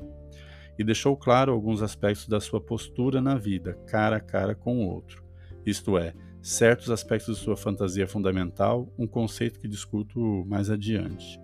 E 0.80 0.84
deixou 0.84 1.16
claro 1.16 1.52
alguns 1.52 1.84
aspectos 1.84 2.28
da 2.28 2.40
sua 2.40 2.60
postura 2.60 3.22
na 3.22 3.36
vida, 3.36 3.74
cara 3.86 4.16
a 4.16 4.20
cara 4.20 4.56
com 4.56 4.78
o 4.78 4.90
outro. 4.90 5.22
Isto 5.64 5.98
é, 5.98 6.16
certos 6.42 6.90
aspectos 6.90 7.38
de 7.38 7.44
sua 7.44 7.56
fantasia 7.56 8.08
fundamental, 8.08 8.92
um 8.98 9.06
conceito 9.06 9.60
que 9.60 9.68
discuto 9.68 10.20
mais 10.48 10.72
adiante 10.72 11.40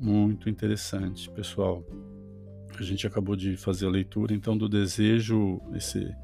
muito 0.00 0.48
interessante, 0.48 1.28
pessoal. 1.30 1.84
A 2.78 2.82
gente 2.82 3.06
acabou 3.06 3.34
de 3.34 3.56
fazer 3.56 3.86
a 3.86 3.90
leitura 3.90 4.32
então 4.32 4.56
do 4.56 4.68
desejo, 4.68 5.60
esse 5.74 6.14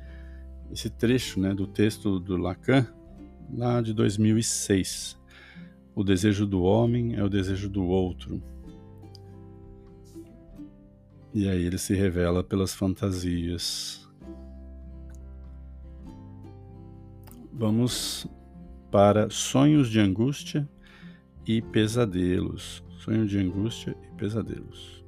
esse 0.72 0.88
trecho, 0.88 1.38
né, 1.38 1.54
do 1.54 1.66
texto 1.66 2.18
do 2.18 2.36
Lacan, 2.36 2.86
lá 3.52 3.80
de 3.80 3.92
2006. 3.92 5.20
O 5.94 6.02
desejo 6.02 6.46
do 6.46 6.62
homem 6.62 7.14
é 7.14 7.22
o 7.22 7.28
desejo 7.28 7.68
do 7.68 7.84
outro. 7.84 8.42
E 11.34 11.48
aí 11.48 11.64
ele 11.64 11.78
se 11.78 11.94
revela 11.94 12.42
pelas 12.42 12.72
fantasias. 12.72 14.08
Vamos 17.52 18.26
para 18.90 19.28
sonhos 19.28 19.90
de 19.90 20.00
angústia 20.00 20.68
e 21.44 21.60
pesadelos 21.60 22.84
sonho 23.04 23.26
de 23.26 23.38
angústia 23.38 23.94
e 24.02 24.16
pesadelos. 24.16 25.04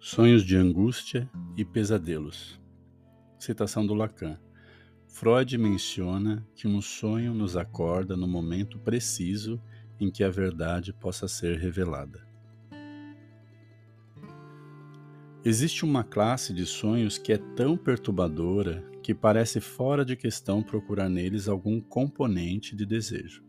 Sonhos 0.00 0.42
de 0.42 0.56
angústia 0.56 1.28
e 1.54 1.66
pesadelos. 1.66 2.58
Citação 3.38 3.86
do 3.86 3.92
Lacan. 3.92 4.38
Freud 5.14 5.56
menciona 5.56 6.44
que 6.56 6.66
um 6.66 6.82
sonho 6.82 7.32
nos 7.32 7.56
acorda 7.56 8.16
no 8.16 8.26
momento 8.26 8.80
preciso 8.80 9.62
em 10.00 10.10
que 10.10 10.24
a 10.24 10.28
verdade 10.28 10.92
possa 10.92 11.28
ser 11.28 11.56
revelada. 11.56 12.26
Existe 15.44 15.84
uma 15.84 16.02
classe 16.02 16.52
de 16.52 16.66
sonhos 16.66 17.16
que 17.16 17.32
é 17.32 17.38
tão 17.38 17.76
perturbadora 17.76 18.82
que 19.04 19.14
parece 19.14 19.60
fora 19.60 20.04
de 20.04 20.16
questão 20.16 20.64
procurar 20.64 21.08
neles 21.08 21.46
algum 21.46 21.80
componente 21.80 22.74
de 22.74 22.84
desejo. 22.84 23.44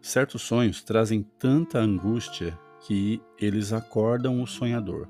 Certos 0.00 0.40
sonhos 0.40 0.82
trazem 0.82 1.22
tanta 1.38 1.78
angústia 1.78 2.58
que 2.86 3.20
eles 3.38 3.74
acordam 3.74 4.42
o 4.42 4.46
sonhador, 4.46 5.06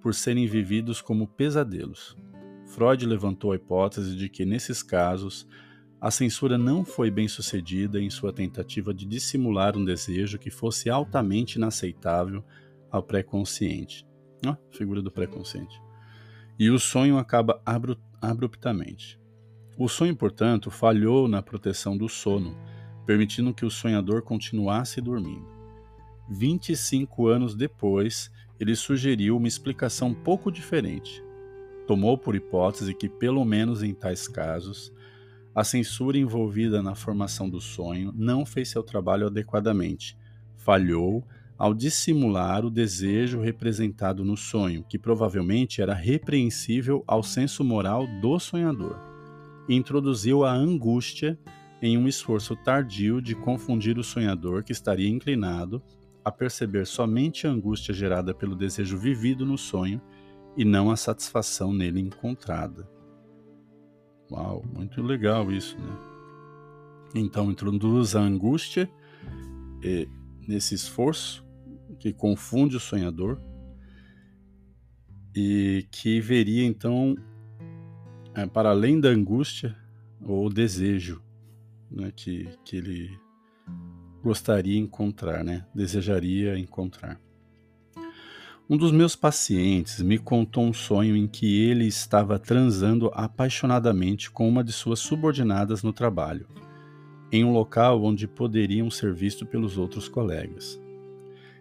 por 0.00 0.14
serem 0.14 0.46
vividos 0.46 1.02
como 1.02 1.28
pesadelos. 1.28 2.16
Freud 2.74 3.06
levantou 3.06 3.52
a 3.52 3.56
hipótese 3.56 4.16
de 4.16 4.28
que, 4.28 4.44
nesses 4.44 4.82
casos, 4.82 5.46
a 6.00 6.10
censura 6.10 6.58
não 6.58 6.84
foi 6.84 7.08
bem 7.08 7.28
sucedida 7.28 8.00
em 8.00 8.10
sua 8.10 8.32
tentativa 8.32 8.92
de 8.92 9.06
dissimular 9.06 9.76
um 9.76 9.84
desejo 9.84 10.40
que 10.40 10.50
fosse 10.50 10.90
altamente 10.90 11.56
inaceitável 11.56 12.44
ao 12.90 13.00
pré-consciente 13.00 14.04
Ó, 14.44 14.56
figura 14.70 15.00
do 15.00 15.10
pré-consciente. 15.10 15.80
E 16.58 16.68
o 16.68 16.78
sonho 16.78 17.16
acaba 17.16 17.62
abruptamente. 18.20 19.18
O 19.78 19.88
sonho, 19.88 20.14
portanto, 20.14 20.70
falhou 20.70 21.26
na 21.26 21.40
proteção 21.40 21.96
do 21.96 22.08
sono, 22.08 22.56
permitindo 23.06 23.54
que 23.54 23.64
o 23.64 23.70
sonhador 23.70 24.22
continuasse 24.22 25.00
dormindo. 25.00 25.46
25 26.28 27.28
anos 27.28 27.54
depois, 27.54 28.30
ele 28.58 28.74
sugeriu 28.74 29.36
uma 29.36 29.48
explicação 29.48 30.12
pouco 30.12 30.50
diferente. 30.50 31.23
Tomou 31.86 32.16
por 32.16 32.34
hipótese 32.34 32.94
que, 32.94 33.08
pelo 33.08 33.44
menos 33.44 33.82
em 33.82 33.92
tais 33.92 34.26
casos, 34.26 34.92
a 35.54 35.62
censura 35.62 36.18
envolvida 36.18 36.82
na 36.82 36.94
formação 36.94 37.48
do 37.48 37.60
sonho 37.60 38.12
não 38.16 38.44
fez 38.44 38.70
seu 38.70 38.82
trabalho 38.82 39.26
adequadamente, 39.26 40.16
falhou 40.56 41.24
ao 41.56 41.72
dissimular 41.72 42.64
o 42.64 42.70
desejo 42.70 43.40
representado 43.40 44.24
no 44.24 44.36
sonho, 44.36 44.84
que 44.88 44.98
provavelmente 44.98 45.80
era 45.80 45.94
repreensível 45.94 47.04
ao 47.06 47.22
senso 47.22 47.62
moral 47.62 48.06
do 48.20 48.38
sonhador, 48.40 48.98
introduziu 49.68 50.44
a 50.44 50.52
angústia 50.52 51.38
em 51.80 51.96
um 51.96 52.08
esforço 52.08 52.56
tardio 52.56 53.20
de 53.20 53.34
confundir 53.34 53.98
o 53.98 54.04
sonhador 54.04 54.64
que 54.64 54.72
estaria 54.72 55.08
inclinado 55.08 55.82
a 56.24 56.32
perceber 56.32 56.86
somente 56.86 57.46
a 57.46 57.50
angústia 57.50 57.92
gerada 57.92 58.34
pelo 58.34 58.56
desejo 58.56 58.96
vivido 58.98 59.44
no 59.44 59.58
sonho 59.58 60.00
e 60.56 60.64
não 60.64 60.90
a 60.90 60.96
satisfação 60.96 61.72
nele 61.72 62.00
encontrada. 62.00 62.88
Uau, 64.30 64.64
muito 64.72 65.02
legal 65.02 65.52
isso, 65.52 65.78
né? 65.78 65.96
Então 67.14 67.50
introduz 67.50 68.16
a 68.16 68.20
angústia 68.20 68.90
e, 69.82 70.08
nesse 70.46 70.74
esforço 70.74 71.44
que 71.98 72.12
confunde 72.12 72.76
o 72.76 72.80
sonhador 72.80 73.40
e 75.34 75.86
que 75.90 76.20
veria 76.20 76.64
então, 76.64 77.16
é, 78.34 78.46
para 78.46 78.70
além 78.70 79.00
da 79.00 79.08
angústia, 79.08 79.76
o 80.20 80.48
desejo 80.48 81.22
né, 81.90 82.12
que, 82.14 82.48
que 82.64 82.76
ele 82.76 83.18
gostaria 84.22 84.78
encontrar, 84.78 85.44
né, 85.44 85.66
desejaria 85.74 86.58
encontrar. 86.58 87.20
Um 88.66 88.78
dos 88.78 88.92
meus 88.92 89.14
pacientes 89.14 90.00
me 90.00 90.16
contou 90.16 90.64
um 90.64 90.72
sonho 90.72 91.14
em 91.14 91.26
que 91.26 91.62
ele 91.62 91.86
estava 91.86 92.38
transando 92.38 93.10
apaixonadamente 93.12 94.30
com 94.30 94.48
uma 94.48 94.64
de 94.64 94.72
suas 94.72 95.00
subordinadas 95.00 95.82
no 95.82 95.92
trabalho, 95.92 96.48
em 97.30 97.44
um 97.44 97.52
local 97.52 98.02
onde 98.02 98.26
poderiam 98.26 98.90
ser 98.90 99.12
vistos 99.12 99.46
pelos 99.46 99.76
outros 99.76 100.08
colegas. 100.08 100.80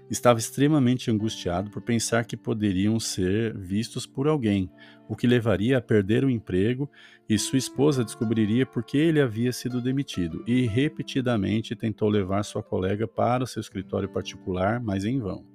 Estava 0.09 0.39
extremamente 0.39 1.11
angustiado 1.11 1.69
por 1.71 1.81
pensar 1.81 2.23
que 2.23 2.37
poderiam 2.37 2.97
ser 3.01 3.53
vistos 3.57 4.05
por 4.05 4.25
alguém, 4.25 4.71
o 5.05 5.13
que 5.13 5.27
levaria 5.27 5.79
a 5.79 5.81
perder 5.81 6.23
o 6.23 6.29
emprego, 6.29 6.89
e 7.27 7.37
sua 7.37 7.59
esposa 7.59 8.05
descobriria 8.05 8.65
por 8.65 8.81
que 8.81 8.97
ele 8.97 9.19
havia 9.19 9.51
sido 9.51 9.81
demitido, 9.81 10.41
e 10.47 10.65
repetidamente 10.67 11.75
tentou 11.75 12.07
levar 12.07 12.43
sua 12.43 12.63
colega 12.63 13.05
para 13.05 13.43
o 13.43 13.47
seu 13.47 13.59
escritório 13.59 14.07
particular, 14.07 14.79
mas 14.79 15.03
em 15.03 15.19
vão. 15.19 15.52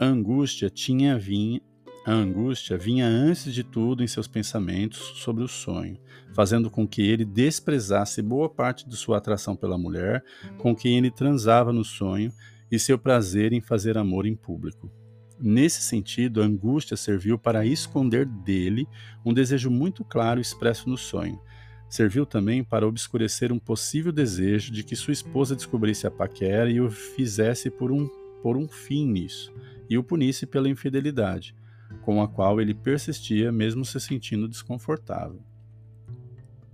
A 0.00 0.06
angústia 0.06 0.70
tinha 0.70 1.18
vinha, 1.18 1.60
a 2.06 2.12
angústia 2.12 2.78
vinha 2.78 3.04
antes 3.04 3.52
de 3.52 3.64
tudo 3.64 4.00
em 4.00 4.06
seus 4.06 4.28
pensamentos 4.28 5.00
sobre 5.16 5.42
o 5.42 5.48
sonho, 5.48 5.98
fazendo 6.32 6.70
com 6.70 6.86
que 6.86 7.02
ele 7.02 7.24
desprezasse 7.24 8.22
boa 8.22 8.48
parte 8.48 8.88
de 8.88 8.96
sua 8.96 9.18
atração 9.18 9.56
pela 9.56 9.76
mulher 9.76 10.22
com 10.56 10.72
quem 10.72 10.98
ele 10.98 11.10
transava 11.10 11.72
no 11.72 11.82
sonho 11.82 12.32
e 12.70 12.78
seu 12.78 12.96
prazer 12.96 13.52
em 13.52 13.60
fazer 13.60 13.98
amor 13.98 14.24
em 14.24 14.36
público. 14.36 14.88
Nesse 15.36 15.82
sentido, 15.82 16.40
a 16.40 16.44
angústia 16.44 16.96
serviu 16.96 17.36
para 17.36 17.66
esconder 17.66 18.24
dele 18.24 18.86
um 19.26 19.34
desejo 19.34 19.68
muito 19.68 20.04
claro 20.04 20.40
expresso 20.40 20.88
no 20.88 20.96
sonho. 20.96 21.40
Serviu 21.90 22.24
também 22.24 22.62
para 22.62 22.86
obscurecer 22.86 23.50
um 23.50 23.58
possível 23.58 24.12
desejo 24.12 24.70
de 24.70 24.84
que 24.84 24.94
sua 24.94 25.12
esposa 25.12 25.56
descobrisse 25.56 26.06
a 26.06 26.10
paquera 26.10 26.70
e 26.70 26.80
o 26.80 26.88
fizesse 26.88 27.68
por 27.68 27.90
um, 27.90 28.08
por 28.40 28.56
um 28.56 28.68
fim 28.68 29.04
nisso 29.04 29.52
e 29.88 29.96
o 29.96 30.04
punisse 30.04 30.46
pela 30.46 30.68
infidelidade, 30.68 31.54
com 32.02 32.22
a 32.22 32.28
qual 32.28 32.60
ele 32.60 32.74
persistia 32.74 33.50
mesmo 33.50 33.84
se 33.84 33.98
sentindo 34.00 34.48
desconfortável. 34.48 35.40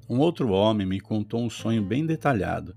Um 0.08 0.18
outro 0.18 0.50
homem 0.50 0.86
me 0.86 1.00
contou 1.00 1.42
um 1.42 1.48
sonho 1.48 1.82
bem 1.82 2.04
detalhado, 2.04 2.74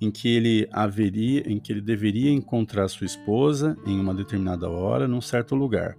em 0.00 0.10
que 0.10 0.28
ele 0.28 0.68
haveria, 0.72 1.42
em 1.50 1.58
que 1.58 1.72
ele 1.72 1.80
deveria 1.80 2.30
encontrar 2.30 2.88
sua 2.88 3.06
esposa 3.06 3.76
em 3.86 3.98
uma 3.98 4.14
determinada 4.14 4.68
hora 4.68 5.08
num 5.08 5.20
certo 5.20 5.54
lugar. 5.54 5.96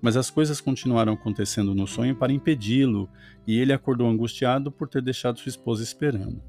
Mas 0.00 0.16
as 0.16 0.30
coisas 0.30 0.60
continuaram 0.60 1.14
acontecendo 1.14 1.74
no 1.74 1.86
sonho 1.86 2.14
para 2.14 2.32
impedi-lo, 2.32 3.08
e 3.46 3.58
ele 3.58 3.72
acordou 3.72 4.08
angustiado 4.08 4.70
por 4.70 4.88
ter 4.88 5.02
deixado 5.02 5.38
sua 5.38 5.50
esposa 5.50 5.82
esperando. 5.82 6.42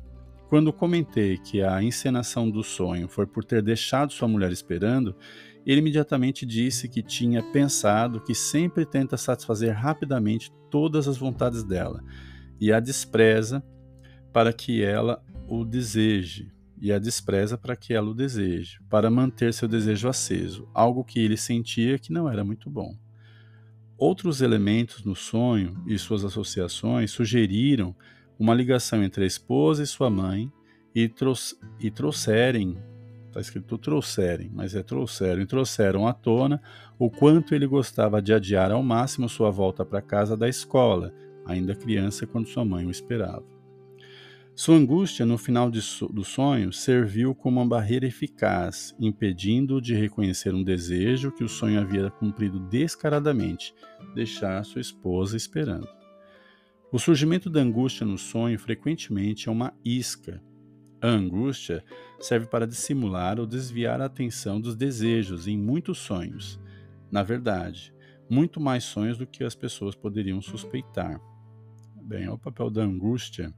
Quando 0.47 0.73
comentei 0.73 1.37
que 1.37 1.61
a 1.61 1.81
encenação 1.81 2.49
do 2.49 2.63
sonho 2.63 3.07
foi 3.07 3.25
por 3.25 3.43
ter 3.43 3.61
deixado 3.61 4.11
sua 4.11 4.27
mulher 4.27 4.51
esperando, 4.51 5.15
ele 5.65 5.81
imediatamente 5.81 6.45
disse 6.45 6.87
que 6.87 7.03
tinha 7.03 7.43
pensado 7.51 8.21
que 8.21 8.33
sempre 8.33 8.85
tenta 8.85 9.17
satisfazer 9.17 9.73
rapidamente 9.73 10.51
todas 10.69 11.07
as 11.07 11.17
vontades 11.17 11.63
dela 11.63 12.03
e 12.59 12.71
a 12.71 12.79
despreza 12.79 13.63
para 14.31 14.53
que 14.53 14.83
ela 14.83 15.23
o 15.47 15.65
deseje, 15.65 16.51
e 16.79 16.91
a 16.91 16.99
despreza 16.99 17.57
para 17.57 17.75
que 17.75 17.93
ela 17.93 18.09
o 18.09 18.13
deseje, 18.13 18.79
para 18.89 19.09
manter 19.09 19.53
seu 19.53 19.67
desejo 19.67 20.07
aceso, 20.07 20.69
algo 20.73 21.03
que 21.03 21.19
ele 21.19 21.35
sentia 21.35 21.97
que 21.97 22.13
não 22.13 22.29
era 22.29 22.43
muito 22.43 22.69
bom. 22.69 22.95
Outros 23.97 24.41
elementos 24.41 25.03
no 25.03 25.15
sonho 25.15 25.83
e 25.85 25.97
suas 25.97 26.23
associações 26.23 27.11
sugeriram 27.11 27.95
uma 28.37 28.53
ligação 28.53 29.03
entre 29.03 29.25
a 29.25 29.27
esposa 29.27 29.83
e 29.83 29.87
sua 29.87 30.09
mãe 30.09 30.49
e, 30.95 31.11
e 31.81 31.91
trouxerem 31.91 32.77
Está 33.39 33.41
escrito 33.41 33.77
trouxerem, 33.77 34.51
mas 34.53 34.75
é 34.75 34.83
trouxeram. 34.83 35.41
E 35.41 35.45
trouxeram 35.45 36.05
à 36.05 36.11
tona 36.11 36.61
o 36.97 37.09
quanto 37.09 37.55
ele 37.55 37.65
gostava 37.65 38.21
de 38.21 38.33
adiar 38.33 38.69
ao 38.69 38.83
máximo 38.83 39.29
sua 39.29 39.49
volta 39.49 39.85
para 39.85 40.01
casa 40.01 40.35
da 40.35 40.49
escola, 40.49 41.13
ainda 41.45 41.73
criança 41.73 42.27
quando 42.27 42.49
sua 42.49 42.65
mãe 42.65 42.85
o 42.85 42.91
esperava. 42.91 43.45
Sua 44.53 44.75
angústia 44.75 45.25
no 45.25 45.37
final 45.37 45.71
do 45.71 46.23
sonho 46.25 46.73
serviu 46.73 47.33
como 47.33 47.61
uma 47.61 47.65
barreira 47.65 48.05
eficaz, 48.05 48.93
impedindo-o 48.99 49.79
de 49.79 49.95
reconhecer 49.95 50.53
um 50.53 50.61
desejo 50.61 51.31
que 51.31 51.45
o 51.45 51.47
sonho 51.47 51.79
havia 51.79 52.11
cumprido 52.11 52.59
descaradamente, 52.59 53.73
deixar 54.13 54.65
sua 54.65 54.81
esposa 54.81 55.37
esperando. 55.37 55.87
O 56.91 56.99
surgimento 56.99 57.49
da 57.49 57.61
angústia 57.61 58.05
no 58.05 58.17
sonho 58.17 58.59
frequentemente 58.59 59.47
é 59.47 59.51
uma 59.51 59.73
isca, 59.85 60.43
a 61.01 61.07
angústia 61.07 61.83
serve 62.19 62.47
para 62.47 62.67
dissimular 62.67 63.39
ou 63.39 63.45
desviar 63.45 64.01
a 64.01 64.05
atenção 64.05 64.59
dos 64.59 64.75
desejos 64.75 65.47
em 65.47 65.57
muitos 65.57 65.99
sonhos. 65.99 66.59
Na 67.11 67.23
verdade, 67.23 67.93
muito 68.29 68.59
mais 68.59 68.83
sonhos 68.83 69.17
do 69.17 69.25
que 69.25 69.43
as 69.43 69.55
pessoas 69.55 69.95
poderiam 69.95 70.41
suspeitar. 70.41 71.19
Bem, 72.01 72.25
é 72.25 72.31
o 72.31 72.37
papel 72.37 72.69
da 72.69 72.83
angústia 72.83 73.53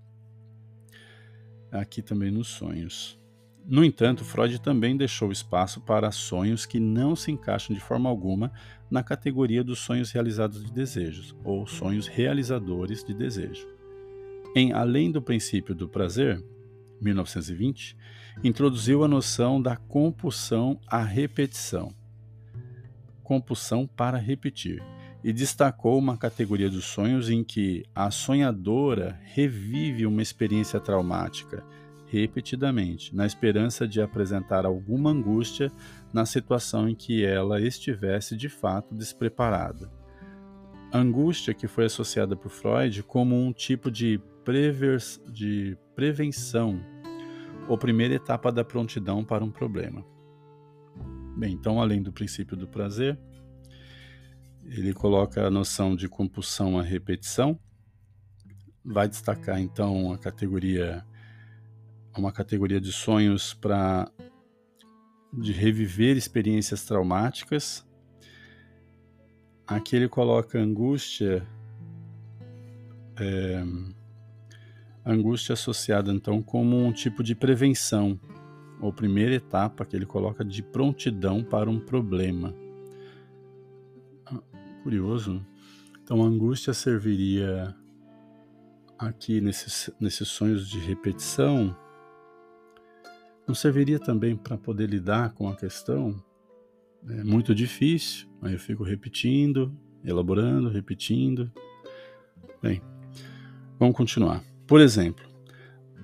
aqui 1.71 2.01
também 2.01 2.31
nos 2.31 2.47
sonhos. 2.47 3.19
No 3.65 3.85
entanto, 3.85 4.25
Freud 4.25 4.59
também 4.59 4.97
deixou 4.97 5.31
espaço 5.31 5.81
para 5.81 6.11
sonhos 6.11 6.65
que 6.65 6.79
não 6.79 7.15
se 7.15 7.31
encaixam 7.31 7.75
de 7.75 7.81
forma 7.81 8.09
alguma 8.09 8.51
na 8.89 9.03
categoria 9.03 9.63
dos 9.63 9.79
sonhos 9.79 10.11
realizados 10.11 10.65
de 10.65 10.71
desejos, 10.71 11.35
ou 11.43 11.67
sonhos 11.67 12.07
realizadores 12.07 13.03
de 13.03 13.13
desejo. 13.13 13.67
Em 14.55 14.73
Além 14.73 15.11
do 15.11 15.21
Princípio 15.21 15.75
do 15.75 15.87
Prazer, 15.87 16.43
1920, 17.01 17.97
introduziu 18.43 19.03
a 19.03 19.07
noção 19.07 19.61
da 19.61 19.75
compulsão 19.75 20.79
à 20.87 21.03
repetição, 21.03 21.93
compulsão 23.23 23.87
para 23.87 24.17
repetir, 24.17 24.83
e 25.23 25.31
destacou 25.31 25.97
uma 25.97 26.17
categoria 26.17 26.69
dos 26.69 26.85
sonhos 26.85 27.29
em 27.29 27.43
que 27.43 27.83
a 27.93 28.09
sonhadora 28.09 29.19
revive 29.23 30.05
uma 30.05 30.21
experiência 30.21 30.79
traumática 30.79 31.63
repetidamente, 32.11 33.15
na 33.15 33.25
esperança 33.25 33.87
de 33.87 34.01
apresentar 34.01 34.65
alguma 34.65 35.11
angústia 35.11 35.71
na 36.11 36.25
situação 36.25 36.89
em 36.89 36.93
que 36.93 37.23
ela 37.23 37.61
estivesse 37.61 38.35
de 38.35 38.49
fato 38.49 38.93
despreparada. 38.93 39.89
Angústia 40.93 41.53
que 41.53 41.67
foi 41.67 41.85
associada 41.85 42.35
por 42.35 42.49
Freud 42.49 43.01
como 43.03 43.41
um 43.41 43.53
tipo 43.53 43.89
de, 43.89 44.19
prevers, 44.43 45.21
de 45.27 45.77
prevenção 45.95 46.79
ou 47.67 47.77
primeira 47.77 48.15
etapa 48.15 48.51
da 48.51 48.63
prontidão 48.63 49.23
para 49.23 49.43
um 49.43 49.51
problema. 49.51 50.05
Bem, 51.37 51.53
então, 51.53 51.81
além 51.81 52.01
do 52.01 52.11
princípio 52.11 52.57
do 52.57 52.67
prazer, 52.67 53.17
ele 54.65 54.93
coloca 54.93 55.45
a 55.45 55.49
noção 55.49 55.95
de 55.95 56.07
compulsão 56.07 56.77
à 56.77 56.83
repetição, 56.83 57.59
vai 58.83 59.07
destacar 59.07 59.59
então 59.59 60.11
a 60.11 60.17
categoria 60.17 61.05
uma 62.17 62.31
categoria 62.31 62.81
de 62.81 62.91
sonhos 62.91 63.53
para 63.53 64.11
de 65.33 65.53
reviver 65.53 66.17
experiências 66.17 66.83
traumáticas. 66.83 67.87
Aqui 69.65 69.95
ele 69.95 70.09
coloca 70.09 70.59
angústia 70.59 71.47
é, 73.17 73.63
angústia 75.05 75.53
associada 75.53 76.11
então 76.11 76.41
como 76.41 76.77
um 76.77 76.91
tipo 76.91 77.23
de 77.23 77.33
prevenção, 77.33 78.19
ou 78.79 78.91
primeira 78.91 79.35
etapa 79.35 79.85
que 79.85 79.95
ele 79.95 80.05
coloca 80.05 80.43
de 80.43 80.63
prontidão 80.63 81.43
para 81.43 81.69
um 81.69 81.79
problema. 81.79 82.53
Ah, 84.25 84.41
curioso. 84.83 85.45
Então 86.03 86.23
a 86.23 86.25
angústia 86.25 86.73
serviria 86.73 87.75
aqui 88.97 89.39
nesses, 89.41 89.89
nesses 89.99 90.27
sonhos 90.27 90.67
de 90.67 90.79
repetição, 90.79 91.75
não 93.47 93.55
serviria 93.55 93.99
também 93.99 94.35
para 94.35 94.57
poder 94.57 94.87
lidar 94.89 95.33
com 95.33 95.49
a 95.49 95.55
questão? 95.55 96.23
É 97.09 97.23
muito 97.23 97.53
difícil, 97.55 98.27
aí 98.41 98.53
eu 98.53 98.59
fico 98.59 98.83
repetindo, 98.83 99.75
elaborando, 100.03 100.69
repetindo. 100.69 101.51
Bem, 102.61 102.81
vamos 103.79 103.95
continuar. 103.95 104.50
Por 104.71 104.79
exemplo, 104.79 105.25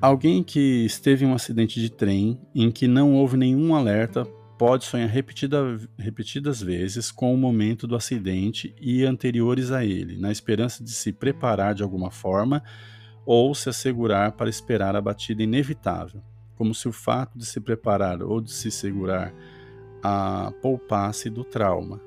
alguém 0.02 0.44
que 0.44 0.84
esteve 0.84 1.24
em 1.24 1.30
um 1.30 1.34
acidente 1.34 1.80
de 1.80 1.90
trem 1.90 2.38
em 2.54 2.70
que 2.70 2.86
não 2.86 3.16
houve 3.16 3.38
nenhum 3.38 3.74
alerta 3.74 4.26
pode 4.60 4.84
sonhar 4.84 5.08
repetida, 5.08 5.80
repetidas 5.98 6.62
vezes 6.62 7.10
com 7.10 7.34
o 7.34 7.38
momento 7.38 7.88
do 7.88 7.96
acidente 7.96 8.76
e 8.78 9.06
anteriores 9.06 9.72
a 9.72 9.86
ele, 9.86 10.18
na 10.18 10.34
esperança 10.34 10.84
de 10.84 10.92
se 10.92 11.14
preparar 11.14 11.74
de 11.76 11.82
alguma 11.82 12.12
forma 12.12 12.62
ou 13.26 13.56
se 13.56 13.70
assegurar 13.70 14.34
para 14.34 14.50
esperar 14.50 14.98
a 14.98 15.02
batida 15.02 15.42
inevitável, 15.42 16.22
como 16.58 16.76
se 16.76 16.90
o 16.90 16.92
fato 16.92 17.38
de 17.38 17.46
se 17.46 17.62
preparar 17.62 18.22
ou 18.22 18.42
de 18.42 18.52
se 18.52 18.70
segurar 18.70 19.34
a 20.04 20.52
poupasse 20.62 21.30
do 21.30 21.46
trauma, 21.46 22.02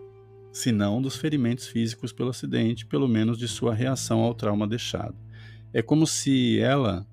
se 0.53 0.71
não 0.73 1.01
dos 1.01 1.17
ferimentos 1.17 1.69
físicos 1.69 2.13
pelo 2.13 2.29
acidente, 2.29 2.85
pelo 2.85 3.09
menos 3.09 3.39
de 3.39 3.49
sua 3.49 3.75
reação 3.75 4.21
ao 4.21 4.35
trauma 4.35 4.69
deixado. 4.69 5.30
É 5.73 5.83
como 5.83 6.07
se 6.07 6.59
ela 6.59 7.07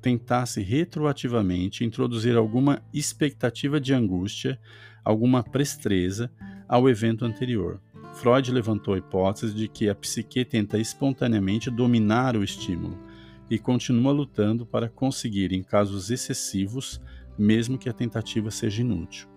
tentasse 0.00 0.62
retroativamente 0.62 1.84
introduzir 1.84 2.36
alguma 2.36 2.82
expectativa 2.92 3.80
de 3.80 3.92
angústia, 3.92 4.58
alguma 5.04 5.42
prestreza 5.42 6.30
ao 6.68 6.88
evento 6.88 7.24
anterior, 7.24 7.80
Freud 8.14 8.50
levantou 8.50 8.94
a 8.94 8.98
hipótese 8.98 9.54
de 9.54 9.68
que 9.68 9.88
a 9.88 9.94
psique 9.94 10.44
tenta 10.44 10.76
espontaneamente 10.78 11.70
dominar 11.70 12.36
o 12.36 12.42
estímulo 12.42 12.98
e 13.48 13.58
continua 13.58 14.12
lutando 14.12 14.66
para 14.66 14.88
conseguir, 14.88 15.52
em 15.52 15.62
casos 15.62 16.10
excessivos, 16.10 17.00
mesmo 17.38 17.78
que 17.78 17.88
a 17.88 17.92
tentativa 17.92 18.50
seja 18.50 18.82
inútil. 18.82 19.27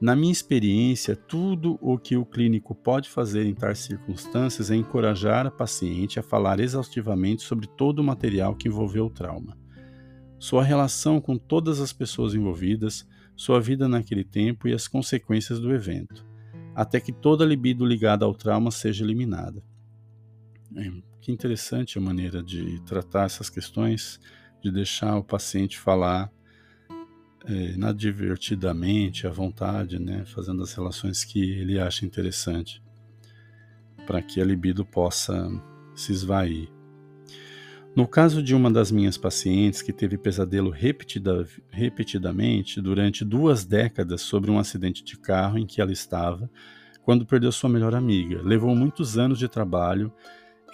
Na 0.00 0.14
minha 0.14 0.30
experiência, 0.30 1.16
tudo 1.16 1.76
o 1.80 1.98
que 1.98 2.16
o 2.16 2.24
clínico 2.24 2.72
pode 2.72 3.08
fazer 3.08 3.44
em 3.44 3.54
tais 3.54 3.80
circunstâncias 3.80 4.70
é 4.70 4.76
encorajar 4.76 5.44
a 5.44 5.50
paciente 5.50 6.20
a 6.20 6.22
falar 6.22 6.60
exaustivamente 6.60 7.42
sobre 7.42 7.66
todo 7.66 7.98
o 7.98 8.04
material 8.04 8.54
que 8.54 8.68
envolveu 8.68 9.06
o 9.06 9.10
trauma. 9.10 9.58
Sua 10.38 10.62
relação 10.62 11.20
com 11.20 11.36
todas 11.36 11.80
as 11.80 11.92
pessoas 11.92 12.32
envolvidas, 12.32 13.04
sua 13.34 13.60
vida 13.60 13.88
naquele 13.88 14.22
tempo 14.22 14.68
e 14.68 14.72
as 14.72 14.86
consequências 14.86 15.58
do 15.58 15.74
evento, 15.74 16.24
até 16.76 17.00
que 17.00 17.12
toda 17.12 17.44
libido 17.44 17.84
ligada 17.84 18.24
ao 18.24 18.34
trauma 18.34 18.70
seja 18.70 19.02
eliminada. 19.04 19.60
É, 20.76 20.92
que 21.20 21.32
interessante 21.32 21.98
a 21.98 22.00
maneira 22.00 22.40
de 22.40 22.80
tratar 22.82 23.24
essas 23.24 23.50
questões, 23.50 24.20
de 24.62 24.70
deixar 24.70 25.16
o 25.16 25.24
paciente 25.24 25.76
falar 25.76 26.30
é, 27.46 27.72
inadvertidamente, 27.72 29.26
à 29.26 29.30
vontade, 29.30 29.98
né, 29.98 30.24
fazendo 30.26 30.62
as 30.62 30.72
relações 30.72 31.24
que 31.24 31.52
ele 31.52 31.78
acha 31.78 32.04
interessante, 32.04 32.82
para 34.06 34.22
que 34.22 34.40
a 34.40 34.44
libido 34.44 34.84
possa 34.84 35.48
se 35.94 36.12
esvair. 36.12 36.68
No 37.94 38.06
caso 38.06 38.42
de 38.42 38.54
uma 38.54 38.70
das 38.70 38.92
minhas 38.92 39.16
pacientes 39.16 39.82
que 39.82 39.92
teve 39.92 40.16
pesadelo 40.16 40.70
repetida, 40.70 41.46
repetidamente 41.70 42.80
durante 42.80 43.24
duas 43.24 43.64
décadas 43.64 44.20
sobre 44.22 44.50
um 44.50 44.58
acidente 44.58 45.02
de 45.02 45.18
carro 45.18 45.58
em 45.58 45.66
que 45.66 45.80
ela 45.80 45.92
estava, 45.92 46.50
quando 47.02 47.26
perdeu 47.26 47.50
sua 47.50 47.70
melhor 47.70 47.94
amiga, 47.94 48.40
levou 48.42 48.74
muitos 48.76 49.18
anos 49.18 49.38
de 49.38 49.48
trabalho 49.48 50.12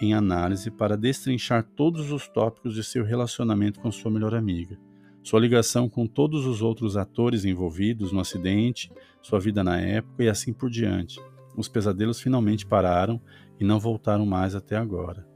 em 0.01 0.13
análise 0.13 0.69
para 0.69 0.97
destrinchar 0.97 1.63
todos 1.63 2.11
os 2.11 2.27
tópicos 2.27 2.75
de 2.75 2.83
seu 2.83 3.03
relacionamento 3.03 3.79
com 3.79 3.91
sua 3.91 4.11
melhor 4.11 4.35
amiga 4.35 4.77
sua 5.25 5.39
ligação 5.39 5.89
com 5.89 6.05
todos 6.05 6.45
os 6.45 6.61
outros 6.61 6.95
atores 6.95 7.45
envolvidos 7.45 8.11
no 8.11 8.19
acidente, 8.19 8.91
sua 9.23 9.39
vida 9.39 9.63
na 9.63 9.81
época 9.81 10.23
e 10.23 10.29
assim 10.29 10.53
por 10.53 10.69
diante. 10.69 11.19
Os 11.57 11.67
pesadelos 11.67 12.21
finalmente 12.21 12.63
pararam 12.63 13.19
e 13.59 13.63
não 13.65 13.79
voltaram 13.79 14.23
mais 14.23 14.53
até 14.53 14.77
agora. 14.77 15.27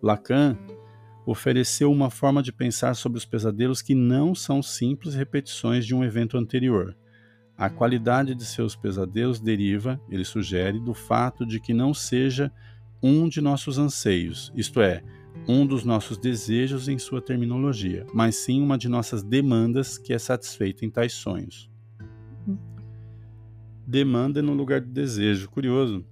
Lacan 0.00 0.56
ofereceu 1.26 1.90
uma 1.90 2.10
forma 2.10 2.40
de 2.40 2.52
pensar 2.52 2.94
sobre 2.94 3.18
os 3.18 3.24
pesadelos 3.24 3.82
que 3.82 3.92
não 3.92 4.36
são 4.36 4.62
simples 4.62 5.16
repetições 5.16 5.84
de 5.84 5.96
um 5.96 6.04
evento 6.04 6.38
anterior. 6.38 6.96
A 7.56 7.68
qualidade 7.68 8.36
de 8.36 8.44
seus 8.44 8.76
pesadelos 8.76 9.40
deriva, 9.40 10.00
ele 10.08 10.24
sugere, 10.24 10.78
do 10.78 10.94
fato 10.94 11.44
de 11.44 11.58
que 11.58 11.74
não 11.74 11.92
seja 11.92 12.52
um 13.02 13.28
de 13.28 13.40
nossos 13.40 13.78
anseios, 13.78 14.52
isto 14.54 14.80
é, 14.80 15.02
um 15.46 15.66
dos 15.66 15.84
nossos 15.84 16.18
desejos 16.18 16.88
em 16.88 16.98
sua 16.98 17.20
terminologia, 17.20 18.06
mas 18.12 18.36
sim 18.36 18.62
uma 18.62 18.76
de 18.76 18.88
nossas 18.88 19.22
demandas 19.22 19.98
que 19.98 20.12
é 20.12 20.18
satisfeita 20.18 20.84
em 20.84 20.90
tais 20.90 21.12
sonhos. 21.12 21.70
Demanda 23.86 24.42
no 24.42 24.52
lugar 24.52 24.80
do 24.80 24.90
desejo, 24.90 25.48
curioso. 25.48 26.04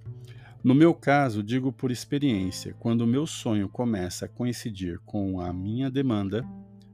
No 0.65 0.75
meu 0.75 0.95
caso, 0.95 1.43
digo 1.43 1.73
por 1.73 1.91
experiência, 1.91 2.75
quando 2.79 3.03
o 3.03 3.07
meu 3.07 3.27
sonho 3.27 3.69
começa 3.69 4.25
a 4.25 4.29
coincidir 4.29 4.99
com 5.05 5.41
a 5.41 5.53
minha 5.53 5.91
demanda, 5.91 6.45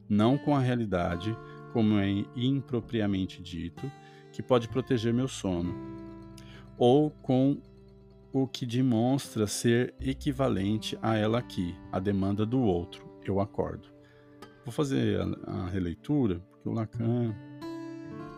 não 0.09 0.37
com 0.37 0.55
a 0.55 0.61
realidade, 0.61 1.37
como 1.73 1.99
é 1.99 2.25
impropriamente 2.37 3.41
dito, 3.41 3.91
que 4.33 4.43
pode 4.43 4.69
proteger 4.69 5.15
meu 5.15 5.29
sono, 5.29 5.75
ou 6.77 7.11
com 7.11 7.59
o 8.33 8.47
que 8.47 8.65
demonstra 8.65 9.47
ser 9.47 9.95
equivalente 10.01 10.99
a 11.03 11.17
ela 11.17 11.39
aqui, 11.39 11.75
a 11.91 11.99
demanda 11.99 12.47
do 12.47 12.61
outro, 12.61 13.07
eu 13.25 13.41
acordo. 13.41 13.89
Vou 14.65 14.73
fazer 14.73 15.21
a, 15.21 15.65
a 15.65 15.69
releitura, 15.69 16.41
porque 16.51 16.69
o 16.69 16.73
Lacan 16.73 17.35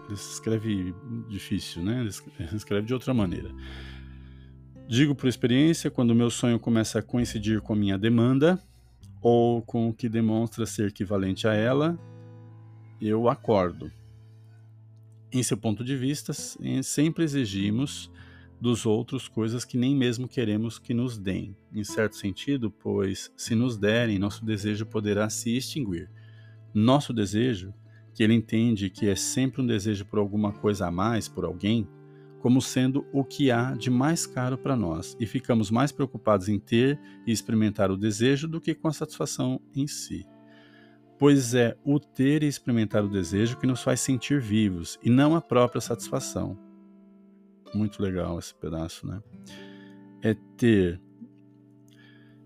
ele 0.06 0.14
escreve 0.14 0.94
difícil, 1.28 1.82
né? 1.82 2.00
Ele 2.00 2.56
escreve 2.56 2.86
de 2.86 2.92
outra 2.92 3.14
maneira. 3.14 3.50
Digo 4.86 5.14
por 5.14 5.28
experiência, 5.28 5.90
quando 5.90 6.10
o 6.10 6.14
meu 6.14 6.28
sonho 6.28 6.58
começa 6.58 6.98
a 6.98 7.02
coincidir 7.02 7.60
com 7.60 7.72
a 7.72 7.76
minha 7.76 7.96
demanda, 7.96 8.60
ou 9.22 9.62
com 9.62 9.88
o 9.88 9.94
que 9.94 10.08
demonstra 10.08 10.66
ser 10.66 10.88
equivalente 10.88 11.48
a 11.48 11.54
ela, 11.54 11.98
eu 13.00 13.28
acordo. 13.28 13.90
Em 15.32 15.42
seu 15.42 15.56
ponto 15.56 15.82
de 15.82 15.96
vista, 15.96 16.34
sempre 16.82 17.24
exigimos 17.24 18.10
dos 18.60 18.86
outros 18.86 19.28
coisas 19.28 19.64
que 19.64 19.76
nem 19.76 19.94
mesmo 19.94 20.28
queremos 20.28 20.78
que 20.78 20.94
nos 20.94 21.18
deem, 21.18 21.56
em 21.72 21.84
certo 21.84 22.16
sentido, 22.16 22.70
pois 22.70 23.32
se 23.36 23.54
nos 23.54 23.76
derem, 23.76 24.18
nosso 24.18 24.44
desejo 24.44 24.86
poderá 24.86 25.28
se 25.28 25.56
extinguir. 25.56 26.10
Nosso 26.72 27.12
desejo, 27.12 27.74
que 28.14 28.22
ele 28.22 28.34
entende 28.34 28.90
que 28.90 29.08
é 29.08 29.14
sempre 29.14 29.60
um 29.60 29.66
desejo 29.66 30.04
por 30.06 30.18
alguma 30.18 30.52
coisa 30.52 30.86
a 30.86 30.90
mais, 30.90 31.28
por 31.28 31.44
alguém, 31.44 31.86
como 32.40 32.60
sendo 32.60 33.06
o 33.12 33.24
que 33.24 33.50
há 33.50 33.72
de 33.72 33.90
mais 33.90 34.26
caro 34.26 34.56
para 34.56 34.76
nós, 34.76 35.16
e 35.18 35.26
ficamos 35.26 35.70
mais 35.70 35.90
preocupados 35.90 36.48
em 36.48 36.58
ter 36.58 36.98
e 37.26 37.32
experimentar 37.32 37.90
o 37.90 37.96
desejo 37.96 38.46
do 38.46 38.60
que 38.60 38.74
com 38.74 38.88
a 38.88 38.92
satisfação 38.92 39.60
em 39.74 39.86
si. 39.86 40.26
Pois 41.18 41.54
é 41.54 41.76
o 41.84 41.98
ter 41.98 42.42
e 42.42 42.46
experimentar 42.46 43.04
o 43.04 43.08
desejo 43.08 43.56
que 43.56 43.66
nos 43.66 43.82
faz 43.82 44.00
sentir 44.00 44.40
vivos, 44.40 44.98
e 45.02 45.10
não 45.10 45.34
a 45.34 45.40
própria 45.40 45.80
satisfação 45.80 46.63
muito 47.74 48.02
legal 48.02 48.38
esse 48.38 48.54
pedaço, 48.54 49.06
né? 49.06 49.22
É 50.22 50.34
ter 50.56 51.00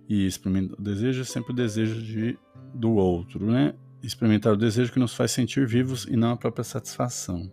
e 0.08 0.26
experimentar 0.26 0.78
o 0.78 0.82
desejo 0.82 1.20
é 1.20 1.24
sempre 1.24 1.52
o 1.52 1.54
desejo 1.54 2.00
de, 2.02 2.38
do 2.74 2.92
outro, 2.92 3.44
né? 3.44 3.74
Experimentar 4.02 4.54
o 4.54 4.56
desejo 4.56 4.92
que 4.92 4.98
nos 4.98 5.14
faz 5.14 5.32
sentir 5.32 5.66
vivos 5.66 6.06
e 6.08 6.16
não 6.16 6.30
a 6.30 6.36
própria 6.36 6.64
satisfação. 6.64 7.52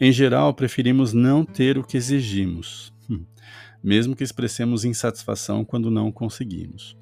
Em 0.00 0.10
geral, 0.10 0.52
preferimos 0.52 1.12
não 1.12 1.44
ter 1.44 1.78
o 1.78 1.84
que 1.84 1.96
exigimos, 1.96 2.92
mesmo 3.82 4.16
que 4.16 4.24
expressemos 4.24 4.84
insatisfação 4.84 5.64
quando 5.64 5.90
não 5.90 6.10
conseguimos. 6.10 6.98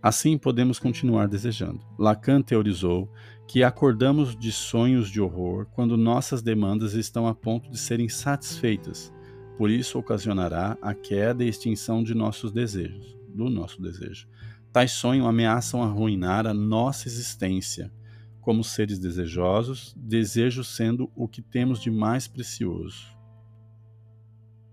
Assim 0.00 0.38
podemos 0.38 0.78
continuar 0.78 1.26
desejando. 1.26 1.80
Lacan 1.98 2.40
teorizou 2.40 3.10
que 3.50 3.64
acordamos 3.64 4.36
de 4.36 4.52
sonhos 4.52 5.10
de 5.10 5.20
horror 5.20 5.66
quando 5.72 5.96
nossas 5.96 6.40
demandas 6.40 6.94
estão 6.94 7.26
a 7.26 7.34
ponto 7.34 7.68
de 7.68 7.76
serem 7.76 8.08
satisfeitas. 8.08 9.12
Por 9.58 9.68
isso 9.68 9.98
ocasionará 9.98 10.78
a 10.80 10.94
queda 10.94 11.42
e 11.42 11.48
extinção 11.48 12.04
de 12.04 12.14
nossos 12.14 12.52
desejos, 12.52 13.18
do 13.34 13.50
nosso 13.50 13.82
desejo. 13.82 14.28
Tais 14.72 14.92
sonhos 14.92 15.26
ameaçam 15.26 15.82
arruinar 15.82 16.46
a 16.46 16.54
nossa 16.54 17.08
existência 17.08 17.92
como 18.40 18.62
seres 18.62 19.00
desejosos, 19.00 19.96
desejo 19.96 20.62
sendo 20.62 21.10
o 21.16 21.26
que 21.26 21.42
temos 21.42 21.80
de 21.80 21.90
mais 21.90 22.28
precioso. 22.28 23.04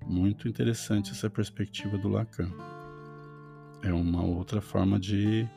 Muito 0.06 0.48
interessante 0.48 1.10
essa 1.10 1.32
perspectiva 1.32 1.98
do 1.98 2.10
Lacan. 2.10 2.52
É 3.82 3.92
uma 3.92 4.24
outra 4.24 4.62
forma 4.62 5.00
de 5.00 5.50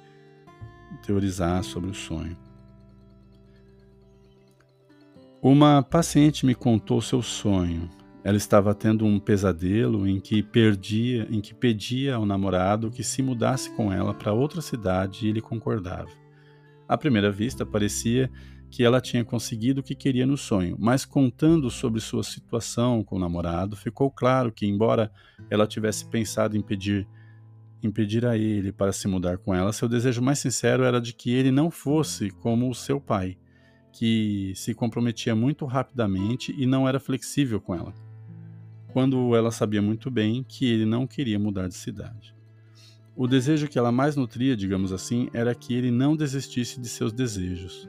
teorizar 1.02 1.62
sobre 1.62 1.90
o 1.90 1.94
sonho. 1.94 2.48
Uma 5.42 5.82
paciente 5.82 6.44
me 6.44 6.54
contou 6.54 7.00
seu 7.00 7.22
sonho. 7.22 7.88
Ela 8.22 8.36
estava 8.36 8.74
tendo 8.74 9.06
um 9.06 9.18
pesadelo 9.18 10.06
em 10.06 10.20
que 10.20 10.42
perdia, 10.42 11.26
em 11.30 11.40
que 11.40 11.54
pedia 11.54 12.16
ao 12.16 12.26
namorado 12.26 12.90
que 12.90 13.02
se 13.02 13.22
mudasse 13.22 13.70
com 13.70 13.90
ela 13.90 14.12
para 14.12 14.34
outra 14.34 14.60
cidade 14.60 15.24
e 15.24 15.30
ele 15.30 15.40
concordava. 15.40 16.10
À 16.86 16.98
primeira 16.98 17.32
vista, 17.32 17.64
parecia 17.64 18.30
que 18.70 18.84
ela 18.84 19.00
tinha 19.00 19.24
conseguido 19.24 19.80
o 19.80 19.82
que 19.82 19.94
queria 19.94 20.26
no 20.26 20.36
sonho, 20.36 20.76
mas 20.78 21.06
contando 21.06 21.70
sobre 21.70 22.02
sua 22.02 22.22
situação 22.22 23.02
com 23.02 23.16
o 23.16 23.18
namorado, 23.18 23.76
ficou 23.76 24.10
claro 24.10 24.52
que, 24.52 24.66
embora 24.66 25.10
ela 25.48 25.66
tivesse 25.66 26.04
pensado 26.04 26.54
em 26.54 26.60
pedir, 26.60 27.08
em 27.82 27.90
pedir 27.90 28.26
a 28.26 28.36
ele 28.36 28.72
para 28.72 28.92
se 28.92 29.08
mudar 29.08 29.38
com 29.38 29.54
ela, 29.54 29.72
seu 29.72 29.88
desejo 29.88 30.20
mais 30.20 30.38
sincero 30.38 30.84
era 30.84 31.00
de 31.00 31.14
que 31.14 31.32
ele 31.32 31.50
não 31.50 31.70
fosse 31.70 32.28
como 32.28 32.68
o 32.68 32.74
seu 32.74 33.00
pai 33.00 33.38
que 33.92 34.52
se 34.54 34.74
comprometia 34.74 35.34
muito 35.34 35.64
rapidamente 35.64 36.54
e 36.56 36.66
não 36.66 36.88
era 36.88 37.00
flexível 37.00 37.60
com 37.60 37.74
ela, 37.74 37.92
quando 38.92 39.34
ela 39.34 39.50
sabia 39.50 39.82
muito 39.82 40.10
bem 40.10 40.44
que 40.46 40.66
ele 40.66 40.84
não 40.84 41.06
queria 41.06 41.38
mudar 41.38 41.68
de 41.68 41.74
cidade. 41.74 42.34
O 43.16 43.26
desejo 43.26 43.68
que 43.68 43.78
ela 43.78 43.92
mais 43.92 44.16
nutria, 44.16 44.56
digamos 44.56 44.92
assim, 44.92 45.28
era 45.34 45.54
que 45.54 45.74
ele 45.74 45.90
não 45.90 46.16
desistisse 46.16 46.80
de 46.80 46.88
seus 46.88 47.12
desejos. 47.12 47.88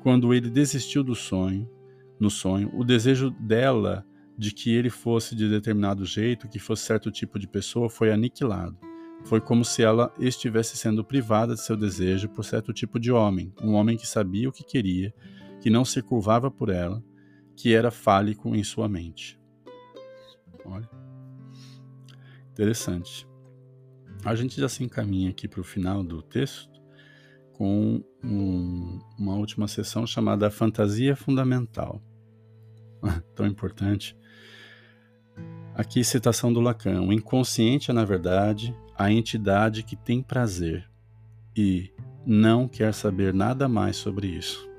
Quando 0.00 0.34
ele 0.34 0.50
desistiu 0.50 1.04
do 1.04 1.14
sonho, 1.14 1.70
no 2.18 2.30
sonho, 2.30 2.70
o 2.74 2.82
desejo 2.82 3.30
dela 3.30 4.04
de 4.36 4.52
que 4.52 4.74
ele 4.74 4.90
fosse 4.90 5.36
de 5.36 5.48
determinado 5.48 6.04
jeito, 6.04 6.48
que 6.48 6.58
fosse 6.58 6.84
certo 6.84 7.10
tipo 7.10 7.38
de 7.38 7.46
pessoa, 7.46 7.88
foi 7.88 8.10
aniquilado. 8.10 8.76
Foi 9.24 9.40
como 9.40 9.64
se 9.64 9.82
ela 9.82 10.12
estivesse 10.18 10.76
sendo 10.76 11.04
privada 11.04 11.54
de 11.54 11.60
seu 11.60 11.76
desejo 11.76 12.28
por 12.28 12.44
certo 12.44 12.72
tipo 12.72 12.98
de 12.98 13.12
homem, 13.12 13.52
um 13.62 13.74
homem 13.74 13.96
que 13.96 14.06
sabia 14.06 14.48
o 14.48 14.52
que 14.52 14.64
queria 14.64 15.14
que 15.62 15.70
não 15.70 15.84
se 15.84 16.02
curvava 16.02 16.50
por 16.50 16.68
ela, 16.68 17.02
que 17.56 17.72
era 17.72 17.92
fálico 17.92 18.54
em 18.54 18.64
sua 18.64 18.88
mente. 18.88 19.40
Olha. 20.64 20.90
Interessante. 22.50 23.26
A 24.24 24.34
gente 24.34 24.60
já 24.60 24.68
se 24.68 24.82
encaminha 24.82 25.30
aqui 25.30 25.46
para 25.46 25.60
o 25.60 25.64
final 25.64 26.02
do 26.02 26.20
texto 26.20 26.82
com 27.52 28.02
um, 28.24 29.00
uma 29.16 29.36
última 29.36 29.68
sessão 29.68 30.04
chamada 30.04 30.50
Fantasia 30.50 31.14
Fundamental. 31.14 32.02
Tão 33.34 33.46
importante. 33.46 34.16
Aqui, 35.74 36.02
citação 36.02 36.52
do 36.52 36.60
Lacan: 36.60 37.02
O 37.02 37.12
inconsciente 37.12 37.92
é, 37.92 37.94
na 37.94 38.04
verdade, 38.04 38.76
a 38.96 39.12
entidade 39.12 39.84
que 39.84 39.94
tem 39.94 40.22
prazer 40.22 40.90
e 41.56 41.92
não 42.26 42.66
quer 42.66 42.92
saber 42.92 43.32
nada 43.32 43.68
mais 43.68 43.96
sobre 43.96 44.26
isso. 44.26 44.71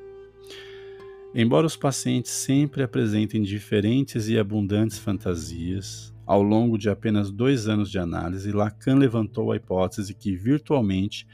Embora 1.35 1.65
os 1.65 1.75
pacientes 1.75 2.31
sempre 2.31 2.83
apresentem 2.83 3.41
diferentes 3.41 4.29
e 4.29 4.37
abundantes 4.37 4.99
fantasias, 4.99 6.13
ao 6.27 6.43
longo 6.43 6.77
de 6.77 6.91
apenas 6.91 7.31
dois 7.31 7.67
anos 7.67 7.89
de 7.89 7.97
análise, 7.97 8.51
Lacan 8.51 8.95
levantou 8.95 9.51
a 9.51 9.55
hipótese 9.55 10.13
que, 10.13 10.35
virtualmente, 10.35 11.27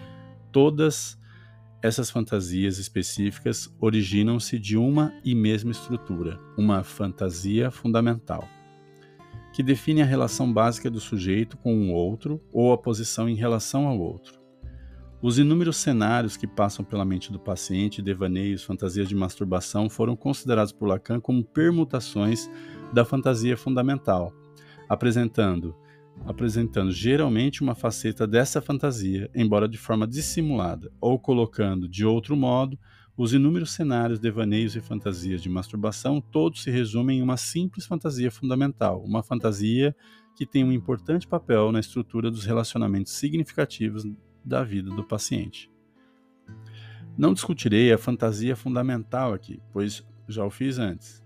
todas 0.53 1.19
essas 1.81 2.09
fantasias 2.09 2.77
específicas 2.77 3.75
originam-se 3.79 4.57
de 4.57 4.77
uma 4.77 5.13
e 5.23 5.35
mesma 5.35 5.71
estrutura, 5.71 6.39
uma 6.57 6.81
fantasia 6.81 7.69
fundamental, 7.69 8.47
que 9.53 9.61
define 9.61 10.01
a 10.01 10.05
relação 10.05 10.51
básica 10.51 10.89
do 10.89 11.01
sujeito 11.01 11.57
com 11.57 11.75
o 11.75 11.91
outro 11.91 12.41
ou 12.53 12.71
a 12.71 12.77
posição 12.77 13.27
em 13.27 13.35
relação 13.35 13.85
ao 13.85 13.99
outro. 13.99 14.38
Os 15.21 15.37
inúmeros 15.37 15.75
cenários 15.75 16.37
que 16.37 16.47
passam 16.47 16.85
pela 16.85 17.03
mente 17.03 17.29
do 17.29 17.37
paciente, 17.37 18.01
devaneios, 18.01 18.63
fantasias 18.63 19.09
de 19.09 19.15
masturbação, 19.15 19.89
foram 19.89 20.15
considerados 20.15 20.71
por 20.71 20.87
Lacan 20.87 21.19
como 21.19 21.43
permutações 21.43 22.49
da 22.93 23.03
fantasia 23.03 23.57
fundamental, 23.57 24.33
apresentando, 24.87 25.75
apresentando 26.25 26.89
geralmente 26.89 27.61
uma 27.61 27.75
faceta 27.75 28.25
dessa 28.25 28.61
fantasia, 28.61 29.29
embora 29.35 29.67
de 29.67 29.77
forma 29.77 30.07
dissimulada, 30.07 30.89
ou 31.01 31.19
colocando 31.19 31.85
de 31.89 32.05
outro 32.05 32.37
modo, 32.37 32.79
os 33.17 33.33
inúmeros 33.33 33.73
cenários, 33.73 34.21
devaneios 34.21 34.77
e 34.77 34.79
fantasias 34.79 35.41
de 35.41 35.49
masturbação 35.49 36.21
todos 36.21 36.63
se 36.63 36.71
resumem 36.71 37.19
em 37.19 37.21
uma 37.21 37.35
simples 37.35 37.85
fantasia 37.85 38.31
fundamental, 38.31 39.03
uma 39.03 39.21
fantasia 39.21 39.93
que 40.33 40.45
tem 40.45 40.63
um 40.63 40.71
importante 40.71 41.27
papel 41.27 41.73
na 41.73 41.81
estrutura 41.81 42.31
dos 42.31 42.45
relacionamentos 42.45 43.11
significativos 43.11 44.05
da 44.49 44.63
vida 44.63 44.89
do 44.89 45.03
paciente. 45.03 45.71
Não 47.15 47.33
discutirei 47.33 47.93
a 47.93 47.97
fantasia 47.97 48.55
fundamental 48.55 49.33
aqui, 49.33 49.61
pois 49.71 50.03
já 50.27 50.43
o 50.43 50.49
fiz 50.49 50.79
antes. 50.79 51.23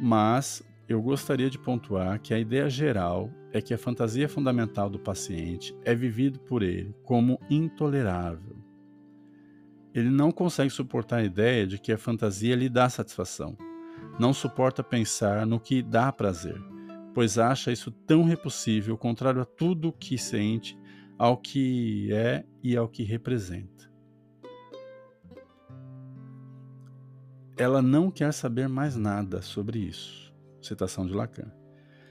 Mas 0.00 0.62
eu 0.88 1.02
gostaria 1.02 1.50
de 1.50 1.58
pontuar 1.58 2.20
que 2.20 2.32
a 2.32 2.38
ideia 2.38 2.70
geral 2.70 3.30
é 3.52 3.60
que 3.60 3.74
a 3.74 3.78
fantasia 3.78 4.28
fundamental 4.28 4.88
do 4.88 4.98
paciente 4.98 5.74
é 5.84 5.94
vivido 5.94 6.38
por 6.40 6.62
ele 6.62 6.94
como 7.04 7.38
intolerável. 7.50 8.56
Ele 9.94 10.10
não 10.10 10.30
consegue 10.30 10.70
suportar 10.70 11.18
a 11.18 11.24
ideia 11.24 11.66
de 11.66 11.78
que 11.78 11.92
a 11.92 11.98
fantasia 11.98 12.54
lhe 12.54 12.68
dá 12.68 12.88
satisfação. 12.88 13.56
Não 14.18 14.32
suporta 14.32 14.82
pensar 14.82 15.46
no 15.46 15.58
que 15.58 15.82
dá 15.82 16.12
prazer, 16.12 16.60
pois 17.14 17.38
acha 17.38 17.72
isso 17.72 17.90
tão 17.90 18.22
repulsível, 18.22 18.96
contrário 18.96 19.40
a 19.40 19.44
tudo 19.44 19.88
o 19.88 19.92
que 19.92 20.18
sente 20.18 20.78
ao 21.18 21.36
que 21.36 22.12
é 22.12 22.44
e 22.62 22.76
ao 22.76 22.88
que 22.88 23.02
representa. 23.02 23.90
Ela 27.56 27.80
não 27.80 28.10
quer 28.10 28.32
saber 28.32 28.68
mais 28.68 28.96
nada 28.96 29.40
sobre 29.40 29.78
isso. 29.78 30.34
Citação 30.60 31.06
de 31.06 31.14
Lacan. 31.14 31.50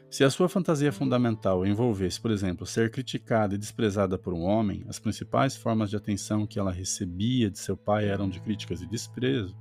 Se 0.09 0.23
a 0.23 0.29
sua 0.29 0.47
fantasia 0.47 0.91
fundamental 0.91 1.65
envolvesse, 1.65 2.19
por 2.19 2.31
exemplo, 2.31 2.65
ser 2.65 2.89
criticada 2.89 3.53
e 3.53 3.57
desprezada 3.57 4.17
por 4.17 4.33
um 4.33 4.41
homem, 4.41 4.83
as 4.87 4.97
principais 4.97 5.55
formas 5.55 5.89
de 5.89 5.97
atenção 5.97 6.47
que 6.47 6.57
ela 6.57 6.71
recebia 6.71 7.51
de 7.51 7.59
seu 7.59 7.75
pai 7.75 8.07
eram 8.07 8.29
de 8.29 8.39
críticas 8.39 8.81
e 8.81 8.87
desprezo, 8.87 9.55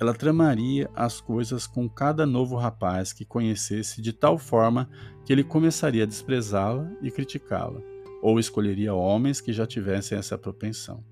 ela 0.00 0.14
tramaria 0.14 0.90
as 0.94 1.20
coisas 1.20 1.66
com 1.66 1.88
cada 1.88 2.26
novo 2.26 2.56
rapaz 2.56 3.12
que 3.12 3.24
conhecesse 3.24 4.02
de 4.02 4.12
tal 4.12 4.38
forma 4.38 4.88
que 5.24 5.32
ele 5.32 5.44
começaria 5.44 6.02
a 6.02 6.06
desprezá-la 6.06 6.90
e 7.00 7.10
criticá-la 7.10 7.95
ou 8.22 8.38
escolheria 8.38 8.94
homens 8.94 9.40
que 9.40 9.52
já 9.52 9.66
tivessem 9.66 10.16
essa 10.18 10.38
propensão. 10.38 11.04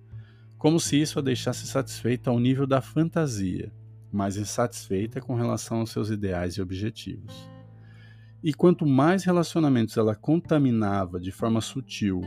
Como 0.59 0.81
se 0.81 1.01
isso 1.01 1.18
a 1.18 1.22
deixasse 1.22 1.66
satisfeita 1.66 2.31
ao 2.31 2.39
nível 2.39 2.66
da 2.66 2.81
fantasia, 2.81 3.72
mas 4.10 4.36
insatisfeita 4.36 5.20
com 5.20 5.35
relação 5.35 5.81
aos 5.81 5.90
seus 5.90 6.09
ideais 6.09 6.55
e 6.55 6.62
objetivos. 6.62 7.48
E 8.43 8.55
quanto 8.55 8.86
mais 8.86 9.24
relacionamentos 9.24 9.97
ela 9.97 10.14
contaminava 10.14 11.18
de 11.18 11.32
forma 11.32 11.60
sutil 11.60 12.22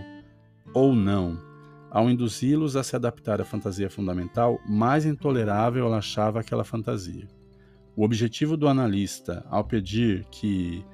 ou 0.73 0.95
não, 0.95 1.41
ao 1.89 2.09
induzi-los 2.09 2.75
a 2.75 2.83
se 2.83 2.95
adaptar 2.95 3.39
à 3.39 3.45
fantasia 3.45 3.89
fundamental, 3.89 4.59
mais 4.67 5.05
intolerável 5.05 5.85
ela 5.85 5.97
achava 5.97 6.39
aquela 6.39 6.63
fantasia. 6.63 7.27
O 7.95 8.03
objetivo 8.03 8.57
do 8.57 8.67
analista, 8.67 9.45
ao 9.49 9.63
pedir 9.63 10.25
que 10.25 10.85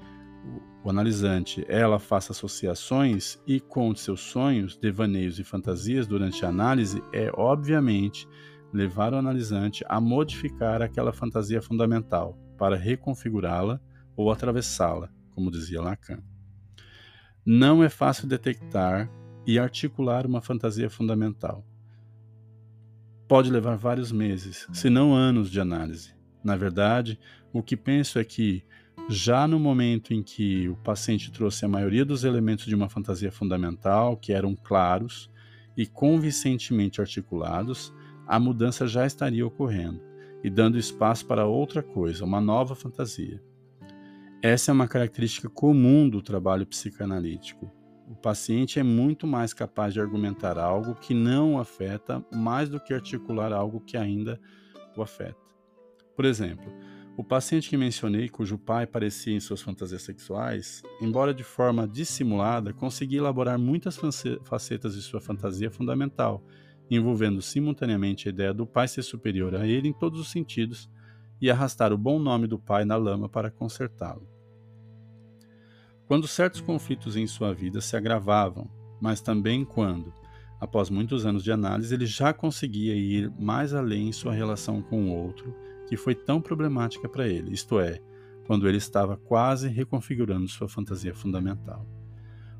o 0.84 0.90
analisante 0.90 1.66
ela 1.70 1.98
faça 1.98 2.34
associações 2.34 3.40
e 3.48 3.60
conte 3.60 4.02
seus 4.02 4.20
sonhos, 4.20 4.76
devaneios 4.76 5.40
e 5.40 5.44
fantasias 5.44 6.06
durante 6.06 6.46
a 6.46 6.50
análise 6.50 7.02
é, 7.14 7.32
obviamente, 7.34 8.28
levar 8.74 9.14
o 9.14 9.18
analisante 9.18 9.86
a 9.88 10.02
modificar 10.02 10.82
aquela 10.82 11.14
fantasia 11.14 11.62
fundamental 11.62 12.38
para 12.58 12.76
reconfigurá-la 12.76 13.80
ou 14.16 14.30
atravessá-la, 14.30 15.10
como 15.32 15.50
dizia 15.50 15.82
Lacan. 15.82 16.22
Não 17.46 17.82
é 17.84 17.88
fácil 17.88 18.28
detectar 18.28 19.10
e 19.46 19.58
articular 19.58 20.26
uma 20.26 20.42
fantasia 20.42 20.90
fundamental. 20.90 21.66
Pode 23.28 23.50
levar 23.50 23.78
vários 23.78 24.12
meses, 24.12 24.68
se 24.74 24.90
não 24.90 25.14
anos 25.14 25.50
de 25.50 25.60
análise. 25.60 26.14
Na 26.44 26.58
verdade, 26.58 27.18
o 27.54 27.64
que 27.64 27.78
penso 27.78 28.20
é 28.20 28.24
que 28.24 28.64
já 29.10 29.48
no 29.48 29.60
momento 29.60 30.14
em 30.14 30.24
que 30.24 30.70
o 30.70 30.76
paciente 30.78 31.32
trouxe 31.32 31.66
a 31.66 31.68
maioria 31.68 32.06
dos 32.06 32.24
elementos 32.24 32.66
de 32.66 32.76
uma 32.76 32.90
fantasia 32.90 33.32
fundamental, 33.32 34.16
que 34.16 34.32
eram 34.32 34.56
claros 34.56 35.30
e 35.76 35.86
convincentemente 35.86 37.02
articulados, 37.02 37.94
a 38.26 38.40
mudança 38.40 38.88
já 38.88 39.06
estaria 39.06 39.46
ocorrendo 39.46 40.02
e 40.44 40.50
dando 40.50 40.78
espaço 40.78 41.26
para 41.26 41.46
outra 41.46 41.84
coisa, 41.84 42.24
uma 42.24 42.40
nova 42.40 42.76
fantasia. 42.76 43.42
Essa 44.42 44.72
é 44.72 44.74
uma 44.74 44.88
característica 44.88 45.50
comum 45.50 46.10
do 46.10 46.22
trabalho 46.22 46.66
psicanalítico. 46.66 47.72
O 48.10 48.16
paciente 48.16 48.80
é 48.80 48.84
muito 48.84 49.26
mais 49.26 49.54
capaz 49.54 49.94
de 49.94 50.02
argumentar 50.02 50.58
algo 50.58 50.96
que 50.96 51.14
não 51.14 51.56
o 51.56 51.60
afeta 51.60 52.24
mais 52.34 52.70
do 52.70 52.80
que 52.80 52.94
articular 52.94 53.54
algo 53.54 53.80
que 53.80 53.96
ainda 53.96 54.40
o 54.96 55.02
afeta. 55.02 55.38
Por 56.16 56.26
exemplo, 56.26 56.72
o 57.16 57.24
paciente 57.24 57.70
que 57.70 57.78
mencionei, 57.78 58.28
cujo 58.28 58.58
pai 58.58 58.88
parecia 58.88 59.36
em 59.36 59.40
suas 59.40 59.62
fantasias 59.62 60.02
sexuais, 60.02 60.82
embora 61.00 61.32
de 61.32 61.44
forma 61.44 61.88
dissimulada, 61.88 62.74
conseguia 62.74 63.20
elaborar 63.20 63.60
muitas 63.60 64.00
facetas 64.44 64.96
de 64.96 65.02
sua 65.02 65.22
fantasia 65.22 65.70
fundamental, 65.70 66.44
envolvendo 66.90 67.40
simultaneamente 67.40 68.28
a 68.28 68.32
ideia 68.32 68.54
do 68.54 68.66
pai 68.66 68.88
ser 68.88 69.04
superior 69.04 69.56
a 69.56 69.68
ele 69.68 69.90
em 69.90 69.94
todos 69.94 70.20
os 70.20 70.32
sentidos 70.32 70.90
e 71.40 71.52
arrastar 71.52 71.94
o 71.94 71.98
bom 71.98 72.18
nome 72.18 72.48
do 72.48 72.58
pai 72.58 72.84
na 72.84 72.96
lama 72.96 73.30
para 73.30 73.52
consertá-lo. 73.52 74.28
Quando 76.08 76.28
certos 76.28 76.62
conflitos 76.62 77.16
em 77.16 77.28
sua 77.28 77.54
vida 77.54 77.80
se 77.80 77.96
agravavam, 77.96 78.70
mas 79.00 79.22
também 79.22 79.64
quando, 79.64 80.12
após 80.60 80.90
muitos 80.90 81.28
anos 81.28 81.44
de 81.44 81.52
análise, 81.52 81.94
ele 81.94 82.08
já 82.08 82.34
conseguia 82.34 82.96
ir 82.96 83.32
mais 83.40 83.72
além 83.72 84.10
em 84.10 84.12
sua 84.12 84.34
relação 84.34 84.82
com 84.82 85.12
o 85.12 85.16
outro 85.16 85.56
que 85.88 85.98
foi 85.98 86.16
tão 86.16 86.42
problemática 86.42 87.08
para 87.08 87.28
ele, 87.28 87.54
isto 87.54 87.80
é, 87.80 88.00
quando 88.46 88.68
ele 88.68 88.78
estava 88.78 89.18
quase 89.18 89.68
reconfigurando 89.68 90.48
sua 90.48 90.68
fantasia 90.68 91.14
fundamental. 91.14 91.88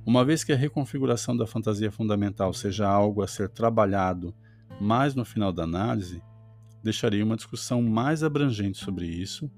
Uma 0.06 0.26
vez 0.26 0.44
que 0.44 0.52
a 0.52 0.58
reconfiguração 0.58 1.36
da 1.36 1.48
fantasia 1.48 1.92
fundamental 1.92 2.54
seja 2.54 2.88
algo 2.88 3.22
a 3.22 3.28
ser 3.28 3.50
trabalhado 3.50 4.36
mais 4.80 5.16
no 5.16 5.24
final 5.24 5.52
da 5.54 5.64
análise, 5.64 6.22
deixarei 6.84 7.24
uma 7.24 7.38
discussão 7.38 7.82
mais 7.82 8.24
abrangente 8.24 8.78
sobre 8.78 9.06
isso 9.06 9.50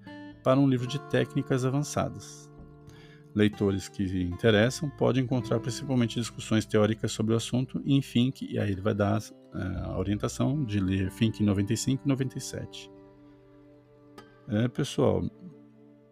para 0.44 0.60
um 0.60 0.70
livro 0.70 0.86
de 0.86 1.00
técnicas 1.10 1.66
avançadas. 1.66 2.52
Leitores 3.34 3.90
que 3.90 4.04
interessam 4.22 4.90
podem 4.92 5.24
encontrar 5.24 5.60
principalmente 5.60 6.20
discussões 6.20 6.66
teóricas 6.66 7.12
sobre 7.12 7.34
o 7.34 7.38
assunto 7.38 7.82
em 7.84 8.02
Fink, 8.02 8.48
e 8.50 8.58
aí 8.60 8.72
ele 8.72 8.82
vai 8.82 8.94
dar 8.94 9.20
uh, 9.20 9.86
a 9.86 9.98
orientação 9.98 10.64
de 10.64 10.80
ler 10.80 11.12
Fink 11.12 11.44
95 11.44 12.04
e 12.06 12.08
97. 12.08 12.95
É, 14.48 14.68
pessoal, 14.68 15.28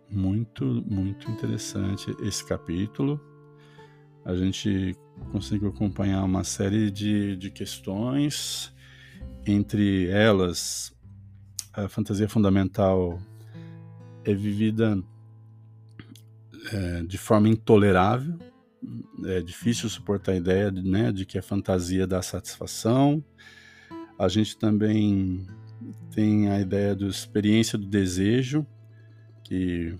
muito, 0.10 0.66
muito 0.66 1.30
interessante 1.30 2.16
esse 2.22 2.44
capítulo. 2.44 3.22
A 4.26 4.36
gente 4.36 4.96
conseguiu 5.32 5.70
acompanhar 5.70 6.24
uma 6.24 6.44
série 6.44 6.90
de, 6.90 7.36
de 7.36 7.52
questões, 7.52 8.74
entre 9.46 10.08
elas, 10.10 10.96
a 11.74 11.88
fantasia 11.88 12.28
fundamental 12.28 13.20
é 14.24 14.34
vivida 14.34 15.02
é, 16.72 17.04
de 17.04 17.18
forma 17.18 17.50
intolerável, 17.50 18.40
é 19.26 19.42
difícil 19.42 19.88
suportar 19.90 20.32
a 20.32 20.38
ideia 20.38 20.72
de, 20.72 20.82
né, 20.82 21.12
de 21.12 21.26
que 21.26 21.38
a 21.38 21.44
fantasia 21.44 22.08
dá 22.08 22.22
satisfação. 22.22 23.24
A 24.18 24.28
gente 24.28 24.58
também 24.58 25.46
tem 26.14 26.50
a 26.50 26.60
ideia 26.60 26.96
da 26.96 27.08
experiência 27.08 27.78
do 27.78 27.86
desejo, 27.86 28.66
que, 29.44 29.98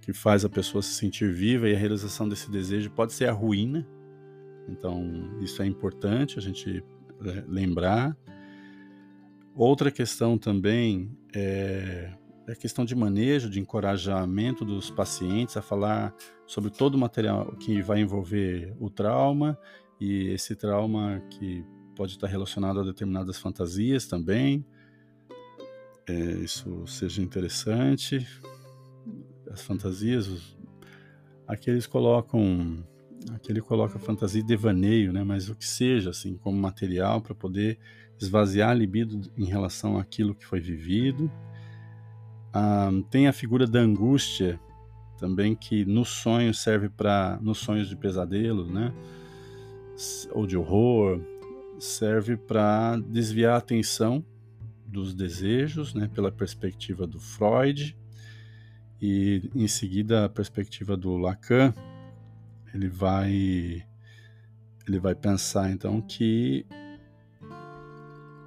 que 0.00 0.12
faz 0.12 0.44
a 0.44 0.48
pessoa 0.48 0.82
se 0.82 0.94
sentir 0.94 1.32
viva, 1.32 1.68
e 1.68 1.74
a 1.74 1.78
realização 1.78 2.28
desse 2.28 2.50
desejo 2.50 2.90
pode 2.90 3.12
ser 3.12 3.28
a 3.28 3.32
ruína. 3.32 3.86
Então, 4.68 5.38
isso 5.40 5.62
é 5.62 5.66
importante 5.66 6.38
a 6.38 6.42
gente 6.42 6.84
é, 7.24 7.44
lembrar. 7.46 8.16
Outra 9.54 9.90
questão 9.90 10.36
também 10.36 11.10
é 11.34 12.12
é 12.46 12.54
questão 12.54 12.84
de 12.84 12.94
manejo, 12.94 13.50
de 13.50 13.58
encorajamento 13.58 14.64
dos 14.64 14.90
pacientes 14.90 15.56
a 15.56 15.62
falar 15.62 16.14
sobre 16.46 16.70
todo 16.70 16.94
o 16.94 16.98
material 16.98 17.56
que 17.56 17.82
vai 17.82 18.00
envolver 18.00 18.74
o 18.78 18.88
trauma 18.88 19.58
e 20.00 20.28
esse 20.28 20.54
trauma 20.54 21.20
que 21.28 21.64
pode 21.96 22.12
estar 22.12 22.28
relacionado 22.28 22.80
a 22.80 22.84
determinadas 22.84 23.38
fantasias 23.38 24.06
também. 24.06 24.64
É, 26.08 26.12
isso 26.12 26.86
seja 26.86 27.22
interessante. 27.22 28.26
As 29.50 29.62
fantasias, 29.62 30.28
os, 30.28 30.56
colocam, 31.86 32.84
aqui 33.32 33.50
ele 33.50 33.60
coloca 33.60 33.98
fantasia 33.98 34.40
e 34.40 34.44
devaneio, 34.44 35.12
né? 35.12 35.24
Mas 35.24 35.48
o 35.48 35.54
que 35.54 35.66
seja, 35.66 36.10
assim, 36.10 36.36
como 36.36 36.56
material 36.56 37.20
para 37.20 37.34
poder 37.34 37.78
esvaziar 38.20 38.70
a 38.70 38.74
libido 38.74 39.20
em 39.36 39.44
relação 39.44 39.98
àquilo 39.98 40.34
que 40.34 40.46
foi 40.46 40.58
vivido 40.58 41.30
ah, 42.58 42.90
tem 43.10 43.28
a 43.28 43.34
figura 43.34 43.66
da 43.66 43.80
angústia 43.80 44.58
também 45.18 45.54
que 45.54 45.84
no 45.84 46.06
sonho 46.06 46.54
serve 46.54 46.88
para 46.88 47.38
nos 47.42 47.58
sonhos 47.58 47.86
de 47.86 47.94
pesadelo, 47.94 48.66
né? 48.66 48.94
Ou 50.32 50.46
de 50.46 50.56
horror, 50.56 51.20
serve 51.78 52.34
para 52.34 52.96
desviar 52.96 53.54
a 53.54 53.58
atenção 53.58 54.24
dos 54.86 55.14
desejos, 55.14 55.94
né? 55.94 56.08
Pela 56.12 56.30
perspectiva 56.30 57.06
do 57.06 57.18
Freud 57.18 57.96
e 59.00 59.50
em 59.54 59.68
seguida 59.68 60.24
a 60.24 60.28
perspectiva 60.28 60.96
do 60.96 61.16
Lacan, 61.16 61.74
ele 62.72 62.88
vai 62.88 63.84
ele 64.86 64.98
vai 64.98 65.14
pensar 65.14 65.70
então 65.70 66.00
que 66.00 66.64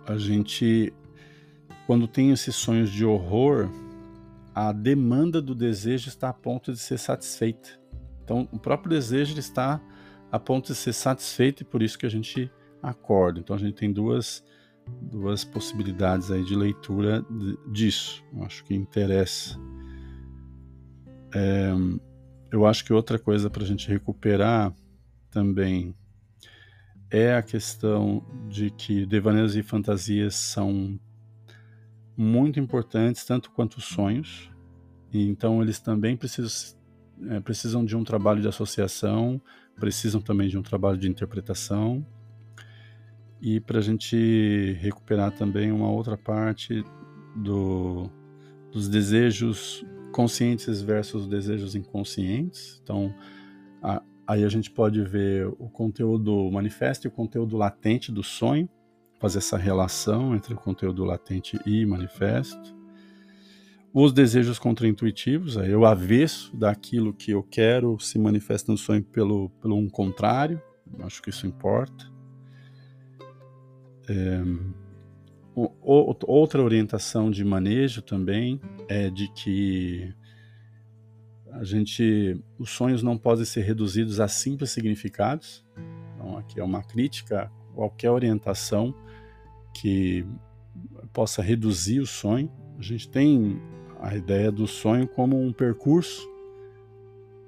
a 0.07 0.17
gente 0.17 0.93
quando 1.85 2.07
tem 2.07 2.31
esses 2.31 2.55
sonhos 2.55 2.89
de 2.89 3.03
horror 3.03 3.69
a 4.53 4.71
demanda 4.71 5.41
do 5.41 5.55
desejo 5.55 6.09
está 6.09 6.29
a 6.29 6.33
ponto 6.33 6.73
de 6.73 6.79
ser 6.79 6.97
satisfeita. 6.97 7.79
Então, 8.23 8.47
o 8.51 8.59
próprio 8.59 8.89
desejo 8.89 9.39
está 9.39 9.81
a 10.29 10.37
ponto 10.37 10.67
de 10.67 10.75
ser 10.75 10.91
satisfeito 10.91 11.61
e 11.61 11.65
por 11.65 11.81
isso 11.81 11.97
que 11.97 12.05
a 12.05 12.09
gente 12.09 12.51
acorda. 12.83 13.39
Então, 13.39 13.55
a 13.55 13.59
gente 13.59 13.75
tem 13.75 13.91
duas, 13.91 14.43
duas 15.01 15.43
possibilidades 15.43 16.31
aí 16.31 16.43
de 16.43 16.55
leitura 16.55 17.25
disso. 17.71 18.23
Acho 18.41 18.63
que 18.63 18.73
interessa. 18.73 19.59
É, 21.33 21.71
eu 22.51 22.65
acho 22.65 22.83
que 22.83 22.93
outra 22.93 23.19
coisa 23.19 23.49
para 23.49 23.63
a 23.63 23.65
gente 23.65 23.87
recuperar 23.87 24.73
também 25.29 25.95
é 27.11 27.35
a 27.35 27.41
questão 27.41 28.23
de 28.47 28.69
que 28.69 29.05
devaneios 29.05 29.55
e 29.55 29.63
fantasias 29.63 30.35
são 30.35 30.99
muito 32.15 32.59
importantes, 32.59 33.25
tanto 33.25 33.51
quanto 33.51 33.77
os 33.77 33.85
sonhos. 33.85 34.51
Então 35.11 35.61
eles 35.61 35.79
também 35.79 36.15
precisam, 36.15 36.77
é, 37.29 37.39
precisam 37.39 37.83
de 37.83 37.95
um 37.95 38.03
trabalho 38.03 38.41
de 38.41 38.47
associação, 38.47 39.41
precisam 39.79 40.21
também 40.21 40.47
de 40.47 40.57
um 40.57 40.61
trabalho 40.61 40.97
de 40.97 41.09
interpretação. 41.09 42.05
E 43.41 43.59
para 43.59 43.79
a 43.79 43.81
gente 43.81 44.77
recuperar 44.79 45.31
também 45.31 45.71
uma 45.71 45.89
outra 45.89 46.17
parte 46.17 46.83
do, 47.35 48.09
dos 48.71 48.87
desejos 48.87 49.85
conscientes 50.11 50.81
versus 50.81 51.27
desejos 51.27 51.75
inconscientes. 51.75 52.79
Então, 52.83 53.13
a, 53.81 54.01
aí 54.27 54.43
a 54.43 54.49
gente 54.49 54.69
pode 54.69 55.01
ver 55.03 55.47
o 55.47 55.69
conteúdo 55.69 56.49
manifesto 56.51 57.07
e 57.07 57.09
o 57.09 57.11
conteúdo 57.11 57.55
latente 57.55 58.11
do 58.11 58.23
sonho 58.23 58.69
fazer 59.19 59.39
essa 59.39 59.57
relação 59.57 60.35
entre 60.35 60.53
o 60.53 60.57
conteúdo 60.57 61.03
latente 61.03 61.59
e 61.65 61.85
manifesto. 61.85 62.77
Os 63.93 64.13
desejos 64.13 64.59
contraintuitivos, 64.59 65.57
aí 65.57 65.75
o 65.75 65.85
avesso 65.85 66.55
daquilo 66.55 67.13
que 67.13 67.31
eu 67.31 67.43
quero 67.43 67.99
se 67.99 68.19
manifesta 68.19 68.71
no 68.71 68.77
sonho 68.77 69.03
pelo, 69.03 69.49
pelo 69.61 69.75
um 69.75 69.89
contrário, 69.89 70.61
acho 71.01 71.21
que 71.21 71.31
isso 71.31 71.47
importa. 71.47 72.05
É, 74.09 74.41
o, 75.55 75.69
outra 76.25 76.63
orientação 76.63 77.29
de 77.29 77.43
manejo 77.45 78.01
também 78.01 78.59
é 78.87 79.09
de 79.09 79.27
que 79.31 80.13
a 81.51 81.63
gente, 81.63 82.41
os 82.57 82.69
sonhos 82.69 83.03
não 83.03 83.17
podem 83.17 83.45
ser 83.45 83.61
reduzidos 83.61 84.19
a 84.19 84.27
simples 84.27 84.71
significados. 84.71 85.65
Então, 86.15 86.37
aqui 86.37 86.59
é 86.59 86.63
uma 86.63 86.83
crítica 86.83 87.43
a 87.43 87.73
qualquer 87.75 88.09
orientação 88.09 88.93
que 89.73 90.25
possa 91.11 91.41
reduzir 91.41 91.99
o 91.99 92.07
sonho. 92.07 92.51
A 92.77 92.81
gente 92.81 93.09
tem 93.09 93.61
a 93.99 94.15
ideia 94.15 94.51
do 94.51 94.65
sonho 94.65 95.07
como 95.07 95.39
um 95.39 95.51
percurso 95.51 96.27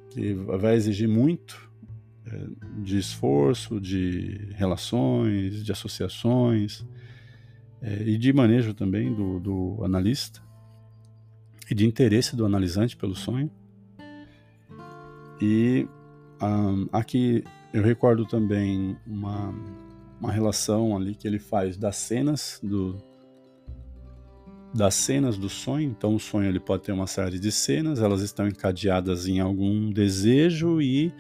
que 0.09 0.33
vai 0.33 0.75
exigir 0.75 1.07
muito 1.07 1.70
de 2.84 2.98
esforço, 2.98 3.80
de 3.80 4.49
relações, 4.53 5.64
de 5.64 5.72
associações 5.72 6.85
é, 7.81 8.03
e 8.03 8.18
de 8.18 8.31
manejo 8.31 8.73
também 8.73 9.14
do, 9.14 9.39
do 9.39 9.84
analista 9.84 10.41
e 11.69 11.76
de 11.76 11.85
interesse 11.85 12.35
do 12.35 12.45
analisante 12.45 12.95
pelo 12.95 13.15
sonho. 13.15 13.49
E 15.41 15.88
um, 16.41 16.88
aqui 16.91 17.43
eu 17.73 17.81
recordo 17.81 18.26
também 18.26 18.95
uma 19.07 19.53
uma 20.22 20.31
relação 20.31 20.95
ali 20.95 21.15
que 21.15 21.27
ele 21.27 21.39
faz 21.39 21.76
das 21.76 21.95
cenas 21.95 22.60
do 22.61 22.95
das 24.73 24.93
cenas 24.93 25.38
do 25.38 25.49
sonho. 25.49 25.89
Então 25.89 26.15
o 26.15 26.19
sonho 26.19 26.48
ele 26.48 26.60
pode 26.60 26.84
ter 26.84 26.91
uma 26.91 27.07
série 27.07 27.39
de 27.39 27.52
cenas, 27.52 27.99
elas 27.99 28.22
estão 28.22 28.48
encadeadas 28.48 29.27
em 29.27 29.39
algum 29.39 29.89
desejo 29.89 30.80
e 30.80 31.11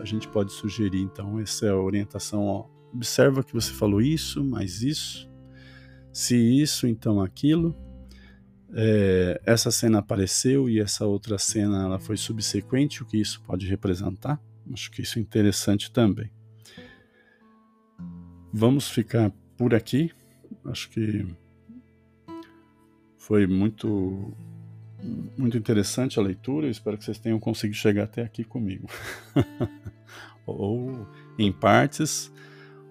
a 0.00 0.04
gente 0.04 0.28
pode 0.28 0.52
sugerir 0.52 1.00
então 1.00 1.40
essa 1.40 1.74
orientação, 1.74 2.46
ó, 2.46 2.66
observa 2.92 3.42
que 3.42 3.52
você 3.52 3.72
falou 3.72 4.00
isso, 4.00 4.44
mais 4.44 4.82
isso. 4.82 5.28
Se 6.12 6.36
isso, 6.36 6.86
então 6.86 7.20
aquilo. 7.20 7.76
É, 8.76 9.40
essa 9.44 9.70
cena 9.70 9.98
apareceu 9.98 10.68
e 10.68 10.80
essa 10.80 11.06
outra 11.06 11.38
cena 11.38 11.84
ela 11.84 11.98
foi 11.98 12.16
subsequente, 12.16 13.02
o 13.02 13.06
que 13.06 13.16
isso 13.16 13.40
pode 13.42 13.66
representar? 13.66 14.40
Acho 14.72 14.90
que 14.90 15.02
isso 15.02 15.18
é 15.18 15.22
interessante 15.22 15.92
também. 15.92 16.30
Vamos 18.52 18.88
ficar 18.88 19.32
por 19.56 19.74
aqui. 19.74 20.10
Acho 20.64 20.88
que 20.90 21.26
foi 23.18 23.46
muito 23.46 24.32
muito 25.36 25.56
interessante 25.56 26.18
a 26.18 26.22
leitura. 26.22 26.68
espero 26.68 26.96
que 26.96 27.04
vocês 27.04 27.18
tenham 27.18 27.38
conseguido 27.38 27.76
chegar 27.76 28.04
até 28.04 28.22
aqui 28.22 28.44
comigo. 28.44 28.88
ou 30.46 31.06
em 31.38 31.52
partes, 31.52 32.32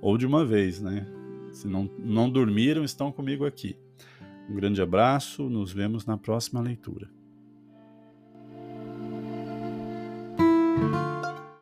ou 0.01 0.17
de 0.17 0.25
uma 0.25 0.45
vez, 0.45 0.81
né? 0.81 1.05
Se 1.51 1.67
não, 1.67 1.89
não 1.99 2.29
dormiram, 2.29 2.83
estão 2.83 3.11
comigo 3.11 3.45
aqui. 3.45 3.77
Um 4.49 4.55
grande 4.55 4.81
abraço, 4.81 5.49
nos 5.49 5.71
vemos 5.71 6.05
na 6.05 6.17
próxima 6.17 6.61
leitura. 6.61 7.09